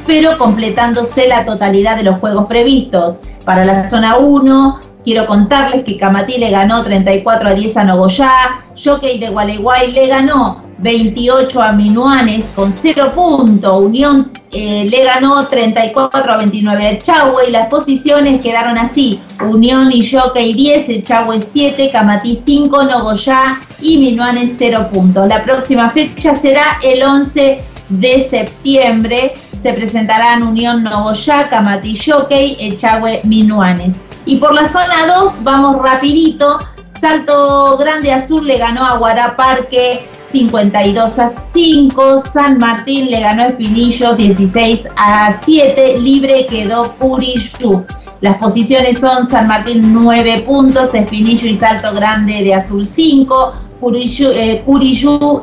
pero 0.06 0.36
completándose 0.36 1.28
la 1.28 1.46
totalidad 1.46 1.96
de 1.96 2.04
los 2.04 2.18
juegos 2.18 2.44
previstos. 2.44 3.16
Para 3.46 3.64
la 3.64 3.88
zona 3.88 4.18
1, 4.18 4.80
Quiero 5.08 5.26
contarles 5.26 5.84
que 5.84 5.96
Camatí 5.96 6.36
le 6.36 6.50
ganó 6.50 6.84
34 6.84 7.48
a 7.48 7.54
10 7.54 7.76
a 7.78 7.84
Nogoyá, 7.84 8.30
Jockey 8.76 9.18
de 9.18 9.30
Gualeguay 9.30 9.92
le 9.92 10.06
ganó 10.06 10.64
28 10.80 11.62
a 11.62 11.72
Minuanes 11.72 12.44
con 12.54 12.70
0 12.70 13.12
puntos, 13.14 13.84
Unión 13.84 14.30
eh, 14.52 14.86
le 14.86 15.04
ganó 15.04 15.48
34 15.48 16.30
a 16.30 16.36
29 16.36 16.86
a 16.86 16.98
Chahue 16.98 17.48
y 17.48 17.52
las 17.52 17.68
posiciones 17.68 18.42
quedaron 18.42 18.76
así, 18.76 19.18
Unión 19.40 19.90
y 19.90 20.06
Jockey 20.06 20.52
10, 20.52 20.90
Echagüe 20.90 21.40
7, 21.40 21.88
Camatí 21.90 22.36
5, 22.36 22.82
Nogoyá 22.82 23.58
y 23.80 23.96
Minuanes 23.96 24.56
0 24.58 24.90
puntos. 24.92 25.26
La 25.26 25.42
próxima 25.42 25.88
fecha 25.88 26.36
será 26.36 26.80
el 26.82 27.02
11 27.02 27.62
de 27.88 28.24
septiembre, 28.24 29.32
se 29.62 29.72
presentarán 29.72 30.42
Unión 30.42 30.82
Nogoyá, 30.82 31.46
Camatí 31.46 31.98
Jockey, 31.98 32.58
Echagüe 32.60 33.22
Minuanes. 33.24 33.94
Y 34.28 34.36
por 34.36 34.54
la 34.54 34.68
zona 34.68 35.06
2 35.06 35.42
vamos 35.42 35.82
rapidito. 35.82 36.58
Salto 37.00 37.78
Grande 37.78 38.12
Azul 38.12 38.46
le 38.46 38.58
ganó 38.58 38.84
a 38.84 38.98
Guaraparque 38.98 40.06
52 40.22 41.18
a 41.18 41.30
5. 41.50 42.22
San 42.30 42.58
Martín 42.58 43.10
le 43.10 43.20
ganó 43.20 43.44
a 43.44 43.46
Espinillos 43.46 44.18
16 44.18 44.80
a 44.98 45.34
7. 45.42 45.98
Libre 45.98 46.46
quedó 46.46 46.92
Puriyú. 46.96 47.86
Las 48.20 48.36
posiciones 48.36 48.98
son 48.98 49.26
San 49.26 49.48
Martín 49.48 49.94
9 49.94 50.42
puntos, 50.46 50.92
Espinillo 50.92 51.48
y 51.48 51.56
Salto 51.56 51.94
Grande 51.94 52.44
de 52.44 52.52
Azul 52.52 52.84
5, 52.84 53.54
Curiyú, 53.80 54.28
eh, 54.34 54.62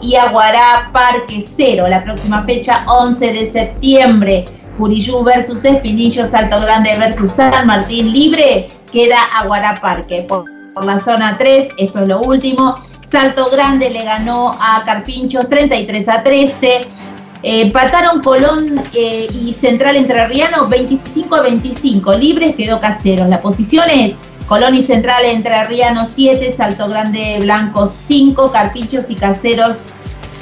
y 0.04 0.16
Aguará 0.16 0.92
Parque 0.94 1.44
0. 1.44 1.88
La 1.88 2.04
próxima 2.04 2.44
fecha, 2.44 2.86
11 2.88 3.34
de 3.34 3.52
septiembre. 3.52 4.46
Curiyú 4.78 5.24
versus 5.24 5.64
Espinillo, 5.64 6.28
Salto 6.28 6.60
Grande 6.60 6.98
versus 6.98 7.32
San 7.32 7.68
Martín 7.68 8.12
Libre, 8.12 8.68
queda 8.92 9.18
Aguará 9.36 9.80
Parque. 9.82 10.26
Por, 10.28 10.46
por 10.74 10.86
la 10.86 11.00
zona 11.00 11.38
3, 11.38 11.70
esto 11.78 12.02
es 12.02 12.08
lo 12.08 12.22
último. 12.22 12.76
Salto 13.10 13.50
Grande 13.50 13.90
le 13.90 14.04
ganó 14.04 14.58
a 14.60 14.84
Carpinchos 14.86 15.48
33 15.48 16.10
a 16.10 16.24
13. 16.24 16.88
Eh, 17.44 17.62
empataron 17.62 18.22
Colón 18.22 18.84
eh, 18.94 19.28
y 19.32 19.54
Central 19.54 19.96
Entrerriano 19.96 20.68
25 20.68 21.36
a 21.36 21.42
25. 21.42 22.16
Libres 22.16 22.56
quedó 22.56 22.80
Caseros. 22.80 23.30
La 23.30 23.42
posición 23.42 23.90
es 23.90 24.14
Colón 24.48 24.76
y 24.76 24.84
Central 24.84 25.26
Entrerriano 25.26 26.06
7, 26.06 26.54
Salto 26.56 26.88
Grande 26.88 27.38
Blanco 27.42 27.88
5, 27.88 28.52
Carpinchos 28.52 29.06
y 29.10 29.16
Caseros 29.16 29.95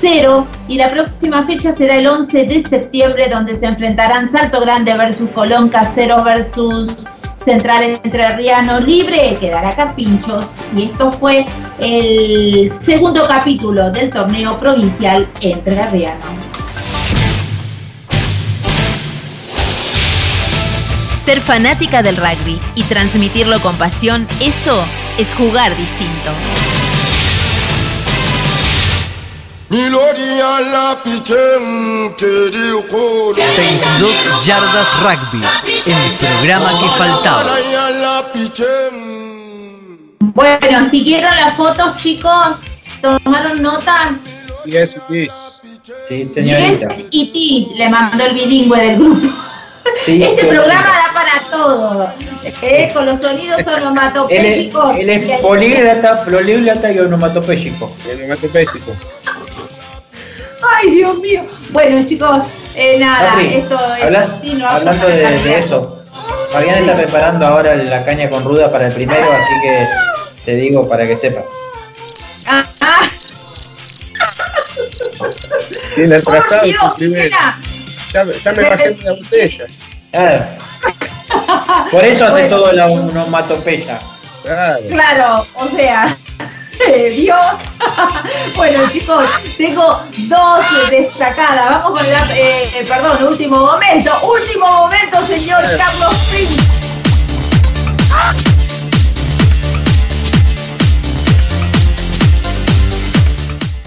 0. 0.03 0.45
Y 0.67 0.77
la 0.77 0.89
próxima 0.89 1.45
fecha 1.45 1.73
será 1.73 1.95
el 1.95 2.05
11 2.05 2.43
de 2.43 2.63
septiembre, 2.69 3.29
donde 3.29 3.55
se 3.55 3.65
enfrentarán 3.65 4.29
Salto 4.29 4.59
Grande 4.59 4.95
versus 4.97 5.31
Colón, 5.31 5.69
Caseros 5.69 6.23
versus 6.25 6.93
Central 7.37 7.83
Entrerriano 8.03 8.79
Libre, 8.81 9.35
quedará 9.39 9.73
Carpinchos. 9.75 10.45
Y 10.75 10.83
esto 10.83 11.11
fue 11.11 11.45
el 11.79 12.71
segundo 12.79 13.25
capítulo 13.27 13.91
del 13.91 14.09
torneo 14.09 14.59
provincial 14.59 15.27
Entrerriano. 15.41 16.21
Ser 21.15 21.39
fanática 21.39 22.03
del 22.03 22.17
rugby 22.17 22.59
y 22.75 22.83
transmitirlo 22.83 23.57
con 23.61 23.77
pasión, 23.77 24.27
eso 24.41 24.83
es 25.17 25.33
jugar 25.33 25.75
distinto. 25.77 26.72
22 33.43 34.45
yardas 34.45 34.87
rugby, 35.01 35.41
el 35.87 36.13
programa 36.17 36.79
que 36.79 36.87
faltaba. 36.97 37.57
Bueno, 40.19 40.89
¿siguieron 40.89 41.35
las 41.35 41.55
fotos, 41.57 41.97
chicos? 41.97 42.57
¿Tomaron 43.01 43.61
nota? 43.63 44.17
Yes, 44.65 44.97
yes. 45.09 45.31
Sí, 46.07 46.29
señorita. 46.33 46.87
Yes 46.89 47.05
y 47.11 47.25
Tis 47.31 47.77
le 47.77 47.89
mandó 47.89 48.25
el 48.25 48.33
bilingüe 48.35 48.79
del 48.79 48.95
grupo. 48.99 49.27
Sí, 50.05 50.23
Ese 50.23 50.41
sí. 50.41 50.47
programa 50.47 50.87
da 50.87 51.13
para 51.13 51.49
todo. 51.49 52.13
¿eh? 52.61 52.91
Con 52.93 53.05
los 53.07 53.19
sonidos 53.19 53.59
Él 53.59 53.65
es, 53.67 53.73
onomatopéyicos. 53.77 54.95
él 54.97 55.09
es 55.09 55.41
políglota, 55.41 56.23
políglota 56.25 56.91
y 56.91 56.99
onomatopéyico. 56.99 57.91
Onomatopéyico. 58.11 58.95
Ay, 60.83 60.91
Dios 60.91 61.17
mío. 61.19 61.43
Bueno, 61.71 62.05
chicos, 62.05 62.41
eh, 62.75 62.97
nada, 62.99 63.31
Patri, 63.31 63.53
esto 63.55 63.79
es 63.95 64.15
así, 64.15 64.53
no 64.55 64.67
hablando 64.67 65.07
de, 65.07 65.57
eso, 65.59 66.03
Fabián 66.51 66.79
está 66.79 66.95
preparando 66.95 67.45
ahora 67.47 67.75
la 67.75 68.03
caña 68.03 68.29
con 68.29 68.43
ruda 68.43 68.71
para 68.71 68.87
el 68.87 68.93
primero, 68.93 69.31
así 69.31 69.53
que 69.63 69.87
te 70.45 70.55
digo 70.55 70.87
para 70.87 71.07
que 71.07 71.15
sepa. 71.15 71.41
Ah, 72.47 72.65
ah, 72.81 73.09
Tiene 75.95 76.15
atrasado 76.15 76.65
Dios, 76.65 76.77
tu 76.93 76.95
primero. 76.97 77.37
Ya, 78.11 78.23
me- 78.25 78.39
ya 78.39 78.51
me 78.51 78.69
bajé 78.69 78.89
de 78.93 79.03
la 79.03 79.13
botella. 79.13 79.65
Claro. 80.11 80.45
Por 81.91 82.03
eso 82.05 82.25
hace 82.25 82.33
Bueno. 82.33 82.49
todo 82.57 82.71
la 82.73 82.85
onomatopeya. 82.87 83.99
Claro. 84.43 84.83
Claro, 84.89 85.47
o 85.55 85.67
sea, 85.69 86.15
¿vio? 87.15 87.35
bueno, 88.55 88.89
chicos, 88.91 89.23
tengo 89.57 90.03
dos 90.27 90.65
destacadas. 90.89 91.69
Vamos 91.69 91.99
con 91.99 92.09
la, 92.09 92.35
eh, 92.35 92.71
eh, 92.75 92.85
perdón, 92.87 93.23
último 93.25 93.57
momento. 93.57 94.11
Último 94.23 94.67
momento, 94.67 95.25
señor 95.25 95.61
Carlos 95.77 96.13
Pink. 96.31 96.61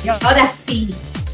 Y 0.05 0.09
ahora 0.09 0.49
sí, 0.67 0.89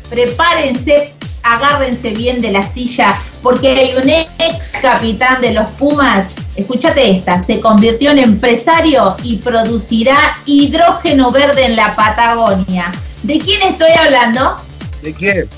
prepárense, 0.08 1.14
agárrense 1.42 2.10
bien 2.10 2.40
de 2.40 2.52
la 2.52 2.72
silla, 2.72 3.18
porque 3.42 3.68
hay 3.68 3.94
un 3.96 4.08
ex 4.08 4.68
capitán 4.80 5.40
de 5.40 5.52
los 5.52 5.70
Pumas, 5.72 6.28
escúchate 6.56 7.10
esta, 7.10 7.42
se 7.44 7.60
convirtió 7.60 8.10
en 8.10 8.18
empresario 8.18 9.16
y 9.22 9.36
producirá 9.36 10.34
hidrógeno 10.46 11.30
verde 11.30 11.66
en 11.66 11.76
la 11.76 11.94
Patagonia. 11.94 12.92
¿De 13.22 13.38
quién 13.38 13.62
estoy 13.62 13.92
hablando? 13.92 14.56
¿De 15.02 15.14
quién? 15.14 15.48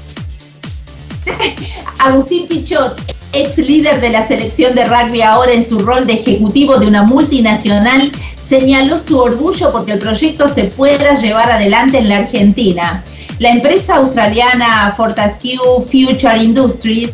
Agustín 1.98 2.46
Pichot, 2.46 3.00
ex 3.32 3.56
líder 3.58 4.00
de 4.00 4.10
la 4.10 4.26
selección 4.26 4.74
de 4.74 4.84
rugby 4.84 5.22
ahora 5.22 5.52
en 5.52 5.66
su 5.66 5.78
rol 5.78 6.06
de 6.06 6.14
ejecutivo 6.14 6.78
de 6.78 6.86
una 6.86 7.02
multinacional, 7.02 8.12
señaló 8.36 8.98
su 8.98 9.18
orgullo 9.18 9.72
porque 9.72 9.92
el 9.92 9.98
proyecto 9.98 10.52
se 10.52 10.64
pueda 10.64 11.16
llevar 11.16 11.50
adelante 11.50 11.98
en 11.98 12.08
la 12.08 12.18
Argentina. 12.18 13.02
La 13.40 13.50
empresa 13.50 13.96
australiana 13.96 14.92
Fortescue 14.96 15.58
Future 15.86 16.38
Industries, 16.38 17.12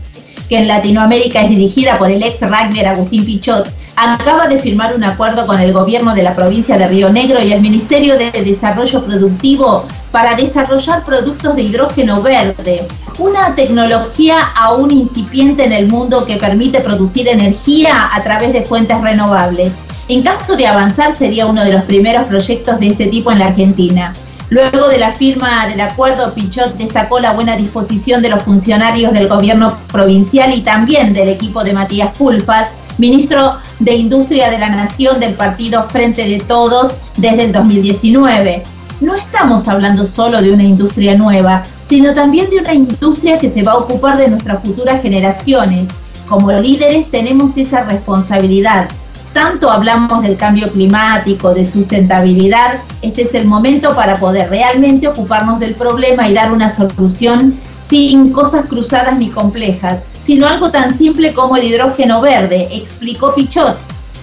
que 0.50 0.58
en 0.58 0.68
Latinoamérica 0.68 1.40
es 1.40 1.48
dirigida 1.48 1.98
por 1.98 2.10
el 2.10 2.22
ex 2.22 2.42
rugby 2.42 2.80
Agustín 2.80 3.24
Pichot, 3.24 3.72
acaba 3.96 4.46
de 4.46 4.58
firmar 4.58 4.94
un 4.94 5.02
acuerdo 5.02 5.46
con 5.46 5.58
el 5.60 5.72
gobierno 5.72 6.14
de 6.14 6.22
la 6.22 6.34
provincia 6.34 6.76
de 6.76 6.88
Río 6.88 7.08
Negro 7.10 7.42
y 7.42 7.52
el 7.52 7.62
Ministerio 7.62 8.18
de 8.18 8.30
Desarrollo 8.32 9.02
Productivo 9.02 9.86
para 10.12 10.36
desarrollar 10.36 11.02
productos 11.04 11.56
de 11.56 11.62
hidrógeno 11.62 12.20
verde, 12.20 12.86
una 13.18 13.54
tecnología 13.54 14.50
aún 14.54 14.90
incipiente 14.90 15.64
en 15.64 15.72
el 15.72 15.88
mundo 15.88 16.26
que 16.26 16.36
permite 16.36 16.80
producir 16.80 17.28
energía 17.28 18.10
a 18.12 18.22
través 18.22 18.52
de 18.52 18.64
fuentes 18.64 19.00
renovables. 19.00 19.72
En 20.08 20.22
caso 20.22 20.54
de 20.54 20.66
avanzar 20.66 21.14
sería 21.14 21.46
uno 21.46 21.64
de 21.64 21.72
los 21.72 21.84
primeros 21.84 22.24
proyectos 22.24 22.78
de 22.78 22.88
este 22.88 23.06
tipo 23.06 23.32
en 23.32 23.38
la 23.38 23.46
Argentina. 23.46 24.12
Luego 24.51 24.88
de 24.88 24.98
la 24.98 25.14
firma 25.14 25.68
del 25.68 25.80
acuerdo, 25.80 26.34
Pichot 26.34 26.74
destacó 26.74 27.20
la 27.20 27.34
buena 27.34 27.57
disposición 27.57 28.20
de 28.20 28.30
los 28.30 28.42
funcionarios 28.42 29.12
del 29.12 29.28
gobierno 29.28 29.76
provincial 29.92 30.53
y 30.53 30.62
también 30.62 31.12
del 31.12 31.28
equipo 31.28 31.62
de 31.62 31.72
Matías 31.72 32.18
Pulpas, 32.18 32.68
ministro 32.98 33.59
de 33.78 33.94
Industria 33.94 34.51
de 34.51 34.59
la 34.59 34.68
Nación 34.68 35.20
del 35.20 35.34
partido 35.34 35.88
Frente 35.88 36.28
de 36.28 36.40
Todos 36.40 36.96
desde 37.16 37.44
el 37.44 37.53
2019. 37.53 38.64
No 39.01 39.14
estamos 39.14 39.68
hablando 39.68 40.05
solo 40.05 40.42
de 40.42 40.53
una 40.53 40.64
industria 40.64 41.14
nueva, 41.14 41.62
sino 41.86 42.12
también 42.12 42.51
de 42.51 42.59
una 42.59 42.74
industria 42.74 43.38
que 43.38 43.51
se 43.51 43.62
va 43.62 43.72
a 43.72 43.78
ocupar 43.78 44.18
de 44.18 44.30
nuestras 44.30 44.64
futuras 44.64 45.01
generaciones. 45.01 45.88
Como 46.28 46.51
líderes 46.51 47.09
tenemos 47.09 47.57
esa 47.57 47.84
responsabilidad. 47.84 48.88
Tanto 49.32 49.70
hablamos 49.70 50.22
del 50.22 50.36
cambio 50.36 50.72
climático, 50.72 51.54
de 51.54 51.64
sustentabilidad, 51.64 52.82
este 53.00 53.22
es 53.22 53.34
el 53.34 53.46
momento 53.46 53.94
para 53.94 54.16
poder 54.16 54.50
realmente 54.50 55.06
ocuparnos 55.06 55.60
del 55.60 55.74
problema 55.74 56.28
y 56.28 56.34
dar 56.34 56.52
una 56.52 56.68
solución 56.68 57.56
sin 57.78 58.32
cosas 58.32 58.68
cruzadas 58.68 59.16
ni 59.18 59.30
complejas, 59.30 60.02
sino 60.20 60.48
algo 60.48 60.72
tan 60.72 60.96
simple 60.98 61.32
como 61.32 61.56
el 61.56 61.64
hidrógeno 61.64 62.20
verde, 62.20 62.66
explicó 62.72 63.32
Pichot, 63.32 63.78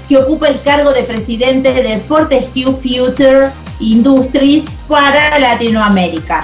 que 0.09 0.17
ocupa 0.17 0.49
el 0.49 0.61
cargo 0.61 0.91
de 0.91 1.03
presidente 1.03 1.71
de 1.71 1.99
Fortescue 1.99 2.73
Future 2.73 3.51
Industries 3.79 4.65
para 4.89 5.39
Latinoamérica. 5.39 6.41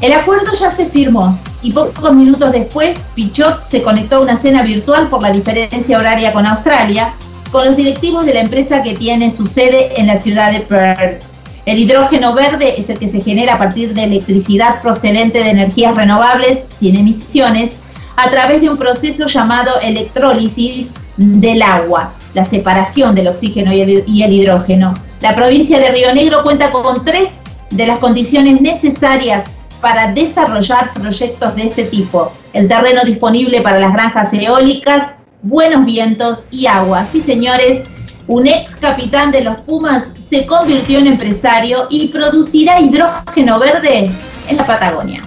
El 0.00 0.12
acuerdo 0.12 0.52
ya 0.58 0.72
se 0.72 0.86
firmó 0.86 1.38
y 1.62 1.70
pocos 1.70 2.12
minutos 2.12 2.50
después 2.50 2.98
Pichot 3.14 3.64
se 3.64 3.82
conectó 3.82 4.16
a 4.16 4.20
una 4.20 4.38
cena 4.38 4.62
virtual 4.62 5.08
por 5.08 5.22
la 5.22 5.30
diferencia 5.30 5.98
horaria 5.98 6.32
con 6.32 6.46
Australia 6.46 7.14
con 7.50 7.66
los 7.66 7.76
directivos 7.76 8.26
de 8.26 8.34
la 8.34 8.40
empresa 8.40 8.82
que 8.82 8.94
tiene 8.94 9.30
su 9.30 9.46
sede 9.46 9.98
en 10.00 10.06
la 10.06 10.16
ciudad 10.16 10.52
de 10.52 10.60
Perth. 10.60 11.22
El 11.64 11.78
hidrógeno 11.78 12.32
verde 12.32 12.74
es 12.78 12.88
el 12.90 12.98
que 12.98 13.08
se 13.08 13.20
genera 13.20 13.54
a 13.54 13.58
partir 13.58 13.92
de 13.92 14.04
electricidad 14.04 14.80
procedente 14.82 15.42
de 15.42 15.50
energías 15.50 15.96
renovables 15.96 16.64
sin 16.68 16.96
emisiones 16.96 17.72
a 18.16 18.30
través 18.30 18.60
de 18.60 18.70
un 18.70 18.76
proceso 18.76 19.26
llamado 19.26 19.80
electrólisis 19.82 20.92
del 21.16 21.62
agua, 21.62 22.14
la 22.34 22.44
separación 22.44 23.14
del 23.14 23.28
oxígeno 23.28 23.72
y 23.72 23.80
el, 23.80 24.04
y 24.06 24.22
el 24.22 24.32
hidrógeno. 24.32 24.94
La 25.20 25.34
provincia 25.34 25.78
de 25.78 25.90
Río 25.90 26.14
Negro 26.14 26.42
cuenta 26.42 26.70
con 26.70 27.04
tres 27.04 27.30
de 27.70 27.86
las 27.86 27.98
condiciones 27.98 28.60
necesarias 28.60 29.44
para 29.80 30.12
desarrollar 30.12 30.92
proyectos 30.94 31.54
de 31.56 31.62
este 31.62 31.84
tipo. 31.84 32.32
El 32.52 32.68
terreno 32.68 33.02
disponible 33.04 33.60
para 33.60 33.78
las 33.78 33.92
granjas 33.92 34.32
eólicas, 34.32 35.12
buenos 35.48 35.84
vientos 35.84 36.46
y 36.50 36.66
agua. 36.66 37.06
Sí, 37.10 37.22
señores, 37.22 37.82
un 38.26 38.46
ex 38.46 38.74
capitán 38.76 39.30
de 39.30 39.42
los 39.42 39.60
Pumas 39.60 40.04
se 40.28 40.46
convirtió 40.46 40.98
en 40.98 41.06
empresario 41.06 41.86
y 41.88 42.08
producirá 42.08 42.80
hidrógeno 42.80 43.58
verde 43.58 44.10
en 44.48 44.56
la 44.56 44.66
Patagonia. 44.66 45.22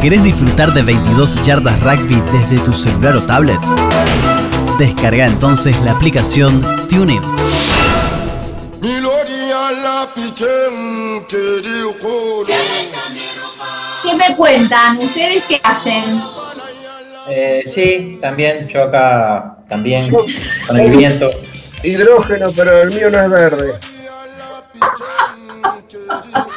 ¿Querés 0.00 0.22
disfrutar 0.22 0.72
de 0.72 0.82
22 0.82 1.42
yardas 1.42 1.82
rugby 1.82 2.22
desde 2.32 2.64
tu 2.64 2.72
celular 2.72 3.16
o 3.16 3.22
tablet? 3.24 3.58
Descarga 4.78 5.26
entonces 5.26 5.76
la 5.80 5.92
aplicación 5.92 6.60
TuneIn. 6.88 7.22
¿Qué 14.02 14.14
me 14.14 14.36
cuentan? 14.36 14.98
¿Ustedes 14.98 15.44
qué 15.48 15.60
hacen? 15.62 16.22
Eh, 17.28 17.62
sí, 17.66 18.18
también, 18.20 18.68
yo 18.68 18.84
acá 18.84 19.56
también 19.68 20.08
con 20.66 20.80
el 20.80 20.90
viento. 20.90 21.30
Hidrógeno, 21.82 22.50
pero 22.54 22.82
el 22.82 22.92
mío 22.92 23.10
no 23.10 23.22
es 23.22 23.30
verde. 23.30 23.72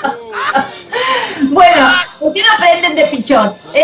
Bueno, 1.51 1.88
¿por 2.20 2.34
qué 2.34 2.41
no 2.41 2.53
aprenden 2.53 2.95
de 2.95 3.05
pichot? 3.05 3.57
¿Eh? 3.74 3.84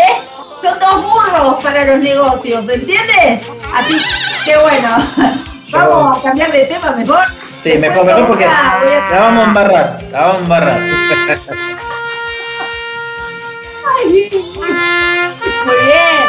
Son 0.62 0.78
dos 0.78 1.02
burros 1.02 1.62
para 1.62 1.84
los 1.84 1.98
negocios, 1.98 2.68
¿entiendes? 2.68 3.46
Así 3.74 3.96
que 4.44 4.56
bueno, 4.58 4.96
vamos 5.70 6.18
a 6.18 6.22
cambiar 6.22 6.52
de 6.52 6.66
tema 6.66 6.92
mejor. 6.92 7.24
Sí, 7.66 7.76
mejor, 7.78 8.06
mejor 8.06 8.28
porque 8.28 8.44
Ah, 8.44 8.78
la 9.10 9.20
vamos 9.22 9.42
a 9.42 9.46
embarrar, 9.48 9.96
la 10.12 10.20
vamos 10.20 10.36
a 10.36 10.40
embarrar. 10.40 10.80
Ay, 13.98 14.30
muy 14.54 15.74
bien. 15.84 16.26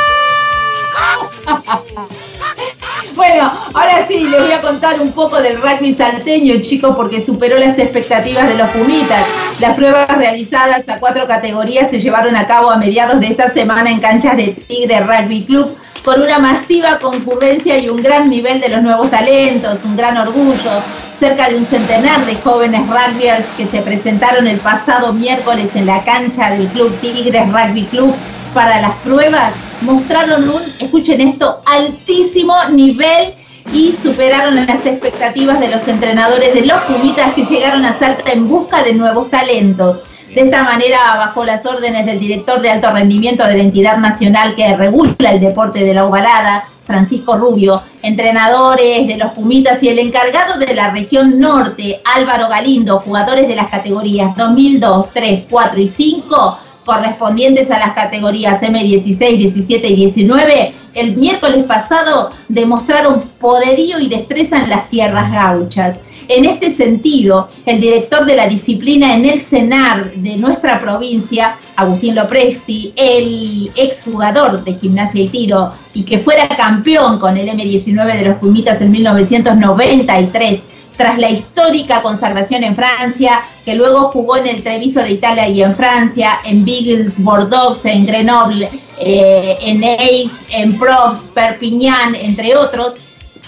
Bueno, 3.15 3.51
ahora 3.75 4.03
sí, 4.07 4.27
les 4.27 4.41
voy 4.41 4.51
a 4.51 4.61
contar 4.61 4.99
un 4.99 5.11
poco 5.11 5.39
del 5.39 5.61
rugby 5.61 5.93
salteño, 5.93 6.59
chicos, 6.61 6.95
porque 6.95 7.23
superó 7.23 7.59
las 7.59 7.77
expectativas 7.77 8.47
de 8.47 8.55
los 8.55 8.69
Pumitas. 8.71 9.23
Las 9.59 9.75
pruebas 9.75 10.09
realizadas 10.17 10.89
a 10.89 10.99
cuatro 10.99 11.27
categorías 11.27 11.91
se 11.91 11.99
llevaron 11.99 12.35
a 12.35 12.47
cabo 12.47 12.71
a 12.71 12.77
mediados 12.77 13.19
de 13.19 13.27
esta 13.27 13.51
semana 13.51 13.91
en 13.91 13.99
canchas 13.99 14.37
de 14.37 14.55
Tigre 14.67 15.01
Rugby 15.01 15.45
Club, 15.45 15.77
con 16.07 16.21
una 16.21 16.39
masiva 16.39 16.99
concurrencia 16.99 17.77
y 17.77 17.89
un 17.89 18.01
gran 18.01 18.29
nivel 18.29 18.61
de 18.61 18.69
los 18.69 18.81
nuevos 18.81 19.11
talentos, 19.11 19.83
un 19.83 19.97
gran 19.97 20.15
orgullo. 20.15 20.71
Cerca 21.19 21.49
de 21.49 21.57
un 21.57 21.65
centenar 21.65 22.25
de 22.25 22.35
jóvenes 22.35 22.83
rugbyers 22.87 23.45
que 23.57 23.65
se 23.65 23.81
presentaron 23.81 24.47
el 24.47 24.57
pasado 24.59 25.11
miércoles 25.11 25.69
en 25.75 25.85
la 25.85 26.01
cancha 26.05 26.51
del 26.51 26.67
Club 26.67 26.97
Tigres 27.01 27.51
Rugby 27.51 27.83
Club 27.87 28.15
para 28.53 28.79
las 28.79 28.95
pruebas 28.99 29.51
mostraron 29.81 30.47
un, 30.47 30.61
escuchen 30.79 31.19
esto, 31.19 31.61
altísimo 31.65 32.55
nivel 32.71 33.33
y 33.73 33.93
superaron 34.01 34.55
las 34.55 34.85
expectativas 34.85 35.59
de 35.59 35.67
los 35.67 35.85
entrenadores 35.89 36.53
de 36.53 36.67
los 36.67 36.79
Pumitas 36.83 37.33
que 37.33 37.43
llegaron 37.43 37.83
a 37.83 37.99
Salta 37.99 38.31
en 38.31 38.47
busca 38.47 38.81
de 38.81 38.93
nuevos 38.93 39.29
talentos. 39.29 40.03
De 40.37 40.43
esta 40.43 40.61
manera, 40.61 41.15
bajo 41.17 41.43
las 41.45 41.65
órdenes 41.65 42.05
del 42.05 42.19
director 42.19 42.61
de 42.61 42.69
alto 42.69 42.91
rendimiento 42.91 43.43
de 43.47 43.57
la 43.57 43.63
entidad 43.63 43.97
nacional 43.97 44.53
que 44.53 44.77
regula 44.77 45.31
el 45.31 45.39
deporte 45.39 45.83
de 45.83 45.95
la 45.95 46.05
ovalada, 46.05 46.63
Francisco 46.85 47.35
Rubio, 47.37 47.81
entrenadores 48.03 49.07
de 49.07 49.17
los 49.17 49.31
Pumitas 49.31 49.81
y 49.81 49.89
el 49.89 49.97
encargado 49.97 50.59
de 50.59 50.75
la 50.75 50.91
región 50.91 51.39
norte, 51.39 52.01
Álvaro 52.15 52.49
Galindo, 52.49 52.99
jugadores 52.99 53.47
de 53.47 53.55
las 53.55 53.71
categorías 53.71 54.37
2002, 54.37 55.07
3, 55.11 55.45
4 55.49 55.81
y 55.81 55.87
5, 55.87 56.59
correspondientes 56.85 57.71
a 57.71 57.79
las 57.79 57.93
categorías 57.93 58.61
M16, 58.61 59.17
17 59.17 59.87
y 59.87 59.95
19, 59.95 60.73
el 60.93 61.17
miércoles 61.17 61.65
pasado 61.65 62.29
demostraron 62.47 63.21
poderío 63.39 63.99
y 63.99 64.07
destreza 64.07 64.59
en 64.59 64.69
las 64.69 64.87
tierras 64.91 65.31
gauchas. 65.31 65.99
En 66.29 66.43
este 66.43 66.73
sentido, 66.73 67.47
el 67.65 67.79
director 67.79 68.25
de 68.25 68.35
la 68.35 68.49
disciplina 68.49 69.15
en 69.15 69.25
el 69.25 69.41
CENAR 69.41 70.11
de 70.13 70.35
nuestra 70.35 70.81
provincia, 70.81 71.57
Agustín 71.77 72.15
Lopresti, 72.15 72.93
el 72.97 73.71
exjugador 73.77 74.61
de 74.65 74.73
gimnasia 74.73 75.23
y 75.23 75.29
tiro 75.29 75.71
y 75.93 76.03
que 76.03 76.19
fuera 76.19 76.49
campeón 76.49 77.17
con 77.17 77.37
el 77.37 77.47
M19 77.47 78.17
de 78.17 78.25
los 78.25 78.37
Pumitas 78.39 78.81
en 78.81 78.91
1993, 78.91 80.63
tras 80.97 81.17
la 81.17 81.29
histórica 81.29 82.01
consagración 82.01 82.63
en 82.65 82.75
Francia, 82.75 83.43
que 83.63 83.75
luego 83.75 84.09
jugó 84.11 84.35
en 84.35 84.47
el 84.47 84.63
Treviso 84.63 84.99
de 84.99 85.11
Italia 85.11 85.47
y 85.47 85.61
en 85.61 85.73
Francia, 85.75 86.39
en 86.43 86.65
Beagles, 86.65 87.23
Bordeaux, 87.23 87.85
en 87.85 88.05
Grenoble, 88.05 88.69
eh, 88.99 89.57
en 89.61 89.81
Aix, 89.83 90.31
en 90.49 90.77
Prox, 90.77 91.19
Perpignan, 91.33 92.15
entre 92.15 92.55
otros, 92.55 92.95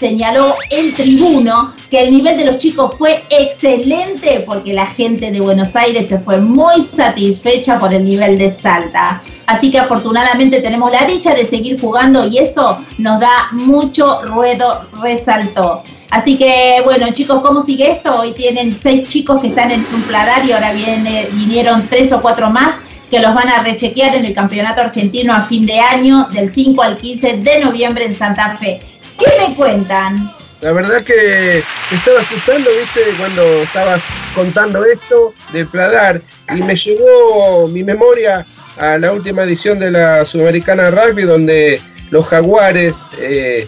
señaló 0.00 0.56
el 0.70 0.94
tribuno 0.94 1.74
que 1.90 2.00
el 2.00 2.10
nivel 2.10 2.38
de 2.38 2.46
los 2.46 2.58
chicos 2.58 2.94
fue 2.98 3.22
excelente 3.28 4.42
porque 4.46 4.72
la 4.72 4.86
gente 4.86 5.30
de 5.30 5.40
Buenos 5.40 5.76
Aires 5.76 6.08
se 6.08 6.18
fue 6.18 6.40
muy 6.40 6.82
satisfecha 6.82 7.78
por 7.78 7.94
el 7.94 8.04
nivel 8.04 8.38
de 8.38 8.48
Salta. 8.48 9.22
Así 9.46 9.70
que 9.70 9.78
afortunadamente 9.78 10.60
tenemos 10.60 10.90
la 10.90 11.04
dicha 11.04 11.34
de 11.34 11.46
seguir 11.46 11.78
jugando 11.78 12.26
y 12.26 12.38
eso 12.38 12.78
nos 12.98 13.20
da 13.20 13.48
mucho 13.52 14.22
ruedo, 14.22 14.86
resaltó. 15.02 15.82
Así 16.10 16.38
que 16.38 16.80
bueno 16.84 17.12
chicos, 17.12 17.42
¿cómo 17.42 17.60
sigue 17.60 17.92
esto? 17.92 18.20
Hoy 18.20 18.32
tienen 18.32 18.78
seis 18.78 19.06
chicos 19.08 19.40
que 19.42 19.48
están 19.48 19.70
en 19.70 19.86
un 19.92 20.02
pladar 20.02 20.46
y 20.46 20.52
ahora 20.52 20.72
viene, 20.72 21.28
vinieron 21.32 21.86
tres 21.88 22.10
o 22.12 22.22
cuatro 22.22 22.48
más 22.48 22.76
que 23.10 23.18
los 23.18 23.34
van 23.34 23.48
a 23.48 23.62
rechequear 23.62 24.14
en 24.14 24.24
el 24.24 24.34
campeonato 24.34 24.80
argentino 24.80 25.34
a 25.34 25.42
fin 25.42 25.66
de 25.66 25.80
año 25.80 26.28
del 26.32 26.52
5 26.52 26.80
al 26.80 26.96
15 26.96 27.38
de 27.38 27.58
noviembre 27.58 28.06
en 28.06 28.16
Santa 28.16 28.56
Fe. 28.56 28.80
¿Qué 29.20 29.48
me 29.48 29.54
cuentan? 29.54 30.34
La 30.60 30.72
verdad 30.72 31.02
que 31.02 31.62
estaba 31.90 32.20
escuchando, 32.20 32.70
viste, 32.78 33.00
cuando 33.18 33.42
estabas 33.62 34.00
contando 34.34 34.84
esto 34.84 35.32
del 35.52 35.66
Pladar 35.68 36.20
y 36.54 36.62
me 36.62 36.74
llegó 36.76 37.66
mi 37.68 37.82
memoria 37.82 38.46
a 38.76 38.98
la 38.98 39.12
última 39.12 39.44
edición 39.44 39.78
de 39.78 39.90
la 39.90 40.24
Sudamericana 40.24 40.90
Rugby 40.90 41.22
donde 41.22 41.80
los 42.10 42.26
Jaguares 42.26 42.94
eh, 43.20 43.66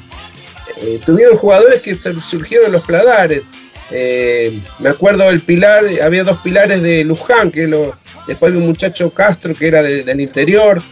eh, 0.77 1.01
tuvieron 1.05 1.37
jugadores 1.37 1.81
que 1.81 1.95
sur- 1.95 2.21
surgieron 2.21 2.67
en 2.67 2.73
los 2.73 2.83
Pladares. 2.87 3.43
Eh, 3.91 4.61
me 4.79 4.91
acuerdo 4.91 5.25
del 5.29 5.41
pilar, 5.41 5.85
había 6.03 6.25
dos 6.25 6.39
pilares 6.39 6.83
de 6.83 7.05
Luján, 7.05 7.51
que 7.51 7.67
lo, 7.67 7.97
después 8.27 8.51
había 8.51 8.61
un 8.61 8.69
muchacho 8.69 9.13
Castro 9.13 9.55
que 9.55 9.67
era 9.69 9.83
de- 9.83 10.03
del 10.05 10.21
interior, 10.21 10.83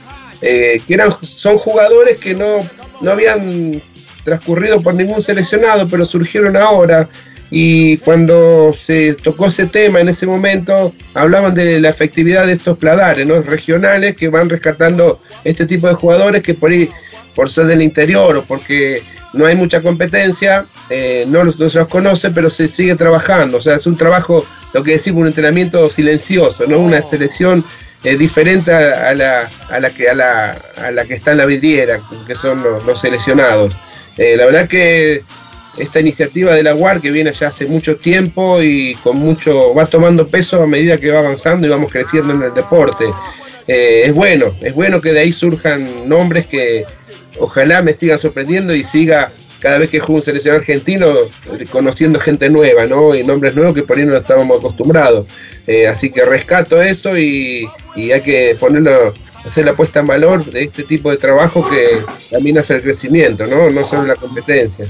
que 0.41 0.83
eran, 0.89 1.15
son 1.23 1.59
jugadores 1.59 2.19
que 2.19 2.35
no, 2.35 2.67
no 3.03 3.11
habían 3.11 3.83
transcurrido 4.25 4.81
por 4.81 4.95
ningún 4.95 5.23
seleccionado, 5.23 5.89
pero 5.89 6.05
surgieron 6.05 6.57
ahora. 6.57 7.09
Y 7.51 7.97
cuando 7.99 8.73
se 8.73 9.15
tocó 9.15 9.49
ese 9.49 9.67
tema 9.67 10.01
en 10.01 10.09
ese 10.09 10.25
momento, 10.27 10.93
hablaban 11.15 11.55
de 11.55 11.81
la 11.81 11.89
efectividad 11.89 12.47
de 12.47 12.53
estos 12.53 12.79
pladares 12.79 13.27
¿no? 13.27 13.43
regionales 13.43 14.17
que 14.17 14.29
van 14.29 14.49
rescatando 14.49 15.21
este 15.43 15.67
tipo 15.67 15.89
de 15.89 15.95
jugadores 15.95 16.43
que 16.43 16.55
por 16.55 16.71
ahí, 16.71 16.89
por 17.35 17.51
ser 17.51 17.67
del 17.67 17.83
interior 17.83 18.37
o 18.37 18.45
porque 18.45 19.03
no 19.33 19.47
hay 19.47 19.57
mucha 19.57 19.83
competencia, 19.83 20.67
eh, 20.91 21.25
no, 21.27 21.43
los, 21.43 21.59
no 21.59 21.69
se 21.69 21.79
los 21.79 21.89
conoce, 21.89 22.31
pero 22.31 22.51
se 22.51 22.69
sigue 22.69 22.95
trabajando. 22.95 23.59
O 23.59 23.61
sea, 23.61 23.77
es 23.77 23.87
un 23.87 23.97
trabajo, 23.97 24.47
lo 24.73 24.83
que 24.83 24.93
decimos, 24.93 25.23
un 25.23 25.29
entrenamiento 25.29 25.91
silencioso, 25.91 26.67
no 26.67 26.79
una 26.79 27.03
selección 27.03 27.65
eh, 28.05 28.17
diferente 28.17 28.73
a, 28.73 29.11
a 29.11 29.15
la, 29.15 29.51
a, 29.71 29.81
la 29.81 29.91
que, 29.91 30.09
a, 30.09 30.15
la, 30.15 30.59
a 30.77 30.91
la 30.91 31.05
que 31.05 31.15
está 31.15 31.33
en 31.33 31.39
la 31.39 31.47
vidriera, 31.47 32.01
que 32.27 32.35
son 32.35 32.63
los, 32.63 32.85
los 32.85 33.01
seleccionados. 33.01 33.77
Eh, 34.21 34.37
la 34.37 34.45
verdad 34.45 34.69
que 34.69 35.23
esta 35.79 35.99
iniciativa 35.99 36.55
de 36.55 36.63
la 36.63 36.75
UAR 36.75 37.01
que 37.01 37.11
viene 37.11 37.33
ya 37.33 37.47
hace 37.47 37.65
mucho 37.65 37.97
tiempo 37.97 38.63
y 38.63 38.95
con 38.97 39.19
mucho 39.19 39.75
va 39.75 39.87
tomando 39.87 40.29
peso 40.29 40.63
a 40.63 40.67
medida 40.67 40.99
que 40.99 41.11
va 41.11 41.21
avanzando 41.21 41.67
y 41.67 41.71
vamos 41.71 41.91
creciendo 41.91 42.35
en 42.35 42.43
el 42.43 42.53
deporte. 42.53 43.07
Eh, 43.67 44.03
es 44.05 44.15
bueno, 44.15 44.55
es 44.61 44.75
bueno 44.75 45.01
que 45.01 45.15
de 45.15 45.21
ahí 45.21 45.33
surjan 45.33 46.07
nombres 46.07 46.47
que 46.47 46.85
ojalá 47.39 47.81
me 47.81 47.95
sigan 47.95 48.19
sorprendiendo 48.19 48.75
y 48.75 48.85
siga 48.85 49.33
cada 49.59 49.79
vez 49.79 49.89
que 49.89 50.01
juego 50.01 50.17
un 50.17 50.23
seleccionado 50.23 50.61
argentino 50.61 51.15
conociendo 51.71 52.21
gente 52.21 52.51
nueva, 52.51 52.87
¿no? 52.87 53.15
Y 53.15 53.25
nombres 53.25 53.55
nuevos 53.55 53.75
que 53.75 53.85
por 53.85 53.97
ahí 53.97 54.05
no 54.05 54.19
estábamos 54.19 54.59
acostumbrados. 54.59 55.27
Eh, 55.67 55.89
así 55.89 56.11
que 56.11 56.27
rescato 56.27 56.83
eso 56.83 57.17
y 57.17 57.71
hay 57.97 58.21
que 58.21 58.55
ponerlo, 58.61 59.15
hacer 59.45 59.65
la 59.65 59.73
puesta 59.75 60.01
en 60.01 60.07
valor 60.07 60.45
de 60.45 60.63
este 60.63 60.83
tipo 60.85 61.11
de 61.11 61.17
trabajo 61.17 61.67
que 61.69 62.05
también 62.31 62.59
hace 62.59 62.75
el 62.77 62.83
crecimiento, 62.83 63.47
¿no? 63.47 63.71
No 63.71 63.85
solo 63.85 64.07
la 64.09 64.15
competencia. 64.17 64.85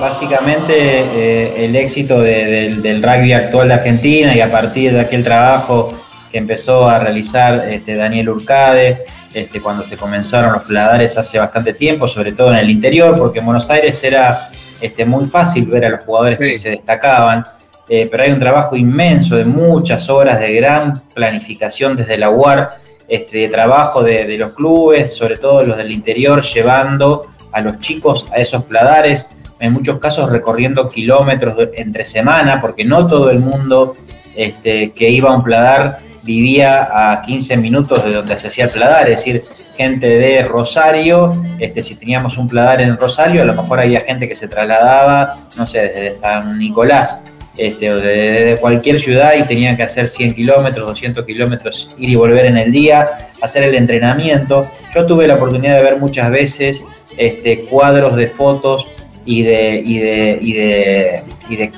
Básicamente 0.00 0.74
eh, 0.76 1.64
el 1.64 1.76
éxito 1.76 2.20
de- 2.20 2.44
del, 2.46 2.82
del 2.82 3.02
rugby 3.02 3.32
actual 3.32 3.68
de 3.68 3.74
Argentina 3.74 4.34
y 4.34 4.40
a 4.40 4.50
partir 4.50 4.92
de 4.92 5.00
aquel 5.00 5.24
trabajo 5.24 5.92
que 6.30 6.38
empezó 6.38 6.88
a 6.88 6.98
realizar 6.98 7.68
este, 7.70 7.94
Daniel 7.96 8.28
Urcade, 8.30 9.04
este, 9.34 9.60
cuando 9.60 9.84
se 9.84 9.96
comenzaron 9.96 10.52
los 10.52 10.62
pladares 10.62 11.16
hace 11.16 11.38
bastante 11.38 11.72
tiempo, 11.72 12.06
sobre 12.06 12.32
todo 12.32 12.52
en 12.52 12.58
el 12.58 12.70
interior, 12.70 13.18
porque 13.18 13.38
en 13.40 13.46
Buenos 13.46 13.68
Aires 13.70 14.02
era 14.04 14.50
este, 14.80 15.04
muy 15.04 15.26
fácil 15.26 15.66
ver 15.66 15.86
a 15.86 15.88
los 15.90 16.04
jugadores 16.04 16.38
que 16.38 16.56
se 16.58 16.70
destacaban, 16.70 17.44
eh, 17.88 18.06
pero 18.10 18.22
hay 18.24 18.30
un 18.30 18.38
trabajo 18.38 18.76
inmenso 18.76 19.36
de 19.36 19.44
muchas 19.46 20.08
horas 20.10 20.38
de 20.40 20.52
gran 20.54 21.00
planificación 21.14 21.96
desde 21.96 22.18
la 22.18 22.28
UAR, 22.30 22.68
este, 23.08 23.48
trabajo 23.48 24.02
de, 24.02 24.36
los 24.36 24.52
clubes, 24.52 25.16
sobre 25.16 25.36
todo 25.36 25.64
los 25.64 25.76
del 25.76 25.90
interior, 25.90 26.42
llevando 26.42 27.26
a 27.52 27.60
los 27.60 27.78
chicos 27.78 28.26
a 28.32 28.36
esos 28.36 28.64
pladares, 28.64 29.26
en 29.60 29.72
muchos 29.72 29.98
casos 29.98 30.30
recorriendo 30.30 30.88
kilómetros 30.88 31.56
entre 31.74 32.04
semana, 32.04 32.60
porque 32.60 32.84
no 32.84 33.06
todo 33.06 33.30
el 33.30 33.40
mundo 33.40 33.96
este, 34.36 34.92
que 34.92 35.08
iba 35.08 35.30
a 35.30 35.36
un 35.36 35.42
pladar 35.42 35.98
vivía 36.22 36.88
a 36.92 37.22
15 37.22 37.56
minutos 37.56 38.04
de 38.04 38.12
donde 38.12 38.36
se 38.36 38.48
hacía 38.48 38.66
el 38.66 38.70
pladar, 38.70 39.08
es 39.08 39.24
decir, 39.24 39.42
gente 39.76 40.06
de 40.06 40.44
Rosario, 40.44 41.42
este, 41.58 41.82
si 41.82 41.94
teníamos 41.94 42.36
un 42.36 42.46
pladar 42.46 42.82
en 42.82 42.98
Rosario, 42.98 43.42
a 43.42 43.44
lo 43.46 43.54
mejor 43.54 43.80
había 43.80 44.02
gente 44.02 44.28
que 44.28 44.36
se 44.36 44.46
trasladaba, 44.46 45.34
no 45.56 45.66
sé, 45.66 45.80
desde 45.80 46.14
San 46.14 46.58
Nicolás 46.58 47.22
este, 47.58 47.90
o 47.90 48.00
de, 48.00 48.56
cualquier 48.60 49.00
ciudad 49.00 49.34
y 49.38 49.42
tenían 49.42 49.76
que 49.76 49.82
hacer 49.82 50.08
100 50.08 50.34
kilómetros, 50.34 50.86
200 50.88 51.24
kilómetros, 51.26 51.90
ir 51.98 52.10
y 52.10 52.14
volver 52.14 52.46
en 52.46 52.56
el 52.56 52.72
día, 52.72 53.08
hacer 53.42 53.64
el 53.64 53.74
entrenamiento. 53.74 54.66
Yo 54.94 55.04
tuve 55.04 55.26
la 55.26 55.34
oportunidad 55.34 55.76
de 55.76 55.82
ver 55.82 55.98
muchas 55.98 56.30
veces 56.30 57.04
este, 57.18 57.64
cuadros 57.66 58.16
de 58.16 58.28
fotos 58.28 58.86
y 59.24 59.42
de, 59.42 59.82
y 59.84 59.98
de, 59.98 60.38
y 60.40 60.52
de, 60.52 61.22
y 61.50 61.56
de 61.56 61.72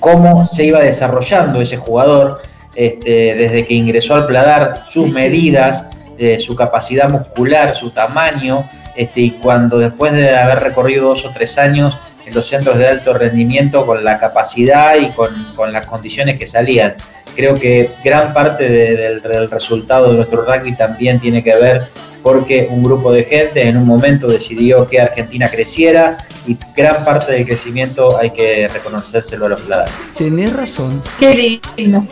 cómo 0.00 0.44
se 0.44 0.64
iba 0.64 0.80
desarrollando 0.80 1.60
ese 1.60 1.76
jugador 1.76 2.42
este, 2.74 3.34
desde 3.34 3.66
que 3.66 3.74
ingresó 3.74 4.14
al 4.14 4.26
pladar, 4.26 4.84
sus 4.90 5.10
medidas, 5.12 5.86
eh, 6.18 6.38
su 6.38 6.54
capacidad 6.54 7.10
muscular, 7.10 7.74
su 7.76 7.90
tamaño, 7.90 8.64
este, 8.96 9.20
y 9.20 9.30
cuando 9.30 9.78
después 9.78 10.12
de 10.12 10.36
haber 10.36 10.60
recorrido 10.60 11.08
dos 11.08 11.24
o 11.24 11.30
tres 11.30 11.58
años 11.58 11.98
en 12.26 12.34
los 12.34 12.46
centros 12.46 12.78
de 12.78 12.88
alto 12.88 13.12
rendimiento 13.14 13.86
con 13.86 14.04
la 14.04 14.18
capacidad 14.18 14.96
y 14.96 15.08
con, 15.10 15.72
las 15.72 15.86
condiciones 15.86 16.38
que 16.38 16.46
salían. 16.46 16.94
Creo 17.34 17.54
que 17.54 17.90
gran 18.04 18.32
parte 18.32 18.68
del, 18.68 19.22
resultado 19.50 20.10
de 20.10 20.16
nuestro 20.16 20.42
rugby 20.44 20.74
también 20.76 21.18
tiene 21.18 21.42
que 21.42 21.54
ver 21.54 21.82
porque 22.22 22.68
un 22.70 22.84
grupo 22.84 23.12
de 23.12 23.24
gente 23.24 23.66
en 23.66 23.76
un 23.76 23.86
momento 23.86 24.28
decidió 24.28 24.86
que 24.86 25.00
Argentina 25.00 25.48
creciera 25.48 26.18
y 26.46 26.56
gran 26.76 27.04
parte 27.04 27.32
del 27.32 27.46
crecimiento 27.46 28.16
hay 28.18 28.30
que 28.30 28.68
reconocérselo 28.68 29.46
a 29.46 29.48
los 29.48 29.60
pladares. 29.62 29.92
Tenés 30.16 30.52
razón. 30.52 31.02
Qué 31.18 31.60
lindo. 31.76 32.06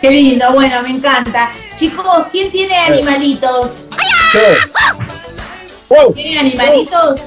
Qué 0.00 0.10
lindo, 0.10 0.52
bueno, 0.52 0.82
me 0.82 0.90
encanta. 0.90 1.50
Chicos, 1.76 2.26
¿quién 2.32 2.50
tiene 2.50 2.76
animalitos? 2.76 3.84
¿Tienen 6.14 6.38
animalitos? 6.38 7.20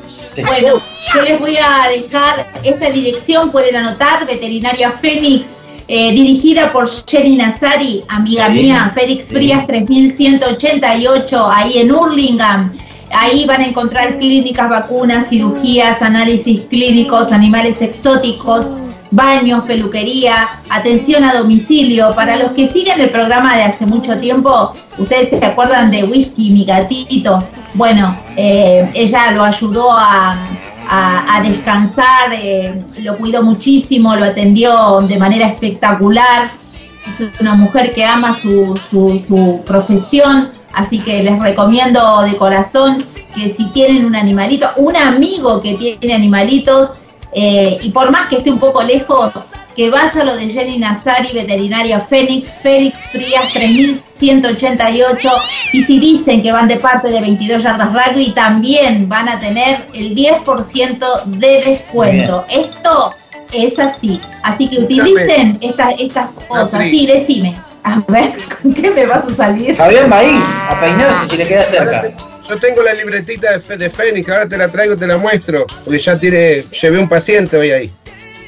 Bueno, 0.45 0.81
yo 1.13 1.21
les 1.21 1.39
voy 1.39 1.57
a 1.57 1.89
dejar 1.89 2.45
esta 2.63 2.89
dirección, 2.89 3.51
pueden 3.51 3.75
anotar, 3.75 4.25
Veterinaria 4.25 4.91
Fénix, 4.91 5.45
eh, 5.87 6.11
dirigida 6.11 6.71
por 6.71 6.87
Jenny 7.07 7.37
Nazari, 7.37 8.03
amiga 8.09 8.49
mía, 8.49 8.91
Félix 8.93 9.27
Frías 9.27 9.65
3188, 9.65 11.49
ahí 11.51 11.79
en 11.79 11.91
Hurlingham. 11.91 12.77
Ahí 13.11 13.45
van 13.45 13.61
a 13.61 13.65
encontrar 13.65 14.19
clínicas, 14.19 14.69
vacunas, 14.69 15.29
cirugías, 15.29 16.03
análisis 16.03 16.61
clínicos, 16.69 17.31
animales 17.31 17.81
exóticos, 17.81 18.67
baños, 19.11 19.65
peluquería, 19.65 20.47
atención 20.69 21.23
a 21.23 21.33
domicilio. 21.33 22.13
Para 22.15 22.37
los 22.37 22.51
que 22.51 22.67
siguen 22.67 22.99
el 22.99 23.09
programa 23.09 23.55
de 23.55 23.63
hace 23.63 23.85
mucho 23.85 24.17
tiempo, 24.17 24.73
ustedes 24.97 25.29
se 25.29 25.45
acuerdan 25.45 25.89
de 25.89 26.03
Whisky, 26.03 26.51
mi 26.51 26.65
gatito. 26.65 27.43
Bueno, 27.73 28.17
eh, 28.35 28.89
ella 28.93 29.31
lo 29.31 29.43
ayudó 29.43 29.91
a, 29.91 30.37
descansar, 31.43 32.33
eh, 32.33 32.83
lo 33.03 33.15
cuidó 33.17 33.43
muchísimo, 33.43 34.15
lo 34.15 34.25
atendió 34.25 34.99
de 35.01 35.17
manera 35.17 35.47
espectacular. 35.47 36.51
Es 37.19 37.39
una 37.39 37.53
mujer 37.55 37.93
que 37.93 38.03
ama 38.03 38.35
su, 38.35 38.79
su 38.89 39.61
profesión, 39.65 40.49
así 40.73 40.99
que 40.99 41.23
les 41.23 41.39
recomiendo 41.39 42.21
de 42.23 42.35
corazón 42.37 43.05
que 43.35 43.53
si 43.53 43.65
tienen 43.71 44.05
un 44.05 44.15
animalito, 44.15 44.67
un 44.77 44.95
amigo 44.95 45.61
que 45.61 45.75
tiene 45.75 46.13
animalitos, 46.13 46.91
eh, 47.33 47.77
y 47.81 47.89
por 47.91 48.11
más 48.11 48.29
que 48.29 48.37
esté 48.37 48.51
un 48.51 48.59
poco 48.59 48.83
lejos, 48.83 49.31
que 49.75 49.89
vaya 49.89 50.23
lo 50.25 50.35
de 50.35 50.49
Jenny 50.49 50.77
Nazari, 50.77 51.31
veterinaria 51.31 52.01
Fénix, 52.01 52.49
Félix 52.61 52.97
Frías 53.11 53.53
3188. 53.53 55.29
Y 55.71 55.83
si 55.83 55.99
dicen 55.99 56.43
que 56.43 56.51
van 56.51 56.67
de 56.67 56.75
parte 56.75 57.09
de 57.09 57.21
22 57.21 57.63
yardas 57.63 57.93
rugby, 57.93 58.31
también 58.31 59.07
van 59.07 59.29
a 59.29 59.39
tener 59.39 59.85
el 59.93 60.13
10% 60.15 61.23
de 61.25 61.63
descuento. 61.63 62.45
Esto 62.49 63.15
es 63.53 63.79
así. 63.79 64.19
Así 64.43 64.67
que 64.67 64.79
utilicen 64.79 65.57
estas, 65.61 65.93
estas 65.97 66.29
cosas. 66.47 66.81
Sí, 66.89 67.07
decime. 67.07 67.55
A 67.83 67.99
ver, 68.09 68.33
¿con 68.61 68.73
qué 68.73 68.91
me 68.91 69.05
vas 69.05 69.23
a 69.23 69.35
salir? 69.35 69.79
Va 69.79 69.85
ahí, 69.85 69.95
a 70.69 70.79
peinarse 70.81 71.29
si 71.29 71.37
le 71.37 71.47
queda 71.47 71.63
cerca. 71.63 72.03
Yo 72.49 72.57
tengo 72.57 72.81
la 72.81 72.93
libretita 72.95 73.57
de, 73.59 73.77
de 73.77 73.89
Fénix, 73.91 74.27
ahora 74.27 74.47
te 74.47 74.57
la 74.57 74.67
traigo, 74.67 74.95
te 74.95 75.05
la 75.05 75.17
muestro, 75.17 75.67
porque 75.85 75.99
ya 75.99 76.17
tiene, 76.17 76.63
llevé 76.63 76.97
un 76.97 77.07
paciente 77.07 77.55
hoy 77.57 77.69
ahí. 77.69 77.91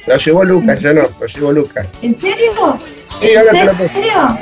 Lo 0.06 0.16
llevó 0.16 0.44
Lucas, 0.44 0.80
yo 0.80 0.92
no, 0.92 1.02
lo 1.02 1.26
llevó 1.26 1.52
Lucas. 1.52 1.86
¿En 2.02 2.12
serio? 2.12 2.78
Sí, 3.20 3.34
ahora 3.36 3.50
te 3.52 3.64
la 3.64 3.70
¿En 3.70 3.78
serio? 3.78 4.38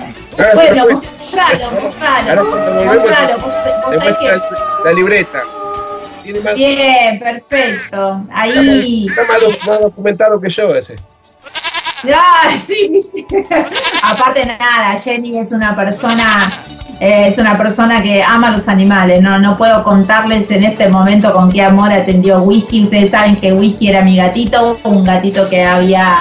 bueno, 0.54 0.86
mostralo, 0.86 1.70
mostralo. 1.82 2.44
Mostralo, 2.86 4.42
la 4.84 4.92
libreta. 4.92 5.42
Bien, 6.54 7.18
perfecto. 7.18 8.22
Ahí. 8.30 9.06
Está 9.08 9.24
más, 9.24 9.80
documentado 9.80 10.40
que 10.40 10.50
yo 10.50 10.74
ese. 10.74 10.96
Ya, 12.04 12.22
sí. 12.66 13.04
Aparte 14.02 14.46
nada, 14.46 14.98
Jenny 14.98 15.38
es 15.38 15.52
una 15.52 15.76
persona 15.76 16.50
eh, 17.00 17.28
es 17.28 17.38
una 17.38 17.56
persona 17.56 18.02
que 18.02 18.22
ama 18.22 18.50
los 18.50 18.68
animales, 18.68 19.22
no, 19.22 19.38
no 19.38 19.56
puedo 19.56 19.82
contarles 19.84 20.50
en 20.50 20.64
este 20.64 20.88
momento 20.88 21.32
con 21.32 21.50
qué 21.50 21.62
amor 21.62 21.90
atendió 21.90 22.42
Whisky. 22.42 22.84
Ustedes 22.84 23.10
saben 23.10 23.36
que 23.40 23.54
Whisky 23.54 23.88
era 23.88 24.02
mi 24.02 24.16
gatito, 24.16 24.78
un 24.84 25.02
gatito 25.02 25.48
que 25.48 25.64
había 25.64 26.18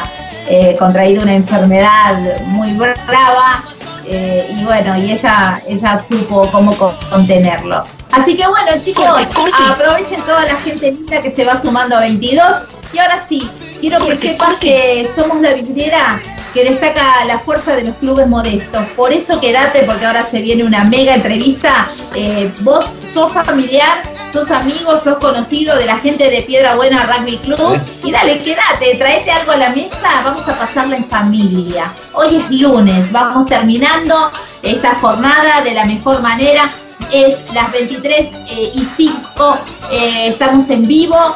eh, 0.48 0.78
contraído 0.80 1.24
una 1.24 1.36
enfermedad 1.36 2.16
muy 2.46 2.72
brava. 2.72 3.66
Eh, 4.06 4.56
y 4.58 4.64
bueno, 4.64 4.98
y 4.98 5.12
ella, 5.12 5.62
ella 5.68 6.02
supo 6.08 6.50
cómo 6.50 6.74
contenerlo. 7.10 7.84
Así 8.14 8.38
que 8.38 8.48
bueno, 8.48 8.72
chicos, 8.82 9.06
aprovechen 9.06 10.22
toda 10.22 10.46
la 10.46 10.56
gente 10.56 10.94
linda 10.94 11.22
que 11.22 11.32
se 11.32 11.44
va 11.44 11.62
sumando 11.62 11.98
a 11.98 12.00
22. 12.00 12.79
Y 12.94 12.98
ahora 12.98 13.24
sí, 13.28 13.50
quiero 13.80 14.06
que 14.06 14.16
sepan 14.16 14.58
que 14.60 15.08
somos 15.16 15.42
la 15.42 15.54
vidriera 15.54 16.20
que 16.54 16.64
destaca 16.64 17.24
la 17.26 17.40
fuerza 17.40 17.76
de 17.76 17.84
los 17.84 17.96
clubes 17.98 18.28
modestos. 18.28 18.84
Por 18.96 19.12
eso 19.12 19.40
quédate, 19.40 19.84
porque 19.84 20.06
ahora 20.06 20.24
se 20.24 20.42
viene 20.42 20.64
una 20.64 20.84
mega 20.84 21.16
entrevista. 21.16 21.88
Eh, 22.16 22.52
vos 22.62 22.86
sos 23.14 23.32
familiar, 23.34 24.02
sos 24.34 24.50
amigo, 24.52 25.00
sos 25.00 25.18
conocido 25.20 25.76
de 25.78 25.86
la 25.86 25.98
gente 25.98 26.30
de 26.30 26.42
Piedra 26.42 26.76
Buena 26.76 27.06
Rugby 27.06 27.38
Club. 27.38 27.80
Y 28.04 28.12
dale, 28.12 28.42
quédate, 28.42 28.96
traete 28.98 29.32
algo 29.32 29.52
a 29.52 29.58
la 29.58 29.70
mesa, 29.70 30.22
vamos 30.24 30.48
a 30.48 30.58
pasarla 30.58 30.98
en 30.98 31.06
familia. 31.06 31.94
Hoy 32.14 32.38
es 32.38 32.60
lunes, 32.60 33.12
vamos 33.12 33.46
terminando 33.46 34.32
esta 34.64 34.96
jornada 34.96 35.62
de 35.62 35.74
la 35.74 35.86
mejor 35.86 36.22
manera. 36.22 36.72
Es 37.12 37.52
las 37.54 37.72
23 37.72 38.20
eh, 38.20 38.72
y 38.74 38.88
5, 38.98 39.58
eh, 39.92 40.28
estamos 40.28 40.70
en 40.70 40.86
vivo, 40.86 41.36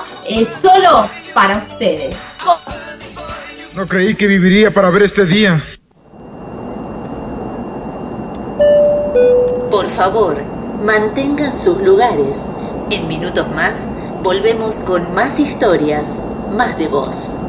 solo 0.62 1.10
para 1.34 1.58
ustedes. 1.58 2.16
No 3.76 3.88
creí 3.88 4.16
que 4.16 4.28
viviría 4.28 4.72
para 4.72 4.90
ver 4.90 5.04
este 5.04 5.26
día. 5.26 5.64
Por 9.72 9.90
favor, 9.90 10.38
mantengan 10.86 11.58
sus 11.58 11.82
lugares. 11.82 12.50
En 12.92 13.08
minutos 13.08 13.50
más, 13.56 13.92
volvemos 14.22 14.80
con 14.80 15.14
más 15.16 15.40
historias, 15.40 16.24
más 16.56 16.78
de 16.78 16.88
voz. 16.88 17.40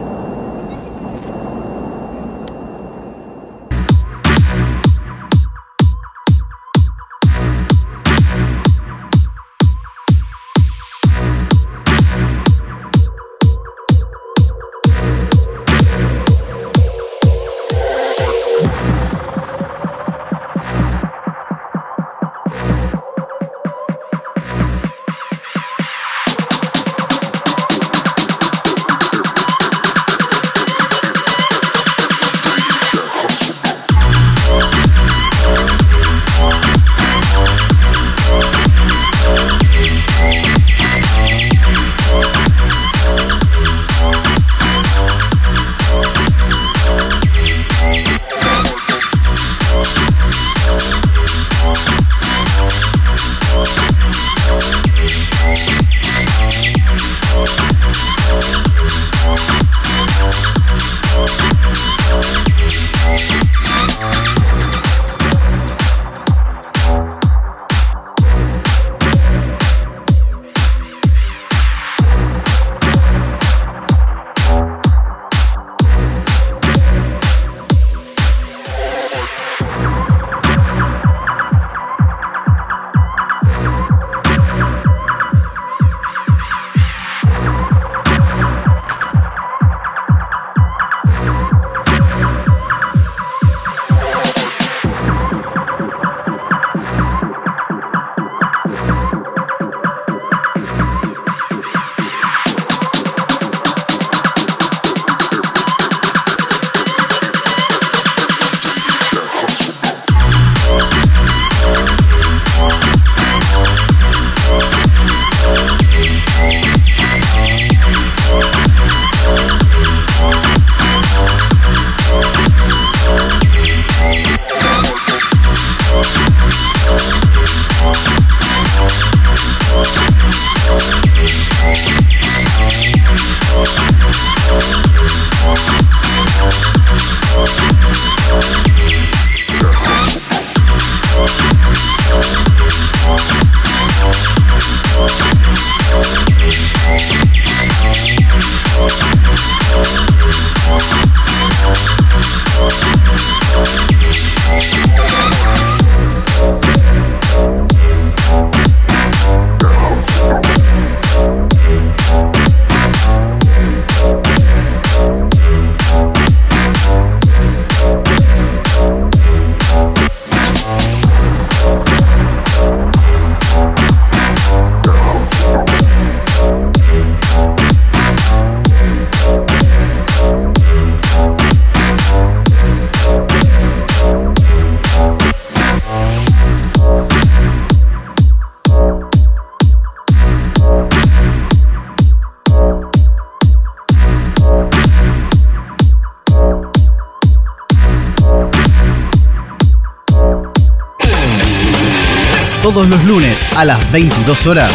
A 203.57 203.65
las 203.65 203.93
22 203.93 204.47
horas. 204.47 204.73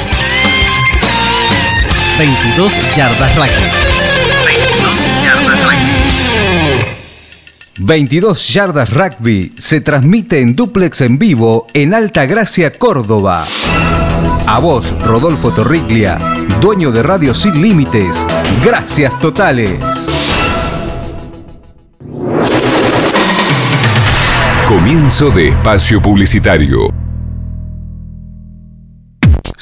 22 2.17 2.95
Yardas 2.95 3.36
Rugby. 3.36 3.49
22 4.45 5.23
Yardas 5.23 5.63
Rugby. 5.63 5.99
22 7.82 8.47
Yardas 8.49 8.89
Rugby 8.89 9.53
se 9.57 9.82
transmite 9.82 10.41
en 10.41 10.55
duplex 10.55 11.01
en 11.01 11.17
vivo 11.17 11.67
en 11.73 11.93
Alta 11.93 12.25
Gracia, 12.25 12.71
Córdoba. 12.71 13.45
A 14.47 14.59
vos, 14.59 14.93
Rodolfo 15.05 15.53
Torriglia, 15.53 16.17
dueño 16.61 16.91
de 16.91 17.03
Radio 17.03 17.34
Sin 17.34 17.61
Límites. 17.61 18.25
Gracias 18.63 19.17
totales. 19.19 19.80
Comienzo 24.67 25.32
de 25.32 25.49
espacio 25.49 26.01
publicitario. 26.01 27.09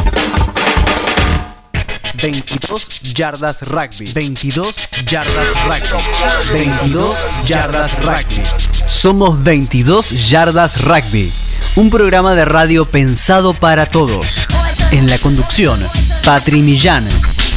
22 2.23 3.01
yardas 3.15 3.63
rugby. 3.63 4.05
22 4.13 4.73
yardas 5.05 5.45
rugby. 5.67 6.53
22 6.53 7.17
yardas 7.45 7.91
rugby. 8.01 8.43
Somos 8.87 9.43
22 9.43 10.29
yardas 10.29 10.81
rugby. 10.83 11.33
Un 11.75 11.89
programa 11.89 12.33
de 12.33 12.45
radio 12.45 12.85
pensado 12.85 13.53
para 13.53 13.87
todos. 13.87 14.47
En 14.91 15.09
la 15.09 15.17
conducción, 15.17 15.77
Patri 16.23 16.61
Millán. 16.61 17.05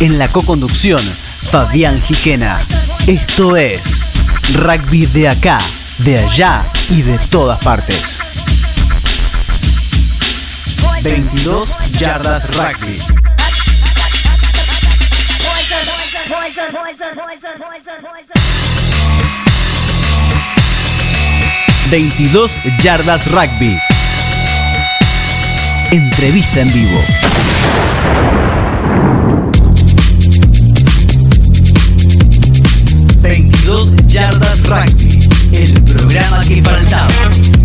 En 0.00 0.18
la 0.18 0.26
co-conducción, 0.26 1.00
Fabián 1.52 2.02
Gijena. 2.02 2.58
Esto 3.06 3.56
es 3.56 4.06
rugby 4.54 5.06
de 5.06 5.28
acá, 5.28 5.58
de 5.98 6.18
allá 6.18 6.66
y 6.90 7.02
de 7.02 7.16
todas 7.30 7.62
partes. 7.62 8.18
22 11.04 11.68
yardas 12.00 12.48
rugby. 12.56 13.25
22 21.90 22.50
yardas 22.82 23.30
rugby. 23.30 23.78
Entrevista 25.90 26.60
en 26.60 26.72
vivo. 26.72 27.00
...22 33.20 34.06
yardas 34.06 34.62
rugby... 34.62 35.28
...el 35.52 35.82
programa 35.84 36.42
que 36.44 36.62
faltaba. 36.62 37.55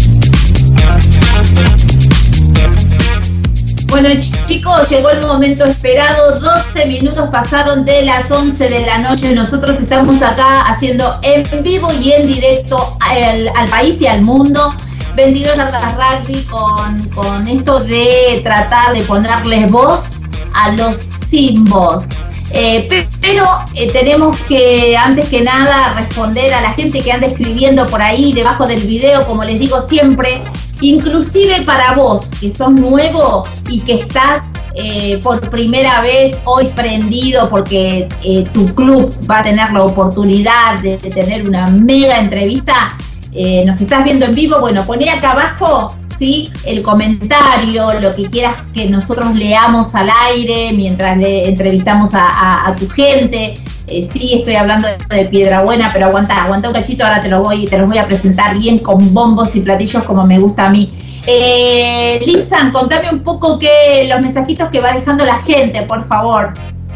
Bueno 4.01 4.19
chicos, 4.47 4.89
llegó 4.89 5.11
el 5.11 5.21
momento 5.21 5.63
esperado, 5.63 6.39
12 6.39 6.87
minutos 6.87 7.29
pasaron 7.29 7.85
de 7.85 8.01
las 8.01 8.31
11 8.31 8.67
de 8.67 8.83
la 8.83 8.97
noche, 8.97 9.35
nosotros 9.35 9.77
estamos 9.79 10.19
acá 10.23 10.61
haciendo 10.63 11.19
en 11.21 11.43
vivo 11.61 11.87
y 12.01 12.13
en 12.13 12.25
directo 12.25 12.97
al, 12.99 13.47
al 13.55 13.69
país 13.69 14.01
y 14.01 14.07
al 14.07 14.23
mundo. 14.23 14.73
22 15.15 15.55
yardas 15.55 15.83
rugby 15.95 16.41
con, 16.45 17.07
con 17.09 17.47
esto 17.47 17.79
de 17.81 18.41
tratar 18.43 18.91
de 18.93 19.01
ponerles 19.01 19.69
voz 19.69 20.19
a 20.55 20.71
los 20.71 20.97
sin 21.29 21.63
voz. 21.65 22.05
Eh, 22.53 22.87
pe- 22.89 23.07
pero 23.21 23.45
eh, 23.75 23.87
tenemos 23.91 24.35
que, 24.41 24.97
antes 24.97 25.29
que 25.29 25.41
nada, 25.41 25.93
responder 25.93 26.53
a 26.55 26.61
la 26.61 26.71
gente 26.73 27.01
que 27.01 27.11
anda 27.11 27.27
escribiendo 27.27 27.85
por 27.85 28.01
ahí 28.01 28.33
debajo 28.33 28.65
del 28.65 28.81
video, 28.81 29.27
como 29.27 29.43
les 29.43 29.59
digo 29.59 29.79
siempre, 29.79 30.41
inclusive 30.81 31.61
para 31.61 31.93
vos, 31.93 32.27
que 32.39 32.51
sos 32.51 32.71
nuevo 32.71 33.45
y 33.69 33.79
que 33.81 33.93
estás 33.93 34.41
eh, 34.75 35.19
por 35.21 35.49
primera 35.49 36.01
vez 36.01 36.37
hoy 36.45 36.67
prendido 36.67 37.49
porque 37.49 38.07
eh, 38.23 38.45
tu 38.53 38.73
club 38.73 39.13
va 39.29 39.39
a 39.39 39.43
tener 39.43 39.71
la 39.71 39.83
oportunidad 39.83 40.79
de, 40.79 40.97
tener 40.97 41.47
una 41.47 41.67
mega 41.67 42.19
entrevista, 42.19 42.97
eh, 43.33 43.63
nos 43.65 43.79
estás 43.81 44.03
viendo 44.03 44.25
en 44.25 44.35
vivo, 44.35 44.59
bueno, 44.59 44.85
poné 44.85 45.09
acá 45.09 45.31
abajo 45.31 45.95
¿sí? 46.17 46.49
el 46.65 46.81
comentario, 46.81 47.99
lo 47.99 48.15
que 48.15 48.23
quieras 48.23 48.61
que 48.73 48.87
nosotros 48.89 49.35
leamos 49.35 49.93
al 49.95 50.09
aire 50.29 50.71
mientras 50.73 51.17
le 51.17 51.49
entrevistamos 51.49 52.11
a 52.13 52.75
tu 52.77 52.89
gente. 52.89 53.57
Eh, 53.91 54.07
sí, 54.13 54.35
estoy 54.35 54.55
hablando 54.55 54.87
de, 55.09 55.25
Piedra 55.25 55.63
Buena, 55.63 55.89
pero 55.91 56.05
aguanta, 56.05 56.45
aguanta 56.45 56.69
un 56.69 56.73
cachito, 56.73 57.03
ahora 57.03 57.21
te 57.21 57.27
lo 57.27 57.43
voy, 57.43 57.65
te 57.65 57.77
los 57.77 57.89
voy 57.89 57.97
a 57.97 58.05
presentar 58.05 58.57
bien 58.57 58.79
con 58.79 59.13
bombos 59.13 59.53
y 59.57 59.59
platillos 59.59 60.05
como 60.05 60.25
me 60.25 60.39
gusta 60.39 60.67
a 60.67 60.69
mí. 60.69 61.21
Eh, 61.27 62.17
Lisan, 62.25 62.71
contame 62.71 63.09
un 63.11 63.21
poco 63.21 63.59
que 63.59 64.07
los 64.09 64.21
mensajitos 64.21 64.69
que 64.69 64.79
va 64.79 64.93
dejando 64.93 65.25
la 65.25 65.39
gente, 65.43 65.81
por 65.81 66.07
favor. 66.07 66.53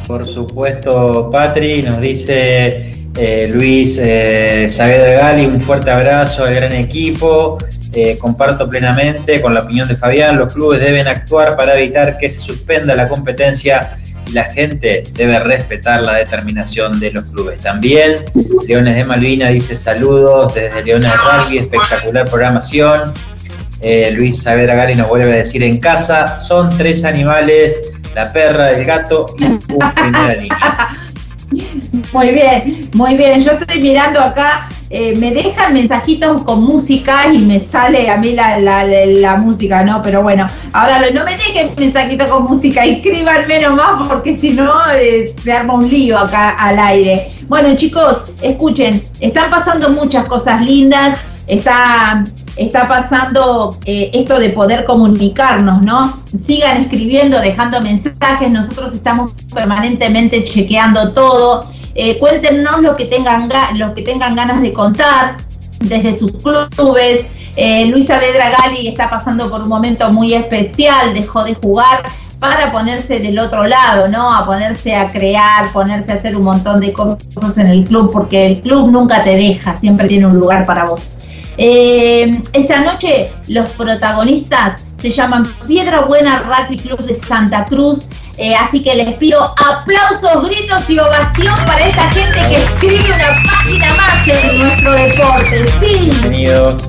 Por 0.07 0.31
supuesto, 0.33 1.29
Patri, 1.29 1.81
nos 1.81 1.99
dice 1.99 3.09
eh, 3.17 3.49
Luis 3.51 3.99
eh, 4.01 4.67
Saavedra 4.69 5.21
Gali, 5.21 5.47
un 5.47 5.59
fuerte 5.59 5.91
abrazo 5.91 6.45
al 6.45 6.55
gran 6.55 6.71
equipo. 6.71 7.57
Eh, 7.93 8.17
comparto 8.17 8.69
plenamente 8.69 9.41
con 9.41 9.53
la 9.53 9.61
opinión 9.61 9.87
de 9.87 9.95
Fabián, 9.97 10.37
los 10.37 10.53
clubes 10.53 10.79
deben 10.79 11.07
actuar 11.07 11.57
para 11.57 11.77
evitar 11.77 12.17
que 12.17 12.29
se 12.29 12.39
suspenda 12.39 12.95
la 12.95 13.07
competencia 13.07 13.91
la 14.35 14.43
gente 14.43 15.05
debe 15.13 15.39
respetar 15.39 16.03
la 16.03 16.15
determinación 16.15 16.99
de 16.99 17.11
los 17.11 17.23
clubes. 17.31 17.59
También 17.61 18.17
Leones 18.67 18.97
de 18.97 19.05
Malvina 19.05 19.47
dice 19.47 19.75
saludos 19.77 20.53
desde 20.53 20.83
Leones 20.83 21.11
de 21.11 21.17
Rugby, 21.17 21.57
espectacular 21.59 22.29
programación. 22.29 23.13
Eh, 23.79 24.11
Luis 24.11 24.41
Saavedra 24.41 24.75
Gali 24.75 24.95
nos 24.95 25.07
vuelve 25.07 25.31
a 25.31 25.35
decir 25.37 25.63
en 25.63 25.79
casa, 25.79 26.37
son 26.37 26.69
tres 26.77 27.05
animales 27.05 27.79
la 28.13 28.31
perra, 28.31 28.71
el 28.71 28.85
gato 28.85 29.27
y 29.37 29.43
un 29.43 29.59
primera 29.59 30.35
línea. 30.35 30.89
Muy 32.11 32.29
bien, 32.31 32.89
muy 32.93 33.15
bien. 33.15 33.41
Yo 33.41 33.51
estoy 33.51 33.81
mirando 33.81 34.19
acá, 34.19 34.67
eh, 34.97 35.13
me 35.13 35.33
dejan 35.33 35.73
mensajitos 35.73 36.43
con 36.43 36.63
música 36.63 37.27
y 37.33 37.39
me 37.39 37.59
sale 37.59 38.09
a 38.09 38.15
mí 38.15 38.31
la, 38.31 38.57
la, 38.57 39.35
música, 39.35 39.83
¿no? 39.83 40.01
Pero 40.01 40.23
bueno, 40.23 40.47
ahora 40.71 41.01
no 41.13 41.25
me 41.25 41.31
dejen 41.31 41.69
mensajitos 41.75 42.27
con 42.27 42.45
música, 42.45 42.85
escríbanme 42.85 43.59
nomás 43.59 44.07
porque 44.07 44.37
si 44.37 44.51
no 44.51 44.71
eh, 44.97 45.35
se 45.37 45.51
arma 45.51 45.73
un 45.73 45.89
lío 45.89 46.17
acá 46.17 46.51
al 46.51 46.79
aire. 46.79 47.35
Bueno 47.49 47.75
chicos, 47.75 48.23
escuchen, 48.41 49.03
están 49.19 49.49
pasando 49.49 49.89
muchas 49.89 50.25
cosas 50.29 50.65
lindas, 50.65 51.19
está, 51.45 52.25
está 52.55 52.87
pasando 52.87 53.77
eh, 53.85 54.11
esto 54.13 54.39
de 54.39 54.51
poder 54.51 54.85
comunicarnos, 54.85 55.81
¿no? 55.81 56.17
Sigan 56.39 56.83
escribiendo, 56.83 57.41
dejando 57.41 57.81
mensajes, 57.81 58.49
nosotros 58.49 58.93
estamos 58.93 59.33
permanentemente 59.53 60.41
chequeando 60.45 61.11
todo. 61.11 61.69
Eh, 61.95 62.17
cuéntenos 62.19 62.81
lo 62.81 62.95
que 62.95 63.05
tengan 63.05 63.49
ga- 63.49 63.71
lo 63.75 63.93
que 63.93 64.01
tengan 64.01 64.35
ganas 64.35 64.61
de 64.61 64.73
contar 64.73 65.37
desde 65.79 66.17
sus 66.17 66.31
clubes. 66.33 67.25
Eh, 67.55 67.85
Luis 67.85 68.07
Saavedra 68.07 68.51
Gali 68.51 68.87
está 68.89 69.09
pasando 69.09 69.49
por 69.49 69.61
un 69.63 69.69
momento 69.69 70.11
muy 70.11 70.33
especial, 70.33 71.13
dejó 71.13 71.45
de 71.45 71.55
jugar 71.55 72.03
para 72.37 72.69
ponerse 72.71 73.19
del 73.19 73.39
otro 73.39 73.63
lado, 73.65 74.09
¿no? 74.09 74.35
A 74.35 74.45
ponerse 74.45 74.93
a 74.93 75.09
crear, 75.09 75.71
ponerse 75.71 76.11
a 76.11 76.15
hacer 76.15 76.35
un 76.35 76.43
montón 76.43 76.81
de 76.81 76.91
cosas 76.91 77.57
en 77.57 77.67
el 77.67 77.85
club, 77.85 78.11
porque 78.11 78.45
el 78.45 78.61
club 78.61 78.91
nunca 78.91 79.23
te 79.23 79.37
deja, 79.37 79.77
siempre 79.77 80.07
tiene 80.09 80.27
un 80.27 80.37
lugar 80.37 80.65
para 80.65 80.83
vos. 80.83 81.11
Eh, 81.57 82.41
esta 82.51 82.81
noche 82.81 83.31
los 83.47 83.69
protagonistas 83.69 84.81
se 85.01 85.09
llaman 85.11 85.47
Piedra 85.65 86.01
Buena 86.01 86.39
Rugby 86.39 86.77
Club 86.77 86.99
de 87.05 87.13
Santa 87.13 87.63
Cruz. 87.65 88.05
Eh, 88.37 88.55
así 88.55 88.83
que 88.83 88.95
les 88.95 89.13
pido 89.15 89.43
aplausos, 89.43 90.47
gritos 90.47 90.89
y 90.89 90.99
ovación 90.99 91.55
para 91.65 91.85
esta 91.87 92.09
gente 92.11 92.39
que 92.49 92.55
escribe 92.55 93.05
una 93.15 93.33
página 93.51 93.93
más 93.95 94.27
en 94.27 94.59
nuestro 94.59 94.91
deporte. 94.93 95.65
Sí. 95.79 95.99
Bienvenidos. 96.09 96.83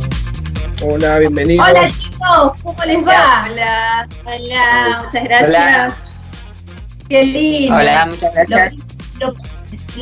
Hola, 0.83 1.19
bienvenidos. 1.21 1.67
Hola 1.69 1.89
chicos, 1.91 2.53
¿cómo 2.63 2.85
les 2.85 3.07
va? 3.07 3.47
Hola, 3.51 4.09
hola, 4.25 5.03
muchas 5.05 5.25
gracias. 5.25 5.49
Hola. 5.49 5.97
Qué 7.09 7.25
lindo. 7.25 7.77
Hola, 7.77 8.07
muchas 8.07 8.33
gracias. 8.35 8.75
Lo, 9.21 9.29
lo- 9.29 9.35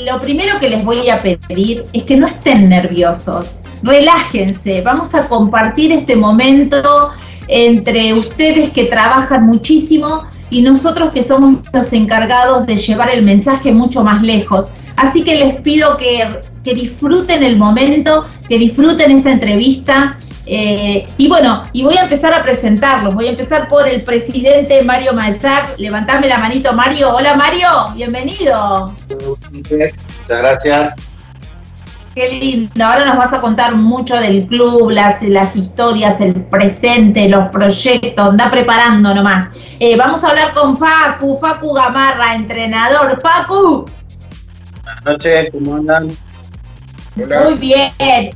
lo 0.05 0.21
primero 0.21 0.59
que 0.59 0.69
les 0.71 0.85
voy 0.85 1.09
a 1.09 1.21
pedir 1.23 1.85
es 1.93 2.03
que 2.03 2.17
no 2.17 2.27
estén 2.27 2.69
nerviosos. 2.69 3.59
Relájense. 3.85 4.81
Vamos 4.81 5.15
a 5.15 5.29
compartir 5.29 5.93
este 5.93 6.17
momento 6.17 7.13
entre 7.47 8.13
ustedes 8.15 8.71
que 8.73 8.87
trabajan 8.87 9.47
muchísimo 9.47 10.23
y 10.55 10.63
nosotros 10.63 11.13
que 11.13 11.25
somos 11.25 11.59
los 11.73 11.93
encargados 11.93 12.65
de 12.65 12.77
llevar 12.77 13.11
el 13.11 13.23
mensaje 13.23 13.73
mucho 13.73 14.05
más 14.05 14.23
lejos. 14.23 14.67
Así 14.95 15.25
que 15.25 15.35
les 15.35 15.61
pido 15.63 15.97
que, 15.97 16.29
que 16.63 16.75
disfruten 16.75 17.43
el 17.43 17.57
momento, 17.57 18.25
que 18.49 18.57
disfruten 18.57 19.11
esta 19.11 19.33
entrevista. 19.33 20.17
eh, 20.47 21.09
y 21.17 21.27
bueno, 21.27 21.65
y 21.73 21.83
voy 21.83 21.97
a 21.97 22.03
empezar 22.03 22.33
a 22.33 22.43
presentarlos. 22.43 23.13
Voy 23.15 23.27
a 23.27 23.31
empezar 23.31 23.69
por 23.69 23.89
el 23.89 24.03
presidente 24.03 24.81
Mario 24.85 25.13
Mayar. 25.13 25.75
Levantame 25.77 26.29
la 26.29 26.39
manito, 26.39 26.73
Mario. 26.73 27.17
Hola, 27.17 27.35
Mario. 27.35 27.69
Bienvenido. 27.97 28.95
Muchas 29.51 29.93
gracias. 30.29 31.14
Qué 32.15 32.29
lindo. 32.29 32.85
Ahora 32.85 33.07
nos 33.07 33.17
vas 33.17 33.33
a 33.33 33.41
contar 33.41 33.75
mucho 33.75 34.15
del 34.15 34.47
club, 34.47 34.91
las, 34.91 35.21
las 35.23 35.57
historias, 35.57 36.21
el 36.21 36.35
presente, 36.45 37.29
los 37.29 37.49
proyectos. 37.51 38.29
Anda 38.29 38.51
preparando 38.51 39.13
nomás. 39.15 39.49
Eh, 39.81 39.97
vamos 39.97 40.23
a 40.23 40.29
hablar 40.29 40.55
con 40.55 40.79
Facu, 40.79 41.37
Facu 41.41 41.73
Gamarra, 41.73 42.37
entrenador. 42.37 43.21
Facu. 43.21 43.85
Buenas 44.85 45.05
noches, 45.05 45.49
¿cómo 45.53 45.75
andan? 45.77 46.09
Muy 47.17 47.55
bien, 47.55 47.91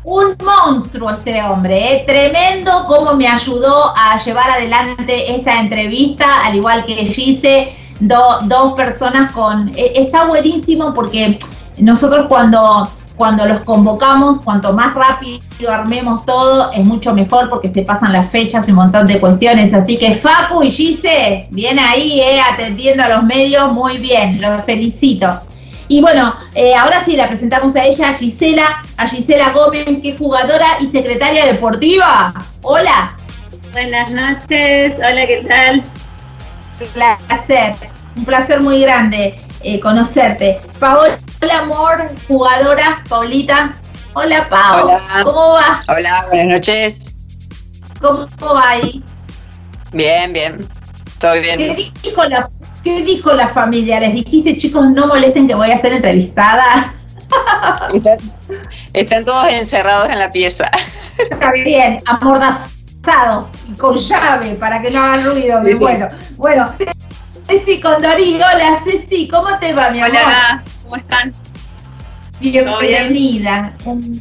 un 0.04 0.36
monstruo 0.44 1.10
este 1.10 1.42
hombre, 1.42 1.94
¿eh? 1.96 2.04
tremendo 2.06 2.84
cómo 2.86 3.14
me 3.14 3.26
ayudó 3.26 3.92
a 3.96 4.16
llevar 4.24 4.48
adelante 4.50 5.34
esta 5.34 5.58
entrevista, 5.58 6.24
al 6.44 6.54
igual 6.54 6.84
que 6.84 6.94
Gise, 6.94 7.74
do- 7.98 8.38
dos 8.42 8.74
personas 8.74 9.32
con... 9.32 9.68
eh, 9.76 9.94
Está 9.96 10.26
buenísimo 10.26 10.94
porque 10.94 11.40
nosotros 11.78 12.26
cuando, 12.28 12.88
cuando 13.18 13.44
los 13.44 13.60
convocamos, 13.60 14.40
cuanto 14.42 14.72
más 14.72 14.94
rápido 14.94 15.40
armemos 15.70 16.24
todo, 16.24 16.70
es 16.72 16.84
mucho 16.84 17.12
mejor 17.12 17.50
porque 17.50 17.68
se 17.68 17.82
pasan 17.82 18.12
las 18.12 18.30
fechas 18.30 18.66
y 18.68 18.70
un 18.70 18.76
montón 18.76 19.08
de 19.08 19.18
cuestiones. 19.18 19.74
Así 19.74 19.98
que 19.98 20.14
Facu 20.14 20.62
y 20.62 20.70
Gise, 20.70 21.48
bien 21.50 21.78
ahí, 21.80 22.20
¿eh? 22.20 22.40
atendiendo 22.40 23.02
a 23.02 23.08
los 23.08 23.24
medios, 23.24 23.72
muy 23.72 23.98
bien, 23.98 24.40
los 24.40 24.64
felicito. 24.64 25.28
Y 25.88 26.00
bueno, 26.00 26.34
eh, 26.54 26.74
ahora 26.74 27.04
sí 27.04 27.16
la 27.16 27.28
presentamos 27.28 27.74
a 27.74 27.84
ella, 27.84 28.10
a 28.10 28.14
Gisela, 28.14 28.82
a 28.96 29.08
Gisela 29.08 29.50
Gómez, 29.52 30.00
que 30.00 30.10
es 30.10 30.18
jugadora 30.18 30.66
y 30.80 30.86
secretaria 30.86 31.44
deportiva. 31.46 32.32
Hola. 32.62 33.16
Buenas 33.72 34.10
noches, 34.10 34.94
hola, 34.96 35.26
¿qué 35.26 35.44
tal? 35.46 35.82
Un 36.80 36.86
placer, 36.94 37.74
un 38.16 38.24
placer 38.24 38.60
muy 38.60 38.80
grande 38.80 39.40
eh, 39.62 39.80
conocerte. 39.80 40.60
Paola 40.78 41.18
Amor, 41.46 42.10
jugadora, 42.26 43.02
Paulita. 43.08 43.72
Hola, 44.14 44.48
Pau. 44.48 44.88
Hola. 44.88 45.22
¿Cómo 45.22 45.52
va? 45.52 45.80
Hola, 45.88 46.24
buenas 46.28 46.46
noches. 46.48 46.96
¿Cómo 48.00 48.26
va 48.54 48.70
ahí? 48.70 49.02
Bien, 49.92 50.32
bien. 50.32 50.68
Todo 51.20 51.34
¿Qué 51.34 51.40
bien. 51.40 51.76
dijo 52.02 52.24
la, 52.24 52.48
qué 52.82 53.02
dijo 53.02 53.32
la 53.32 53.48
familia? 53.48 54.00
¿Les 54.00 54.14
dijiste, 54.14 54.56
chicos, 54.56 54.90
no 54.90 55.06
molesten 55.06 55.46
que 55.46 55.54
voy 55.54 55.70
a 55.70 55.78
ser 55.78 55.92
entrevistada? 55.92 56.94
Están, 57.94 58.18
están 58.94 59.24
todos 59.24 59.48
encerrados 59.52 60.08
en 60.08 60.18
la 60.18 60.32
pieza. 60.32 60.64
Está 61.18 61.52
bien, 61.52 62.00
amordazado 62.06 63.50
y 63.68 63.74
con 63.74 63.96
llave 63.96 64.54
para 64.54 64.80
que 64.80 64.90
no 64.90 65.02
hagan 65.02 65.24
ruido. 65.24 65.62
Sí, 65.64 65.72
sí. 65.72 65.78
Bueno, 65.78 66.08
bueno. 66.36 66.74
Ceci 67.48 67.80
Condorí, 67.80 68.34
hola 68.34 68.78
Ceci, 68.84 69.26
¿cómo 69.26 69.56
te 69.58 69.72
va, 69.72 69.88
mi 69.88 70.00
amor? 70.02 70.18
Hola, 70.22 70.62
¿cómo 70.82 70.96
están? 70.96 71.32
Bienvenida. 72.40 73.72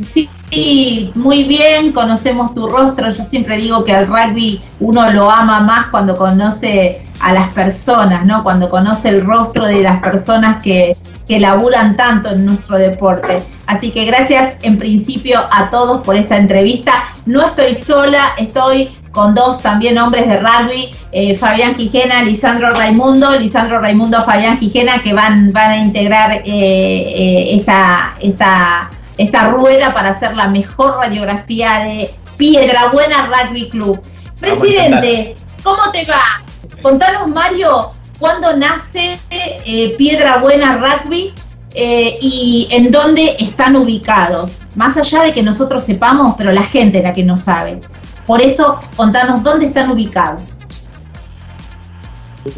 Sí, 0.02 0.30
sí, 0.50 1.12
muy 1.14 1.44
bien, 1.44 1.92
conocemos 1.92 2.56
tu 2.56 2.70
rostro. 2.70 3.12
Yo 3.12 3.24
siempre 3.26 3.58
digo 3.58 3.84
que 3.84 3.92
al 3.92 4.08
rugby 4.08 4.62
uno 4.80 5.12
lo 5.12 5.30
ama 5.30 5.60
más 5.60 5.88
cuando 5.88 6.16
conoce 6.16 7.04
a 7.20 7.34
las 7.34 7.52
personas, 7.52 8.26
¿no? 8.26 8.44
Cuando 8.44 8.70
conoce 8.70 9.10
el 9.10 9.26
rostro 9.26 9.66
de 9.66 9.82
las 9.82 10.00
personas 10.00 10.64
que, 10.64 10.96
que 11.28 11.38
laburan 11.38 11.98
tanto 11.98 12.30
en 12.30 12.46
nuestro 12.46 12.78
deporte. 12.78 13.44
Así 13.66 13.92
que 13.92 14.06
gracias 14.06 14.54
en 14.62 14.80
principio 14.80 15.42
a 15.52 15.70
todos 15.70 16.02
por 16.02 16.16
esta 16.16 16.38
entrevista. 16.38 16.94
No 17.26 17.46
estoy 17.46 17.76
sola, 17.76 18.36
estoy 18.38 18.90
con 19.18 19.34
dos 19.34 19.60
también 19.64 19.98
hombres 19.98 20.28
de 20.28 20.38
rugby, 20.38 20.94
eh, 21.12 21.36
Fabián 21.36 21.76
Gijena, 21.76 22.22
Lisandro 22.22 22.70
Raimundo, 22.70 23.36
Lisandro 23.36 23.80
Raimundo, 23.80 24.24
Fabián 24.24 24.60
Gijena, 24.60 25.00
que 25.00 25.12
van, 25.12 25.52
van 25.52 25.72
a 25.72 25.78
integrar 25.78 26.34
eh, 26.34 26.44
eh, 26.46 27.56
esta, 27.56 28.14
esta, 28.22 28.92
esta 29.18 29.48
rueda 29.48 29.92
para 29.92 30.10
hacer 30.10 30.36
la 30.36 30.48
mejor 30.50 30.98
radiografía 30.98 31.80
de 31.80 32.12
Piedra 32.38 32.90
Buena 32.94 33.26
Rugby 33.26 33.70
Club. 33.70 34.00
Presidente, 34.40 35.36
¿cómo 35.64 35.90
te 35.92 36.06
va? 36.06 36.40
Contanos, 36.84 37.28
Mario, 37.28 37.94
¿cuándo 38.20 38.56
nace 38.56 39.18
eh, 39.32 39.96
Piedra 39.98 40.38
Buena 40.38 40.78
Rugby 40.78 41.34
eh, 41.74 42.20
y 42.22 42.68
en 42.70 42.92
dónde 42.92 43.36
están 43.40 43.78
ubicados? 43.78 44.52
Más 44.76 44.96
allá 44.96 45.24
de 45.24 45.34
que 45.34 45.42
nosotros 45.42 45.86
sepamos, 45.86 46.36
pero 46.38 46.52
la 46.52 46.62
gente 46.62 47.00
es 47.00 47.04
la 47.04 47.14
que 47.14 47.24
no 47.24 47.36
sabe. 47.36 47.82
Por 48.28 48.42
eso, 48.42 48.78
contanos 48.98 49.42
dónde 49.42 49.68
están 49.68 49.90
ubicados. 49.90 50.50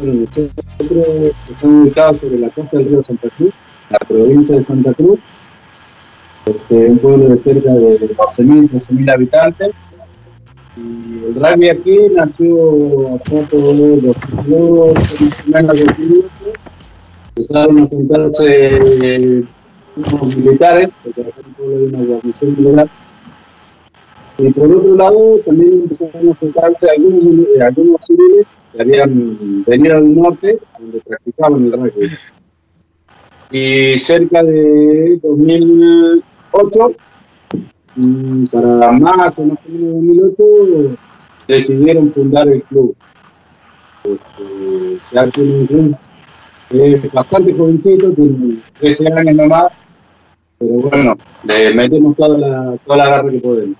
Bueno, 0.00 0.20
nosotros 0.20 1.32
estamos 1.48 1.84
ubicados 1.84 2.18
sobre 2.18 2.38
la 2.40 2.50
costa 2.50 2.78
del 2.78 2.88
río 2.88 3.04
Santa 3.04 3.28
Cruz, 3.30 3.52
la 3.88 3.98
provincia 4.00 4.58
de 4.58 4.64
Santa 4.64 4.92
Cruz, 4.94 5.20
este, 6.46 6.74
un 6.74 6.98
pueblo 6.98 7.28
de 7.28 7.40
cerca 7.40 7.72
de 7.72 8.00
12.000, 8.00 8.70
13.000 8.70 9.14
habitantes. 9.14 9.70
Y 10.76 11.24
el 11.26 11.34
rugby 11.36 11.68
aquí 11.68 11.98
nació 12.16 13.14
hace 13.14 13.42
por 13.42 13.60
los 13.60 14.02
de 14.02 14.14
Empezaron 17.36 17.78
a 17.78 17.86
juntarse 17.86 19.44
unos 19.96 20.36
militares, 20.36 20.88
porque 21.04 21.20
acá 21.20 21.30
en 21.46 21.54
pueblo 21.54 21.76
hay 21.76 21.84
una 21.84 22.04
guarnición 22.04 22.56
militar. 22.56 22.88
Y 24.42 24.52
por 24.52 24.72
otro 24.72 24.96
lado, 24.96 25.38
también 25.44 25.72
empezaron 25.72 26.30
a 26.30 26.34
juntarse 26.34 26.86
algunos, 26.96 27.24
eh, 27.24 27.62
algunos 27.62 28.00
civiles 28.06 28.46
que 28.72 28.82
habían 28.82 29.64
venido 29.66 29.94
del 29.96 30.14
norte, 30.14 30.58
donde 30.78 31.00
practicaban 31.00 31.64
el 31.64 31.72
rugby. 31.72 32.08
Y 33.50 33.98
cerca 33.98 34.42
de 34.42 35.18
2008, 35.22 36.92
mm, 37.96 38.44
para 38.44 38.92
más 38.92 39.38
o 39.38 39.42
menos 39.42 39.58
de 39.66 39.78
2008, 39.78 40.96
decidieron 41.48 42.12
fundar 42.12 42.48
el 42.48 42.62
club. 42.62 42.96
Este, 44.04 44.98
ya 45.12 45.26
tiene 45.26 45.52
un 45.52 45.66
club 45.66 45.96
es 46.70 47.12
bastante 47.12 47.52
jovencito, 47.52 48.12
tiene 48.12 48.58
13 48.78 49.12
años 49.12 49.34
nomás, 49.34 49.68
pero 50.58 50.72
bueno, 50.74 51.16
le 51.44 51.74
metemos 51.74 52.16
toda 52.16 52.38
la, 52.38 52.76
toda 52.84 52.96
la 52.96 53.08
garra 53.08 53.30
que 53.30 53.38
podemos. 53.40 53.76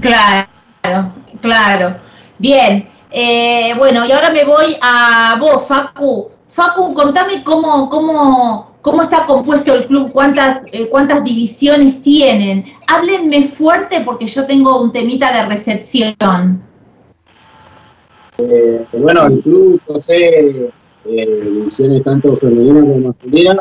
Claro, 0.00 1.12
claro. 1.40 1.96
Bien. 2.38 2.88
Eh, 3.10 3.72
bueno, 3.78 4.04
y 4.04 4.12
ahora 4.12 4.30
me 4.30 4.44
voy 4.44 4.76
a 4.80 5.36
vos, 5.40 5.64
Facu. 5.66 6.30
Facu, 6.48 6.92
contame 6.92 7.44
cómo, 7.44 7.88
cómo, 7.88 8.76
cómo 8.82 9.02
está 9.02 9.26
compuesto 9.26 9.74
el 9.74 9.86
club, 9.86 10.10
cuántas, 10.12 10.62
eh, 10.72 10.88
cuántas 10.88 11.22
divisiones 11.24 12.02
tienen. 12.02 12.64
Háblenme 12.88 13.48
fuerte 13.48 14.02
porque 14.04 14.26
yo 14.26 14.46
tengo 14.46 14.80
un 14.80 14.92
temita 14.92 15.32
de 15.32 15.48
recepción. 15.48 16.62
Eh, 18.38 18.84
bueno, 18.92 19.26
el 19.26 19.40
club 19.40 19.80
posee 19.86 20.70
eh, 21.06 21.40
divisiones 21.42 22.02
tanto 22.02 22.36
femeninas 22.36 22.84
como 22.84 23.08
masculinas, 23.08 23.58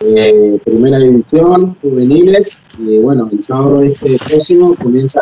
eh, 0.00 0.58
primera 0.64 0.98
división, 0.98 1.76
juveniles, 1.80 2.58
y 2.78 2.98
bueno, 2.98 3.28
el 3.30 3.42
sábado 3.44 3.82
este 3.82 4.18
próximo 4.18 4.74
comienza 4.74 5.20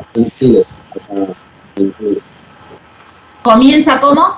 infantiles. 0.00 0.72
o 0.94 1.14
sea, 1.14 1.26
infantiles. 1.76 2.22
¿Comienza 3.42 4.00
cómo? 4.00 4.36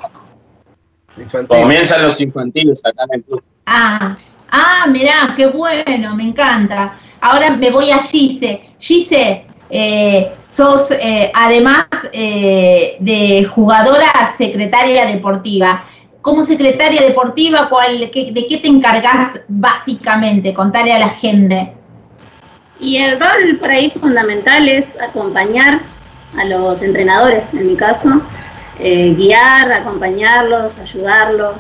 Comienzan 1.49 2.03
los 2.03 2.21
infantiles 2.21 2.83
acá 2.85 3.05
en 3.11 3.19
el 3.21 3.25
club. 3.25 3.43
Ah, 3.67 4.15
ah, 4.51 4.87
mirá, 4.89 5.35
qué 5.37 5.47
bueno, 5.47 6.15
me 6.15 6.25
encanta. 6.25 6.99
Ahora 7.21 7.51
me 7.51 7.71
voy 7.71 7.91
a 7.91 7.99
Gise. 7.99 8.63
Gise, 8.79 9.47
eh, 9.71 10.33
sos 10.49 10.91
eh, 10.91 11.31
además 11.35 11.87
eh, 12.13 12.97
de 13.01 13.45
jugadora 13.45 14.07
secretaria 14.37 15.07
deportiva. 15.07 15.85
Como 16.21 16.43
secretaria 16.43 17.03
deportiva, 17.03 17.69
¿cuál, 17.69 18.11
qué- 18.11 18.33
¿de 18.33 18.47
qué 18.47 18.57
te 18.59 18.69
encargás 18.69 19.41
básicamente? 19.47 20.53
Contarle 20.55 20.93
a 20.95 20.99
la 20.99 21.11
gente. 21.11 21.74
Y 22.81 22.97
el 22.99 23.19
rol 23.21 23.57
por 23.59 23.71
ahí 23.71 23.91
fundamental 23.91 24.69
es 24.69 24.87
acompañar 25.01 25.81
a 26.37 26.45
los 26.45 26.83
entrenadores, 26.83 27.53
en 27.55 27.69
mi 27.69 27.77
caso, 27.77 28.21
eh, 28.79 29.15
guiar, 29.17 29.73
acompañarlos, 29.73 30.79
ayudarlos 30.79 31.55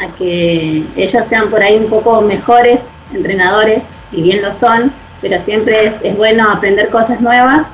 a 0.00 0.08
que 0.16 0.84
ellos 0.96 1.26
sean 1.26 1.48
por 1.48 1.62
ahí 1.62 1.76
un 1.76 1.88
poco 1.88 2.20
mejores 2.20 2.80
entrenadores, 3.12 3.82
si 4.10 4.22
bien 4.22 4.42
lo 4.42 4.52
son, 4.52 4.92
pero 5.20 5.40
siempre 5.40 5.94
es, 6.02 6.16
bueno 6.16 6.50
aprender 6.50 6.88
cosas 6.90 7.20
nuevas 7.20 7.66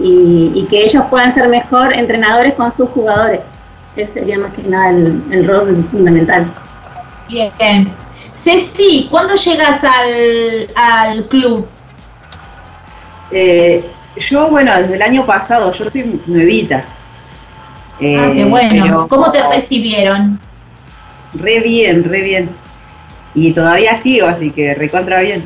y, 0.00 0.52
y 0.54 0.66
que 0.68 0.84
ellos 0.84 1.04
puedan 1.10 1.32
ser 1.34 1.48
mejor 1.48 1.92
entrenadores 1.92 2.54
con 2.54 2.72
sus 2.72 2.88
jugadores. 2.90 3.40
Ese 3.96 4.14
sería 4.14 4.38
más 4.38 4.52
que 4.54 4.62
nada 4.62 4.90
el, 4.90 5.22
el 5.30 5.46
rol 5.46 5.84
fundamental. 5.90 6.46
Bien. 7.28 7.92
Ceci, 8.34 9.08
¿cuándo 9.10 9.34
llegas 9.34 9.82
al, 9.82 10.70
al 10.76 11.24
club? 11.24 11.66
Eh, 13.30 13.84
yo, 14.16 14.48
bueno, 14.48 14.74
desde 14.76 14.94
el 14.94 15.02
año 15.02 15.24
pasado, 15.26 15.72
yo 15.72 15.88
soy 15.90 16.20
nuevita. 16.26 16.84
Eh, 18.00 18.16
ah, 18.18 18.30
qué 18.32 18.44
bueno. 18.44 18.84
pero 18.84 19.08
¿Cómo 19.08 19.30
te 19.30 19.42
recibieron? 19.48 20.40
Re 21.34 21.60
bien, 21.60 22.04
re 22.04 22.22
bien. 22.22 22.50
Y 23.34 23.52
todavía 23.52 23.94
sigo, 23.94 24.26
así 24.26 24.50
que 24.50 24.74
recontra 24.74 25.20
bien. 25.20 25.44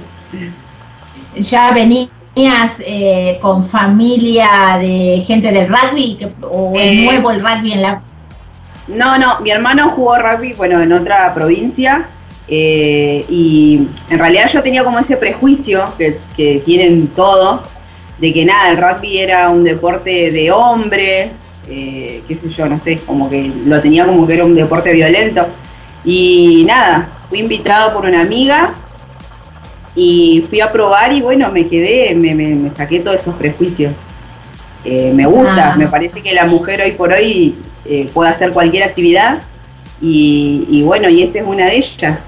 ¿Ya 1.36 1.72
venías 1.72 2.78
eh, 2.80 3.38
con 3.40 3.64
familia 3.64 4.78
de 4.80 5.24
gente 5.26 5.50
del 5.50 5.68
rugby 5.68 6.18
o 6.42 6.72
es 6.76 6.92
Eh, 6.92 7.04
nuevo 7.04 7.30
el 7.30 7.40
rugby 7.40 7.72
en 7.72 7.82
la... 7.82 8.02
No, 8.88 9.18
no, 9.18 9.40
mi 9.40 9.50
hermano 9.50 9.90
jugó 9.90 10.18
rugby, 10.18 10.52
bueno, 10.54 10.80
en 10.80 10.92
otra 10.92 11.32
provincia. 11.34 12.08
Eh, 12.54 13.24
y 13.30 13.88
en 14.10 14.18
realidad 14.18 14.50
yo 14.52 14.62
tenía 14.62 14.84
como 14.84 14.98
ese 14.98 15.16
prejuicio 15.16 15.84
que, 15.96 16.18
que 16.36 16.60
tienen 16.66 17.06
todos, 17.08 17.62
de 18.18 18.30
que 18.30 18.44
nada, 18.44 18.70
el 18.72 18.76
rugby 18.76 19.18
era 19.18 19.48
un 19.48 19.64
deporte 19.64 20.30
de 20.30 20.50
hombre, 20.52 21.30
eh, 21.66 22.22
qué 22.28 22.34
sé 22.34 22.50
yo, 22.50 22.68
no 22.68 22.78
sé, 22.78 22.98
como 23.06 23.30
que 23.30 23.50
lo 23.64 23.80
tenía 23.80 24.04
como 24.04 24.26
que 24.26 24.34
era 24.34 24.44
un 24.44 24.54
deporte 24.54 24.92
violento. 24.92 25.46
Y 26.04 26.64
nada, 26.66 27.08
fui 27.30 27.38
invitado 27.40 27.94
por 27.94 28.04
una 28.04 28.20
amiga 28.20 28.74
y 29.94 30.44
fui 30.48 30.60
a 30.60 30.70
probar 30.72 31.12
y 31.12 31.20
bueno, 31.22 31.50
me 31.50 31.66
quedé, 31.66 32.14
me, 32.14 32.34
me- 32.34 32.54
me 32.54 32.70
saqué 32.70 33.00
todos 33.00 33.20
esos 33.22 33.34
prejuicios. 33.36 33.92
Eh, 34.84 35.12
me 35.14 35.24
gusta, 35.26 35.72
Ah. 35.72 35.76
me 35.76 35.86
parece 35.86 36.20
que 36.20 36.34
la 36.34 36.46
mujer 36.46 36.82
hoy 36.82 36.92
por 36.92 37.12
hoy 37.12 37.54
eh, 37.86 38.08
puede 38.12 38.30
hacer 38.30 38.52
cualquier 38.52 38.82
actividad 38.84 39.42
y, 40.00 40.66
y 40.70 40.82
bueno, 40.82 41.08
y 41.08 41.22
esta 41.22 41.38
es 41.38 41.46
una 41.46 41.66
de 41.66 41.76
ellas. 41.76 42.18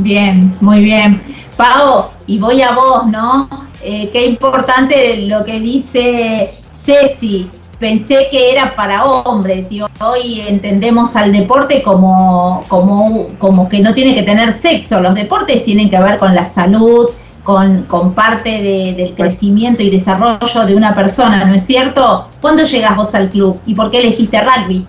Bien, 0.00 0.54
muy 0.60 0.80
bien. 0.82 1.20
Pao, 1.56 2.10
y 2.26 2.38
voy 2.38 2.62
a 2.62 2.72
vos, 2.72 3.06
¿no? 3.06 3.48
Eh, 3.82 4.08
qué 4.12 4.26
importante 4.26 5.16
lo 5.26 5.44
que 5.44 5.60
dice 5.60 6.54
Ceci. 6.74 7.50
Pensé 7.78 8.28
que 8.30 8.52
era 8.52 8.74
para 8.76 9.04
hombres 9.04 9.66
y 9.70 9.80
hoy 10.02 10.40
entendemos 10.48 11.16
al 11.16 11.32
deporte 11.32 11.82
como, 11.82 12.62
como, 12.68 13.28
como 13.38 13.68
que 13.70 13.80
no 13.80 13.94
tiene 13.94 14.14
que 14.14 14.22
tener 14.22 14.52
sexo. 14.52 15.00
Los 15.00 15.14
deportes 15.14 15.64
tienen 15.64 15.88
que 15.88 15.98
ver 15.98 16.18
con 16.18 16.34
la 16.34 16.44
salud, 16.44 17.08
con, 17.42 17.84
con 17.84 18.12
parte 18.12 18.50
de- 18.62 18.94
del 18.96 19.14
crecimiento 19.14 19.82
y 19.82 19.88
desarrollo 19.90 20.66
de 20.66 20.74
una 20.74 20.94
persona, 20.94 21.42
¿no 21.46 21.54
es 21.54 21.64
cierto? 21.66 22.28
¿Cuándo 22.42 22.64
llegas 22.64 22.96
vos 22.96 23.14
al 23.14 23.30
club 23.30 23.58
y 23.64 23.74
por 23.74 23.90
qué 23.90 24.00
elegiste 24.00 24.38
rugby? 24.42 24.86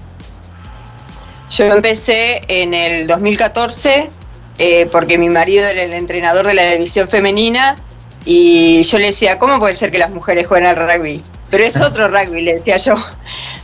Yo 1.50 1.66
empecé 1.66 2.42
en 2.50 2.74
el 2.74 3.08
2014 3.08 4.10
eh, 4.58 4.88
porque 4.92 5.18
mi 5.18 5.30
marido 5.30 5.66
era 5.68 5.82
el 5.82 5.94
entrenador 5.94 6.48
de 6.48 6.54
la 6.54 6.72
división 6.72 7.08
femenina 7.08 7.78
y 8.26 8.84
yo 8.84 8.98
le 9.00 9.08
decía, 9.08 9.40
¿cómo 9.40 9.60
puede 9.60 9.76
ser 9.76 9.92
que 9.92 9.98
las 9.98 10.12
mujeres 10.12 10.48
jueguen 10.48 10.68
al 10.68 10.76
rugby? 10.76 11.24
Pero 11.50 11.64
es 11.64 11.80
otro 11.82 12.08
rugby, 12.08 12.42
le 12.42 12.56
decía 12.56 12.78
yo. 12.78 12.96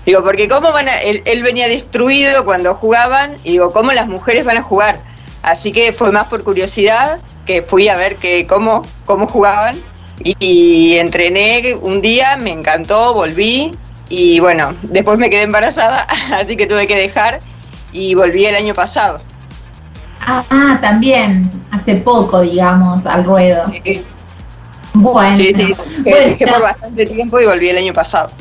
Digo, 0.06 0.24
porque 0.24 0.48
cómo 0.48 0.72
van 0.72 0.88
a, 0.88 1.02
él, 1.02 1.22
él 1.26 1.44
venía 1.44 1.68
destruido 1.68 2.46
cuando 2.46 2.76
jugaban 2.76 3.36
y 3.44 3.54
digo, 3.54 3.72
¿cómo 3.72 3.92
las 3.92 4.08
mujeres 4.08 4.46
van 4.46 4.58
a 4.58 4.64
jugar? 4.64 5.00
Así 5.44 5.72
que 5.72 5.94
fue 5.94 6.12
más 6.12 6.28
por 6.28 6.44
curiosidad 6.44 7.20
que 7.46 7.62
fui 7.62 7.88
a 7.88 7.96
ver 7.96 8.16
que 8.16 8.48
cómo, 8.48 8.84
cómo 9.06 9.28
jugaban 9.28 9.78
y, 10.20 10.36
y 10.40 10.98
entrené 10.98 11.76
un 11.80 12.02
día, 12.02 12.38
me 12.38 12.52
encantó, 12.52 13.14
volví 13.14 13.74
y 14.10 14.40
bueno, 14.40 14.76
después 14.84 15.18
me 15.18 15.30
quedé 15.30 15.44
embarazada, 15.44 16.08
así 16.34 16.56
que 16.56 16.68
tuve 16.68 16.88
que 16.88 16.96
dejar 16.96 17.40
y 17.92 18.16
volví 18.16 18.46
el 18.46 18.56
año 18.56 18.74
pasado. 18.74 19.22
Ah, 20.22 20.44
ah, 20.50 20.78
también, 20.82 21.50
hace 21.72 21.96
poco, 21.96 22.42
digamos, 22.42 23.06
al 23.06 23.24
ruedo. 23.24 23.64
Bueno, 24.94 25.36
Sí, 25.36 25.54
sí, 25.54 25.74
Bueno, 26.02 26.18
dejé 26.28 26.48
por 26.48 26.62
bastante 26.62 27.06
tiempo 27.06 27.40
y 27.40 27.46
volví 27.46 27.70
el 27.70 27.78
año 27.78 27.94
pasado. 27.94 28.32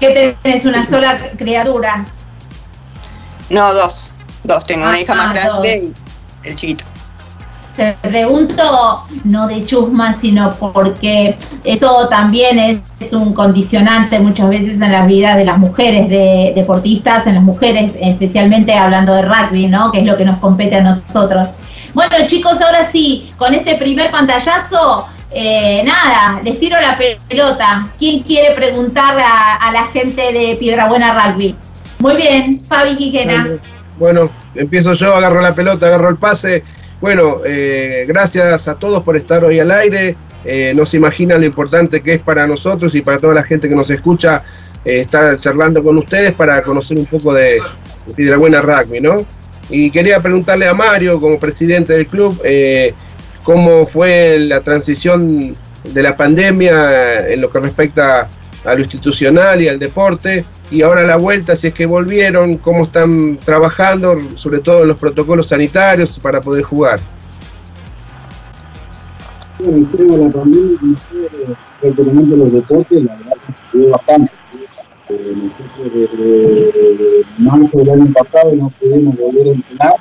que 0.00 0.34
tenés 0.42 0.64
una 0.64 0.84
sola 0.84 1.18
criatura. 1.38 2.04
No, 3.50 3.72
dos, 3.72 4.10
dos, 4.42 4.66
tengo 4.66 4.84
Ah, 4.84 4.88
una 4.90 5.00
hija 5.00 5.14
más 5.14 5.28
ah, 5.28 5.32
grande 5.32 5.94
y 6.44 6.48
el 6.48 6.56
chiquito. 6.56 6.84
Te 7.76 7.96
pregunto, 8.02 9.04
no 9.24 9.48
de 9.48 9.64
chusma, 9.64 10.14
sino 10.14 10.52
porque 10.54 11.36
eso 11.64 12.08
también 12.08 12.58
es, 13.00 13.12
un 13.12 13.34
condicionante 13.34 14.20
muchas 14.20 14.48
veces 14.48 14.80
en 14.80 14.92
las 14.92 15.06
vidas 15.08 15.36
de 15.36 15.44
las 15.44 15.58
mujeres 15.58 16.08
de, 16.08 16.52
deportistas, 16.54 17.26
en 17.26 17.34
las 17.34 17.42
mujeres, 17.42 17.94
especialmente 18.00 18.74
hablando 18.74 19.12
de 19.14 19.22
rugby, 19.22 19.66
¿no? 19.66 19.90
Que 19.90 20.00
es 20.00 20.06
lo 20.06 20.16
que 20.16 20.24
nos 20.24 20.38
compete 20.38 20.76
a 20.76 20.82
nosotros. 20.82 21.48
Bueno, 21.94 22.14
chicos, 22.26 22.60
ahora 22.60 22.84
sí, 22.84 23.32
con 23.36 23.54
este 23.54 23.74
primer 23.74 24.10
pantallazo, 24.10 25.06
eh, 25.32 25.82
nada, 25.84 26.40
les 26.44 26.60
tiro 26.60 26.80
la 26.80 26.96
pelota. 27.28 27.88
¿Quién 27.98 28.22
quiere 28.22 28.54
preguntar 28.54 29.18
a, 29.18 29.72
la 29.72 29.86
gente 29.86 30.32
de 30.32 30.56
Piedrabuena 30.60 31.12
Rugby? 31.12 31.56
Muy 31.98 32.14
bien, 32.16 32.62
Fabi 32.64 32.94
Gijena. 32.94 33.48
Bueno, 33.98 34.30
empiezo 34.54 34.92
yo, 34.94 35.14
agarro 35.14 35.40
la 35.40 35.54
pelota, 35.54 35.86
agarro 35.86 36.08
el 36.08 36.16
pase. 36.16 36.62
Bueno, 37.04 37.42
eh, 37.44 38.06
gracias 38.08 38.66
a 38.66 38.76
todos 38.76 39.02
por 39.02 39.14
estar 39.14 39.44
hoy 39.44 39.60
al 39.60 39.70
aire. 39.70 40.16
Eh, 40.42 40.72
no 40.74 40.86
se 40.86 40.96
imaginan 40.96 41.40
lo 41.40 41.46
importante 41.46 42.00
que 42.00 42.14
es 42.14 42.20
para 42.22 42.46
nosotros 42.46 42.94
y 42.94 43.02
para 43.02 43.18
toda 43.18 43.34
la 43.34 43.42
gente 43.42 43.68
que 43.68 43.74
nos 43.74 43.90
escucha 43.90 44.42
eh, 44.86 45.00
estar 45.00 45.38
charlando 45.38 45.84
con 45.84 45.98
ustedes 45.98 46.32
para 46.32 46.62
conocer 46.62 46.96
un 46.96 47.04
poco 47.04 47.34
de, 47.34 47.60
de 48.06 48.14
Piedrabuena 48.16 48.62
Rugby, 48.62 49.02
¿no? 49.02 49.26
Y 49.68 49.90
quería 49.90 50.18
preguntarle 50.20 50.66
a 50.66 50.72
Mario, 50.72 51.20
como 51.20 51.38
presidente 51.38 51.92
del 51.92 52.06
club, 52.06 52.40
eh, 52.42 52.94
cómo 53.42 53.86
fue 53.86 54.38
la 54.38 54.62
transición 54.62 55.54
de 55.84 56.02
la 56.02 56.16
pandemia 56.16 57.28
en 57.28 57.38
lo 57.42 57.50
que 57.50 57.60
respecta 57.60 58.30
a 58.64 58.74
lo 58.74 58.80
institucional 58.80 59.60
y 59.60 59.68
al 59.68 59.78
deporte, 59.78 60.46
y 60.70 60.82
ahora 60.82 61.02
la 61.02 61.16
vuelta, 61.16 61.54
si 61.54 61.68
es 61.68 61.74
que 61.74 61.86
volvieron, 61.86 62.56
cómo 62.56 62.84
están 62.84 63.38
trabajando, 63.38 64.16
sobre 64.34 64.60
todo 64.60 64.82
en 64.82 64.88
los 64.88 64.96
protocolos 64.96 65.48
sanitarios 65.48 66.18
para 66.18 66.40
poder 66.40 66.64
jugar. 66.64 67.00
Bueno, 69.58 69.76
el 69.78 69.86
tema 69.86 70.16
de 70.16 70.24
la 70.24 70.32
pandemia, 70.32 70.98
prácticamente 71.80 72.36
los 72.36 72.52
deportes, 72.52 73.04
la 73.04 73.16
verdad 73.16 73.32
que 73.46 73.78
se 73.78 73.90
bastante. 73.90 74.32
Eh, 75.10 75.34
nosotros 75.36 75.92
desde 75.92 77.24
marzo 77.38 77.78
del 77.78 77.90
año 77.90 78.12
pasado 78.14 78.56
no 78.56 78.70
pudimos 78.80 79.16
volver 79.16 79.48
a 79.48 79.50
entrenar. 79.50 79.94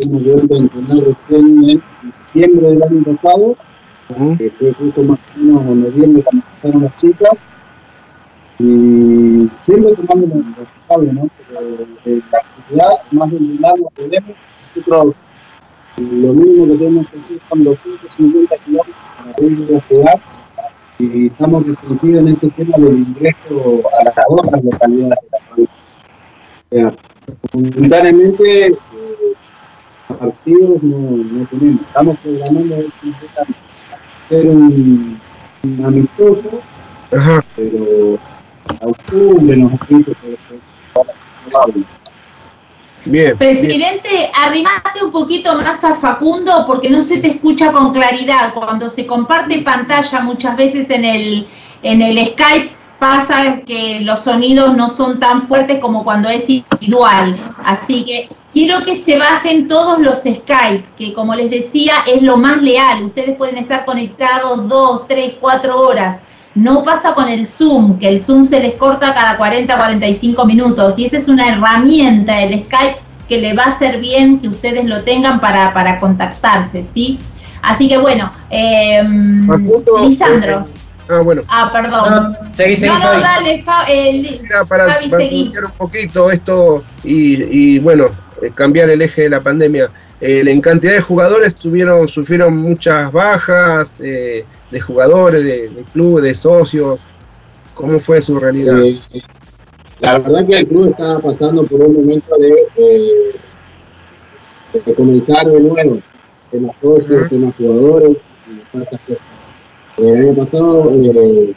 Hemos 0.00 0.24
vuelto 0.24 0.54
a 0.54 0.58
entrenar 0.58 0.98
recién 0.98 1.70
en 1.70 1.82
diciembre 2.02 2.70
del 2.70 2.82
año 2.82 3.02
pasado, 3.04 3.56
que 4.36 4.50
fue 4.50 4.72
justo 4.72 5.02
más 5.04 5.18
o 5.36 5.38
menos 5.38 5.62
en 5.62 5.80
noviembre 5.82 6.22
cuando 6.24 6.46
empezaron 6.46 6.82
las 6.82 6.96
chicas. 6.96 7.30
Y 8.60 9.48
siempre 9.62 9.94
tomando 9.94 10.26
los 10.26 10.56
responsables, 10.58 11.14
¿no? 11.14 11.28
Pero 11.48 11.60
eh, 12.04 12.20
la 12.30 12.38
actividad, 12.38 12.88
más 13.10 13.30
de 13.30 13.36
entrenar, 13.38 13.80
no 13.80 13.88
podemos. 13.88 14.36
Nosotros 14.76 15.14
lo 15.96 16.32
mínimo 16.34 16.66
que 16.66 16.78
tenemos 16.78 17.08
que 17.08 17.18
hacer 17.18 17.38
son 17.48 17.64
250 17.64 18.56
kilómetros 18.58 18.96
para 19.16 19.46
ir 19.46 19.76
a 19.76 19.80
jugar 19.88 20.20
y 20.98 21.26
estamos 21.28 21.66
restringidos 21.66 22.20
en 22.20 22.28
este 22.28 22.50
tema 22.50 22.76
del 22.76 22.98
ingreso 22.98 23.82
a 23.98 24.04
las 24.04 24.14
otras 24.28 24.62
localidades 24.62 25.18
de 25.22 25.28
la 25.32 25.46
provincia. 25.48 25.74
Sea, 26.70 26.94
momentáneamente 27.54 28.66
eh, 28.66 28.74
partidos 30.06 30.82
no, 30.82 30.98
no 30.98 31.46
tenemos. 31.46 31.80
Estamos 31.80 32.18
programando 32.18 32.76
hacer 34.26 34.46
un, 34.48 35.18
un 35.64 35.84
amistoso, 35.84 36.60
pero 37.56 38.18
a 38.70 38.86
octubre. 38.86 39.68
Bien. 43.04 43.36
Presidente, 43.38 44.30
arrimate 44.34 45.02
un 45.02 45.10
poquito 45.10 45.54
más 45.56 45.82
a 45.82 45.94
Facundo 45.94 46.64
porque 46.66 46.90
no 46.90 47.02
se 47.02 47.18
te 47.18 47.28
escucha 47.28 47.72
con 47.72 47.92
claridad. 47.92 48.52
Cuando 48.52 48.88
se 48.88 49.06
comparte 49.06 49.62
pantalla 49.62 50.20
muchas 50.20 50.56
veces 50.56 50.90
en 50.90 51.04
el, 51.04 51.46
en 51.82 52.02
el 52.02 52.18
Skype 52.32 52.72
pasa 52.98 53.62
que 53.62 54.00
los 54.02 54.20
sonidos 54.20 54.76
no 54.76 54.90
son 54.90 55.18
tan 55.18 55.42
fuertes 55.42 55.78
como 55.80 56.04
cuando 56.04 56.28
es 56.28 56.48
individual. 56.48 57.34
Así 57.64 58.04
que 58.04 58.28
quiero 58.52 58.84
que 58.84 58.94
se 58.94 59.16
bajen 59.16 59.66
todos 59.66 59.98
los 59.98 60.18
Skype, 60.18 60.84
que 60.98 61.14
como 61.14 61.34
les 61.34 61.50
decía 61.50 61.94
es 62.06 62.22
lo 62.22 62.36
más 62.36 62.60
leal. 62.60 63.04
Ustedes 63.04 63.36
pueden 63.36 63.56
estar 63.56 63.86
conectados 63.86 64.68
dos, 64.68 65.08
tres, 65.08 65.34
cuatro 65.40 65.80
horas. 65.80 66.20
No 66.54 66.82
pasa 66.84 67.14
con 67.14 67.28
el 67.28 67.46
Zoom, 67.46 67.98
que 67.98 68.08
el 68.08 68.22
Zoom 68.22 68.44
se 68.44 68.60
les 68.60 68.74
corta 68.74 69.14
cada 69.14 69.36
40, 69.36 69.76
45 69.76 70.44
minutos. 70.46 70.94
Y 70.98 71.06
esa 71.06 71.18
es 71.18 71.28
una 71.28 71.48
herramienta, 71.48 72.42
el 72.42 72.64
Skype, 72.64 72.96
que 73.28 73.38
le 73.38 73.54
va 73.54 73.62
a 73.64 73.70
hacer 73.72 74.00
bien 74.00 74.40
que 74.40 74.48
ustedes 74.48 74.84
lo 74.86 75.02
tengan 75.04 75.40
para, 75.40 75.72
para 75.72 76.00
contactarse, 76.00 76.84
¿sí? 76.92 77.20
Así 77.62 77.88
que 77.88 77.98
bueno, 77.98 78.32
eh, 78.50 79.00
Lisandro. 80.02 80.64
Ah, 81.08 81.20
bueno. 81.20 81.42
Ah, 81.48 81.68
perdón. 81.72 82.36
seguí, 82.52 82.76
seguí, 82.76 82.92
no, 82.92 82.98
no, 82.98 83.04
Fabi. 83.04 83.22
dale, 83.22 83.62
Fa- 83.62 83.84
eh, 83.88 84.40
para, 84.68 84.86
Fabi, 84.94 85.08
para 85.08 85.22
seguí. 85.24 85.44
cambiar 85.44 85.64
un 85.66 85.70
poquito 85.72 86.30
esto 86.30 86.84
y, 87.02 87.74
y, 87.74 87.78
bueno, 87.80 88.06
eh, 88.40 88.50
cambiar 88.54 88.90
el 88.90 89.02
eje 89.02 89.22
de 89.22 89.30
la 89.30 89.40
pandemia. 89.40 89.90
Eh, 90.20 90.44
en 90.46 90.60
cantidad 90.60 90.92
de 90.92 91.00
jugadores 91.00 91.56
tuvieron, 91.56 92.06
sufrieron 92.06 92.56
muchas 92.56 93.10
bajas 93.10 93.92
eh, 94.00 94.44
de 94.70 94.80
jugadores, 94.80 95.44
de, 95.44 95.68
de 95.68 95.82
clubes, 95.92 96.24
de 96.24 96.34
socios. 96.34 96.98
¿Cómo 97.74 97.98
fue 97.98 98.20
su 98.20 98.38
realidad? 98.38 98.80
Eh, 98.82 99.00
la 100.00 100.18
verdad 100.18 100.46
que 100.46 100.58
el 100.58 100.66
club 100.68 100.86
estaba 100.86 101.18
pasando 101.18 101.64
por 101.64 101.80
un 101.82 101.94
momento 101.94 102.36
de, 102.38 102.54
eh, 102.76 103.30
de 104.84 104.94
comenzar 104.94 105.46
de 105.46 105.60
nuevo, 105.60 105.98
temas 106.50 106.76
socios, 106.80 107.28
temas 107.28 107.54
jugadores, 107.56 108.16
todas 108.72 108.86
esas 108.88 109.00
cosas. 109.00 109.22
El 109.98 110.16
año 110.16 110.34
pasado, 110.34 110.90
eh, 110.94 111.54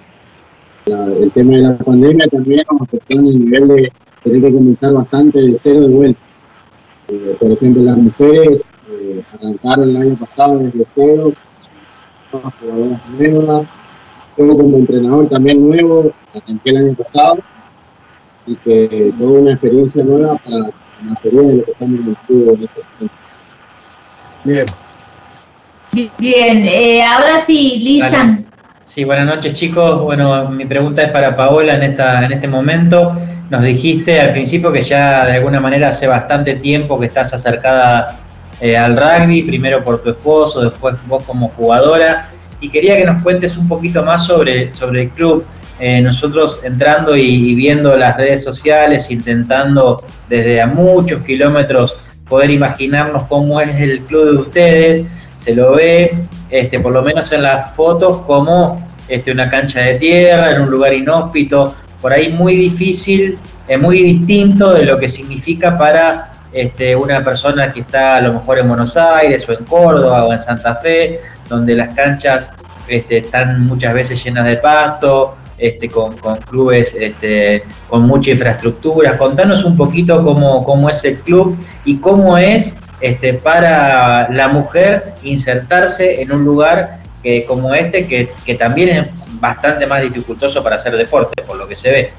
la- 0.85 1.05
el 1.05 1.31
tema 1.31 1.55
de 1.55 1.61
la 1.61 1.77
pandemia 1.77 2.27
también 2.27 2.63
nos 2.71 2.81
afectó 2.81 3.19
en 3.19 3.27
el 3.27 3.39
nivel 3.45 3.67
de 3.69 3.91
tener 4.23 4.41
que 4.41 4.53
comenzar 4.53 4.93
bastante 4.93 5.39
de 5.41 5.59
cero 5.61 5.81
de 5.87 5.93
vuelta. 5.93 6.19
Por 7.39 7.51
ejemplo, 7.51 7.83
las 7.83 7.97
mujeres 7.97 8.61
arrancaron 9.39 9.89
el 9.89 9.97
año 9.97 10.15
pasado 10.17 10.59
desde 10.59 10.85
cero, 10.93 11.31
jugadoras 12.41 12.99
nuevas, 13.09 13.67
yo 14.37 14.47
como 14.57 14.77
entrenador 14.77 15.29
también 15.29 15.67
nuevo, 15.67 16.11
arranqué 16.33 16.69
el 16.69 16.77
año 16.77 16.93
pasado, 16.95 17.37
y 18.45 18.55
que 18.55 19.13
toda 19.17 19.39
una 19.39 19.51
experiencia 19.51 20.03
nueva 20.03 20.35
para 20.37 20.57
la 20.57 20.71
mayoría 21.01 21.41
de 21.41 21.55
los 21.57 21.65
que 21.65 21.71
están 21.71 21.95
en 21.95 22.07
el 22.07 22.15
club 22.27 22.57
en 22.57 22.63
este. 22.63 22.81
Bien. 24.43 24.65
Bien, 26.17 26.67
eh, 26.67 27.03
ahora 27.03 27.41
sí, 27.45 27.79
Lisan. 27.79 28.45
Sí, 28.83 29.03
buenas 29.03 29.27
noches 29.27 29.53
chicos. 29.53 30.01
Bueno, 30.01 30.49
mi 30.49 30.65
pregunta 30.65 31.03
es 31.03 31.11
para 31.11 31.35
Paola 31.35 31.75
en, 31.75 31.83
esta, 31.83 32.25
en 32.25 32.31
este 32.31 32.47
momento. 32.47 33.13
Nos 33.49 33.61
dijiste 33.61 34.19
al 34.19 34.33
principio 34.33 34.71
que 34.71 34.81
ya 34.81 35.25
de 35.25 35.33
alguna 35.33 35.59
manera 35.59 35.89
hace 35.89 36.07
bastante 36.07 36.55
tiempo 36.55 36.99
que 36.99 37.05
estás 37.05 37.33
acercada 37.33 38.19
eh, 38.61 38.77
al 38.77 38.97
rugby, 38.97 39.43
primero 39.43 39.83
por 39.83 40.01
tu 40.01 40.09
esposo, 40.09 40.61
después 40.61 40.95
vos 41.07 41.23
como 41.25 41.49
jugadora. 41.49 42.29
Y 42.59 42.69
quería 42.69 42.95
que 42.95 43.05
nos 43.05 43.21
cuentes 43.21 43.57
un 43.57 43.67
poquito 43.67 44.03
más 44.03 44.25
sobre, 44.25 44.71
sobre 44.71 45.03
el 45.03 45.09
club. 45.09 45.45
Eh, 45.79 46.01
nosotros 46.01 46.61
entrando 46.63 47.15
y, 47.15 47.55
viendo 47.55 47.97
las 47.97 48.15
redes 48.15 48.43
sociales, 48.43 49.11
intentando 49.11 50.03
desde 50.29 50.61
a 50.61 50.67
muchos 50.67 51.23
kilómetros 51.23 51.97
poder 52.29 52.51
imaginarnos 52.51 53.23
cómo 53.23 53.59
es 53.59 53.69
el 53.81 54.01
club 54.01 54.31
de 54.31 54.37
ustedes, 54.37 55.05
se 55.35 55.53
lo 55.53 55.73
ve, 55.73 56.15
este, 56.49 56.79
por 56.79 56.93
lo 56.93 57.01
menos 57.01 57.31
en 57.31 57.43
las 57.43 57.75
fotos, 57.75 58.21
como 58.21 58.87
este, 59.09 59.31
una 59.31 59.49
cancha 59.49 59.81
de 59.81 59.95
tierra, 59.95 60.55
en 60.55 60.61
un 60.61 60.71
lugar 60.71 60.93
inhóspito, 60.93 61.75
por 62.01 62.13
ahí 62.13 62.29
muy 62.29 62.55
difícil, 62.55 63.37
eh, 63.67 63.77
muy 63.77 64.01
distinto 64.03 64.73
de 64.73 64.85
lo 64.85 64.97
que 64.99 65.09
significa 65.09 65.77
para 65.77 66.32
este, 66.53 66.95
una 66.95 67.23
persona 67.23 67.71
que 67.71 67.81
está 67.81 68.17
a 68.17 68.21
lo 68.21 68.33
mejor 68.33 68.59
en 68.59 68.67
Buenos 68.67 68.95
Aires 68.95 69.47
o 69.47 69.53
en 69.53 69.63
Córdoba 69.65 70.25
o 70.25 70.33
en 70.33 70.39
Santa 70.39 70.75
Fe, 70.75 71.19
donde 71.49 71.75
las 71.75 71.95
canchas 71.95 72.51
este, 72.87 73.17
están 73.17 73.65
muchas 73.65 73.93
veces 73.93 74.23
llenas 74.23 74.45
de 74.45 74.57
pasto, 74.57 75.35
este, 75.57 75.89
con, 75.89 76.15
clubes 76.49 76.97
con 77.89 78.03
mucha 78.03 78.31
infraestructura. 78.31 79.17
Contanos 79.17 79.63
un 79.63 79.77
poquito 79.77 80.23
cómo, 80.23 80.63
cómo 80.63 80.89
es 80.89 81.03
el 81.03 81.19
club 81.19 81.57
y 81.85 81.97
cómo 81.97 82.37
es 82.37 82.75
este, 83.01 83.33
para 83.33 84.29
la 84.29 84.47
mujer 84.47 85.13
insertarse 85.23 86.21
en 86.21 86.31
un 86.31 86.43
lugar 86.43 86.97
como 87.47 87.73
este, 87.73 88.05
que, 88.05 88.29
que 88.45 88.55
también 88.55 88.89
es 88.89 89.09
bastante 89.39 89.85
más 89.85 90.01
dificultoso 90.01 90.63
para 90.63 90.77
hacer 90.77 90.95
deporte, 90.95 91.41
por 91.43 91.57
lo 91.57 91.67
que 91.67 91.75
se 91.75 91.91
ve. 91.91 92.13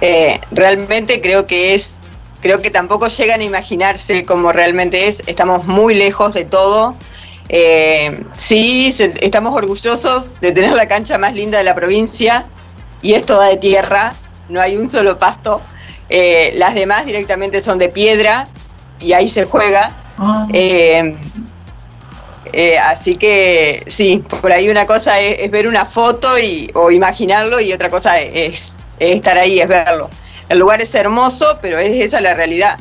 Eh, 0.00 0.40
realmente 0.50 1.20
creo 1.20 1.46
que 1.46 1.74
es, 1.74 1.94
creo 2.42 2.60
que 2.60 2.70
tampoco 2.70 3.06
llegan 3.08 3.40
a 3.40 3.44
imaginarse 3.44 4.24
cómo 4.26 4.52
realmente 4.52 5.08
es. 5.08 5.20
Estamos 5.26 5.64
muy 5.64 5.94
lejos 5.94 6.34
de 6.34 6.44
todo. 6.44 6.94
Eh, 7.48 8.22
sí, 8.36 8.92
se- 8.92 9.14
estamos 9.24 9.54
orgullosos 9.56 10.34
de 10.40 10.52
tener 10.52 10.72
la 10.72 10.86
cancha 10.88 11.16
más 11.18 11.34
linda 11.34 11.58
de 11.58 11.64
la 11.64 11.74
provincia 11.74 12.44
y 13.00 13.14
es 13.14 13.24
toda 13.24 13.46
de 13.46 13.56
tierra, 13.56 14.14
no 14.48 14.60
hay 14.60 14.76
un 14.76 14.88
solo 14.88 15.18
pasto. 15.18 15.60
Eh, 16.08 16.52
las 16.56 16.74
demás 16.74 17.06
directamente 17.06 17.60
son 17.62 17.78
de 17.78 17.88
piedra 17.88 18.48
y 19.00 19.12
ahí 19.14 19.28
se 19.28 19.44
juega. 19.46 19.96
Eh, 20.52 21.16
eh, 22.52 22.78
así 22.78 23.16
que 23.16 23.82
sí, 23.86 24.22
por 24.40 24.52
ahí 24.52 24.68
una 24.68 24.86
cosa 24.86 25.18
es, 25.20 25.38
es 25.40 25.50
ver 25.50 25.66
una 25.66 25.86
foto 25.86 26.38
y, 26.38 26.70
o 26.74 26.90
imaginarlo 26.90 27.60
y 27.60 27.72
otra 27.72 27.88
cosa 27.88 28.20
es, 28.20 28.72
es 28.98 29.16
estar 29.16 29.38
ahí, 29.38 29.60
es 29.60 29.68
verlo. 29.68 30.10
El 30.48 30.58
lugar 30.58 30.80
es 30.80 30.94
hermoso, 30.94 31.58
pero 31.62 31.78
es 31.78 31.94
esa 32.04 32.20
la 32.20 32.34
realidad. 32.34 32.78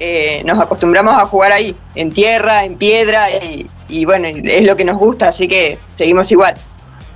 Eh, 0.00 0.42
nos 0.44 0.60
acostumbramos 0.60 1.16
a 1.16 1.26
jugar 1.26 1.52
ahí, 1.52 1.74
en 1.96 2.10
tierra, 2.12 2.64
en 2.64 2.76
piedra 2.76 3.30
y, 3.30 3.68
y 3.88 4.04
bueno, 4.04 4.28
es 4.28 4.64
lo 4.66 4.76
que 4.76 4.84
nos 4.84 4.96
gusta, 4.98 5.28
así 5.30 5.48
que 5.48 5.78
seguimos 5.96 6.30
igual. 6.30 6.54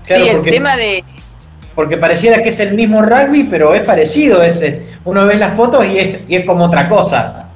Claro, 0.05 0.25
sí, 0.25 0.31
el 0.31 0.37
porque- 0.39 0.51
tema 0.51 0.77
de, 0.77 1.05
Porque 1.77 1.97
pareciera 1.97 2.43
que 2.43 2.49
es 2.49 2.59
el 2.61 2.75
mismo 2.75 3.01
rugby, 3.03 3.45
pero 3.45 3.75
es 3.75 3.83
parecido. 3.83 4.43
Es, 4.43 4.61
es- 4.63 4.79
uno 5.05 5.27
ve 5.27 5.37
las 5.37 5.57
fotos 5.57 5.85
y 5.87 5.99
es, 5.99 6.19
y 6.29 6.37
es 6.37 6.45
como 6.45 6.65
otra 6.65 6.89
cosa. 6.89 7.47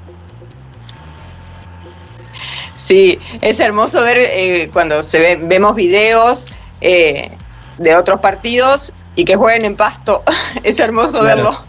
Sí, 2.84 3.18
es 3.40 3.58
hermoso 3.58 4.02
ver 4.02 4.18
eh, 4.18 4.70
cuando 4.72 5.02
se 5.02 5.18
ve- 5.18 5.38
vemos 5.42 5.74
videos 5.74 6.46
eh, 6.80 7.30
de 7.78 7.96
otros 7.96 8.20
partidos 8.20 8.92
y 9.16 9.24
que 9.24 9.34
jueguen 9.34 9.64
en 9.64 9.76
pasto. 9.76 10.22
es 10.62 10.78
hermoso 10.78 11.18
Claro. 11.20 11.26
verlo. 11.26 11.64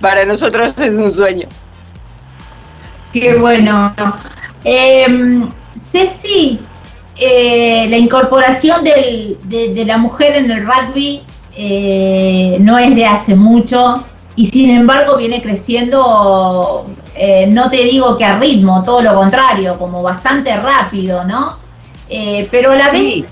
Para 0.00 0.24
nosotros 0.24 0.74
es 0.78 0.94
un 0.94 1.10
sueño. 1.10 1.46
Qué 3.12 3.34
bueno. 3.36 3.92
Eh, 4.64 5.42
Ceci, 5.90 6.60
eh, 7.16 7.86
la 7.88 7.96
incorporación 7.96 8.84
del- 8.84 9.36
de, 9.44 9.74
de 9.74 9.84
la 9.84 9.98
mujer 9.98 10.36
en 10.36 10.50
el 10.50 10.64
rugby 10.64 11.22
eh, 11.56 12.56
no 12.60 12.78
es 12.78 12.94
de 12.94 13.04
hace 13.04 13.34
mucho 13.34 14.02
y 14.36 14.46
sin 14.46 14.70
embargo 14.70 15.16
viene 15.16 15.42
creciendo, 15.42 16.86
eh, 17.16 17.46
no 17.50 17.68
te 17.68 17.78
digo 17.84 18.16
que 18.16 18.24
a 18.24 18.38
ritmo, 18.38 18.82
todo 18.84 19.02
lo 19.02 19.14
contrario, 19.14 19.76
como 19.78 20.02
bastante 20.02 20.56
rápido, 20.56 21.24
¿no? 21.24 21.58
Eh, 22.08 22.48
pero 22.50 22.72
a 22.72 22.76
la 22.76 22.90
vez, 22.90 23.24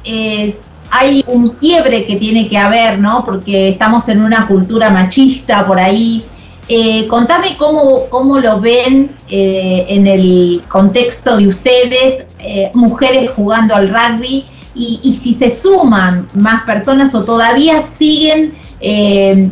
hay 0.91 1.25
un 1.29 1.49
quiebre 1.49 2.05
que 2.05 2.17
tiene 2.17 2.49
que 2.49 2.59
haber, 2.59 2.99
¿no? 2.99 3.25
Porque 3.25 3.69
estamos 3.69 4.09
en 4.09 4.23
una 4.23 4.47
cultura 4.47 4.91
machista 4.91 5.67
por 5.67 5.79
ahí. 5.79 6.27
Eh, 6.71 7.07
contame 7.09 7.57
cómo, 7.57 8.11
cómo 8.11 8.39
lo 8.39 8.61
ven 8.61 9.11
eh, 9.31 9.87
en 9.89 10.07
el 10.07 10.63
contexto 10.69 11.39
de 11.39 11.49
ustedes, 11.49 12.27
eh, 12.41 12.71
mujeres 12.75 13.31
jugando 13.35 13.75
al 13.75 13.89
rugby, 13.89 14.45
y, 14.75 15.01
y 15.03 15.17
si 15.17 15.35
se 15.35 15.51
suman 15.51 16.29
más 16.35 16.65
personas 16.65 17.15
o 17.15 17.25
todavía 17.25 17.83
siguen 17.83 18.57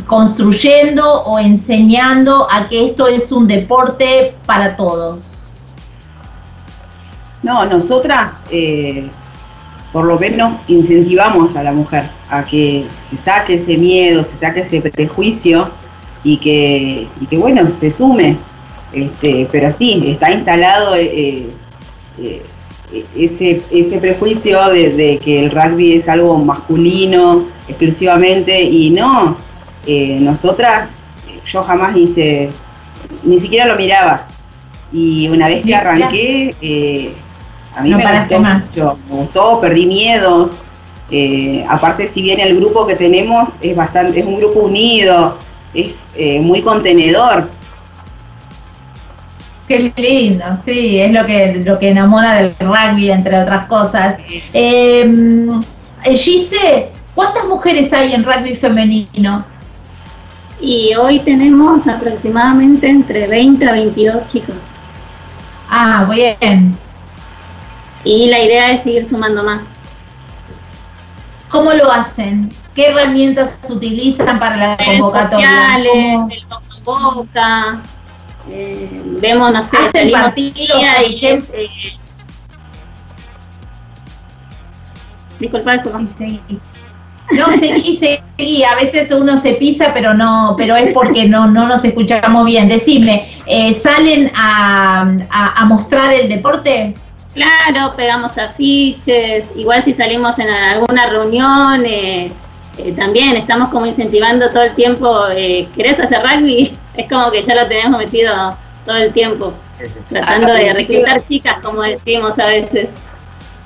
construyendo 0.06 1.22
o 1.22 1.40
enseñando 1.40 2.46
a 2.48 2.68
que 2.68 2.86
esto 2.86 3.08
es 3.08 3.32
un 3.32 3.48
deporte 3.48 4.36
para 4.46 4.76
todos. 4.76 5.50
No, 7.42 7.66
nosotras 7.66 8.34
por 9.92 10.04
lo 10.04 10.16
menos 10.16 10.54
incentivamos 10.68 11.56
a 11.56 11.64
la 11.64 11.72
mujer 11.72 12.08
a 12.30 12.44
que 12.44 12.86
se 13.10 13.16
saque 13.16 13.54
ese 13.54 13.76
miedo, 13.76 14.22
se 14.22 14.36
saque 14.36 14.60
ese 14.60 14.80
prejuicio 14.80 15.68
y 16.26 16.38
que, 16.38 17.06
y 17.20 17.26
que 17.26 17.36
bueno, 17.38 17.70
se 17.70 17.90
sume. 17.92 18.36
Este, 18.92 19.46
pero 19.52 19.70
sí, 19.70 20.02
está 20.08 20.32
instalado 20.32 20.96
eh, 20.96 21.46
eh, 22.18 22.42
ese, 23.16 23.62
ese 23.70 23.98
prejuicio 23.98 24.68
de, 24.70 24.92
de 24.92 25.18
que 25.18 25.44
el 25.44 25.50
rugby 25.52 25.94
es 25.94 26.08
algo 26.08 26.36
masculino 26.38 27.46
exclusivamente 27.68 28.60
y 28.60 28.90
no, 28.90 29.36
eh, 29.86 30.18
nosotras, 30.20 30.88
yo 31.46 31.62
jamás 31.62 31.96
hice, 31.96 32.50
ni 33.22 33.38
siquiera 33.38 33.66
lo 33.66 33.76
miraba. 33.76 34.26
Y 34.92 35.28
una 35.28 35.46
vez 35.46 35.64
que 35.64 35.74
arranqué, 35.76 37.14
a 37.76 37.82
mí 37.82 37.90
No 37.90 37.98
me 37.98 38.18
gustó 38.20 38.40
más. 38.40 38.64
mucho, 38.66 38.98
me 39.08 39.14
gustó, 39.16 39.60
perdí 39.60 39.86
miedos. 39.86 40.52
Aparte, 41.68 42.08
si 42.08 42.22
bien 42.22 42.40
el 42.40 42.56
grupo 42.56 42.84
que 42.84 42.96
tenemos 42.96 43.50
es 43.60 43.76
bastante, 43.76 44.18
es 44.20 44.26
un 44.26 44.38
grupo 44.38 44.60
unido, 44.60 45.38
es 45.76 45.94
eh, 46.16 46.40
muy 46.40 46.62
contenedor. 46.62 47.48
Qué 49.68 49.92
lindo, 49.96 50.44
sí, 50.64 51.00
es 51.00 51.10
lo 51.10 51.26
que, 51.26 51.62
lo 51.64 51.78
que 51.78 51.88
enamora 51.88 52.34
del 52.34 52.54
rugby, 52.60 53.10
entre 53.10 53.36
otras 53.38 53.66
cosas. 53.66 54.16
Eh, 54.52 55.04
Gise, 56.04 56.88
¿cuántas 57.14 57.46
mujeres 57.46 57.92
hay 57.92 58.14
en 58.14 58.22
rugby 58.22 58.54
femenino? 58.54 59.44
Y 60.60 60.94
hoy 60.94 61.18
tenemos 61.20 61.86
aproximadamente 61.86 62.88
entre 62.88 63.26
20 63.26 63.68
a 63.68 63.72
22 63.72 64.28
chicos. 64.28 64.56
Ah, 65.68 66.08
bien. 66.10 66.76
Y 68.04 68.28
la 68.28 68.40
idea 68.40 68.72
es 68.72 68.84
seguir 68.84 69.08
sumando 69.08 69.42
más. 69.42 69.64
¿Cómo 71.56 71.72
lo 71.72 71.90
hacen? 71.90 72.50
¿Qué 72.74 72.88
herramientas 72.88 73.58
utilizan 73.70 74.38
para 74.38 74.56
la 74.56 74.76
convocatoria? 74.76 75.48
sociales, 75.48 75.92
¿Cómo- 75.92 76.28
el 76.30 76.44
boca 76.84 77.06
a 77.06 77.14
boca, 77.14 77.80
eh, 78.50 79.02
vemos, 79.22 79.52
no 79.52 79.62
sé, 79.64 79.76
¿Hacen 79.76 80.12
partidos, 80.12 80.70
por 80.70 81.10
y 81.10 81.16
ejemplo? 81.16 81.54
eh, 81.58 81.68
Disculpa, 85.40 85.72
disculpa. 85.72 86.00
No, 87.32 87.46
seguí, 87.58 87.96
seguí. 87.96 88.62
A 88.64 88.74
veces 88.76 89.10
uno 89.10 89.36
se 89.38 89.54
pisa, 89.54 89.92
pero 89.92 90.14
no, 90.14 90.54
pero 90.56 90.76
es 90.76 90.92
porque 90.94 91.26
no, 91.28 91.46
no 91.46 91.66
nos 91.66 91.84
escuchamos 91.84 92.44
bien. 92.46 92.68
Decime, 92.68 93.28
eh, 93.46 93.74
¿salen 93.74 94.30
a, 94.36 95.02
a- 95.30 95.60
a 95.60 95.64
mostrar 95.64 96.12
el 96.12 96.28
deporte? 96.28 96.94
Claro, 97.36 97.94
pegamos 97.94 98.38
afiches, 98.38 99.44
igual 99.56 99.84
si 99.84 99.92
salimos 99.92 100.38
en 100.38 100.48
alguna 100.48 101.06
reunión, 101.06 101.84
eh, 101.84 102.32
eh, 102.78 102.92
también 102.92 103.36
estamos 103.36 103.68
como 103.68 103.84
incentivando 103.84 104.48
todo 104.50 104.62
el 104.62 104.74
tiempo, 104.74 105.28
eh, 105.28 105.68
¿querés 105.76 106.00
hacer 106.00 106.22
rugby? 106.22 106.76
Es 106.96 107.10
como 107.10 107.30
que 107.30 107.42
ya 107.42 107.54
lo 107.54 107.68
tenemos 107.68 107.98
metido 107.98 108.56
todo 108.86 108.96
el 108.96 109.12
tiempo, 109.12 109.52
tratando 110.08 110.54
de 110.54 110.72
reclutar 110.72 111.22
chicas, 111.28 111.58
como 111.62 111.82
decimos 111.82 112.38
a 112.38 112.46
veces. 112.46 112.88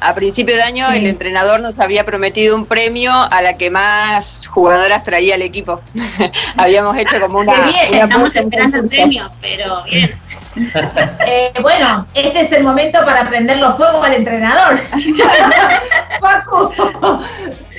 A 0.01 0.17
principio 0.17 0.57
de 0.57 0.63
año 0.63 0.87
Sí. 0.91 0.99
el 0.99 1.07
entrenador 1.07 1.61
nos 1.61 1.79
había 1.79 2.05
prometido 2.05 2.57
un 2.57 2.67
premio 2.67 3.13
a 3.13 3.41
la 3.41 3.57
que 3.57 3.71
más 3.71 4.49
jugadoras 4.49 5.05
traía 5.05 5.37
al 5.37 5.43
equipo. 5.43 5.81
Habíamos 6.57 6.97
hecho 6.97 7.21
como 7.21 7.39
una... 7.39 7.53
Qué 7.53 7.61
bien, 7.71 7.89
una 7.91 8.03
estamos 8.03 8.35
esperando 8.35 8.77
el 8.79 8.89
premio, 8.89 9.29
pero 9.41 9.85
bien. 9.85 10.11
Eh, 11.27 11.53
bueno, 11.63 12.07
este 12.15 12.41
es 12.41 12.53
el 12.53 12.65
momento 12.65 12.99
para 13.05 13.29
prenderlo 13.29 13.77
fuego 13.77 14.03
al 14.03 14.15
entrenador. 14.15 14.79
Facu, 16.21 16.73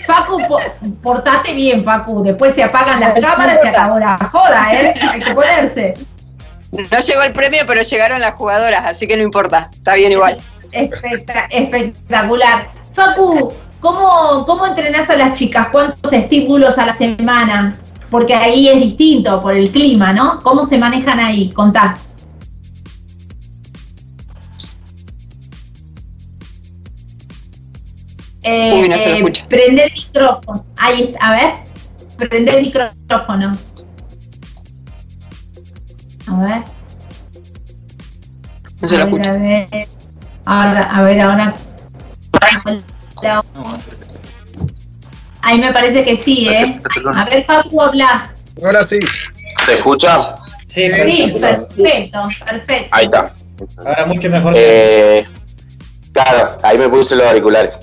Facu, 0.06 0.48
po- 0.48 0.60
portate 1.04 1.54
bien, 1.54 1.84
Facu. 1.84 2.24
Después 2.24 2.56
se 2.56 2.64
apagan 2.64 3.00
las 3.00 3.14
cámaras 3.24 3.58
y 3.58 3.62
se 3.62 3.68
acabó 3.70 4.00
la 4.00 4.18
joda, 4.18 4.74
¿eh? 4.74 4.94
Hay 5.10 5.20
que 5.22 5.34
ponerse. 5.34 5.94
No 6.72 7.00
llegó 7.00 7.22
el 7.24 7.34
premio, 7.34 7.62
pero 7.68 7.82
llegaron 7.82 8.22
las 8.22 8.36
jugadoras, 8.36 8.84
así 8.86 9.08
que 9.08 9.18
no 9.18 9.24
importa, 9.24 9.70
está 9.74 9.96
bien 9.96 10.14
igual. 10.14 10.38
Especta- 10.72 11.48
espectacular. 11.50 12.72
Facu, 12.94 13.54
¿cómo, 13.82 14.46
¿cómo 14.46 14.66
entrenás 14.66 15.10
a 15.10 15.16
las 15.18 15.38
chicas? 15.38 15.68
¿Cuántos 15.72 16.12
estímulos 16.14 16.78
a 16.78 16.86
la 16.86 16.94
semana? 16.94 17.76
Porque 18.10 18.34
ahí 18.34 18.70
es 18.70 18.76
distinto 18.80 19.42
por 19.42 19.56
el 19.56 19.72
clima, 19.72 20.14
¿no? 20.14 20.42
¿Cómo 20.42 20.66
se 20.66 20.78
manejan 20.78 21.20
ahí? 21.20 21.52
Contá. 21.52 21.98
Eh, 28.44 28.82
Uy, 28.82 28.90
no 28.90 28.96
se 28.98 29.06
lo 29.10 29.12
eh, 29.16 29.18
escucha. 29.18 29.46
prende 29.48 29.84
el 29.84 29.94
micrófono. 29.94 30.66
Ahí 30.78 31.04
está, 31.04 31.28
a 31.28 31.36
ver. 31.36 31.54
Prende 32.30 32.58
el 32.58 32.62
micrófono. 32.66 33.58
A 36.28 36.40
ver. 36.42 36.64
No 38.82 38.88
se 38.90 38.98
lo 38.98 39.04
a 39.04 39.06
ver, 39.06 39.14
escucha. 39.14 39.32
a 39.32 39.34
ver. 39.34 39.88
Ahora, 40.46 40.84
a 40.84 41.02
ver, 41.04 41.22
ahora. 41.22 41.54
Ahí 45.44 45.60
me 45.60 45.72
parece 45.74 46.04
que 46.04 46.16
sí, 46.16 46.48
¿eh? 46.50 46.80
A 47.16 47.26
ver, 47.26 47.44
Facu, 47.46 47.82
habla. 47.82 48.32
Ahora 48.64 48.86
sí. 48.86 49.00
¿Se 49.66 49.74
escucha? 49.78 50.38
Sí, 50.68 50.90
Sí, 51.06 51.34
perfecto, 51.40 52.28
perfecto. 52.46 52.88
Ahí 52.92 53.06
está. 53.06 53.34
Ahora 53.78 54.06
mucho 54.06 54.30
mejor. 54.30 54.54
Eh, 54.56 55.26
claro, 56.14 56.58
ahí 56.64 56.78
me 56.78 56.88
puse 56.90 57.16
los 57.16 57.26
auriculares. 57.28 57.80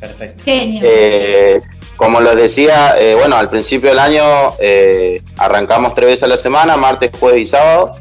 Perfecto. 0.00 0.44
Genio. 0.44 0.80
Eh, 0.84 1.60
como 1.96 2.20
les 2.20 2.36
decía, 2.36 2.94
eh, 2.96 3.14
bueno, 3.16 3.36
al 3.36 3.48
principio 3.48 3.90
del 3.90 3.98
año 3.98 4.22
eh, 4.60 5.20
arrancamos 5.36 5.94
tres 5.94 6.10
veces 6.10 6.22
a 6.22 6.28
la 6.28 6.36
semana, 6.36 6.76
martes, 6.76 7.10
jueves 7.18 7.42
y 7.42 7.46
sábado. 7.46 7.92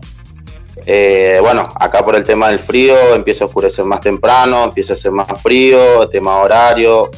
Eh, 0.85 1.39
bueno, 1.41 1.63
acá 1.79 2.03
por 2.03 2.15
el 2.15 2.23
tema 2.23 2.49
del 2.49 2.59
frío 2.59 3.15
empieza 3.15 3.43
a 3.43 3.47
oscurecer 3.47 3.83
más 3.85 4.01
temprano, 4.01 4.63
empieza 4.63 4.93
a 4.93 4.95
hacer 4.95 5.11
más 5.11 5.27
frío, 5.41 6.07
tema 6.09 6.37
horario. 6.37 7.09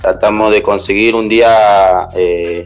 Tratamos 0.00 0.52
de 0.52 0.62
conseguir 0.62 1.16
un 1.16 1.28
día 1.28 2.08
eh, 2.14 2.62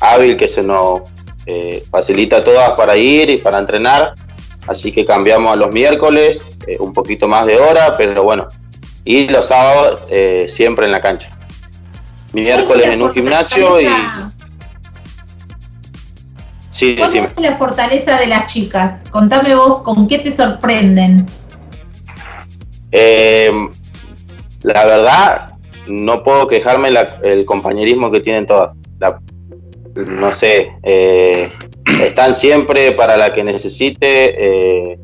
hábil 0.00 0.36
que 0.36 0.48
se 0.48 0.62
nos 0.62 1.02
eh, 1.46 1.84
facilita 1.90 2.38
a 2.38 2.44
todas 2.44 2.72
para 2.72 2.96
ir 2.96 3.30
y 3.30 3.36
para 3.36 3.58
entrenar. 3.58 4.14
Así 4.66 4.92
que 4.92 5.04
cambiamos 5.04 5.52
a 5.52 5.56
los 5.56 5.70
miércoles, 5.70 6.50
eh, 6.66 6.76
un 6.78 6.92
poquito 6.92 7.28
más 7.28 7.46
de 7.46 7.58
hora, 7.58 7.94
pero 7.96 8.22
bueno. 8.22 8.48
Y 9.04 9.28
los 9.28 9.46
sábados 9.46 10.00
eh, 10.10 10.46
siempre 10.48 10.86
en 10.86 10.92
la 10.92 11.00
cancha. 11.00 11.28
Miércoles 12.32 12.88
en 12.88 13.02
un 13.02 13.12
gimnasio 13.12 13.80
y... 13.80 13.86
Sí, 16.70 16.96
¿Cuál 16.96 17.12
decime. 17.12 17.28
es 17.36 17.42
la 17.42 17.56
fortaleza 17.58 18.18
de 18.18 18.26
las 18.28 18.52
chicas? 18.52 19.04
Contame 19.10 19.54
vos, 19.54 19.82
¿con 19.82 20.08
qué 20.08 20.18
te 20.18 20.34
sorprenden? 20.34 21.26
Eh, 22.90 23.50
la 24.62 24.84
verdad, 24.86 25.52
no 25.86 26.22
puedo 26.24 26.46
quejarme 26.48 26.90
la- 26.90 27.18
el 27.22 27.44
compañerismo 27.44 28.10
que 28.10 28.20
tienen 28.20 28.46
todas. 28.46 28.74
La- 28.98 29.20
no 29.94 30.32
sé, 30.32 30.72
eh, 30.82 31.52
están 32.02 32.34
siempre 32.34 32.92
para 32.92 33.16
la 33.18 33.34
que 33.34 33.44
necesite. 33.44 34.34
eh, 34.92 34.98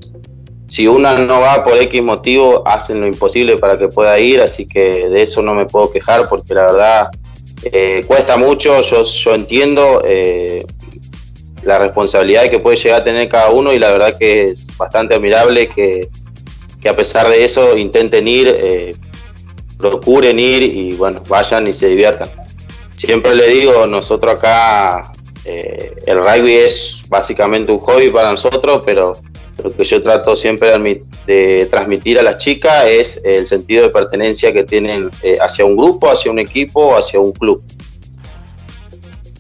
si 0.69 0.87
una 0.87 1.19
no 1.19 1.41
va 1.41 1.65
por 1.65 1.77
X 1.79 2.03
motivo, 2.03 2.63
hacen 2.69 3.01
lo 3.01 3.07
imposible 3.07 3.57
para 3.57 3.79
que 3.79 3.89
pueda 3.89 4.19
ir, 4.21 4.41
así 4.43 4.69
que 4.69 5.09
de 5.09 5.23
eso 5.23 5.41
no 5.41 5.55
me 5.55 5.65
puedo 5.65 5.91
quejar 5.91 6.29
porque 6.29 6.53
la 6.55 6.67
verdad 6.67 7.09
eh, 7.65 8.05
cuesta 8.07 8.37
mucho, 8.37 8.83
yo, 8.83 9.35
entiendo 9.35 10.03
eh, 10.05 10.65
la 11.63 11.79
responsabilidad 11.79 12.51
que 12.51 12.59
puede 12.59 12.77
llegar 12.77 13.01
a 13.01 13.05
tener 13.05 13.29
cada 13.31 13.51
uno 13.51 13.73
y 13.73 13.79
la 13.79 13.89
verdad 13.89 14.17
que 14.19 14.51
es 14.51 14.67
bastante 14.77 15.15
admirable 15.15 15.69
que, 15.69 16.09
que 16.83 16.89
a 16.91 16.95
pesar 16.95 17.31
de 17.31 17.45
eso 17.45 17.77
intenten 17.79 18.29
ir, 18.29 18.49
eh, 18.49 18.95
procuren 19.79 20.39
ir 20.39 20.63
y 20.63 20.93
bueno, 20.93 21.23
vayan 21.29 21.67
y 21.67 21.73
se 21.73 21.89
diviertan. 21.89 22.29
Siempre 22.95 23.35
le 23.35 23.49
digo, 23.49 23.87
nosotros 23.87 24.35
acá, 24.35 25.15
el 25.45 26.19
rugby 26.19 26.53
es 26.57 27.03
básicamente 27.09 27.73
un 27.73 27.79
hobby 27.79 28.11
para 28.11 28.31
nosotros, 28.33 28.83
pero 28.85 29.17
lo 29.63 29.75
que 29.75 29.85
yo 29.85 30.01
trato 30.01 30.37
siempre 30.37 30.71
de, 31.27 31.67
transmitir 31.71 32.19
a 32.19 32.23
las 32.23 32.39
chicas 32.39 32.85
es 32.87 33.21
el 33.25 33.47
sentido 33.47 33.83
de 33.85 33.89
pertenencia 33.91 34.53
que 34.53 34.65
tienen 34.65 35.11
eh, 35.23 35.39
hacia 35.41 35.65
un 35.65 35.77
grupo, 35.77 36.11
hacia 36.11 36.31
un 36.31 36.39
equipo, 36.39 36.97
hacia 36.97 37.19
un 37.19 37.33
club. 37.33 37.63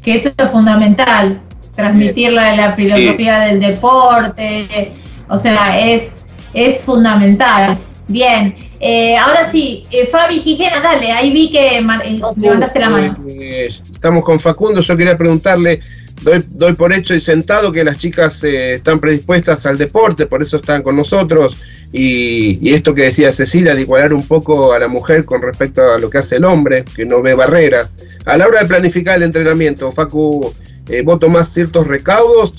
Que 0.02 0.14
eso 0.14 0.30
es 0.36 0.50
fundamental, 0.50 1.40
transmitir 1.74 2.32
la, 2.32 2.56
la 2.56 2.72
filosofía 2.72 3.40
del 3.40 3.60
deporte, 3.60 4.92
o 5.28 5.38
sea, 5.38 5.78
es, 5.80 6.18
es 6.54 6.82
fundamental. 6.82 7.78
Bien, 8.08 8.54
eh, 8.80 9.16
ahora 9.16 9.50
sí, 9.52 9.84
eh, 9.90 10.08
Fabi 10.10 10.40
Gijena, 10.40 10.80
dale, 10.80 11.12
ahí 11.12 11.30
vi 11.30 11.50
que 11.50 11.80
mar- 11.80 12.02
eh, 12.04 12.20
levantaste 12.36 12.80
la 12.80 12.90
mano. 12.90 13.16
Eh, 13.28 13.68
estamos 13.92 14.24
con 14.24 14.40
Facundo, 14.40 14.80
yo 14.80 14.96
quería 14.96 15.16
preguntarle, 15.16 15.80
doy, 16.22 16.44
doy 16.48 16.74
por 16.74 16.92
hecho 16.92 17.14
y 17.14 17.20
sentado 17.20 17.72
que 17.72 17.84
las 17.84 17.98
chicas 17.98 18.42
eh, 18.44 18.74
están 18.74 19.00
predispuestas 19.00 19.66
al 19.66 19.78
deporte, 19.78 20.26
por 20.26 20.42
eso 20.42 20.56
están 20.56 20.82
con 20.82 20.96
nosotros, 20.96 21.56
y, 21.92 22.72
esto 22.72 22.94
que 22.94 23.02
decía 23.02 23.32
Cecilia, 23.32 23.74
de 23.74 23.82
igualar 23.82 24.12
un 24.12 24.26
poco 24.26 24.72
a 24.72 24.78
la 24.78 24.88
mujer 24.88 25.24
con 25.24 25.40
respecto 25.40 25.82
a 25.92 25.98
lo 25.98 26.10
que 26.10 26.18
hace 26.18 26.36
el 26.36 26.44
hombre, 26.44 26.84
que 26.94 27.06
no 27.06 27.22
ve 27.22 27.34
barreras. 27.34 27.92
A 28.24 28.36
la 28.36 28.46
hora 28.46 28.60
de 28.60 28.66
planificar 28.66 29.16
el 29.16 29.22
entrenamiento, 29.22 29.90
Facu, 29.90 30.52
eh, 30.88 31.02
¿vos 31.02 31.18
tomás 31.18 31.52
ciertos 31.52 31.86
recaudos 31.86 32.54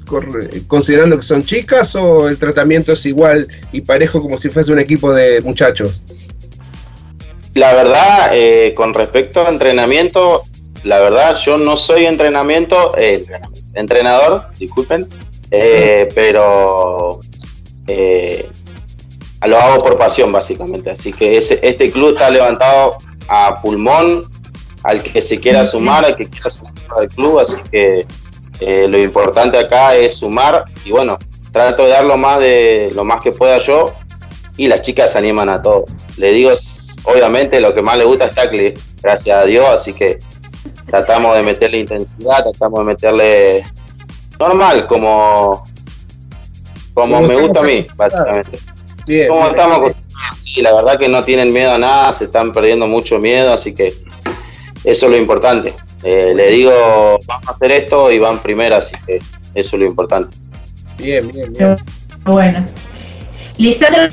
considerando 0.68 1.18
que 1.18 1.23
son 1.23 1.44
chicas 1.44 1.95
o 1.95 2.27
el 2.27 2.38
tratamiento 2.38 2.94
es 2.94 3.06
igual 3.06 3.48
y 3.72 3.81
parejo 3.81 4.22
como 4.22 4.38
si 4.38 4.49
fuese 4.49 4.72
un 4.72 4.80
equipo 4.80 5.14
de 5.14 5.41
muchachos? 5.41 6.02
La 7.56 7.73
verdad, 7.73 8.31
eh, 8.34 8.73
con 8.76 8.94
respecto 8.94 9.41
a 9.41 9.49
entrenamiento, 9.49 10.44
la 10.84 10.99
verdad, 10.99 11.35
yo 11.35 11.57
no 11.57 11.76
soy 11.76 12.06
entrenamiento, 12.06 12.93
eh, 12.97 13.26
entrenador, 13.73 14.43
disculpen, 14.57 15.07
eh, 15.51 16.10
pero 16.14 17.19
eh, 17.88 18.47
lo 19.45 19.57
hago 19.57 19.80
por 19.80 19.97
pasión, 19.97 20.31
básicamente. 20.31 20.91
Así 20.91 21.14
que 21.14 21.38
ese, 21.38 21.60
este 21.61 21.91
club 21.91 22.14
está 22.14 22.30
levantado 22.30 22.97
a 23.27 23.61
pulmón, 23.61 24.26
al 24.84 25.03
que 25.03 25.22
se 25.22 25.39
quiera 25.39 25.65
sumar, 25.65 26.06
al 26.06 26.15
que 26.15 26.27
quiera 26.27 26.49
sumar 26.49 26.73
al 26.97 27.10
club, 27.10 27.39
así 27.39 27.56
que 27.72 28.06
eh, 28.60 28.88
lo 28.88 28.99
importante 28.99 29.57
acá 29.57 29.95
es 29.95 30.15
sumar 30.15 30.65
y 30.85 30.91
bueno, 30.91 31.18
trato 31.51 31.84
de 31.84 31.89
dar 31.89 32.06
lo 32.06 32.18
más, 32.18 32.39
de, 32.39 32.91
lo 32.93 33.03
más 33.03 33.22
que 33.22 33.31
pueda 33.31 33.57
yo 33.60 33.93
y 34.57 34.68
las 34.68 34.81
chicas 34.81 35.11
se 35.11 35.18
animan 35.18 35.49
a 35.49 35.61
todo. 35.61 35.85
Le 36.18 36.31
digo, 36.31 36.51
obviamente 37.03 37.60
lo 37.60 37.73
que 37.73 37.81
más 37.81 37.97
le 37.97 38.06
gusta 38.06 38.26
es 38.26 38.35
tackle, 38.35 38.73
gracias 39.01 39.43
a 39.43 39.45
Dios, 39.45 39.68
así 39.68 39.93
que 39.93 40.19
tratamos 40.90 41.36
de 41.36 41.44
meterle 41.44 41.80
intensidad, 41.80 42.44
tratamos 42.44 42.80
de 42.80 42.86
meterle 42.86 43.66
normal, 44.40 44.86
como, 44.88 45.66
como 46.94 47.16
Como 47.16 47.28
me 47.28 47.36
gusta 47.41 47.60
a 47.60 47.64
mí, 47.64 47.86
básicamente. 47.95 48.60
Bien, 49.07 49.28
Como 49.28 49.41
bien. 49.41 49.52
estamos 49.52 49.78
acostumbrados, 49.78 50.40
sí, 50.40 50.61
la 50.61 50.74
verdad 50.74 50.99
que 50.99 51.07
no 51.07 51.24
tienen 51.24 51.52
miedo 51.52 51.74
a 51.74 51.78
nada, 51.78 52.14
se 52.14 52.26
están 52.26 52.53
perdiendo 52.53 52.88
mucho 52.88 53.18
miedo, 53.20 53.53
así 53.53 53.74
que 53.74 53.88
eso 54.84 55.06
es 55.06 55.11
lo 55.11 55.18
importante. 55.18 55.74
Eh, 56.03 56.32
le 56.36 56.52
digo, 56.52 57.20
vamos 57.26 57.48
a 57.48 57.52
hacer 57.52 57.72
esto 57.72 58.11
y 58.11 58.20
van 58.20 58.40
primero, 58.40 58.76
así 58.76 58.95
que 59.06 59.18
eso 59.56 59.76
es 59.76 59.82
lo 59.82 59.86
importante. 59.86 60.36
Bien, 60.98 61.28
bien, 61.32 61.52
bien. 61.53 61.76
Bueno. 62.24 62.66
Lisandro, 63.57 64.03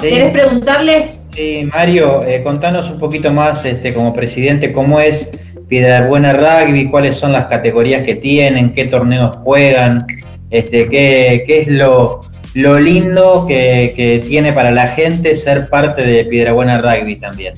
Sí. 0.00 0.08
¿querés 0.08 0.32
preguntarle? 0.32 1.12
Sí, 1.34 1.64
Mario, 1.70 2.22
eh, 2.24 2.42
contanos 2.42 2.88
un 2.88 2.98
poquito 2.98 3.30
más, 3.32 3.64
este, 3.64 3.92
como 3.92 4.12
presidente, 4.14 4.72
cómo 4.72 5.00
es 5.00 5.30
Piedrabuena 5.74 6.32
Rugby, 6.32 6.88
cuáles 6.88 7.16
son 7.16 7.32
las 7.32 7.46
categorías 7.46 8.04
que 8.04 8.14
tienen, 8.14 8.72
qué 8.72 8.84
torneos 8.84 9.38
juegan, 9.42 10.06
este, 10.48 10.88
qué, 10.88 11.42
qué 11.44 11.62
es 11.62 11.66
lo, 11.66 12.22
lo 12.54 12.78
lindo 12.78 13.44
que, 13.48 13.92
que 13.96 14.20
tiene 14.20 14.52
para 14.52 14.70
la 14.70 14.86
gente 14.86 15.34
ser 15.34 15.66
parte 15.66 16.06
de 16.06 16.26
Piedrabuena 16.26 16.78
Rugby 16.78 17.16
también. 17.16 17.56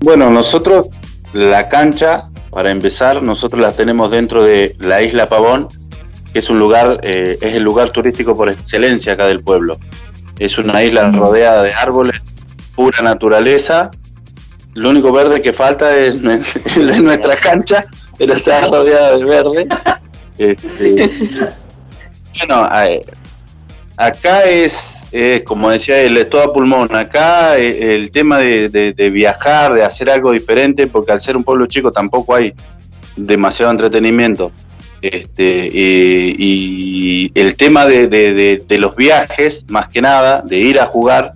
Bueno, 0.00 0.30
nosotros 0.30 0.86
la 1.34 1.68
cancha, 1.68 2.24
para 2.50 2.70
empezar, 2.70 3.22
nosotros 3.22 3.60
la 3.60 3.72
tenemos 3.72 4.10
dentro 4.10 4.42
de 4.42 4.74
la 4.78 5.02
isla 5.02 5.26
Pavón, 5.26 5.68
que 6.32 6.38
es 6.38 6.48
un 6.48 6.58
lugar, 6.58 7.00
eh, 7.02 7.36
es 7.38 7.52
el 7.52 7.62
lugar 7.62 7.90
turístico 7.90 8.34
por 8.34 8.48
excelencia 8.48 9.12
acá 9.12 9.26
del 9.26 9.44
pueblo. 9.44 9.76
Es 10.38 10.56
una 10.56 10.82
isla 10.82 11.10
rodeada 11.10 11.62
de 11.62 11.74
árboles, 11.74 12.22
pura 12.74 13.02
naturaleza. 13.02 13.90
Lo 14.74 14.90
único 14.90 15.12
verde 15.12 15.40
que 15.40 15.52
falta 15.52 15.96
es, 15.96 16.14
es 16.76 17.00
nuestra 17.02 17.36
cancha, 17.36 17.84
pero 18.18 18.34
está 18.34 18.60
rodeada 18.66 19.16
de 19.16 19.24
verde. 19.24 19.68
Este, 20.38 21.10
bueno, 22.38 22.68
eh, 22.84 23.04
acá 23.96 24.42
es, 24.44 25.04
eh, 25.12 25.42
como 25.46 25.70
decía 25.70 26.00
él, 26.02 26.16
es 26.16 26.28
todo 26.28 26.42
a 26.42 26.52
pulmón. 26.52 26.94
Acá 26.94 27.56
eh, 27.58 27.94
el 27.94 28.10
tema 28.10 28.38
de, 28.38 28.68
de- 28.68 29.10
viajar, 29.10 29.72
de 29.74 29.84
hacer 29.84 30.10
algo 30.10 30.32
diferente, 30.32 30.86
porque 30.88 31.12
al 31.12 31.20
ser 31.20 31.36
un 31.36 31.44
pueblo 31.44 31.66
chico 31.66 31.92
tampoco 31.92 32.34
hay 32.34 32.52
demasiado 33.16 33.70
entretenimiento. 33.70 34.50
Este, 35.00 35.70
y, 35.72 36.34
y 36.38 37.32
el 37.38 37.56
tema 37.56 37.86
de- 37.86 38.08
de 38.08 38.78
los 38.78 38.96
viajes, 38.96 39.66
más 39.68 39.86
que 39.88 40.00
nada, 40.02 40.42
de 40.42 40.58
ir 40.58 40.80
a 40.80 40.86
jugar, 40.86 41.32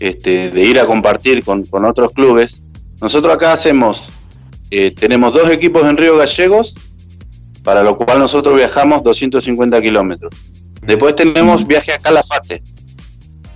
este, 0.00 0.50
de 0.50 0.64
ir 0.64 0.78
a 0.78 0.86
compartir 0.86 1.44
con, 1.44 1.64
con 1.64 1.84
otros 1.84 2.12
clubes. 2.12 2.60
Nosotros 3.00 3.34
acá 3.34 3.52
hacemos, 3.52 4.08
eh, 4.70 4.90
tenemos 4.90 5.34
dos 5.34 5.50
equipos 5.50 5.86
en 5.86 5.96
Río 5.96 6.16
Gallegos, 6.16 6.74
para 7.62 7.82
lo 7.82 7.96
cual 7.96 8.18
nosotros 8.18 8.56
viajamos 8.56 9.02
250 9.02 9.80
kilómetros. 9.82 10.32
Después 10.82 11.16
tenemos 11.16 11.66
viaje 11.66 11.92
a 11.92 11.98
Calafate, 11.98 12.62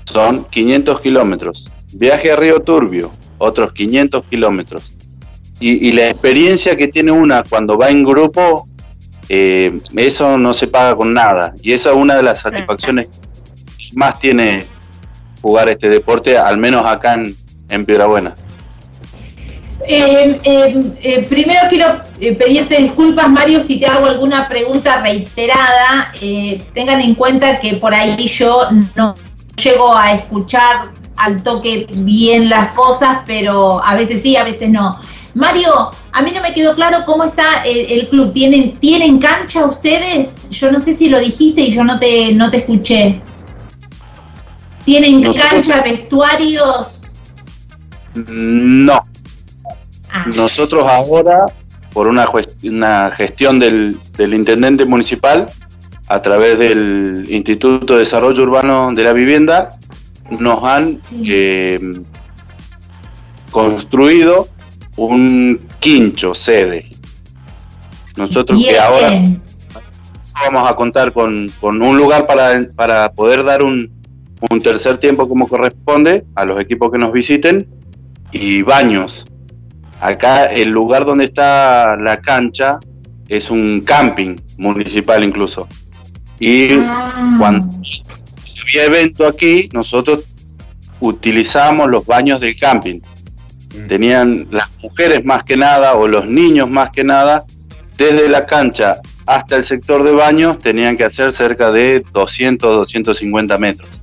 son 0.04 0.44
500 0.44 1.00
kilómetros. 1.00 1.70
Viaje 1.92 2.32
a 2.32 2.36
Río 2.36 2.60
Turbio, 2.60 3.12
otros 3.38 3.72
500 3.72 4.24
kilómetros. 4.24 4.92
Y, 5.60 5.88
y 5.88 5.92
la 5.92 6.08
experiencia 6.08 6.76
que 6.76 6.88
tiene 6.88 7.12
una 7.12 7.44
cuando 7.44 7.76
va 7.76 7.90
en 7.90 8.02
grupo, 8.04 8.66
eh, 9.28 9.78
eso 9.96 10.38
no 10.38 10.54
se 10.54 10.66
paga 10.66 10.96
con 10.96 11.14
nada. 11.14 11.54
Y 11.62 11.72
esa 11.72 11.90
es 11.90 11.96
una 11.96 12.16
de 12.16 12.22
las 12.22 12.40
satisfacciones 12.40 13.06
que 13.78 13.94
más 13.94 14.18
tiene 14.18 14.64
jugar 15.42 15.68
este 15.68 15.88
deporte, 15.88 16.36
al 16.36 16.58
menos 16.58 16.84
acá 16.84 17.14
en, 17.14 17.34
en 17.68 17.86
Piedrabuena. 17.86 18.34
Eh, 19.88 20.38
eh, 20.44 20.82
eh, 21.02 21.26
primero 21.28 21.60
quiero 21.70 22.02
eh, 22.20 22.34
pedirte 22.34 22.76
disculpas, 22.76 23.30
Mario, 23.30 23.62
si 23.62 23.80
te 23.80 23.86
hago 23.86 24.06
alguna 24.06 24.46
pregunta 24.46 25.00
reiterada. 25.00 26.12
Eh, 26.20 26.62
tengan 26.74 27.00
en 27.00 27.14
cuenta 27.14 27.58
que 27.58 27.74
por 27.76 27.94
ahí 27.94 28.28
yo 28.28 28.68
no 28.94 29.16
llego 29.62 29.96
a 29.96 30.12
escuchar 30.12 30.88
al 31.16 31.42
toque 31.42 31.86
bien 32.02 32.50
las 32.50 32.74
cosas, 32.74 33.20
pero 33.26 33.82
a 33.84 33.94
veces 33.94 34.20
sí, 34.22 34.36
a 34.36 34.44
veces 34.44 34.68
no. 34.68 34.98
Mario, 35.32 35.90
a 36.12 36.22
mí 36.22 36.30
no 36.34 36.42
me 36.42 36.52
quedó 36.52 36.74
claro 36.74 36.98
cómo 37.06 37.24
está 37.24 37.62
el, 37.64 37.78
el 37.90 38.08
club. 38.08 38.32
¿Tienen, 38.32 38.72
¿Tienen 38.72 39.18
cancha 39.18 39.64
ustedes? 39.64 40.28
Yo 40.50 40.70
no 40.70 40.80
sé 40.80 40.96
si 40.96 41.08
lo 41.08 41.18
dijiste 41.18 41.62
y 41.62 41.70
yo 41.70 41.84
no 41.84 41.98
te, 41.98 42.34
no 42.34 42.50
te 42.50 42.58
escuché. 42.58 43.20
¿Tienen 44.84 45.20
Nosotros- 45.20 45.50
cancha, 45.50 45.82
vestuarios? 45.82 47.02
No. 48.14 49.02
Nosotros 50.36 50.84
ahora, 50.84 51.46
por 51.92 52.06
una, 52.06 52.26
gestión 53.10 53.58
del, 53.58 53.96
del 54.16 54.34
intendente 54.34 54.84
municipal, 54.84 55.46
a 56.08 56.22
través 56.22 56.58
del 56.58 57.26
Instituto 57.28 57.94
de 57.94 58.00
Desarrollo 58.00 58.42
Urbano 58.42 58.90
de 58.92 59.04
la 59.04 59.12
Vivienda, 59.12 59.70
nos 60.30 60.64
han 60.64 61.00
eh, 61.24 61.78
construido 63.50 64.48
un 64.96 65.60
quincho 65.78 66.34
sede. 66.34 66.90
Nosotros 68.16 68.60
que 68.62 68.78
ahora 68.78 69.12
vamos 70.44 70.68
a 70.68 70.74
contar 70.74 71.12
con, 71.12 71.48
con 71.60 71.80
un 71.80 71.96
lugar 71.96 72.26
para, 72.26 72.66
para 72.74 73.12
poder 73.12 73.44
dar 73.44 73.62
un, 73.62 73.90
un 74.50 74.62
tercer 74.62 74.98
tiempo 74.98 75.28
como 75.28 75.48
corresponde 75.48 76.24
a 76.34 76.44
los 76.44 76.60
equipos 76.60 76.90
que 76.90 76.98
nos 76.98 77.12
visiten 77.12 77.68
y 78.32 78.62
baños. 78.62 79.26
Acá 80.00 80.46
el 80.46 80.70
lugar 80.70 81.04
donde 81.04 81.24
está 81.24 81.96
la 81.96 82.20
cancha 82.20 82.78
es 83.28 83.50
un 83.50 83.80
camping 83.80 84.36
municipal 84.56 85.22
incluso. 85.22 85.68
Y 86.38 86.76
cuando 87.38 87.70
había 88.62 88.84
evento 88.84 89.26
aquí, 89.26 89.68
nosotros 89.72 90.24
utilizamos 91.00 91.88
los 91.90 92.06
baños 92.06 92.40
del 92.40 92.58
camping. 92.58 93.00
Tenían 93.88 94.46
las 94.50 94.70
mujeres 94.82 95.24
más 95.24 95.44
que 95.44 95.56
nada 95.56 95.94
o 95.94 96.08
los 96.08 96.26
niños 96.26 96.68
más 96.70 96.90
que 96.90 97.04
nada, 97.04 97.44
desde 97.96 98.28
la 98.28 98.46
cancha 98.46 98.96
hasta 99.26 99.56
el 99.56 99.62
sector 99.62 100.02
de 100.02 100.10
baños 100.10 100.58
tenían 100.58 100.96
que 100.96 101.04
hacer 101.04 101.32
cerca 101.32 101.70
de 101.70 102.04
200, 102.12 102.74
250 102.78 103.58
metros. 103.58 103.99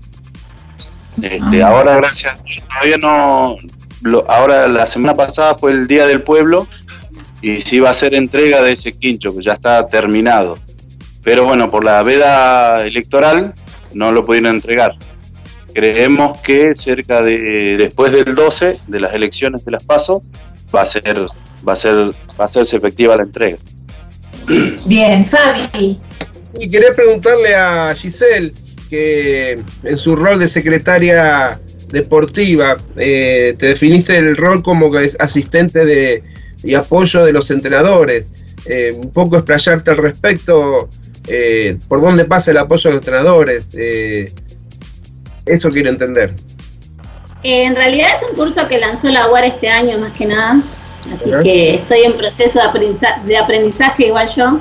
Este, 1.22 1.64
Ahora, 1.64 1.96
gracias, 1.98 2.40
todavía 2.70 2.98
no. 2.98 3.56
lo- 4.02 4.30
ahora, 4.30 4.68
la 4.68 4.86
semana 4.86 5.16
pasada 5.16 5.56
fue 5.56 5.72
el 5.72 5.88
Día 5.88 6.06
del 6.08 6.22
Pueblo 6.22 6.68
y 7.42 7.60
se 7.62 7.78
iba 7.78 7.88
a 7.90 7.92
hacer 7.92 8.14
entrega 8.16 8.62
de 8.62 8.72
ese 8.74 8.94
quincho, 8.94 9.36
que 9.36 9.42
ya 9.44 9.54
está 9.54 9.88
terminado. 9.88 10.58
pero 11.24 11.44
bueno, 11.44 11.70
por 11.70 11.84
la 11.84 12.02
veda 12.04 12.86
electoral 12.86 13.54
no 13.94 14.12
lo 14.14 14.26
pudieron 14.26 14.56
entregar. 14.56 14.94
Creemos 15.74 16.40
que 16.40 16.74
cerca 16.74 17.22
de 17.22 17.76
después 17.78 18.14
del 18.14 18.34
12 18.34 18.78
de 18.88 19.00
las 19.02 19.14
elecciones 19.14 19.66
de 19.66 19.72
las 19.72 19.84
PASO 19.84 20.22
va 20.74 20.84
a 20.84 20.86
ser 20.86 21.26
va 21.68 21.74
a 21.74 21.76
ser 21.76 21.96
va 22.40 22.46
a 22.46 22.48
serse 22.48 22.78
efectiva 22.78 23.18
la 23.18 23.24
entrega. 23.24 23.58
Bien, 24.86 25.26
Fabi. 25.26 26.00
Y 26.60 26.70
quería 26.70 26.96
preguntarle 26.96 27.54
a 27.56 27.94
Giselle, 27.94 28.54
que 28.90 29.60
en 29.84 29.98
su 29.98 30.16
rol 30.16 30.40
de 30.40 30.48
secretaria 30.48 31.60
deportiva, 31.90 32.78
eh, 32.98 33.56
te 33.58 33.68
definiste 33.68 34.18
el 34.18 34.36
rol 34.36 34.62
como 34.62 34.92
asistente 35.20 35.86
de, 35.86 36.24
y 36.64 36.74
apoyo 36.74 37.24
de 37.24 37.32
los 37.32 37.50
entrenadores. 37.52 38.30
Eh, 38.66 38.92
un 38.94 39.12
poco 39.12 39.38
explayarte 39.38 39.92
al 39.92 39.98
respecto, 39.98 40.90
eh, 41.28 41.78
por 41.88 42.02
dónde 42.02 42.26
pasa 42.26 42.52
el 42.52 42.58
apoyo 42.58 42.90
de 42.90 42.96
los 42.96 43.02
entrenadores. 43.02 43.68
eh, 43.74 44.34
eso 45.46 45.70
quiero 45.70 45.90
entender. 45.90 46.34
En 47.44 47.76
realidad 47.76 48.10
es 48.18 48.30
un 48.30 48.36
curso 48.36 48.68
que 48.68 48.78
lanzó 48.80 49.08
la 49.08 49.30
UAR 49.30 49.46
este 49.46 49.70
año 49.70 49.98
más 50.00 50.12
que 50.12 50.26
nada, 50.26 50.52
así 50.52 51.32
que 51.42 51.76
estoy 51.76 52.02
en 52.02 52.18
proceso 52.18 52.60
de 52.60 52.66
aprendizaje, 52.66 53.26
de 53.26 53.38
aprendizaje 53.38 54.08
igual 54.08 54.28
yo. 54.36 54.60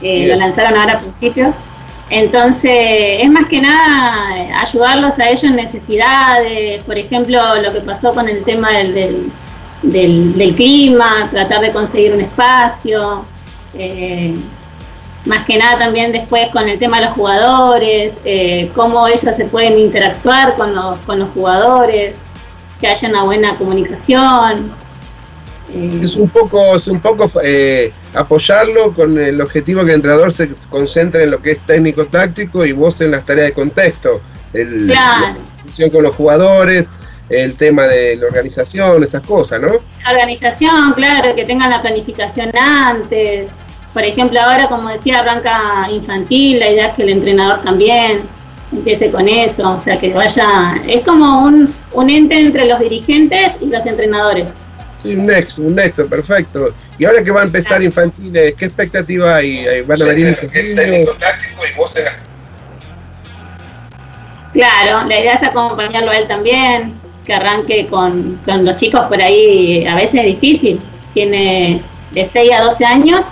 Lo 0.00 0.36
lanzaron 0.36 0.78
ahora 0.78 0.94
a 0.94 1.00
principios. 1.00 1.54
Entonces, 2.10 3.20
es 3.22 3.30
más 3.30 3.46
que 3.48 3.60
nada 3.60 4.60
ayudarlos 4.62 5.18
a 5.18 5.28
ellos 5.28 5.44
en 5.44 5.56
necesidades, 5.56 6.82
por 6.84 6.96
ejemplo, 6.96 7.38
lo 7.62 7.72
que 7.72 7.80
pasó 7.80 8.14
con 8.14 8.28
el 8.28 8.42
tema 8.44 8.70
del- 8.78 9.30
del 9.82 10.54
clima, 10.56 11.28
tratar 11.30 11.60
de 11.60 11.70
conseguir 11.70 12.14
un 12.14 12.20
espacio, 12.20 13.24
eh, 13.74 14.34
más 15.26 15.44
que 15.44 15.58
nada 15.58 15.78
también 15.78 16.10
después 16.10 16.48
con 16.50 16.66
el 16.68 16.78
tema 16.78 16.98
de 16.98 17.04
los 17.04 17.12
jugadores, 17.12 18.14
eh, 18.24 18.70
cómo 18.74 19.06
ellos 19.06 19.36
se 19.36 19.44
pueden 19.44 19.78
interactuar 19.78 20.56
con 20.56 20.74
los, 20.74 20.98
con 21.00 21.18
los 21.18 21.28
jugadores, 21.30 22.16
que 22.80 22.86
haya 22.86 23.08
una 23.08 23.24
buena 23.24 23.54
comunicación. 23.56 24.70
Es 25.74 26.16
un 26.16 26.28
poco, 26.28 26.76
es 26.76 26.88
un 26.88 27.00
poco 27.00 27.30
eh, 27.42 27.92
apoyarlo 28.14 28.92
con 28.92 29.18
el 29.18 29.40
objetivo 29.40 29.84
que 29.84 29.90
el 29.90 29.96
entrenador 29.96 30.32
se 30.32 30.48
concentre 30.70 31.24
en 31.24 31.30
lo 31.30 31.42
que 31.42 31.52
es 31.52 31.58
técnico 31.60 32.06
táctico 32.06 32.64
y 32.64 32.72
vos 32.72 33.00
en 33.00 33.10
las 33.10 33.24
tareas 33.24 33.48
de 33.48 33.52
contexto. 33.52 34.20
El, 34.52 34.86
Claro. 34.86 35.36
La 35.78 35.90
con 35.90 36.02
los 36.02 36.16
jugadores, 36.16 36.88
el 37.28 37.54
tema 37.56 37.86
de 37.86 38.16
la 38.16 38.26
organización, 38.26 39.02
esas 39.02 39.22
cosas, 39.22 39.60
¿no? 39.60 39.72
organización, 40.08 40.92
claro, 40.94 41.34
que 41.34 41.44
tengan 41.44 41.70
la 41.70 41.80
planificación 41.80 42.50
antes. 42.56 43.52
Por 43.92 44.04
ejemplo, 44.04 44.40
ahora, 44.40 44.68
como 44.68 44.88
decía, 44.88 45.18
arranca 45.18 45.88
infantil, 45.90 46.60
la 46.60 46.70
idea 46.70 46.88
es 46.88 46.94
que 46.94 47.02
el 47.02 47.10
entrenador 47.10 47.62
también 47.62 48.20
empiece 48.72 49.10
con 49.10 49.28
eso, 49.28 49.76
o 49.76 49.80
sea, 49.80 49.98
que 49.98 50.12
vaya, 50.12 50.74
es 50.86 51.04
como 51.04 51.42
un, 51.42 51.72
un 51.92 52.10
ente 52.10 52.38
entre 52.38 52.66
los 52.66 52.80
dirigentes 52.80 53.54
y 53.60 53.66
los 53.66 53.84
entrenadores. 53.86 54.46
Sí, 55.08 55.16
un 55.16 55.26
nexo, 55.26 55.62
un 55.62 55.74
nexo, 55.74 56.06
perfecto. 56.06 56.74
Y 56.98 57.04
ahora 57.04 57.22
que 57.24 57.30
va 57.30 57.40
a 57.40 57.44
empezar 57.44 57.82
infantiles, 57.82 58.54
¿qué 58.54 58.64
expectativa 58.66 59.36
hay? 59.36 59.66
¿Hay- 59.66 59.82
¿Van 59.82 60.00
a 60.02 60.04
venir 60.06 60.26
muchos 60.30 60.52
niños? 60.52 61.08
Claro, 64.52 65.06
la 65.06 65.20
idea 65.20 65.34
es 65.34 65.42
acompañarlo 65.42 66.10
a 66.10 66.18
él 66.18 66.26
también, 66.26 66.94
que 67.24 67.34
arranque 67.34 67.86
con, 67.86 68.40
con 68.44 68.64
los 68.64 68.76
chicos 68.76 69.02
por 69.06 69.20
ahí, 69.20 69.86
a 69.86 69.94
veces 69.94 70.14
es 70.20 70.24
difícil, 70.26 70.80
tiene 71.14 71.82
de 72.12 72.28
6 72.32 72.50
a 72.52 72.62
12 72.62 72.84
años, 72.84 73.24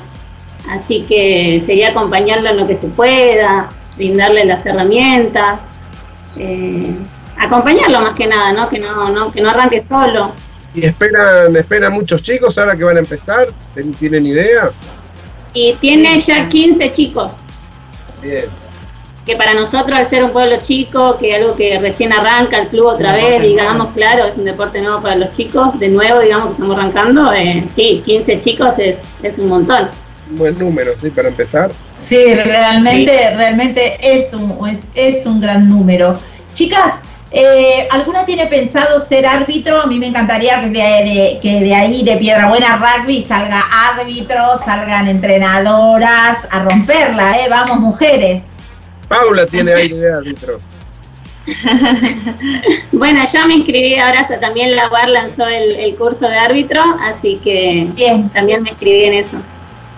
así 0.70 1.04
que 1.08 1.62
sería 1.66 1.88
acompañarlo 1.90 2.50
en 2.50 2.58
lo 2.58 2.66
que 2.66 2.74
se 2.76 2.88
pueda, 2.88 3.70
brindarle 3.96 4.44
las 4.44 4.64
herramientas, 4.66 5.60
eh, 6.38 6.94
acompañarlo 7.38 8.02
más 8.02 8.14
que 8.14 8.26
nada, 8.26 8.52
¿no? 8.52 8.68
Que 8.68 8.78
no, 8.78 9.08
no, 9.10 9.32
que 9.32 9.40
no 9.40 9.50
arranque 9.50 9.82
solo. 9.82 10.32
¿Y 10.76 10.84
esperan, 10.84 11.56
esperan 11.56 11.92
muchos 11.92 12.22
chicos 12.22 12.56
ahora 12.58 12.76
que 12.76 12.84
van 12.84 12.96
a 12.96 13.00
empezar? 13.00 13.46
¿Ten- 13.74 13.94
¿Tienen 13.94 14.26
idea? 14.26 14.70
Y 15.54 15.72
tiene 15.80 16.18
ya 16.18 16.48
15 16.48 16.92
chicos, 16.92 17.32
Bien. 18.22 18.44
que 19.24 19.36
para 19.36 19.54
nosotros 19.54 19.98
al 19.98 20.06
ser 20.08 20.22
un 20.22 20.30
pueblo 20.30 20.58
chico, 20.62 21.16
que 21.18 21.34
algo 21.34 21.56
que 21.56 21.78
recién 21.78 22.12
arranca 22.12 22.58
el 22.58 22.68
club 22.68 22.86
otra 22.88 23.14
vez, 23.14 23.40
digamos, 23.40 23.88
claro, 23.94 24.26
es 24.26 24.36
un 24.36 24.44
deporte 24.44 24.82
nuevo 24.82 25.00
para 25.00 25.16
los 25.16 25.32
chicos, 25.32 25.78
de 25.80 25.88
nuevo, 25.88 26.20
digamos, 26.20 26.48
que 26.48 26.52
estamos 26.52 26.76
arrancando, 26.78 27.32
eh, 27.32 27.64
sí, 27.74 28.02
15 28.04 28.38
chicos 28.40 28.74
es, 28.78 28.98
es 29.22 29.38
un 29.38 29.48
montón. 29.48 29.88
Un 30.30 30.36
buen 30.38 30.58
número, 30.58 30.92
sí, 31.00 31.08
para 31.08 31.28
empezar. 31.28 31.70
Sí, 31.96 32.34
realmente, 32.34 33.34
realmente 33.34 33.96
es 34.02 34.34
un, 34.34 34.58
es, 34.68 34.82
es 34.94 35.24
un 35.24 35.40
gran 35.40 35.68
número. 35.70 36.18
Chicas, 36.52 36.94
eh, 37.32 37.88
¿alguna 37.90 38.24
tiene 38.24 38.46
pensado 38.46 39.00
ser 39.00 39.26
árbitro? 39.26 39.80
A 39.82 39.86
mí 39.86 39.98
me 39.98 40.06
encantaría 40.06 40.60
que 40.60 40.68
de, 40.68 40.78
de- 40.78 41.38
que 41.42 41.60
de 41.60 41.74
ahí, 41.74 42.04
de 42.04 42.16
Piedra 42.16 42.48
Buena 42.48 42.76
Rugby, 42.76 43.24
salga 43.28 43.60
árbitro, 43.90 44.58
salgan 44.64 45.08
entrenadoras, 45.08 46.38
a 46.50 46.60
romperla, 46.60 47.38
¿eh? 47.40 47.48
Vamos, 47.48 47.78
mujeres. 47.80 48.42
Paula 49.08 49.46
tiene 49.46 49.72
aire 49.72 49.96
de 49.96 50.12
árbitro. 50.12 50.58
Bueno, 52.92 53.22
yo 53.32 53.46
me 53.46 53.54
inscribí 53.54 53.94
ahora, 53.96 54.20
hasta 54.20 54.40
también 54.40 54.74
la 54.74 54.88
UAR 54.90 55.08
lanzó 55.08 55.46
el, 55.46 55.76
el 55.76 55.96
curso 55.96 56.26
de 56.28 56.36
árbitro, 56.36 56.82
así 57.02 57.40
que 57.42 57.88
también 58.32 58.62
me 58.62 58.70
inscribí 58.70 59.04
en 59.04 59.12
eso. 59.14 59.36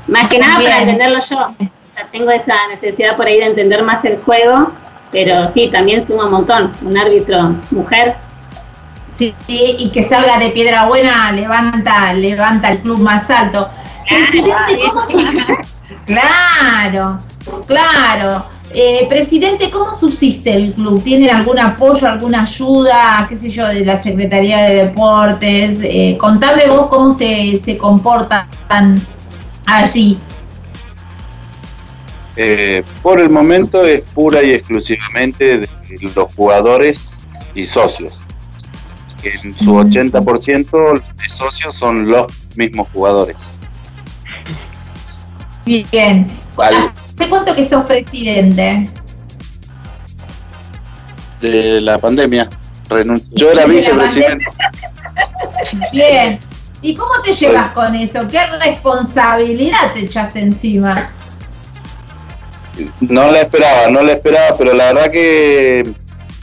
Más 0.09 0.29
que 0.29 0.39
nada 0.39 0.57
para 0.57 0.81
entenderlo 0.81 1.21
yo. 1.29 1.37
O 1.37 1.55
sea, 1.95 2.07
tengo 2.13 2.31
esa 2.31 2.55
necesidad 2.69 3.17
por 3.17 3.27
ahí 3.27 3.39
de 3.39 3.47
entender 3.47 3.83
más 3.83 4.05
el 4.05 4.19
juego, 4.19 4.73
pero 5.11 5.51
sí, 5.53 5.69
también 5.73 6.07
suma 6.07 6.27
un 6.27 6.33
montón. 6.33 6.73
Un 6.83 6.97
árbitro 6.97 7.55
mujer. 7.71 8.17
Sí, 9.05 9.35
y 9.49 9.91
que 9.91 10.03
salga 10.03 10.39
de 10.39 10.51
Piedra 10.51 10.87
Buena, 10.87 11.33
levanta, 11.33 12.13
levanta 12.13 12.71
el 12.71 12.79
club 12.79 13.01
más 13.01 13.29
alto. 13.31 13.69
Presidente, 14.09 14.81
¿cómo? 14.87 15.03
Claro, 16.07 17.19
claro. 17.67 18.45
Eh, 18.71 19.07
presidente, 19.09 19.71
¿cómo 19.71 19.95
subsiste 19.95 20.55
el 20.55 20.73
club? 20.73 21.03
¿Tienen 21.03 21.35
algún 21.35 21.59
apoyo, 21.59 22.07
alguna 22.07 22.43
ayuda, 22.43 23.27
qué 23.29 23.37
sé 23.39 23.51
yo, 23.51 23.67
de 23.67 23.85
la 23.85 23.97
Secretaría 23.97 24.59
de 24.65 24.75
Deportes? 24.85 25.81
Eh, 25.83 26.17
contame 26.21 26.67
vos 26.67 26.89
cómo 26.89 27.13
se, 27.13 27.57
se 27.57 27.79
comportan 27.79 28.47
allí. 29.65 30.19
Eh, 32.41 32.85
por 33.03 33.19
el 33.19 33.31
momento 33.31 33.85
es 33.85 34.03
pura 34.15 34.41
y 34.45 34.53
exclusivamente 34.53 35.59
de 35.59 35.69
los 36.15 36.33
jugadores 36.37 37.27
y 37.53 37.65
socios. 37.65 38.21
En 39.25 39.53
su 39.59 39.75
80% 39.75 41.03
de 41.17 41.29
socios 41.29 41.75
son 41.75 42.07
los 42.07 42.33
mismos 42.55 42.89
jugadores. 42.93 43.59
Bien. 45.67 46.31
Vale. 46.55 46.77
¿Hace 46.77 47.29
cuánto 47.29 47.57
que 47.57 47.65
sos 47.65 47.85
presidente? 47.87 48.89
De 51.41 51.81
la 51.81 51.99
pandemia. 51.99 52.49
Yo 53.33 53.51
era 53.51 53.67
vicepresidente. 53.67 54.47
Bien. 55.93 56.39
¿Y 56.83 56.95
cómo 56.95 57.15
te 57.25 57.33
llevas 57.33 57.71
con 57.71 57.97
eso? 57.97 58.29
¿Qué 58.29 58.47
responsabilidad 58.65 59.93
te 59.93 60.03
echaste 60.03 60.39
encima? 60.39 61.11
No 63.01 63.31
la 63.31 63.41
esperaba, 63.43 63.91
no 63.91 64.03
la 64.03 64.13
esperaba, 64.13 64.57
pero 64.57 64.73
la 64.73 64.93
verdad 64.93 65.11
que, 65.11 65.91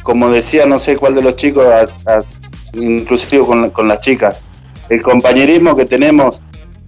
como 0.04 0.30
decía, 0.30 0.66
no 0.66 0.80
sé 0.80 0.98
cuál 0.98 1.16
de 1.16 1.22
los 1.22 1.36
chicos, 1.36 1.66
inclusive 2.74 3.46
con, 3.46 3.70
con 3.72 3.88
las 3.88 4.00
chicas, 4.02 4.42
el 4.90 5.02
compañerismo 5.02 5.76
que 5.76 5.86
tenemos 5.86 6.42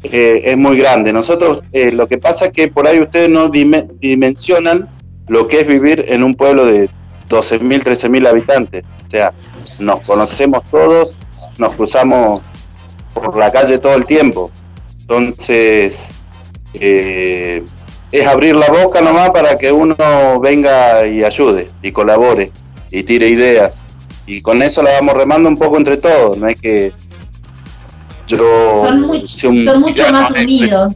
eh, 0.04 0.42
es 0.46 0.58
muy 0.58 0.78
grande. 0.78 1.12
Nosotros, 1.14 1.64
eh, 1.74 1.92
lo 1.92 2.08
que 2.08 2.18
pasa 2.18 2.48
es 2.48 2.52
que 2.52 2.68
por 2.68 2.88
ahí 2.88 3.00
ustedes 3.00 3.30
no 3.30 3.48
dime- 3.50 3.88
dimensionan 4.00 4.90
lo 5.28 5.48
que 5.48 5.62
es 5.62 5.68
vivir 5.68 6.06
en 6.08 6.24
un 6.24 6.36
pueblo 6.36 6.66
de 6.66 6.90
12.000, 7.30 7.84
13.000 7.84 8.28
habitantes. 8.28 8.84
O 9.06 9.10
sea, 9.10 9.34
nos 9.80 10.02
conocemos 10.02 10.64
todos, 10.70 11.14
nos 11.58 11.74
cruzamos 11.74 12.42
por 13.14 13.38
la 13.38 13.52
calle 13.52 13.78
todo 13.80 13.96
el 13.96 14.06
tiempo. 14.06 14.52
Entonces, 15.02 16.10
eh, 16.74 17.64
es 18.12 18.26
abrir 18.28 18.56
la 18.56 18.68
boca 18.68 19.02
nomás 19.02 19.30
para 19.32 19.58
que 19.58 19.72
uno 19.72 19.96
venga 20.42 21.06
y 21.08 21.24
ayude 21.24 21.68
y 21.82 21.92
colabore 21.92 22.52
y 22.92 23.04
tire 23.04 23.28
ideas. 23.30 23.86
Y 24.26 24.42
con 24.42 24.62
eso 24.62 24.82
la 24.84 24.92
vamos 24.94 25.16
remando 25.16 25.48
un 25.50 25.58
poco 25.58 25.78
entre 25.78 25.98
todos, 25.98 26.38
no 26.38 26.48
es 26.48 26.60
que 26.60 26.92
yo 28.28 28.38
Son, 28.86 29.02
muy- 29.02 29.28
sea 29.28 29.50
un 29.50 29.66
son 29.66 29.82
mucho 29.82 30.10
más 30.12 30.32
unidos. 30.32 30.94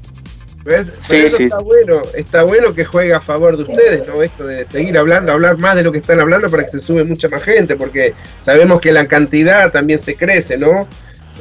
¿Ves? 0.64 0.94
Sí, 1.00 1.08
Pero 1.14 1.28
eso 1.28 1.38
sí. 1.38 1.44
está 1.46 1.60
bueno, 1.60 2.02
está 2.16 2.44
bueno 2.44 2.74
que 2.74 2.86
juegue 2.86 3.14
a 3.16 3.20
favor 3.20 3.58
de 3.58 3.64
ustedes, 3.64 4.08
¿no? 4.08 4.22
Esto 4.22 4.46
de 4.46 4.64
seguir 4.64 4.96
hablando, 4.96 5.32
hablar 5.32 5.58
más 5.58 5.76
de 5.76 5.82
lo 5.84 5.92
que 5.92 5.98
están 5.98 6.20
hablando 6.20 6.50
para 6.52 6.64
que 6.64 6.70
se 6.70 6.78
sube 6.80 7.04
mucha 7.04 7.28
más 7.30 7.42
gente, 7.42 7.76
porque 7.76 8.14
sabemos 8.38 8.80
que 8.80 8.92
la 8.92 9.08
cantidad 9.08 9.72
también 9.72 10.00
se 10.00 10.16
crece, 10.16 10.58
¿no? 10.58 10.88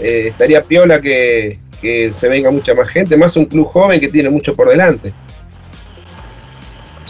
Eh, 0.01 0.24
estaría 0.28 0.62
piola 0.62 1.02
que, 1.02 1.59
que 1.82 2.10
se 2.10 2.28
venga 2.28 2.51
mucha 2.51 2.72
más 2.72 2.88
gente, 2.88 3.14
más 3.18 3.36
un 3.36 3.44
club 3.44 3.66
joven 3.66 4.01
que 4.01 4.09
tiene 4.09 4.30
mucho 4.30 4.55
por 4.56 4.70
delante. 4.70 5.12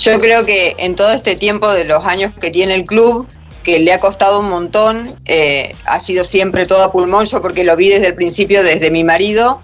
Yo 0.01 0.19
creo 0.19 0.47
que 0.47 0.77
en 0.79 0.97
todo 0.97 1.13
este 1.13 1.37
tiempo 1.37 1.71
de 1.71 1.85
los 1.85 2.05
años 2.07 2.33
que 2.41 2.51
tiene 2.51 2.75
el 2.75 2.87
club, 2.87 3.29
que 3.63 3.79
le 3.81 3.93
ha 3.93 4.01
costado 4.01 4.41
un 4.41 4.49
montón, 4.49 5.07
eh, 5.27 5.75
ha 5.85 6.01
sido 6.01 6.25
siempre 6.25 6.65
todo 6.65 6.83
a 6.83 6.91
pulmón, 6.91 7.27
yo 7.27 7.43
porque 7.43 7.65
lo 7.65 7.77
vi 7.77 7.91
desde 7.91 8.09
el 8.09 8.15
principio, 8.15 8.63
desde 8.63 8.91
mi 8.91 9.05
marido, 9.05 9.61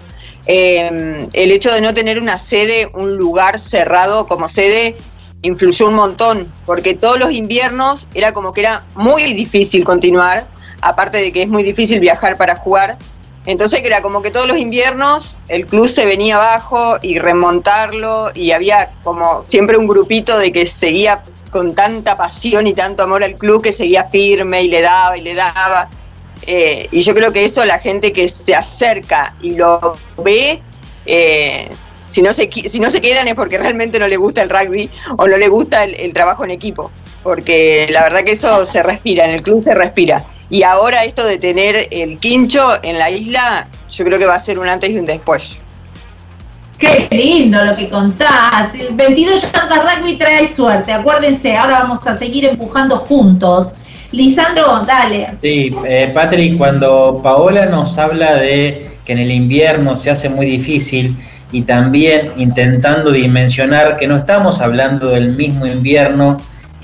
eh, 0.46 1.26
el 1.32 1.50
hecho 1.50 1.72
de 1.72 1.80
no 1.80 1.94
tener 1.94 2.18
una 2.18 2.38
sede, 2.38 2.88
un 2.92 3.16
lugar 3.16 3.58
cerrado 3.58 4.26
como 4.26 4.50
sede, 4.50 4.96
influyó 5.40 5.88
un 5.88 5.94
montón, 5.94 6.52
porque 6.66 6.94
todos 6.94 7.18
los 7.18 7.32
inviernos 7.32 8.06
era 8.12 8.34
como 8.34 8.52
que 8.52 8.60
era 8.60 8.84
muy 8.94 9.32
difícil 9.32 9.84
continuar, 9.84 10.46
aparte 10.82 11.16
de 11.16 11.32
que 11.32 11.44
es 11.44 11.48
muy 11.48 11.62
difícil 11.62 11.98
viajar 11.98 12.36
para 12.36 12.56
jugar. 12.56 12.98
Entonces 13.47 13.81
era 13.85 14.02
como 14.02 14.23
que 14.23 14.32
todos 14.32 14.48
los 14.48 14.59
inviernos 14.59 15.36
el 15.48 15.66
club 15.66 15.89
se 15.89 16.05
venía 16.05 16.36
abajo 16.36 16.98
y 17.01 17.18
remontarlo 17.18 18.32
y 18.35 18.51
había 18.51 18.90
como 19.05 19.40
siempre 19.40 19.78
un 19.78 19.86
grupito 19.86 20.36
de 20.39 20.52
que 20.52 20.66
seguía 20.66 21.23
con 21.51 21.74
tanta 21.74 22.16
pasión 22.16 22.66
y 22.66 22.74
tanto 22.74 23.05
amor 23.05 23.23
al 23.23 23.36
club 23.36 23.62
que 23.62 23.73
seguía 23.73 24.05
firme 24.05 24.64
y 24.64 24.68
le 24.68 24.82
daba 24.82 25.16
y 25.16 25.23
le 25.23 25.35
daba. 25.35 25.89
Eh, 26.43 26.89
y 26.90 27.01
yo 27.01 27.14
creo 27.14 27.32
que 27.32 27.44
eso 27.44 27.64
la 27.64 27.78
gente 27.78 28.12
que 28.12 28.28
se 28.28 28.55
acerca 28.55 29.35
y 29.40 29.55
lo 29.55 29.97
ve, 30.18 30.60
eh, 31.06 31.68
si, 32.10 32.23
no 32.23 32.32
se, 32.32 32.51
si 32.51 32.81
no 32.81 32.90
se 32.90 33.01
quedan 33.01 33.28
es 33.28 33.35
porque 33.35 33.59
realmente 33.59 33.98
no 33.98 34.09
le 34.09 34.16
gusta 34.16 34.43
el 34.43 34.51
rugby 34.51 34.90
o 35.16 35.27
no 35.27 35.36
le 35.36 35.48
gusta 35.48 35.85
el, 35.85 35.94
el 35.94 36.12
trabajo 36.12 36.44
en 36.44 36.51
equipo. 36.51 36.90
Porque 37.23 37.89
la 37.90 38.02
verdad 38.02 38.23
que 38.23 38.32
eso 38.32 38.66
se 38.66 38.82
respira, 38.82 39.24
en 39.24 39.35
el 39.35 39.43
club 39.43 39.62
se 39.62 39.74
respira. 39.74 40.24
Y 40.48 40.62
ahora 40.62 41.05
esto 41.05 41.24
de 41.24 41.39
tener 41.39 41.89
el 41.90 42.18
quincho 42.18 42.82
en 42.82 42.98
la 42.98 43.10
isla, 43.10 43.66
yo 43.90 44.05
creo 44.05 44.18
que 44.18 44.27
va 44.27 44.36
a 44.36 44.39
ser 44.39 44.59
un 44.59 44.68
antes 44.68 44.90
y 44.90 44.98
un 44.98 45.06
después. 45.06 45.60
Qué 46.78 47.09
lindo 47.10 47.64
lo 47.64 47.74
que 47.74 47.89
contás. 47.89 48.74
El 48.74 48.94
22 48.94 49.51
yardas 49.51 49.98
rugby 49.98 50.16
trae 50.16 50.52
suerte. 50.55 50.93
Acuérdense, 50.93 51.56
ahora 51.56 51.81
vamos 51.81 52.06
a 52.06 52.18
seguir 52.18 52.44
empujando 52.44 52.98
juntos. 52.98 53.74
Lisandro, 54.12 54.85
dale. 54.86 55.28
Sí, 55.40 55.74
eh, 55.86 56.10
Patrick, 56.14 56.59
cuando 56.59 57.20
Paola 57.23 57.66
nos 57.66 57.98
habla 57.98 58.36
de 58.36 58.90
que 59.05 59.12
en 59.12 59.18
el 59.18 59.31
invierno 59.31 59.97
se 59.97 60.10
hace 60.10 60.28
muy 60.28 60.47
difícil 60.47 61.16
y 61.51 61.62
también 61.62 62.32
intentando 62.36 63.10
dimensionar 63.10 63.94
que 63.94 64.06
no 64.06 64.16
estamos 64.16 64.60
hablando 64.60 65.09
del 65.09 65.31
mismo 65.31 65.66
invierno 65.66 66.36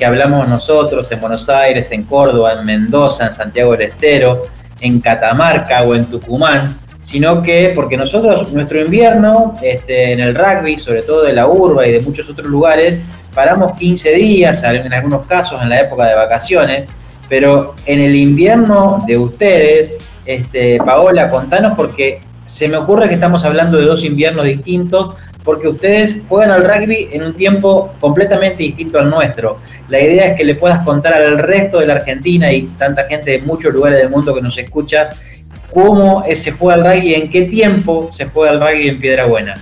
que 0.02 0.06
hablamos 0.06 0.48
nosotros 0.48 1.12
en 1.12 1.20
Buenos 1.20 1.48
Aires, 1.48 1.92
en 1.92 2.02
Córdoba, 2.02 2.54
en 2.54 2.64
Mendoza, 2.64 3.26
en 3.26 3.32
Santiago 3.32 3.70
del 3.70 3.82
Estero, 3.82 4.48
en 4.80 4.98
Catamarca 5.00 5.84
o 5.84 5.94
en 5.94 6.06
Tucumán, 6.06 6.76
sino 7.04 7.40
que 7.40 7.70
porque 7.72 7.96
nosotros, 7.96 8.52
nuestro 8.52 8.80
invierno 8.80 9.56
este, 9.62 10.10
en 10.10 10.18
el 10.18 10.34
rugby, 10.34 10.76
sobre 10.76 11.02
todo 11.02 11.22
de 11.22 11.32
la 11.32 11.46
urba 11.46 11.86
y 11.86 11.92
de 11.92 12.00
muchos 12.00 12.28
otros 12.28 12.48
lugares, 12.48 12.98
paramos 13.32 13.76
15 13.76 14.10
días, 14.10 14.64
en 14.64 14.92
algunos 14.92 15.24
casos 15.26 15.62
en 15.62 15.68
la 15.68 15.82
época 15.82 16.08
de 16.08 16.16
vacaciones, 16.16 16.86
pero 17.28 17.76
en 17.86 18.00
el 18.00 18.16
invierno 18.16 19.04
de 19.06 19.18
ustedes, 19.18 19.98
este, 20.26 20.78
Paola, 20.78 21.30
contanos 21.30 21.74
porque 21.76 22.20
se 22.52 22.68
me 22.68 22.76
ocurre 22.76 23.08
que 23.08 23.14
estamos 23.14 23.46
hablando 23.46 23.78
de 23.78 23.86
dos 23.86 24.04
inviernos 24.04 24.44
distintos, 24.44 25.14
porque 25.42 25.68
ustedes 25.68 26.16
juegan 26.28 26.50
al 26.50 26.64
rugby 26.64 27.08
en 27.10 27.22
un 27.22 27.34
tiempo 27.34 27.90
completamente 27.98 28.62
distinto 28.62 28.98
al 28.98 29.08
nuestro. 29.08 29.58
La 29.88 29.98
idea 29.98 30.26
es 30.26 30.36
que 30.36 30.44
le 30.44 30.54
puedas 30.54 30.84
contar 30.84 31.14
al 31.14 31.38
resto 31.38 31.78
de 31.78 31.86
la 31.86 31.94
Argentina 31.94 32.52
y 32.52 32.64
tanta 32.78 33.04
gente 33.04 33.30
de 33.30 33.38
muchos 33.40 33.72
lugares 33.72 34.00
del 34.00 34.10
mundo 34.10 34.34
que 34.34 34.42
nos 34.42 34.58
escucha 34.58 35.08
cómo 35.72 36.22
se 36.24 36.52
juega 36.52 36.74
al 36.74 36.94
rugby, 36.94 37.14
en 37.14 37.30
qué 37.30 37.42
tiempo 37.42 38.10
se 38.12 38.26
juega 38.26 38.50
al 38.50 38.60
rugby 38.60 38.90
en 38.90 39.00
Piedra 39.00 39.24
Buena. 39.24 39.54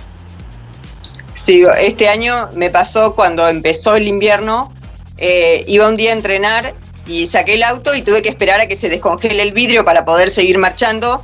Sí, 1.33 1.63
este 1.81 2.09
año 2.09 2.49
me 2.55 2.69
pasó 2.69 3.15
cuando 3.15 3.47
empezó 3.47 3.95
el 3.95 4.05
invierno, 4.05 4.73
eh, 5.17 5.63
iba 5.65 5.87
un 5.87 5.95
día 5.95 6.11
a 6.11 6.15
entrenar 6.15 6.73
y 7.07 7.25
saqué 7.25 7.53
el 7.53 7.63
auto 7.63 7.95
y 7.95 8.01
tuve 8.01 8.21
que 8.21 8.27
esperar 8.27 8.59
a 8.59 8.67
que 8.67 8.75
se 8.75 8.89
descongele 8.89 9.41
el 9.43 9.53
vidrio 9.53 9.85
para 9.85 10.03
poder 10.03 10.29
seguir 10.29 10.57
marchando. 10.57 11.23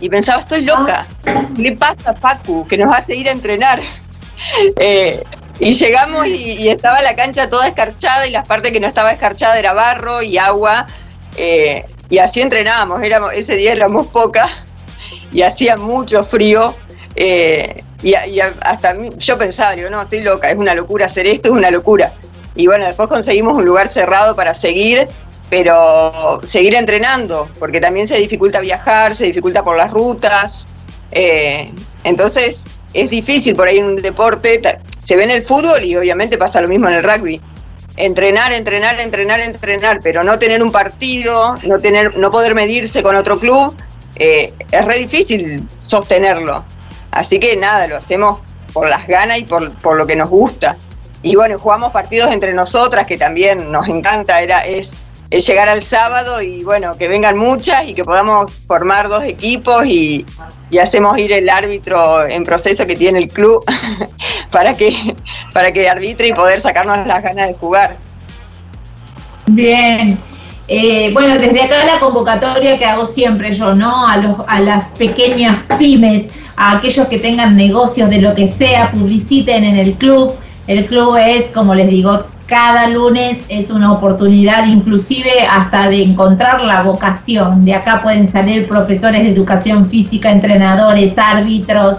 Y 0.00 0.08
pensaba, 0.08 0.40
estoy 0.40 0.62
loca. 0.62 1.06
¿Qué 1.24 1.62
le 1.62 1.72
pasa 1.76 2.10
a 2.10 2.14
Facu? 2.14 2.66
Que 2.66 2.76
nos 2.78 2.94
hace 2.96 3.14
ir 3.16 3.28
a 3.28 3.32
entrenar. 3.32 3.80
Eh, 4.76 5.20
y 5.58 5.72
llegamos 5.74 6.28
y, 6.28 6.68
estaba 6.68 7.02
la 7.02 7.16
cancha 7.16 7.48
toda 7.48 7.66
escarchada 7.66 8.24
y 8.28 8.30
las 8.30 8.46
partes 8.46 8.70
que 8.70 8.78
no 8.78 8.86
estaba 8.86 9.10
escarchada 9.10 9.58
era 9.58 9.72
barro 9.72 10.22
y 10.22 10.38
agua. 10.38 10.86
eh, 11.36 11.84
y 12.08 12.18
así 12.18 12.40
entrenábamos. 12.40 13.02
Éramos, 13.02 13.32
ese 13.34 13.56
día 13.56 13.72
éramos 13.72 14.06
pocas 14.06 14.48
y 15.32 15.42
hacía 15.42 15.76
mucho 15.76 16.22
frío. 16.22 16.72
eh, 17.16 17.82
y, 18.00 18.14
hasta 18.60 18.94
mí- 18.94 19.10
yo 19.18 19.36
pensaba, 19.36 19.72
digo, 19.72 19.90
no, 19.90 20.00
estoy 20.02 20.22
loca, 20.22 20.50
es 20.52 20.56
una 20.56 20.72
locura 20.76 21.06
hacer 21.06 21.26
esto, 21.26 21.48
es 21.48 21.54
una 21.54 21.72
locura. 21.72 22.12
Y 22.54 22.68
bueno, 22.68 22.84
después 22.84 23.08
conseguimos 23.08 23.54
un 23.58 23.64
lugar 23.64 23.88
cerrado 23.88 24.36
para 24.36 24.54
seguir, 24.54 25.08
pero 25.50 26.40
seguir 26.44 26.74
entrenando, 26.74 27.48
porque 27.58 27.80
también 27.80 28.06
se 28.06 28.16
dificulta 28.16 28.60
viajar, 28.60 29.14
se 29.14 29.24
dificulta 29.24 29.62
por 29.64 29.76
las 29.76 29.90
rutas. 29.90 30.66
eh, 31.10 31.70
entonces 32.04 32.64
es 32.94 33.10
difícil 33.10 33.54
por 33.54 33.68
ahí 33.68 33.78
un 33.78 33.96
deporte, 33.96 34.60
se 35.02 35.16
ve 35.16 35.24
en 35.24 35.30
el 35.30 35.42
fútbol 35.42 35.84
y 35.84 35.96
obviamente 35.96 36.38
pasa 36.38 36.60
lo 36.60 36.68
mismo 36.68 36.88
en 36.88 36.94
el 36.94 37.02
rugby. 37.02 37.40
Entrenar, 37.96 38.52
entrenar, 38.52 38.98
entrenar, 39.00 39.40
entrenar, 39.40 40.00
pero 40.02 40.22
no 40.22 40.38
tener 40.38 40.62
un 40.62 40.70
partido, 40.70 41.56
no 41.64 41.80
tener, 41.80 42.16
no 42.16 42.30
poder 42.30 42.54
medirse 42.54 43.02
con 43.02 43.16
otro 43.16 43.38
club, 43.38 43.74
eh, 44.16 44.52
es 44.70 44.84
re 44.84 44.98
difícil 44.98 45.68
sostenerlo. 45.80 46.64
Así 47.10 47.40
que 47.40 47.56
nada, 47.56 47.86
lo 47.88 47.96
hacemos 47.96 48.40
por 48.72 48.88
las 48.88 49.06
ganas 49.06 49.38
y 49.38 49.44
por, 49.44 49.72
por 49.80 49.96
lo 49.96 50.06
que 50.06 50.16
nos 50.16 50.30
gusta. 50.30 50.76
Y 51.22 51.34
bueno, 51.34 51.58
jugamos 51.58 51.92
partidos 51.92 52.30
entre 52.30 52.54
nosotras, 52.54 53.06
que 53.06 53.18
también 53.18 53.72
nos 53.72 53.88
encanta, 53.88 54.40
era, 54.40 54.64
es, 54.64 54.90
es 55.30 55.46
llegar 55.46 55.68
al 55.68 55.82
sábado 55.82 56.40
y 56.40 56.64
bueno, 56.64 56.96
que 56.96 57.08
vengan 57.08 57.36
muchas 57.36 57.86
y 57.86 57.94
que 57.94 58.04
podamos 58.04 58.60
formar 58.66 59.08
dos 59.08 59.24
equipos 59.24 59.86
y, 59.86 60.24
hacemos 60.80 61.18
ir 61.18 61.32
el 61.32 61.48
árbitro 61.48 62.26
en 62.26 62.44
proceso 62.44 62.86
que 62.86 62.94
tiene 62.94 63.18
el 63.18 63.28
club 63.28 63.64
para 64.52 64.74
que, 64.74 64.94
para 65.52 65.72
que 65.72 65.88
arbitre 65.88 66.28
y 66.28 66.32
poder 66.32 66.60
sacarnos 66.60 67.06
las 67.06 67.22
ganas 67.22 67.48
de 67.48 67.54
jugar. 67.54 67.96
Bien. 69.46 70.18
Eh, 70.68 71.10
bueno, 71.14 71.38
desde 71.38 71.62
acá 71.62 71.86
la 71.86 71.98
convocatoria 71.98 72.78
que 72.78 72.84
hago 72.84 73.06
siempre 73.06 73.54
yo, 73.54 73.74
¿no? 73.74 74.06
A, 74.06 74.18
los, 74.18 74.36
a 74.46 74.60
las 74.60 74.88
pequeñas 74.88 75.60
pymes, 75.78 76.26
a 76.56 76.76
aquellos 76.76 77.08
que 77.08 77.18
tengan 77.18 77.56
negocios 77.56 78.10
de 78.10 78.20
lo 78.20 78.34
que 78.34 78.48
sea, 78.48 78.90
publiciten 78.92 79.64
en 79.64 79.76
el 79.76 79.94
club. 79.94 80.34
El 80.66 80.84
club 80.84 81.16
es, 81.16 81.46
como 81.46 81.74
les 81.74 81.88
digo, 81.88 82.26
cada 82.48 82.88
lunes 82.88 83.36
es 83.50 83.68
una 83.68 83.92
oportunidad 83.92 84.66
inclusive 84.66 85.30
hasta 85.48 85.90
de 85.90 86.02
encontrar 86.02 86.62
la 86.62 86.82
vocación. 86.82 87.64
De 87.64 87.74
acá 87.74 88.02
pueden 88.02 88.32
salir 88.32 88.66
profesores 88.66 89.22
de 89.22 89.28
educación 89.28 89.84
física, 89.84 90.32
entrenadores, 90.32 91.18
árbitros, 91.18 91.98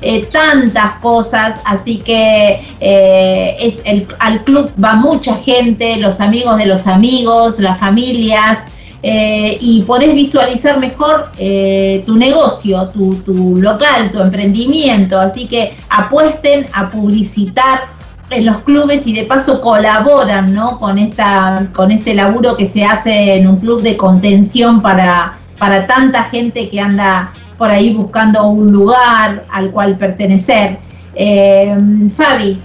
eh, 0.00 0.28
tantas 0.30 0.92
cosas, 1.00 1.56
así 1.64 1.96
que 1.98 2.60
eh, 2.78 3.56
es 3.58 3.80
el, 3.84 4.06
al 4.20 4.44
club 4.44 4.70
va 4.82 4.94
mucha 4.94 5.34
gente, 5.34 5.96
los 5.96 6.20
amigos 6.20 6.58
de 6.58 6.66
los 6.66 6.86
amigos, 6.86 7.58
las 7.58 7.78
familias, 7.78 8.60
eh, 9.02 9.58
y 9.60 9.82
podés 9.82 10.14
visualizar 10.14 10.78
mejor 10.78 11.32
tu 12.06 12.16
negocio, 12.16 12.88
tu, 12.90 13.16
tu 13.16 13.56
local, 13.56 14.10
tu 14.12 14.20
emprendimiento, 14.20 15.18
así 15.18 15.48
que 15.48 15.74
apuesten 15.88 16.66
a 16.72 16.88
publicitar 16.88 17.97
en 18.30 18.44
los 18.44 18.58
clubes 18.58 19.06
y 19.06 19.14
de 19.14 19.24
paso 19.24 19.60
colaboran 19.60 20.52
¿no? 20.52 20.78
con, 20.78 20.98
esta, 20.98 21.66
con 21.74 21.90
este 21.90 22.14
laburo 22.14 22.56
que 22.56 22.66
se 22.66 22.84
hace 22.84 23.34
en 23.34 23.46
un 23.46 23.58
club 23.58 23.82
de 23.82 23.96
contención 23.96 24.82
para, 24.82 25.38
para 25.58 25.86
tanta 25.86 26.24
gente 26.24 26.68
que 26.68 26.80
anda 26.80 27.32
por 27.56 27.70
ahí 27.70 27.94
buscando 27.94 28.46
un 28.46 28.70
lugar 28.70 29.44
al 29.50 29.70
cual 29.70 29.98
pertenecer. 29.98 30.78
Eh, 31.14 31.76
Fabi. 32.16 32.62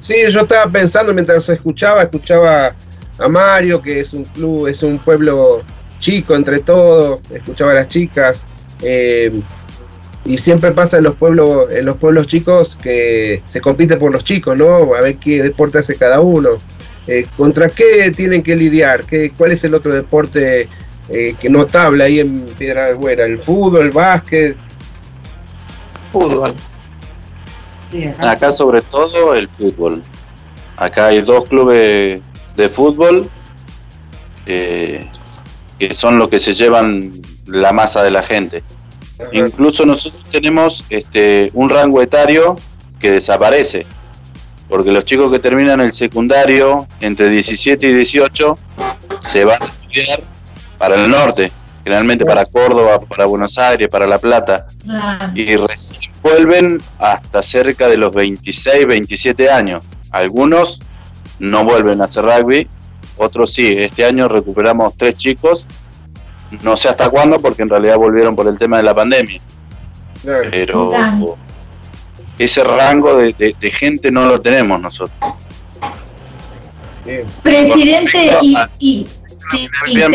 Sí, 0.00 0.14
yo 0.30 0.40
estaba 0.40 0.70
pensando 0.70 1.12
mientras 1.12 1.48
escuchaba, 1.48 2.02
escuchaba 2.02 2.72
a 3.18 3.28
Mario, 3.28 3.80
que 3.80 4.00
es 4.00 4.14
un 4.14 4.24
club, 4.24 4.66
es 4.66 4.82
un 4.82 4.98
pueblo 4.98 5.60
chico 5.98 6.34
entre 6.34 6.58
todos, 6.60 7.20
escuchaba 7.30 7.72
a 7.72 7.74
las 7.74 7.88
chicas, 7.88 8.44
eh, 8.82 9.40
y 10.24 10.38
siempre 10.38 10.72
pasa 10.72 10.98
en 10.98 11.04
los 11.04 11.16
pueblos, 11.16 11.70
en 11.70 11.84
los 11.84 11.96
pueblos 11.96 12.26
chicos 12.26 12.76
que 12.80 13.42
se 13.44 13.60
compite 13.60 13.96
por 13.96 14.12
los 14.12 14.24
chicos, 14.24 14.56
¿no? 14.56 14.94
A 14.94 15.00
ver 15.00 15.16
qué 15.16 15.42
deporte 15.42 15.78
hace 15.78 15.96
cada 15.96 16.20
uno. 16.20 16.50
Eh, 17.06 17.26
¿Contra 17.36 17.68
qué 17.68 18.12
tienen 18.12 18.42
que 18.42 18.54
lidiar? 18.54 19.04
¿Qué, 19.04 19.32
¿Cuál 19.36 19.52
es 19.52 19.64
el 19.64 19.74
otro 19.74 19.92
deporte 19.92 20.68
eh, 21.08 21.34
que 21.40 21.50
notable 21.50 22.04
ahí 22.04 22.20
en 22.20 22.46
Piedra 22.56 22.94
Buena? 22.94 23.24
¿El 23.24 23.38
fútbol, 23.38 23.86
el 23.86 23.90
básquet? 23.90 24.56
Fútbol. 26.12 26.52
Acá 28.18 28.52
sobre 28.52 28.80
todo 28.82 29.34
el 29.34 29.48
fútbol. 29.48 30.02
Acá 30.76 31.06
hay 31.06 31.20
dos 31.22 31.46
clubes 31.48 32.20
de 32.56 32.68
fútbol 32.68 33.28
eh, 34.46 35.06
que 35.78 35.94
son 35.94 36.18
los 36.18 36.28
que 36.28 36.38
se 36.38 36.54
llevan 36.54 37.12
la 37.46 37.72
masa 37.72 38.02
de 38.02 38.10
la 38.12 38.22
gente. 38.22 38.62
Incluso 39.32 39.86
nosotros 39.86 40.24
tenemos 40.30 40.84
este, 40.90 41.50
un 41.54 41.68
rango 41.68 42.02
etario 42.02 42.56
que 42.98 43.10
desaparece. 43.10 43.86
porque 44.68 44.90
los 44.90 45.04
chicos 45.04 45.30
que 45.30 45.38
terminan 45.38 45.82
el 45.82 45.92
secundario 45.92 46.86
entre 47.00 47.28
17 47.28 47.86
y 47.88 47.92
18 47.92 48.58
se 49.20 49.44
van 49.44 49.62
a 49.62 49.66
estudiar 49.66 50.22
para 50.78 50.94
el 50.94 51.10
norte, 51.10 51.52
generalmente 51.84 52.24
para 52.24 52.46
Córdoba, 52.46 53.00
para 53.00 53.26
Buenos 53.26 53.58
Aires, 53.58 53.88
para 53.88 54.06
La 54.06 54.18
Plata, 54.18 54.66
y 55.34 55.44
vuelven 56.22 56.80
hasta 56.98 57.42
cerca 57.42 57.86
de 57.88 57.98
los 57.98 58.14
26, 58.14 58.86
27 58.86 59.50
años. 59.50 59.84
Algunos 60.10 60.80
no 61.38 61.64
vuelven 61.64 62.00
a 62.00 62.04
hacer 62.04 62.24
rugby, 62.24 62.66
otros 63.16 63.52
sí. 63.52 63.76
Este 63.78 64.04
año 64.04 64.28
recuperamos 64.28 64.94
tres 64.96 65.14
chicos, 65.14 65.66
no 66.62 66.76
sé 66.76 66.88
hasta 66.88 67.08
cuándo, 67.10 67.40
porque 67.40 67.62
en 67.62 67.68
realidad 67.70 67.96
volvieron 67.96 68.36
por 68.36 68.46
el 68.48 68.58
tema 68.58 68.76
de 68.76 68.82
la 68.82 68.94
pandemia. 68.94 69.40
Pero 70.50 70.90
ese 72.38 72.62
rango 72.64 73.16
de, 73.16 73.32
de- 73.32 73.56
de 73.60 73.70
gente 73.70 74.10
no 74.12 74.26
lo 74.26 74.40
tenemos 74.40 74.80
nosotros. 74.80 75.18
Presidente 77.42 78.30
y, 78.42 78.56
sí, 79.50 79.68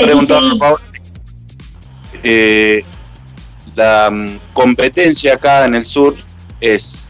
preguntado, 0.05 0.79
eh, 2.23 2.83
la 3.75 4.11
competencia 4.53 5.33
acá 5.35 5.65
en 5.65 5.75
el 5.75 5.85
sur 5.85 6.15
es, 6.61 7.09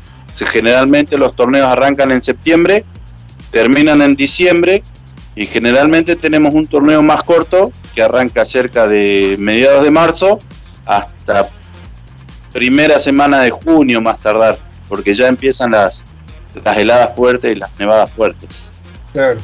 generalmente 0.51 1.17
los 1.17 1.35
torneos 1.35 1.67
arrancan 1.67 2.11
en 2.11 2.21
septiembre, 2.21 2.83
terminan 3.51 4.01
en 4.01 4.15
diciembre 4.15 4.83
y 5.35 5.45
generalmente 5.45 6.15
tenemos 6.15 6.53
un 6.53 6.67
torneo 6.67 7.01
más 7.03 7.23
corto 7.23 7.71
que 7.97 8.03
arranca 8.03 8.45
cerca 8.45 8.85
de 8.87 9.35
mediados 9.39 9.81
de 9.81 9.89
marzo 9.89 10.39
hasta 10.85 11.49
primera 12.53 12.99
semana 12.99 13.41
de 13.41 13.49
junio 13.49 13.99
más 14.01 14.19
tardar, 14.19 14.59
porque 14.87 15.15
ya 15.15 15.27
empiezan 15.27 15.71
las, 15.71 16.03
las 16.63 16.77
heladas 16.77 17.15
fuertes 17.15 17.55
y 17.55 17.59
las 17.59 17.71
nevadas 17.79 18.11
fuertes. 18.11 18.71
Claro. 19.13 19.39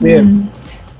Bien. 0.00 0.50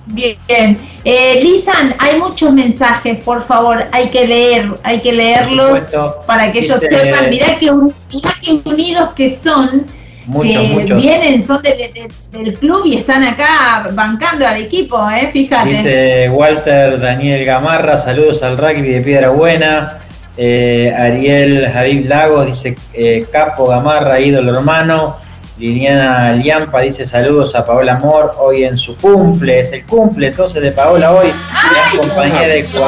Bien. 0.06 0.78
Eh, 1.02 1.40
Lisan, 1.42 1.96
hay 1.98 2.16
muchos 2.20 2.52
mensajes, 2.52 3.18
por 3.24 3.44
favor, 3.44 3.84
hay 3.90 4.08
que 4.10 4.24
leer, 4.24 4.78
hay 4.84 5.00
que 5.00 5.12
leerlos 5.12 5.82
para 6.28 6.52
que 6.52 6.60
ellos 6.60 6.78
sepan. 6.78 7.28
Mirá 7.28 7.58
que, 7.58 7.72
un- 7.72 7.92
mirá 8.14 8.30
que 8.40 8.60
unidos 8.70 9.10
que 9.16 9.34
son, 9.34 9.84
Muchos, 10.26 10.52
que 10.52 10.58
muchos. 10.68 11.00
vienen, 11.02 11.46
son 11.46 11.62
del- 11.62 12.52
club 12.58 12.82
y 12.84 12.98
están 12.98 13.22
acá 13.24 13.88
bancando 13.92 14.46
al 14.46 14.60
equipo, 14.60 15.08
¿eh? 15.10 15.30
Fíjate. 15.32 15.68
Dice 15.70 16.28
Walter 16.30 17.00
Daniel 17.00 17.44
Gamarra, 17.44 17.96
saludos 17.96 18.42
al 18.42 18.58
rugby 18.58 18.88
de 18.90 19.00
Piedra 19.02 19.28
Buena. 19.30 19.98
Eh, 20.36 20.92
Ariel 20.98 21.70
Javid 21.72 22.06
Lagos 22.06 22.46
dice 22.46 22.76
eh, 22.92 23.24
Capo 23.32 23.66
Gamarra, 23.68 24.18
ídolo 24.20 24.54
hermano. 24.54 25.16
Liliana 25.58 26.32
Liampa 26.32 26.80
dice 26.80 27.06
saludos 27.06 27.54
a 27.54 27.64
Paola 27.64 27.94
Amor, 27.94 28.34
hoy 28.38 28.64
en 28.64 28.76
su 28.76 28.94
cumple, 28.98 29.60
es 29.60 29.72
el 29.72 29.86
cumple 29.86 30.26
entonces 30.26 30.62
de 30.62 30.70
Paola 30.72 31.12
hoy, 31.12 31.28
gran 31.50 31.96
compañera 32.08 32.48
de. 32.54 32.64
Feliz 32.64 32.80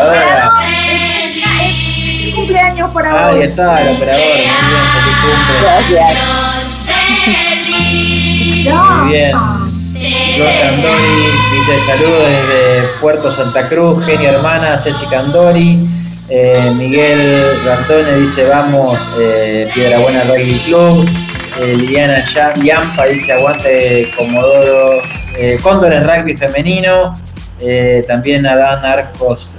cumpleaños 2.35 2.91
por 2.91 3.07
ahora. 3.07 3.29
Ahí 3.31 3.41
está, 3.43 3.81
el 3.81 3.89
operador, 3.97 4.21
muy 4.27 4.37
bien, 4.37 4.51
feliz 4.93 5.17
cumple. 5.23 6.03
Muy 9.03 9.13
bien. 9.13 9.33
Flor 10.37 10.49
Candori 10.61 11.27
dice 11.53 11.79
saludos 11.87 12.23
desde 12.29 12.89
Puerto 13.01 13.33
Santa 13.33 13.69
Cruz, 13.69 14.05
genio 14.07 14.31
hermana, 14.31 14.79
Ceci 14.79 15.07
Candori. 15.07 15.79
Eh, 16.31 16.73
Miguel 16.77 17.59
Rantone 17.65 18.19
dice 18.21 18.45
vamos, 18.45 18.99
eh, 19.19 19.67
Piedra 19.75 19.99
Buena 19.99 20.23
Rugby 20.25 20.59
Club. 20.67 21.09
Eh, 21.61 21.75
Liliana 21.75 22.25
Ya- 22.33 22.55
Yampa 22.55 23.07
dice 23.07 23.33
aguante 23.33 24.13
Comodoro, 24.17 25.01
eh, 25.37 25.59
Cóndores 25.63 26.03
Rugby 26.05 26.37
Femenino. 26.37 27.17
También 28.07 28.47
Adán 28.47 28.85
Arcos 28.85 29.57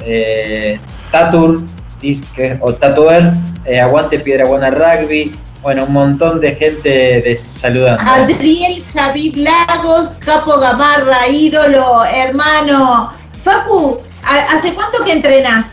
Tatur, 1.12 1.62
dice 2.02 2.24
que- 2.34 2.58
o 2.62 2.74
Tatuer, 2.74 3.34
aguante 3.82 4.20
Piedra 4.20 4.46
Buena 4.46 4.70
Rugby. 4.70 5.36
Bueno, 5.62 5.84
un 5.86 5.94
montón 5.94 6.40
de 6.40 6.56
gente 6.56 6.90
de 6.90 7.36
saludando. 7.36 8.02
Adriel 8.10 8.84
Javid 8.94 9.36
Lagos, 9.38 10.10
Capo 10.20 10.58
Gamarra, 10.58 11.28
ídolo, 11.28 12.04
hermano. 12.06 13.12
Facu, 13.44 14.00
¿ha- 14.24 14.56
¿hace 14.56 14.74
cuánto 14.74 15.04
que 15.04 15.12
entrenas? 15.14 15.66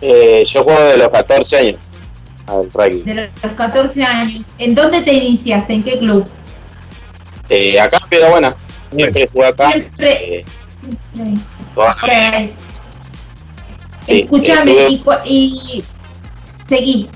Eh, 0.00 0.44
yo 0.46 0.62
juego 0.62 0.80
de 0.84 0.98
los 0.98 1.10
14 1.10 1.58
años 1.58 1.80
al 2.46 2.70
rugby. 2.72 3.02
De 3.02 3.14
los 3.42 3.52
14 3.56 4.02
años. 4.04 4.42
¿En 4.58 4.74
dónde 4.74 5.00
te 5.02 5.12
iniciaste? 5.12 5.72
¿En 5.74 5.82
qué 5.82 5.98
club? 5.98 6.26
Eh, 7.48 7.80
acá 7.80 7.98
en 8.02 8.08
Piedra 8.08 8.30
Buena. 8.30 8.54
Siempre 8.94 9.28
jugué 9.32 9.46
acá. 9.48 9.72
Siempre. 9.72 10.12
eh, 10.38 10.44
toda- 11.74 11.90
Ok. 11.92 12.50
sí, 14.06 14.20
Escúchame, 14.22 15.00
y 15.24 15.82
seguí. 16.68 17.08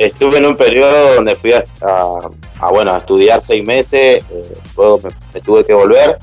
Estuve 0.00 0.38
en 0.38 0.46
un 0.46 0.56
periodo 0.56 1.16
donde 1.16 1.36
fui 1.36 1.52
a, 1.52 1.62
a- 1.82 2.30
a, 2.60 2.70
bueno, 2.70 2.92
a 2.94 2.98
estudiar 2.98 3.42
seis 3.42 3.62
meses, 3.64 4.24
eh, 4.30 4.54
luego 4.76 4.98
me, 5.04 5.10
me 5.34 5.40
tuve 5.42 5.64
que 5.64 5.74
volver, 5.74 6.18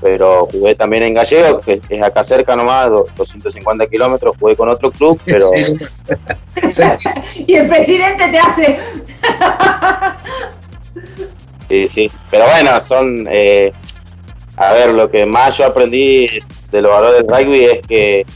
pero 0.00 0.46
jugué 0.46 0.76
también 0.76 1.02
en 1.02 1.14
Gallego, 1.14 1.58
que 1.60 1.80
es 1.88 2.02
acá 2.02 2.22
cerca 2.22 2.54
nomás, 2.54 2.90
do- 2.90 3.06
250 3.16 3.86
kilómetros, 3.86 4.36
jugué 4.38 4.54
con 4.54 4.68
otro 4.68 4.92
club, 4.92 5.18
pero 5.26 5.50
Y 7.44 7.54
el 7.54 7.68
presidente 7.68 8.28
te 8.28 8.38
hace. 8.38 8.78
sí, 11.68 11.88
sí. 11.88 12.10
Pero 12.30 12.44
bueno, 12.46 12.80
son, 12.86 13.26
eh, 13.30 13.72
a 14.56 14.72
ver, 14.72 14.90
lo 14.94 15.08
que 15.08 15.26
más 15.26 15.56
yo 15.58 15.66
aprendí 15.66 16.26
de 16.70 16.82
los 16.82 16.92
valores 16.92 17.26
del 17.26 17.28
rugby 17.28 17.64
es 17.64 17.80
que 17.86 18.26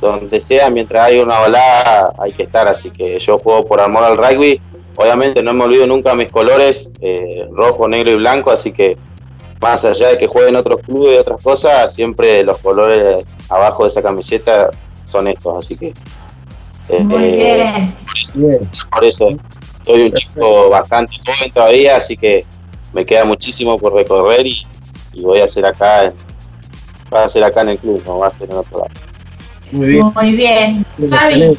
donde 0.00 0.40
sea, 0.40 0.70
mientras 0.70 1.06
hay 1.06 1.18
una 1.18 1.38
balada, 1.40 2.12
hay 2.18 2.32
que 2.32 2.44
estar, 2.44 2.68
así 2.68 2.90
que 2.90 3.18
yo 3.18 3.38
juego 3.38 3.66
por 3.66 3.80
amor 3.80 4.04
al 4.04 4.16
rugby. 4.16 4.60
Obviamente 4.96 5.42
no 5.42 5.54
me 5.54 5.64
olvido 5.64 5.86
nunca 5.86 6.14
mis 6.14 6.30
colores, 6.30 6.90
eh, 7.00 7.46
rojo, 7.52 7.88
negro 7.88 8.10
y 8.10 8.16
blanco, 8.16 8.50
así 8.50 8.72
que 8.72 8.96
más 9.60 9.84
allá 9.84 10.08
de 10.08 10.18
que 10.18 10.26
jueguen 10.26 10.56
otros 10.56 10.82
clubes 10.82 11.14
y 11.14 11.18
otras 11.18 11.40
cosas, 11.40 11.92
siempre 11.92 12.42
los 12.44 12.58
colores 12.58 13.24
abajo 13.48 13.84
de 13.84 13.88
esa 13.88 14.02
camiseta 14.02 14.70
son 15.04 15.28
estos, 15.28 15.56
así 15.56 15.76
que 15.76 15.94
eh, 16.88 17.00
Muy 17.04 17.24
eh, 17.24 17.88
bien. 18.34 18.70
por 18.90 19.04
eso 19.04 19.28
soy 19.84 20.02
un 20.02 20.12
chico 20.12 20.70
bastante 20.70 21.14
joven 21.24 21.50
todavía, 21.52 21.96
así 21.96 22.16
que 22.16 22.44
me 22.92 23.04
queda 23.04 23.24
muchísimo 23.24 23.78
por 23.78 23.94
recorrer 23.94 24.46
y, 24.46 24.62
y 25.12 25.22
voy 25.22 25.40
a 25.40 25.44
hacer 25.44 25.64
acá, 25.66 26.04
en, 26.04 26.12
va 27.12 27.24
a 27.24 27.28
ser 27.28 27.44
acá 27.44 27.62
en 27.62 27.70
el 27.70 27.78
club, 27.78 28.02
no 28.06 28.18
va 28.18 28.28
a 28.28 28.30
ser 28.30 28.50
en 28.50 28.56
otro 28.56 28.78
lado. 28.78 29.07
Muy 29.72 29.88
bien. 29.88 30.12
Muy 30.14 30.36
bien. 30.36 30.86
Fabi. 31.10 31.58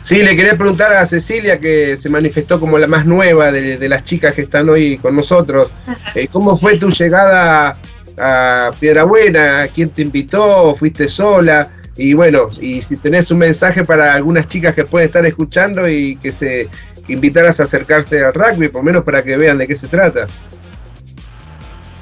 Sí, 0.00 0.22
le 0.22 0.36
quería 0.36 0.56
preguntar 0.56 0.92
a 0.94 1.04
Cecilia, 1.04 1.58
que 1.58 1.96
se 1.96 2.08
manifestó 2.08 2.60
como 2.60 2.78
la 2.78 2.86
más 2.86 3.06
nueva 3.06 3.50
de, 3.50 3.76
de 3.76 3.88
las 3.88 4.04
chicas 4.04 4.34
que 4.34 4.42
están 4.42 4.68
hoy 4.68 4.98
con 4.98 5.16
nosotros. 5.16 5.72
Eh, 6.14 6.28
¿Cómo 6.30 6.56
fue 6.56 6.78
tu 6.78 6.90
llegada 6.90 7.76
a 8.16 8.70
Piedrabuena? 8.78 9.66
¿Quién 9.74 9.90
te 9.90 10.02
invitó? 10.02 10.76
¿Fuiste 10.76 11.08
sola? 11.08 11.70
Y 11.96 12.14
bueno, 12.14 12.50
y 12.60 12.82
si 12.82 12.96
tenés 12.98 13.30
un 13.30 13.38
mensaje 13.38 13.82
para 13.82 14.14
algunas 14.14 14.46
chicas 14.46 14.74
que 14.74 14.84
pueden 14.84 15.06
estar 15.06 15.26
escuchando 15.26 15.88
y 15.88 16.16
que 16.16 16.30
se 16.30 16.68
que 17.06 17.12
invitaras 17.12 17.60
a 17.60 17.64
acercarse 17.64 18.24
al 18.24 18.34
rugby, 18.34 18.68
por 18.68 18.82
lo 18.82 18.84
menos 18.84 19.04
para 19.04 19.22
que 19.22 19.36
vean 19.36 19.58
de 19.58 19.66
qué 19.66 19.74
se 19.74 19.88
trata. 19.88 20.26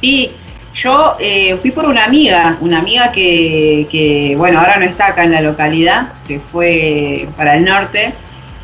Sí, 0.01 0.33
yo 0.75 1.17
eh, 1.21 1.57
fui 1.61 1.71
por 1.71 1.85
una 1.87 2.05
amiga, 2.05 2.59
una 2.61 2.81
amiga 2.81 3.13
que, 3.13 3.87
que, 3.91 4.35
bueno, 4.37 4.59
ahora 4.59 4.77
no 4.77 4.85
está 4.85 5.09
acá 5.09 5.25
en 5.25 5.33
la 5.33 5.41
localidad, 5.41 6.13
se 6.27 6.41
fue 6.41 7.29
para 7.37 7.57
el 7.57 7.65
norte. 7.65 8.13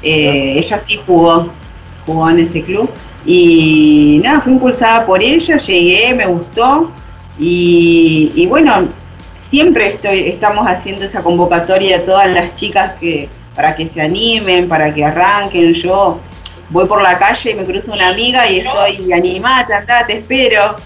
Eh, 0.03 0.55
ella 0.57 0.78
sí 0.78 1.01
jugó, 1.07 1.49
jugó 2.07 2.31
en 2.31 2.41
este 2.41 2.62
club. 2.62 2.91
Y 3.24 4.20
nada, 4.24 4.41
fui 4.41 4.53
impulsada 4.53 5.07
por 5.07 5.23
ella, 5.23 5.57
llegué, 5.57 6.15
me 6.15 6.27
gustó. 6.27 6.91
Y, 7.39 8.32
y 8.35 8.47
bueno, 8.47 8.89
siempre 9.39 9.89
estoy, 9.89 10.28
estamos 10.28 10.66
haciendo 10.66 11.05
esa 11.05 11.23
convocatoria 11.23 11.99
de 11.99 12.05
todas 12.05 12.31
las 12.31 12.55
chicas 12.55 12.93
que 12.99 13.28
para 13.55 13.77
que 13.77 13.87
se 13.87 14.01
animen, 14.01 14.69
para 14.69 14.93
que 14.93 15.05
arranquen. 15.05 15.74
Yo 15.74 16.19
voy 16.70 16.87
por 16.87 17.03
la 17.03 17.19
calle 17.19 17.51
y 17.51 17.55
me 17.55 17.65
cruzo 17.65 17.93
una 17.93 18.09
amiga 18.09 18.49
y 18.49 18.61
estoy 18.61 19.12
animada, 19.12 19.78
andá, 19.78 20.07
te 20.07 20.19
espero. 20.19 20.77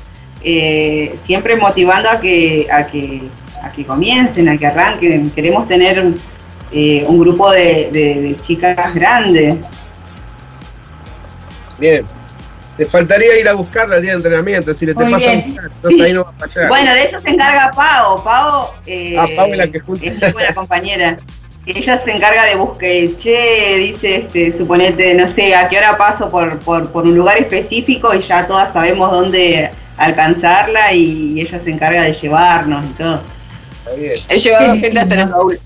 Eh, 0.45 1.17
siempre 1.25 1.57
motivando 1.57 2.11
a 2.11 2.21
que, 2.21 2.67
a 2.71 2.87
que 2.87 3.23
a 3.63 3.71
que 3.71 3.85
comiencen, 3.87 4.49
a 4.51 4.59
que 4.59 4.67
arranquen. 4.67 5.31
Queremos 5.31 5.67
tener 5.67 6.05
eh, 6.71 7.05
un 7.09 7.19
grupo 7.19 7.51
de, 7.51 7.89
de- 7.91 8.21
de 8.23 8.37
chicas 8.41 8.95
grandes. 8.95 9.57
Bien. 11.79 12.05
Te 12.77 12.87
faltaría 12.87 13.39
ir 13.39 13.49
a 13.49 13.53
buscarla 13.55 13.97
al 13.97 14.03
día 14.03 14.11
de 14.13 14.17
entrenamiento, 14.17 14.75
si 14.75 14.85
le 14.85 14.95
te 14.95 15.09
pasa 15.09 15.33
entonces 15.33 16.01
ahí 16.01 16.13
no 16.13 16.25
va 16.25 16.31
a 16.31 16.49
fallar. 16.49 16.69
Bueno, 16.69 16.93
de 16.93 17.05
eso 17.05 17.21
se 17.21 17.31
encarga 17.31 17.71
Pau. 17.71 18.23
Pau, 18.25 18.71
eh, 18.85 19.17
Ah, 19.17 19.27
Pau 19.37 19.47
es 19.53 19.57
la 19.59 19.69
que 19.69 19.79
junta. 19.79 20.05
es 20.05 20.21
muy 20.21 20.33
buena 20.33 20.55
compañera. 20.55 21.17
ella 21.67 21.99
se 22.05 22.11
encarga 22.11 22.45
de 22.47 22.57
buscar, 22.57 22.89
che, 23.17 23.77
dice, 23.79 24.17
este, 24.17 24.53
suponete, 24.53 25.15
no 25.15 25.31
sé, 25.33 25.55
a 25.55 25.69
qué 25.69 25.79
hora 25.79 25.97
paso 25.97 26.29
por, 26.29 26.59
por, 26.59 26.91
por 26.91 27.05
un 27.05 27.15
lugar 27.17 27.39
específico 27.39 28.13
y 28.13 28.21
ya 28.21 28.45
todas 28.49 28.73
sabemos 28.73 29.11
dónde 29.13 29.71
alcanzarla 29.97 30.93
y 30.93 31.41
ella 31.41 31.59
se 31.63 31.71
encarga 31.71 32.03
de 32.03 32.13
llevarnos 32.13 32.85
y 32.85 32.89
todo. 32.95 33.23
He 34.29 34.39
llevado 34.39 34.73
gente 34.79 34.99
hasta 34.99 35.15
el 35.23 35.29
baúl. 35.29 35.59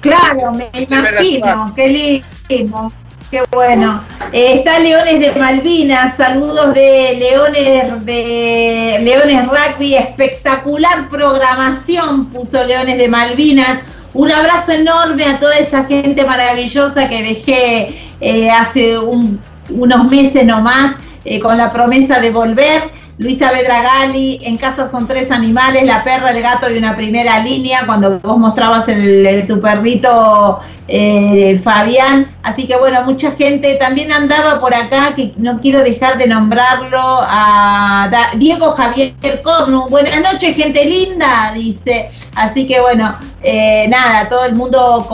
Claro, 0.00 0.52
me 0.52 0.68
imagino, 0.80 1.72
qué 1.76 2.26
lindo, 2.48 2.92
qué 3.30 3.42
bueno. 3.52 4.02
Eh, 4.32 4.54
está 4.56 4.78
Leones 4.80 5.20
de 5.20 5.32
Malvinas, 5.38 6.16
saludos 6.16 6.74
de 6.74 7.16
Leones 7.18 8.04
de 8.04 8.98
Leones 9.00 9.46
Rugby, 9.48 9.94
espectacular 9.94 11.08
programación 11.08 12.26
puso 12.30 12.64
Leones 12.64 12.98
de 12.98 13.08
Malvinas. 13.08 13.78
Un 14.14 14.30
abrazo 14.32 14.72
enorme 14.72 15.24
a 15.24 15.38
toda 15.38 15.56
esa 15.56 15.84
gente 15.84 16.24
maravillosa 16.26 17.08
que 17.08 17.22
dejé 17.22 18.00
eh, 18.20 18.50
hace 18.50 18.98
un- 18.98 19.40
unos 19.70 20.10
meses 20.10 20.44
nomás 20.44 20.96
eh, 21.24 21.40
con 21.40 21.56
la 21.56 21.72
promesa 21.72 22.20
de 22.20 22.30
volver. 22.30 22.82
Luisa 23.18 23.52
Bedragali, 23.52 24.40
en 24.42 24.56
casa 24.56 24.90
son 24.90 25.06
tres 25.06 25.30
animales, 25.30 25.84
la 25.84 26.02
perra, 26.02 26.30
el 26.30 26.42
gato 26.42 26.70
y 26.70 26.78
una 26.78 26.96
primera 26.96 27.38
línea, 27.40 27.84
cuando 27.86 28.18
vos 28.20 28.38
mostrabas 28.38 28.88
el, 28.88 29.46
tu 29.46 29.60
perrito 29.60 30.60
eh, 30.88 31.60
Fabián. 31.62 32.34
Así 32.42 32.66
que 32.66 32.76
bueno, 32.78 33.04
mucha 33.04 33.32
gente 33.32 33.76
también 33.76 34.10
andaba 34.10 34.60
por 34.60 34.74
acá, 34.74 35.14
que 35.14 35.34
no 35.36 35.60
quiero 35.60 35.82
dejar 35.82 36.18
de 36.18 36.26
nombrarlo, 36.26 36.98
a 37.00 38.10
Diego 38.36 38.72
Javier 38.72 39.12
Cornu. 39.44 39.88
Buenas 39.88 40.20
noches, 40.20 40.56
gente 40.56 40.84
linda, 40.84 41.52
dice. 41.54 42.10
Así 42.34 42.66
que 42.66 42.80
bueno, 42.80 43.14
eh, 43.42 43.86
nada, 43.88 44.28
todo 44.28 44.46
el 44.46 44.54
mundo 44.54 45.06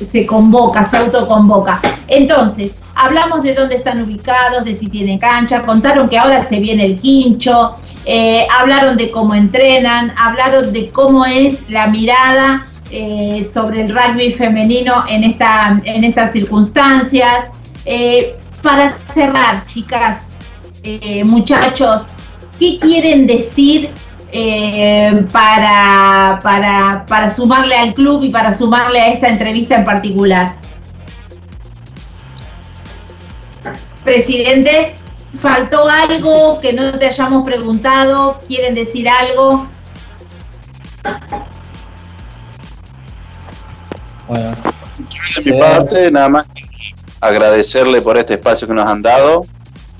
se 0.00 0.26
convoca, 0.26 0.82
se 0.84 0.96
autoconvoca. 0.96 1.80
Entonces, 2.08 2.72
hablamos 3.00 3.42
de 3.42 3.54
dónde 3.54 3.76
están 3.76 4.02
ubicados, 4.02 4.64
de 4.64 4.76
si 4.76 4.88
tienen 4.88 5.18
cancha, 5.18 5.62
contaron 5.62 6.08
que 6.08 6.18
ahora 6.18 6.42
se 6.44 6.60
viene 6.60 6.84
el 6.84 7.00
quincho, 7.00 7.74
eh, 8.04 8.46
hablaron 8.58 8.96
de 8.96 9.10
cómo 9.10 9.34
entrenan, 9.34 10.12
hablaron 10.18 10.72
de 10.72 10.90
cómo 10.90 11.24
es 11.24 11.70
la 11.70 11.86
mirada 11.86 12.66
eh, 12.90 13.48
sobre 13.50 13.82
el 13.82 13.94
rugby 13.94 14.32
femenino 14.32 15.04
en, 15.08 15.24
esta, 15.24 15.80
en 15.84 16.04
estas 16.04 16.32
circunstancias. 16.32 17.46
Eh, 17.86 18.36
para 18.62 18.94
cerrar, 19.14 19.64
chicas, 19.66 20.24
muchachos, 21.24 22.02
¿qué 22.58 22.78
quieren 22.78 23.26
decir 23.26 23.88
para, 25.32 26.40
para, 26.42 27.06
para 27.08 27.30
sumarle 27.30 27.74
al 27.74 27.94
club 27.94 28.22
y 28.24 28.28
para 28.28 28.52
sumarle 28.52 29.00
a 29.00 29.08
esta 29.12 29.28
entrevista 29.28 29.76
en 29.76 29.86
particular? 29.86 30.59
Presidente, 34.10 34.96
¿faltó 35.38 35.88
algo 35.88 36.60
que 36.60 36.72
no 36.72 36.90
te 36.98 37.06
hayamos 37.06 37.44
preguntado? 37.44 38.40
¿Quieren 38.48 38.74
decir 38.74 39.08
algo? 39.08 39.68
Bueno, 44.26 44.50
De 45.44 45.52
mi 45.52 45.60
parte, 45.60 46.10
nada 46.10 46.28
más 46.28 46.46
que 46.48 46.64
agradecerle 47.20 48.02
por 48.02 48.18
este 48.18 48.34
espacio 48.34 48.66
que 48.66 48.74
nos 48.74 48.88
han 48.88 49.00
dado. 49.00 49.46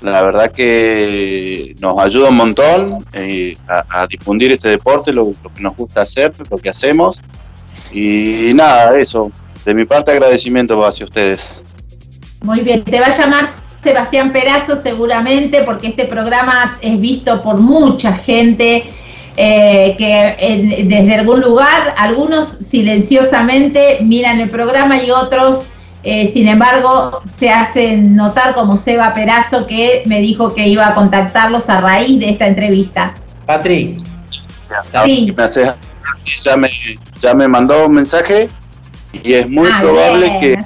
La 0.01 0.21
verdad 0.23 0.51
que 0.51 1.73
nos 1.79 1.97
ayuda 1.97 2.27
un 2.27 2.35
montón 2.35 3.05
eh, 3.13 3.55
a, 3.69 4.01
a 4.01 4.07
difundir 4.07 4.51
este 4.51 4.67
deporte, 4.67 5.13
lo, 5.13 5.33
lo 5.41 5.53
que 5.53 5.61
nos 5.61 5.77
gusta 5.77 6.01
hacer, 6.01 6.33
lo 6.49 6.57
que 6.57 6.67
hacemos. 6.67 7.21
Y 7.93 8.51
nada, 8.55 8.97
eso. 8.97 9.31
De 9.63 9.73
mi 9.73 9.85
parte, 9.85 10.11
agradecimiento 10.11 10.85
hacia 10.85 11.05
ustedes. 11.05 11.63
Muy 12.41 12.59
bien, 12.59 12.83
te 12.83 12.99
va 12.99 13.05
a 13.05 13.17
llamar 13.17 13.47
Sebastián 13.83 14.31
Perazo 14.31 14.75
seguramente 14.75 15.63
porque 15.63 15.87
este 15.87 16.05
programa 16.05 16.77
es 16.81 16.99
visto 16.99 17.41
por 17.41 17.57
mucha 17.57 18.13
gente 18.13 18.83
eh, 19.37 19.95
que 19.97 20.35
en- 20.39 20.87
desde 20.89 21.15
algún 21.15 21.39
lugar, 21.41 21.93
algunos 21.97 22.47
silenciosamente 22.49 23.99
miran 24.01 24.39
el 24.41 24.49
programa 24.49 25.01
y 25.01 25.09
otros, 25.09 25.63
eh, 26.03 26.27
sin 26.27 26.47
embargo, 26.47 27.21
se 27.27 27.49
hacen 27.49 28.15
notar 28.15 28.53
como 28.53 28.77
Seba 28.77 29.13
Perazo 29.13 29.65
que 29.67 30.03
me 30.05 30.19
dijo 30.19 30.53
que 30.53 30.67
iba 30.67 30.87
a 30.87 30.93
contactarlos 30.93 31.69
a 31.69 31.79
raíz 31.81 32.19
de 32.19 32.29
esta 32.31 32.47
entrevista. 32.47 33.15
Patri, 33.45 33.97
Sí. 35.05 35.33
Ya, 36.43 36.55
me, 36.57 36.69
ya 37.21 37.33
me 37.33 37.47
mandó 37.47 37.85
un 37.87 37.93
mensaje 37.93 38.49
y 39.23 39.33
es 39.33 39.49
muy 39.49 39.69
Ah, 39.71 39.79
probable 39.81 40.27
bien. 40.27 40.39
que 40.39 40.65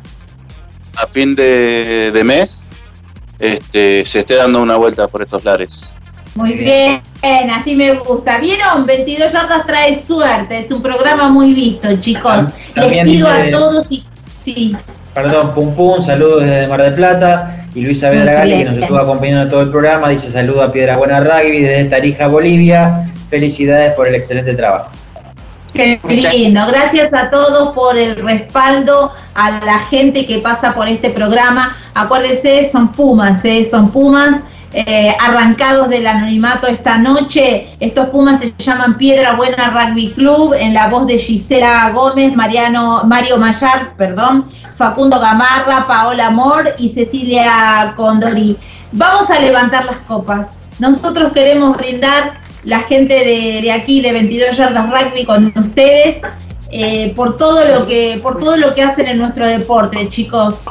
a 0.98 1.08
fin 1.08 1.36
de, 1.36 2.12
de 2.12 2.24
mes 2.24 2.72
este, 3.40 4.06
se 4.06 4.20
esté 4.20 4.36
dando 4.36 4.62
una 4.62 4.76
vuelta 4.78 5.08
por 5.08 5.22
estos 5.22 5.44
lares. 5.44 5.94
Muy 6.36 6.54
bien, 6.54 7.02
así 7.50 7.76
me 7.76 7.94
gusta. 7.94 8.40
¿Vieron? 8.40 8.86
22 8.86 9.32
yardas 9.32 9.66
trae 9.66 9.98
suerte. 10.00 10.58
Es 10.60 10.70
un 10.70 10.82
programa 10.82 11.30
muy 11.30 11.54
visto, 11.54 11.96
chicos. 11.98 12.48
Les 12.76 13.04
pido 13.04 13.30
dice- 13.30 13.48
a 13.48 13.52
todos 13.52 13.92
y 13.92 14.06
sí. 14.44 14.76
Perdón, 15.14 15.54
Pum 15.54 15.74
Pum, 15.74 16.02
saludos 16.04 16.44
desde 16.44 16.68
Mar 16.68 16.82
del 16.82 16.94
Plata. 16.94 17.62
Y 17.74 17.82
Luisa 17.82 18.10
Bedragali, 18.10 18.58
que 18.58 18.66
nos 18.66 18.78
estuvo 18.78 18.98
acompañando 18.98 19.50
todo 19.50 19.62
el 19.62 19.70
programa, 19.70 20.10
dice 20.10 20.30
saludo 20.30 20.62
a 20.64 20.72
Piedra 20.72 20.98
Buena 20.98 21.20
Rugby 21.22 21.62
desde 21.62 21.86
Tarija, 21.90 22.28
Bolivia. 22.28 23.06
Felicidades 23.30 23.94
por 23.94 24.08
el 24.08 24.16
excelente 24.16 24.54
trabajo. 24.56 24.92
Qué 25.74 26.00
lindo. 26.08 26.62
Gracias 26.68 27.14
a 27.14 27.30
todos 27.30 27.74
por 27.74 27.98
el 27.98 28.16
respaldo, 28.16 29.12
a 29.34 29.52
la 29.66 29.80
gente 29.80 30.26
que 30.26 30.40
pasa 30.40 30.74
por 30.74 30.88
este 30.88 31.10
programa. 31.10 31.76
Acuérdense, 31.96 32.70
son 32.70 32.90
Pumas, 32.92 33.44
¿eh? 33.44 33.68
son 33.70 33.90
Pumas. 33.90 34.42
eh, 34.76 35.16
arrancados 35.22 35.90
del 35.90 36.06
anonimato 36.06 36.68
esta 36.68 36.98
noche. 36.98 37.70
Estos 37.80 38.10
Pumas 38.10 38.42
se 38.42 38.54
llaman 38.58 38.98
Piedra 38.98 39.34
Buena 39.36 39.70
Rugby 39.70 40.14
Club, 40.14 40.54
en 40.54 40.74
la 40.74 40.88
voz 40.90 41.08
de 41.08 41.18
Gisela 41.18 41.90
Gómez, 41.92 42.36
Mariano, 42.36 43.04
Mario 43.06 43.38
Mayar, 43.38 43.96
perdón, 43.96 44.50
Facundo 44.76 45.18
Gamarra, 45.20 45.88
Paola 45.88 46.30
Mor 46.30 46.76
y 46.78 46.90
Cecilia 46.90 47.94
Condori. 47.96 48.58
Vamos 48.92 49.30
a 49.30 49.40
levantar 49.40 49.86
las 49.86 49.98
copas. 50.00 50.48
Nosotros 50.80 51.32
queremos 51.32 51.78
brindar 51.78 52.38
la 52.66 52.82
gente 52.82 53.14
de, 53.14 53.62
de 53.62 53.72
aquí 53.72 54.02
de 54.02 54.12
22 54.12 54.58
yardas 54.58 54.90
rugby 54.90 55.24
con 55.24 55.54
ustedes 55.56 56.20
eh, 56.72 57.14
por 57.16 57.38
todo 57.38 57.64
lo 57.64 57.86
que 57.86 58.20
por 58.22 58.40
todo 58.40 58.58
lo 58.58 58.74
que 58.74 58.82
hacen 58.82 59.08
en 59.08 59.20
nuestro 59.20 59.48
deporte 59.48 60.10
chicos 60.10 60.66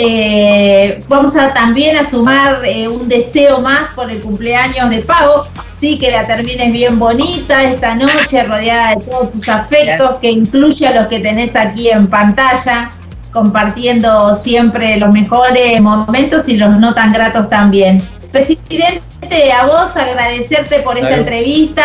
Eh, 0.00 1.02
vamos 1.08 1.34
a 1.34 1.52
también 1.52 1.96
a 1.96 2.08
sumar 2.08 2.64
eh, 2.64 2.86
un 2.86 3.08
deseo 3.08 3.60
más 3.60 3.90
por 3.96 4.08
el 4.08 4.20
cumpleaños 4.22 4.90
de 4.90 4.98
Pau 4.98 5.42
sí 5.80 5.98
que 5.98 6.12
la 6.12 6.24
termines 6.24 6.72
bien 6.72 7.00
bonita 7.00 7.64
esta 7.64 7.96
noche 7.96 8.44
rodeada 8.44 8.90
de 8.94 9.02
todos 9.04 9.32
tus 9.32 9.48
afectos 9.48 10.16
que 10.22 10.30
incluye 10.30 10.86
a 10.86 10.94
los 11.00 11.08
que 11.08 11.18
tenés 11.18 11.56
aquí 11.56 11.88
en 11.88 12.06
pantalla 12.06 12.92
compartiendo 13.32 14.36
siempre 14.36 14.96
los 14.98 15.10
mejores 15.10 15.80
momentos 15.80 16.46
y 16.48 16.56
los 16.58 16.78
no 16.78 16.94
tan 16.94 17.12
gratos 17.12 17.50
también. 17.50 18.00
Presidente 18.30 19.52
a 19.52 19.66
vos 19.66 19.96
agradecerte 19.96 20.78
por 20.80 20.94
esta 20.96 21.08
entrevista. 21.16 21.82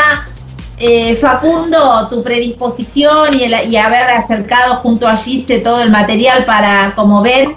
Eh, 0.77 1.15
Facundo, 1.15 2.07
tu 2.11 2.23
predisposición 2.23 3.34
y, 3.40 3.44
el- 3.45 3.72
y 3.73 3.77
haber 3.77 4.10
acercado 4.11 4.76
junto 4.77 5.07
a 5.07 5.15
Gise 5.18 5.60
todo 5.60 5.81
el 5.81 5.90
material 5.90 6.45
para, 6.45 6.94
como 6.95 7.22
ven, 7.23 7.56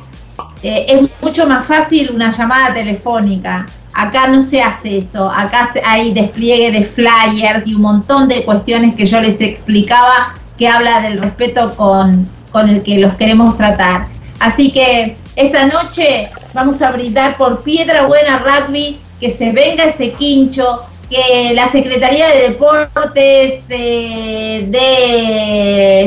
eh, 0.68 0.86
es 0.88 1.10
mucho 1.22 1.46
más 1.46 1.66
fácil 1.66 2.10
una 2.12 2.36
llamada 2.36 2.74
telefónica. 2.74 3.66
Acá 3.94 4.26
no 4.28 4.42
se 4.42 4.60
hace 4.60 4.98
eso, 4.98 5.30
acá 5.30 5.72
hay 5.84 6.12
despliegue 6.12 6.70
de 6.70 6.84
flyers 6.84 7.66
y 7.66 7.74
un 7.74 7.82
montón 7.82 8.28
de 8.28 8.44
cuestiones 8.44 8.94
que 8.94 9.06
yo 9.06 9.20
les 9.20 9.40
explicaba 9.40 10.34
que 10.58 10.68
habla 10.68 11.00
del 11.00 11.18
respeto 11.18 11.74
con, 11.76 12.28
con 12.52 12.68
el 12.68 12.82
que 12.82 12.98
los 12.98 13.14
queremos 13.16 13.56
tratar. 13.56 14.08
Así 14.38 14.70
que 14.70 15.16
esta 15.34 15.66
noche 15.66 16.28
vamos 16.52 16.82
a 16.82 16.90
brindar 16.90 17.36
por 17.36 17.62
Piedra 17.62 18.06
Buena 18.06 18.38
Rugby, 18.38 18.98
que 19.20 19.30
se 19.30 19.52
venga 19.52 19.84
ese 19.84 20.12
quincho, 20.12 20.82
que 21.08 21.52
la 21.54 21.68
Secretaría 21.68 22.28
de 22.28 22.48
Deportes 22.48 23.64
eh, 23.68 24.68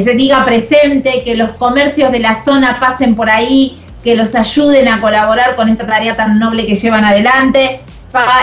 se 0.03 0.13
diga 0.15 0.43
presente, 0.45 1.23
que 1.23 1.35
los 1.35 1.57
comercios 1.57 2.11
de 2.11 2.19
la 2.19 2.35
zona 2.35 2.77
pasen 2.79 3.15
por 3.15 3.29
ahí, 3.29 3.77
que 4.03 4.15
los 4.15 4.35
ayuden 4.35 4.87
a 4.87 5.01
colaborar 5.01 5.55
con 5.55 5.69
esta 5.69 5.85
tarea 5.85 6.15
tan 6.15 6.39
noble 6.39 6.65
que 6.65 6.75
llevan 6.75 7.03
adelante. 7.03 7.81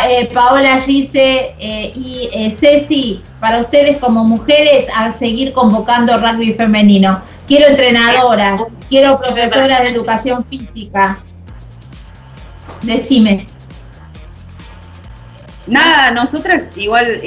Eh, 0.08 0.30
Paola, 0.32 0.80
Gise 0.80 1.54
eh, 1.58 1.92
y 1.94 2.30
eh, 2.32 2.50
Ceci, 2.50 3.22
para 3.40 3.60
ustedes 3.60 3.98
como 3.98 4.22
mujeres, 4.22 4.86
a 4.94 5.10
seguir 5.10 5.52
convocando 5.52 6.18
rugby 6.18 6.52
femenino. 6.52 7.20
Quiero 7.48 7.66
entrenadoras, 7.66 8.60
quiero 8.88 9.18
profesoras 9.18 9.82
de 9.82 9.88
educación 9.88 10.44
física. 10.44 11.18
Decime. 12.82 13.48
Nada, 15.66 16.12
nosotras 16.12 16.62
igual 16.76 17.20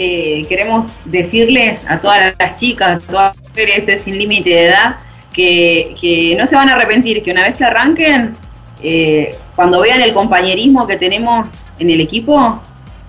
queremos 0.47 0.85
decirles 1.03 1.81
a 1.89 1.99
todas 1.99 2.33
las 2.39 2.55
chicas, 2.57 3.03
a 3.03 3.11
todas 3.11 3.35
las 3.37 3.57
este 3.57 4.01
sin 4.01 4.17
límite 4.17 4.49
de 4.49 4.67
edad, 4.67 4.95
que, 5.33 5.95
que 5.99 6.35
no 6.37 6.47
se 6.47 6.55
van 6.55 6.69
a 6.69 6.75
arrepentir, 6.75 7.23
que 7.23 7.31
una 7.31 7.43
vez 7.43 7.55
que 7.55 7.63
arranquen, 7.63 8.35
eh, 8.81 9.35
cuando 9.55 9.81
vean 9.81 10.01
el 10.01 10.13
compañerismo 10.13 10.87
que 10.87 10.97
tenemos 10.97 11.47
en 11.79 11.89
el 11.89 12.01
equipo, 12.01 12.61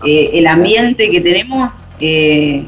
eh, 0.07 0.31
el 0.35 0.47
ambiente 0.47 1.11
que 1.11 1.21
tenemos, 1.21 1.71
eh, 2.01 2.65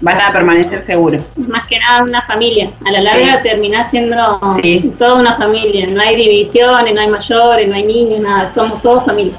van 0.00 0.20
a 0.20 0.32
permanecer 0.32 0.82
seguros. 0.82 1.22
Más 1.36 1.66
que 1.68 1.78
nada 1.78 2.02
una 2.02 2.22
familia. 2.22 2.70
A 2.84 2.90
la 2.90 3.00
larga 3.02 3.36
Sí. 3.40 3.48
termina 3.48 3.88
siendo 3.88 4.40
Sí. 4.62 4.92
toda 4.98 5.14
una 5.14 5.36
familia. 5.36 5.86
No 5.86 6.00
hay 6.02 6.16
divisiones, 6.16 6.92
no 6.94 7.00
hay 7.00 7.08
mayores, 7.08 7.68
no 7.68 7.74
hay 7.74 7.84
niños, 7.84 8.20
nada. 8.20 8.52
Somos 8.52 8.82
todos 8.82 9.04
familia. 9.04 9.34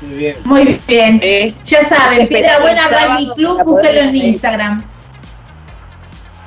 Muy 0.00 0.16
bien. 0.16 0.36
Muy 0.44 0.80
bien. 0.88 1.20
ya 1.66 1.84
saben, 1.84 2.28
Piedra 2.28 2.60
Buena 2.60 2.88
Rugby 2.88 3.30
Club, 3.34 3.62
búsquelo 3.64 4.00
en. 4.00 4.16
Instagram. 4.16 4.82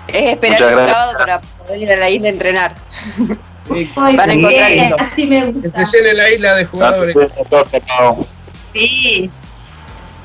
Es 0.07 0.33
esperar 0.33 0.59
Muchas 0.59 0.69
el 0.69 0.75
gracias. 0.75 0.91
sábado 0.97 1.17
para 1.17 1.39
poder 1.41 1.81
ir 1.81 1.91
a 1.91 1.95
la 1.97 2.09
isla 2.09 2.27
a 2.27 2.31
entrenar. 2.31 2.75
Muy 3.67 3.85
Van 3.95 4.19
a 4.29 4.33
encontrar 4.33 4.71
bien, 4.71 4.93
así 4.99 5.25
me 5.25 5.39
Que 5.39 5.51
gusta. 5.51 5.85
se 5.85 5.97
llene 5.97 6.13
la 6.13 6.29
isla 6.31 6.55
de 6.55 6.65
jugadores. 6.65 7.15
Sí. 8.73 9.29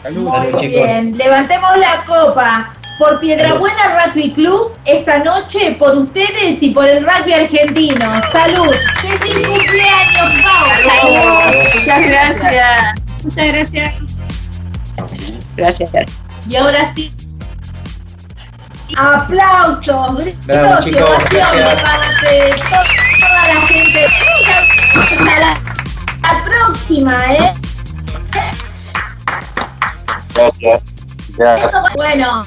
Saludos. 0.02 0.52
Muy 0.52 0.66
bien, 0.68 1.16
levantemos 1.18 1.76
la 1.78 2.04
copa 2.06 2.74
por 2.98 3.18
Piedra 3.20 3.54
Buena 3.54 4.04
Rugby 4.06 4.32
Club 4.32 4.72
esta 4.84 5.18
noche 5.20 5.76
por 5.78 5.96
ustedes 5.96 6.60
y 6.60 6.70
por 6.70 6.86
el 6.86 7.04
rugby 7.04 7.32
argentino. 7.32 8.12
Salud. 8.30 8.74
¡Feliz 9.00 9.46
cumpleaños, 9.46 10.42
Pau! 10.42 11.52
Muchas 11.74 12.00
gracias. 12.06 12.94
Muchas 13.24 13.46
gracias. 13.48 13.94
Gracias. 15.56 15.90
Y 16.48 16.56
ahora 16.56 16.92
sí. 16.94 17.12
Aplausos, 18.96 20.18
gritos 20.18 20.46
Bravo, 20.46 20.86
y 20.86 20.92
toda 20.92 21.18
la 21.18 21.28
gente. 23.66 24.06
Hasta 24.94 25.40
la, 25.40 25.60
la 26.22 26.44
próxima, 26.44 27.34
¿eh? 27.34 27.52
Gracias. 30.34 30.82
Gracias. 31.36 31.72
Bueno, 31.94 32.46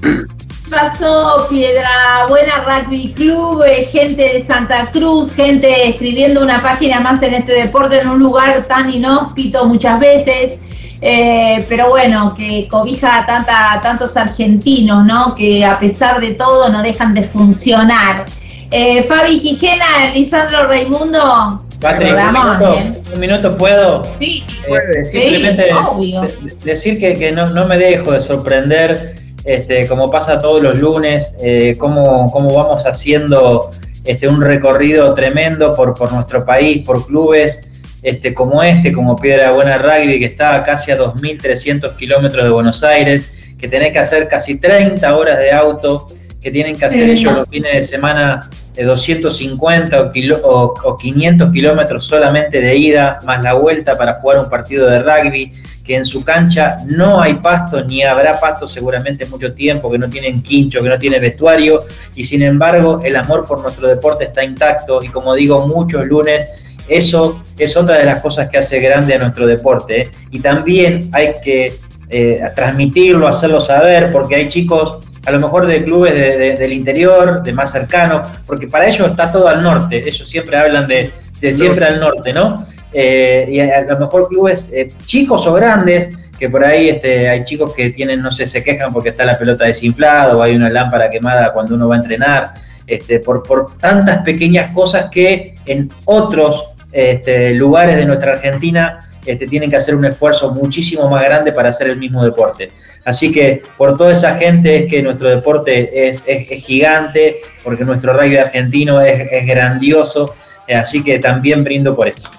pasó 0.69 1.47
Piedra 1.49 2.26
Buena 2.27 2.63
Rugby 2.65 3.13
Club, 3.13 3.63
eh, 3.63 3.85
gente 3.91 4.22
de 4.34 4.45
Santa 4.45 4.89
Cruz, 4.91 5.34
gente 5.34 5.89
escribiendo 5.89 6.41
una 6.41 6.61
página 6.61 6.99
más 6.99 7.22
en 7.23 7.34
este 7.35 7.53
deporte 7.53 7.99
en 7.99 8.09
un 8.09 8.19
lugar 8.19 8.65
tan 8.67 8.89
inhóspito 8.89 9.65
muchas 9.65 9.99
veces. 9.99 10.59
Eh, 11.01 11.65
pero 11.67 11.89
bueno, 11.89 12.35
que 12.38 12.67
cobija 12.69 13.19
a 13.19 13.26
tanta, 13.26 13.80
tantos 13.81 14.15
argentinos, 14.17 15.05
¿no? 15.05 15.35
Que 15.35 15.65
a 15.65 15.77
pesar 15.80 16.19
de 16.19 16.34
todo 16.34 16.69
no 16.69 16.81
dejan 16.81 17.13
de 17.13 17.23
funcionar. 17.23 18.26
Eh, 18.72 19.03
Fabi 19.03 19.39
Quijena, 19.39 19.85
Lisandro 20.13 20.67
Raimundo, 20.67 21.61
Patrick, 21.80 22.09
un 22.09 22.15
programón, 22.15 22.57
minuto, 22.59 22.80
¿eh? 22.80 22.93
un 23.13 23.19
minuto 23.19 23.57
puedo. 23.57 24.03
Sí, 24.17 24.43
Eh, 24.67 25.05
Sí, 25.09 25.19
simplemente 25.19 25.73
obvio. 25.73 26.23
decir 26.63 26.99
que, 26.99 27.13
que 27.13 27.31
no, 27.31 27.49
no 27.51 27.67
me 27.67 27.77
dejo 27.77 28.11
de 28.11 28.22
sorprender, 28.22 29.15
este, 29.43 29.88
como 29.88 30.09
pasa 30.09 30.39
todos 30.41 30.63
los 30.63 30.77
lunes, 30.80 31.35
eh, 31.41 31.76
cómo, 31.77 32.31
cómo 32.31 32.55
vamos 32.55 32.85
haciendo 32.88 33.69
este, 34.03 34.27
un 34.27 34.41
recorrido 34.41 35.13
tremendo 35.13 35.76
por, 35.76 35.93
por 35.93 36.11
nuestro 36.11 36.43
país, 36.43 36.84
por 36.84 37.05
clubes 37.05 37.61
este, 38.06 38.34
como 38.34 38.61
este, 38.64 38.94
como 38.94 39.15
Piedra 39.15 39.52
Buena 39.52 39.77
Rugby, 39.77 40.19
que 40.19 40.26
está 40.26 40.56
a 40.56 40.64
casi 40.64 40.91
a 40.91 40.98
2.300 40.98 41.95
kilómetros 41.95 42.44
de 42.44 42.49
Buenos 42.52 42.84
Aires, 42.84 43.32
que 43.60 43.68
tenés 43.68 43.91
que 43.94 43.99
hacer 43.99 44.27
casi 44.27 44.60
30 44.60 45.15
horas 45.15 45.40
de 45.40 45.52
auto, 45.52 46.07
que 46.41 46.52
tienen 46.52 46.76
que 46.77 46.86
hacer 46.86 47.06
Sí. 47.06 47.11
ellos 47.11 47.34
los 47.36 47.49
fines 47.49 47.73
de 47.73 47.82
semana 47.84 48.48
de 48.76 48.84
250 48.84 49.99
o, 50.02 50.10
kilo- 50.11 50.40
o- 50.44 50.73
o 50.84 50.98
500 50.98 51.52
kilómetros 51.52 52.06
solamente 52.06 52.61
de 52.61 52.76
ida, 52.76 53.19
más 53.26 53.41
la 53.41 53.53
vuelta 53.53 53.98
para 53.98 54.14
jugar 54.15 54.40
un 54.40 54.49
partido 54.49 54.88
de 54.88 54.99
rugby, 54.99 55.52
que 55.84 55.95
en 55.95 56.06
su 56.06 56.23
cancha 56.23 56.80
no 56.86 57.22
hay 57.22 57.36
pasto 57.36 57.84
ni 57.86 58.03
habrá 58.03 58.40
pasto 58.40 58.68
seguramente 58.68 59.26
mucho 59.27 59.53
tiempo, 59.53 59.90
que 59.91 59.98
no 59.98 60.10
tienen 60.10 60.41
quincho, 60.44 60.82
que 60.84 60.90
no 60.90 60.99
tienen 60.99 61.22
vestuario, 61.22 61.84
y 62.15 62.23
sin 62.23 62.41
embargo 62.44 63.02
el 63.03 63.15
amor 63.15 63.45
por 63.48 63.61
nuestro 63.61 63.88
deporte 63.88 64.26
está 64.26 64.44
intacto 64.44 65.02
y 65.03 65.07
como 65.10 65.34
digo 65.36 65.65
muchos 65.68 66.06
lunes, 66.06 66.48
eso 66.88 67.44
es 67.57 67.76
otra 67.78 67.98
de 67.98 68.06
las 68.06 68.22
cosas 68.22 68.49
que 68.49 68.57
hace 68.57 68.80
grande 68.80 69.14
a 69.16 69.20
nuestro 69.20 69.48
deporte. 69.48 70.02
¿eh? 70.02 70.12
Y 70.32 70.40
también 70.40 71.10
hay 71.12 71.34
que 71.44 71.74
eh, 72.10 72.41
transmitirlo, 72.56 73.28
hacerlo 73.28 73.60
saber, 73.60 74.12
porque 74.12 74.36
hay 74.36 74.48
chicos 74.48 74.99
a 75.26 75.32
lo 75.32 75.40
mejor 75.40 75.66
de 75.66 75.84
clubes 75.84 76.14
de- 76.14 76.38
de- 76.38 76.53
del 76.56 76.72
interior, 76.74 77.41
de 77.41 77.52
más 77.52 77.72
cercano, 77.72 78.22
porque 78.45 78.68
para 78.68 78.88
ellos 78.88 79.10
está 79.10 79.32
todo 79.32 79.48
al 79.48 79.64
norte, 79.64 80.07
ellos 80.07 80.30
siempre 80.30 80.56
hablan 80.56 80.88
de, 80.88 81.12
de 81.41 81.53
siempre 81.53 81.86
al 81.86 81.99
norte, 81.99 82.32
¿no? 82.32 82.64
Eh, 82.94 83.45
y 83.49 83.60
a, 83.60 83.80
a 83.80 83.82
lo 83.82 83.99
mejor 83.99 84.28
clubes 84.30 84.70
eh, 84.72 84.91
chicos 85.06 85.48
o 85.48 85.53
grandes, 85.53 86.12
que 86.38 86.48
por 86.48 86.64
ahí 86.64 86.90
este, 86.90 87.28
hay 87.28 87.44
chicos 87.44 87.74
que 87.74 87.90
tienen, 87.90 88.22
no 88.22 88.30
sé, 88.32 88.45
se 88.45 88.64
quejan 88.64 88.94
porque 88.94 89.10
está 89.10 89.26
la 89.26 89.38
pelota 89.38 89.66
desinflada 89.66 90.38
o 90.38 90.44
hay 90.44 90.56
una 90.56 90.70
lámpara 90.70 91.10
quemada 91.10 91.52
cuando 91.53 91.74
uno 91.74 91.88
va 91.88 91.95
a 91.95 91.99
entrenar, 91.99 92.53
este, 92.86 93.20
por, 93.20 93.41
por 93.41 93.76
tantas 93.78 94.22
pequeñas 94.22 94.72
cosas 94.74 95.10
que 95.10 95.56
en 95.66 95.90
otros 96.06 96.74
este, 96.95 97.53
lugares 97.53 97.97
de 97.97 98.05
nuestra 98.05 98.31
Argentina 98.31 99.01
este, 99.26 99.47
tienen 99.47 99.69
que 99.69 99.76
hacer 99.76 99.95
un 99.95 100.05
esfuerzo 100.05 100.51
muchísimo 100.51 101.09
más 101.09 101.23
grande 101.23 101.51
para 101.51 101.69
hacer 101.69 101.89
el 101.89 101.97
mismo 101.97 102.23
deporte. 102.23 102.72
Así 103.03 103.31
que 103.31 103.61
por 103.77 103.97
toda 103.97 104.11
esa 104.13 104.35
gente 104.35 104.76
es 104.77 104.85
que 104.89 105.01
nuestro 105.03 105.30
deporte 105.30 106.07
es, 106.07 106.23
es- 106.27 106.49
es 106.49 106.63
gigante, 106.63 107.38
porque 107.63 107.84
nuestro 107.84 108.13
rugby 108.13 108.38
argentino 108.38 109.01
es, 109.01 109.27
es 109.31 109.45
grandioso, 109.45 110.35
eh, 110.67 110.76
así 110.76 111.03
que 111.03 111.19
también 111.19 111.63
brindo 111.63 111.95
por 111.95 112.07
eso. 112.07 112.30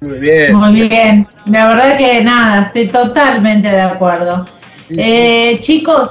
Muy 0.00 0.18
bien. 0.18 0.54
Muy 0.54 0.88
bien, 0.88 1.26
la 1.46 1.68
verdad 1.68 1.96
que 1.96 2.22
nada, 2.22 2.64
estoy 2.66 2.88
totalmente 2.88 3.68
de 3.70 3.80
acuerdo. 3.80 4.46
Eh, 4.98 5.58
chicos, 5.60 6.10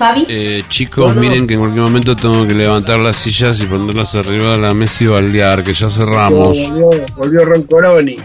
Fabi, 0.00 0.24
Eh, 0.30 0.62
chicos, 0.68 1.14
miren 1.14 1.46
que 1.46 1.54
en 1.54 1.60
cualquier 1.60 1.82
momento 1.82 2.16
tengo 2.16 2.46
que 2.46 2.54
levantar 2.54 2.98
las 3.00 3.16
sillas 3.16 3.60
y 3.60 3.66
ponerlas 3.66 4.14
arriba 4.14 4.52
de 4.52 4.58
la 4.58 4.72
mesa 4.72 5.04
y 5.04 5.06
baldear, 5.08 5.62
que 5.62 5.74
ya 5.74 5.90
cerramos. 5.90 6.56
Volvió, 6.70 7.06
volvió 7.16 7.44
Roncoroni. 7.44 8.16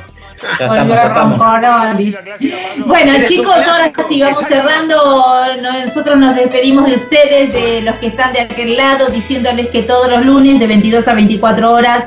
volvió 0.68 0.96
Roncoroni. 1.14 2.16
Bueno, 2.88 3.14
chicos, 3.28 3.54
ahora 3.56 3.92
sí 4.10 4.22
vamos 4.22 4.40
cerrando. 4.48 4.96
No- 5.62 5.86
Nosotros 5.86 6.18
nos 6.18 6.36
despedimos 6.36 6.86
de 6.90 6.96
ustedes, 6.96 7.54
de 7.54 7.82
los 7.82 7.96
que 7.96 8.08
están 8.08 8.32
de 8.34 8.42
aquel 8.42 8.78
lado, 8.78 9.08
diciéndoles 9.10 9.68
que 9.70 9.84
todos 9.84 10.10
los 10.10 10.26
lunes 10.26 10.60
de 10.60 10.68
22 10.68 11.06
a 11.08 11.14
24 11.14 11.72
horas, 11.72 12.06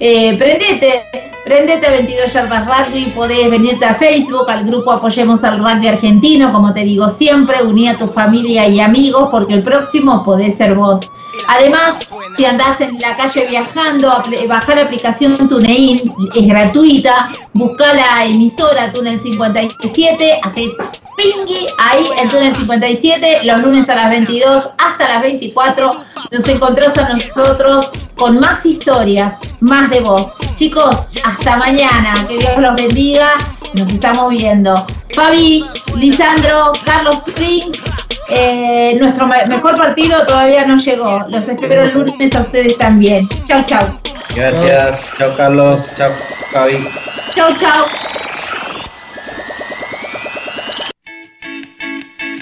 eh, 0.00 0.36
prendete, 0.38 1.04
prendete 1.44 1.86
a 1.86 1.90
22 1.90 2.32
Yardas 2.32 2.66
Rugby, 2.66 3.06
podés 3.06 3.50
venirte 3.50 3.84
a 3.84 3.94
Facebook, 3.94 4.48
al 4.48 4.64
grupo 4.64 4.92
Apoyemos 4.92 5.42
al 5.44 5.58
Rugby 5.58 5.88
Argentino, 5.88 6.52
como 6.52 6.72
te 6.72 6.84
digo 6.84 7.08
siempre, 7.08 7.62
uní 7.62 7.88
a 7.88 7.96
tu 7.96 8.06
familia 8.06 8.68
y 8.68 8.80
amigos, 8.80 9.28
porque 9.30 9.54
el 9.54 9.62
próximo 9.62 10.24
podés 10.24 10.56
ser 10.56 10.74
vos. 10.74 11.00
Además, 11.46 11.98
si 12.36 12.44
andás 12.44 12.80
en 12.80 12.98
la 13.00 13.16
calle 13.16 13.46
viajando, 13.48 14.22
bajar 14.48 14.76
la 14.76 14.82
aplicación 14.82 15.48
TuneIn, 15.48 16.02
es 16.34 16.46
gratuita, 16.46 17.28
busca 17.52 17.92
la 17.94 18.24
emisora 18.26 18.92
Túnel 18.92 19.20
57, 19.20 20.40
haces 20.42 20.72
pingui 21.16 21.66
ahí 21.78 22.06
en 22.22 22.28
Túnel 22.28 22.54
57, 22.54 23.40
los 23.44 23.62
lunes 23.62 23.88
a 23.88 23.94
las 23.96 24.10
22 24.10 24.68
hasta 24.78 25.08
las 25.08 25.22
24, 25.22 25.92
nos 26.30 26.48
encontrás 26.48 26.96
a 26.98 27.08
nosotros 27.08 27.90
con 28.18 28.38
más 28.40 28.64
historias, 28.66 29.34
más 29.60 29.88
de 29.90 30.00
vos. 30.00 30.32
Chicos, 30.56 30.96
hasta 31.24 31.56
mañana, 31.56 32.26
que 32.28 32.36
Dios 32.36 32.58
los 32.58 32.74
bendiga, 32.74 33.30
nos 33.74 33.88
estamos 33.88 34.30
viendo. 34.30 34.86
Fabi, 35.14 35.64
Lisandro, 35.94 36.72
Carlos 36.84 37.18
Prince, 37.34 37.80
eh, 38.28 38.96
nuestro 39.00 39.26
me- 39.26 39.46
mejor 39.46 39.76
partido 39.76 40.26
todavía 40.26 40.66
no 40.66 40.76
llegó. 40.76 41.24
Los 41.30 41.48
espero 41.48 41.82
el 41.84 41.92
lunes 41.94 42.34
a 42.34 42.40
ustedes 42.40 42.76
también. 42.76 43.28
Chau, 43.46 43.64
chau. 43.64 43.86
Gracias, 44.34 45.00
chao 45.16 45.34
Carlos, 45.36 45.82
chao 45.96 46.10
Javi. 46.52 46.88
Chau, 47.34 47.54
chau. 47.56 47.84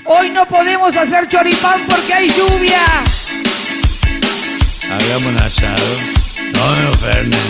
Hoy 0.09 0.31
no 0.31 0.47
podemos 0.47 0.95
hacer 0.97 1.29
choripán 1.29 1.81
porque 1.89 2.15
hay 2.15 2.31
lluvia. 2.31 2.81
Hagamos 4.91 5.33
un 5.33 5.39
asado. 5.39 5.85
No 6.55 6.91
lo 6.91 6.97
fernen. 6.97 7.41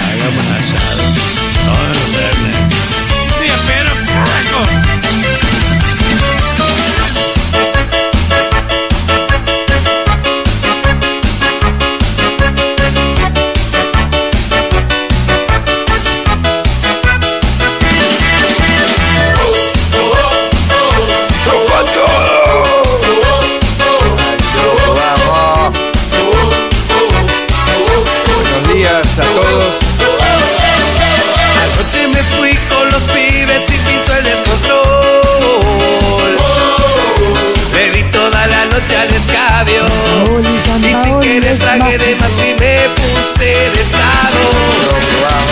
Hagamos 0.00 0.44
un 0.46 0.52
asado. 0.52 1.17
Escabio. 39.68 40.88
Y 40.88 40.94
sin 40.94 41.20
querer 41.20 41.58
tragué 41.58 41.98
de 41.98 42.16
más 42.16 42.42
y 42.42 42.54
me 42.54 42.88
puse 42.90 43.44
de 43.44 43.80
estado. 43.80 44.40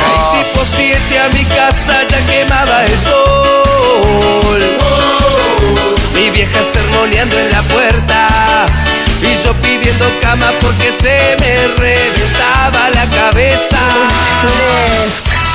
Hay 0.07 0.45
tipo 0.45 0.65
7 0.65 1.19
a 1.19 1.29
mi 1.31 1.45
casa 1.45 2.03
ya 2.09 2.27
quemaba 2.27 2.85
el 2.85 3.01
sol. 3.01 4.63
Mi 6.15 6.31
vieja 6.31 6.63
sermoneando 6.63 7.39
en 7.39 7.51
la 7.51 7.63
puerta. 7.63 8.67
Y 9.23 9.45
yo 9.45 9.53
pidiendo 9.55 10.07
cama 10.21 10.53
porque 10.61 10.93
se 10.93 11.37
me 11.41 11.67
reventaba 11.77 12.91
la 12.91 13.05
cabeza. 13.07 13.79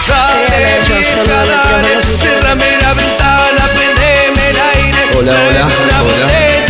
Dale, 0.08 0.82
vieja, 0.88 1.24
dale, 1.24 2.02
cerrame 2.02 2.78
la 2.82 2.94
ventana, 2.94 3.70
prendeme 3.76 4.50
el 4.50 4.58
aire. 4.58 5.18
Hola, 5.18 5.32
hola, 5.32 5.66
Una 5.66 6.02
hola. 6.02 6.62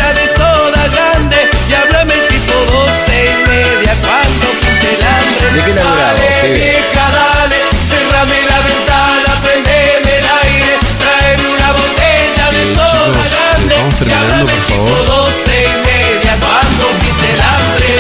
Cuando 4.04 4.48
pinte 4.62 4.90
el 4.96 5.04
hambre. 5.04 5.48
¿De 5.52 5.60
qué 5.66 5.74
laburamos, 5.74 6.20
Dale, 6.20 6.52
vieja, 6.54 7.06
dale, 7.12 7.58
cerrame 7.88 8.40
la 8.50 8.60
ventana, 8.62 9.32
prendeme 9.44 10.12
el 10.20 10.26
aire, 10.44 10.74
tráeme 11.02 11.46
una 11.50 11.70
botella 11.72 12.46
de 12.52 12.64
soda 12.74 13.22
grande 13.32 13.76
vamos 13.76 13.94
y 13.94 13.98
terminando, 13.98 14.46
por 14.46 14.62
favor. 14.68 15.06
doce 15.06 15.56
y 15.64 15.74
media 15.86 16.34
cuando 16.40 16.84
pinte 17.00 17.28
el 17.34 17.42
hambre. 17.52 17.94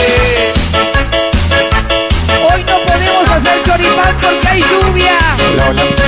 Hoy 2.49 2.61
no 2.63 2.75
podemos 2.85 3.25
hacer 3.29 3.57
choripán 3.63 4.15
porque 4.21 4.47
hay 4.47 4.61
lluvia. 4.63 5.17
Anoche 5.67 6.05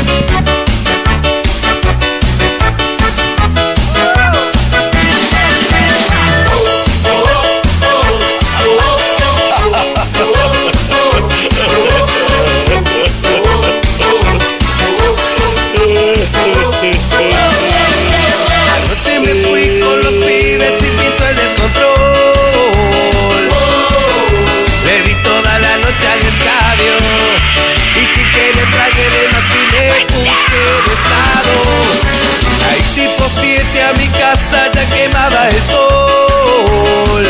quemaba 35.13 35.47
el 35.49 35.61
sol. 35.61 37.27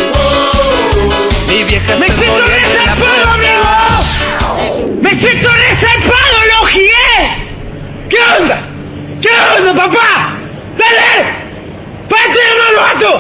Mi 1.48 1.64
vieja 1.64 1.98
se 1.98 2.14
volvió 2.14 2.56
en 2.56 2.86
la 2.86 2.96
puerta. 2.96 3.38
¡Me 5.02 5.10
siento 5.20 5.50
resarpado, 5.50 6.46
lo 6.52 6.66
gigué! 6.68 7.16
¿Qué 8.10 8.18
onda? 8.40 8.70
¿Qué 9.22 9.30
onda, 9.58 9.76
papá? 9.76 10.38
¡Dale! 10.78 11.10
¡Pate 12.10 12.40
de 12.40 12.76
vato! 12.78 13.12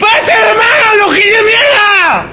¡Pate 0.00 0.32
de 0.32 0.54
mano, 0.54 0.96
lo 0.98 1.12
de 1.12 1.42
mierda! 1.42 2.32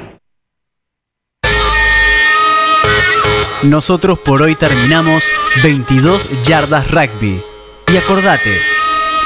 Nosotros 3.63 4.19
por 4.19 4.41
hoy 4.41 4.55
terminamos 4.55 5.23
22 5.63 6.43
yardas 6.43 6.89
rugby. 6.91 7.41
Y 7.91 7.97
acordate, 7.97 8.55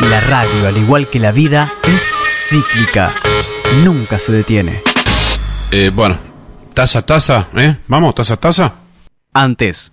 la 0.02 0.20
radio, 0.22 0.68
al 0.68 0.78
igual 0.78 1.08
que 1.08 1.20
la 1.20 1.32
vida, 1.32 1.72
es 1.84 2.14
cíclica. 2.26 3.12
Nunca 3.84 4.18
se 4.20 4.32
detiene. 4.32 4.82
Eh, 5.72 5.92
bueno, 5.94 6.18
taza, 6.74 7.02
taza, 7.02 7.48
¿eh? 7.56 7.78
Vamos, 7.88 8.14
taza, 8.16 8.38
taza. 8.38 8.76
Antes, 9.34 9.92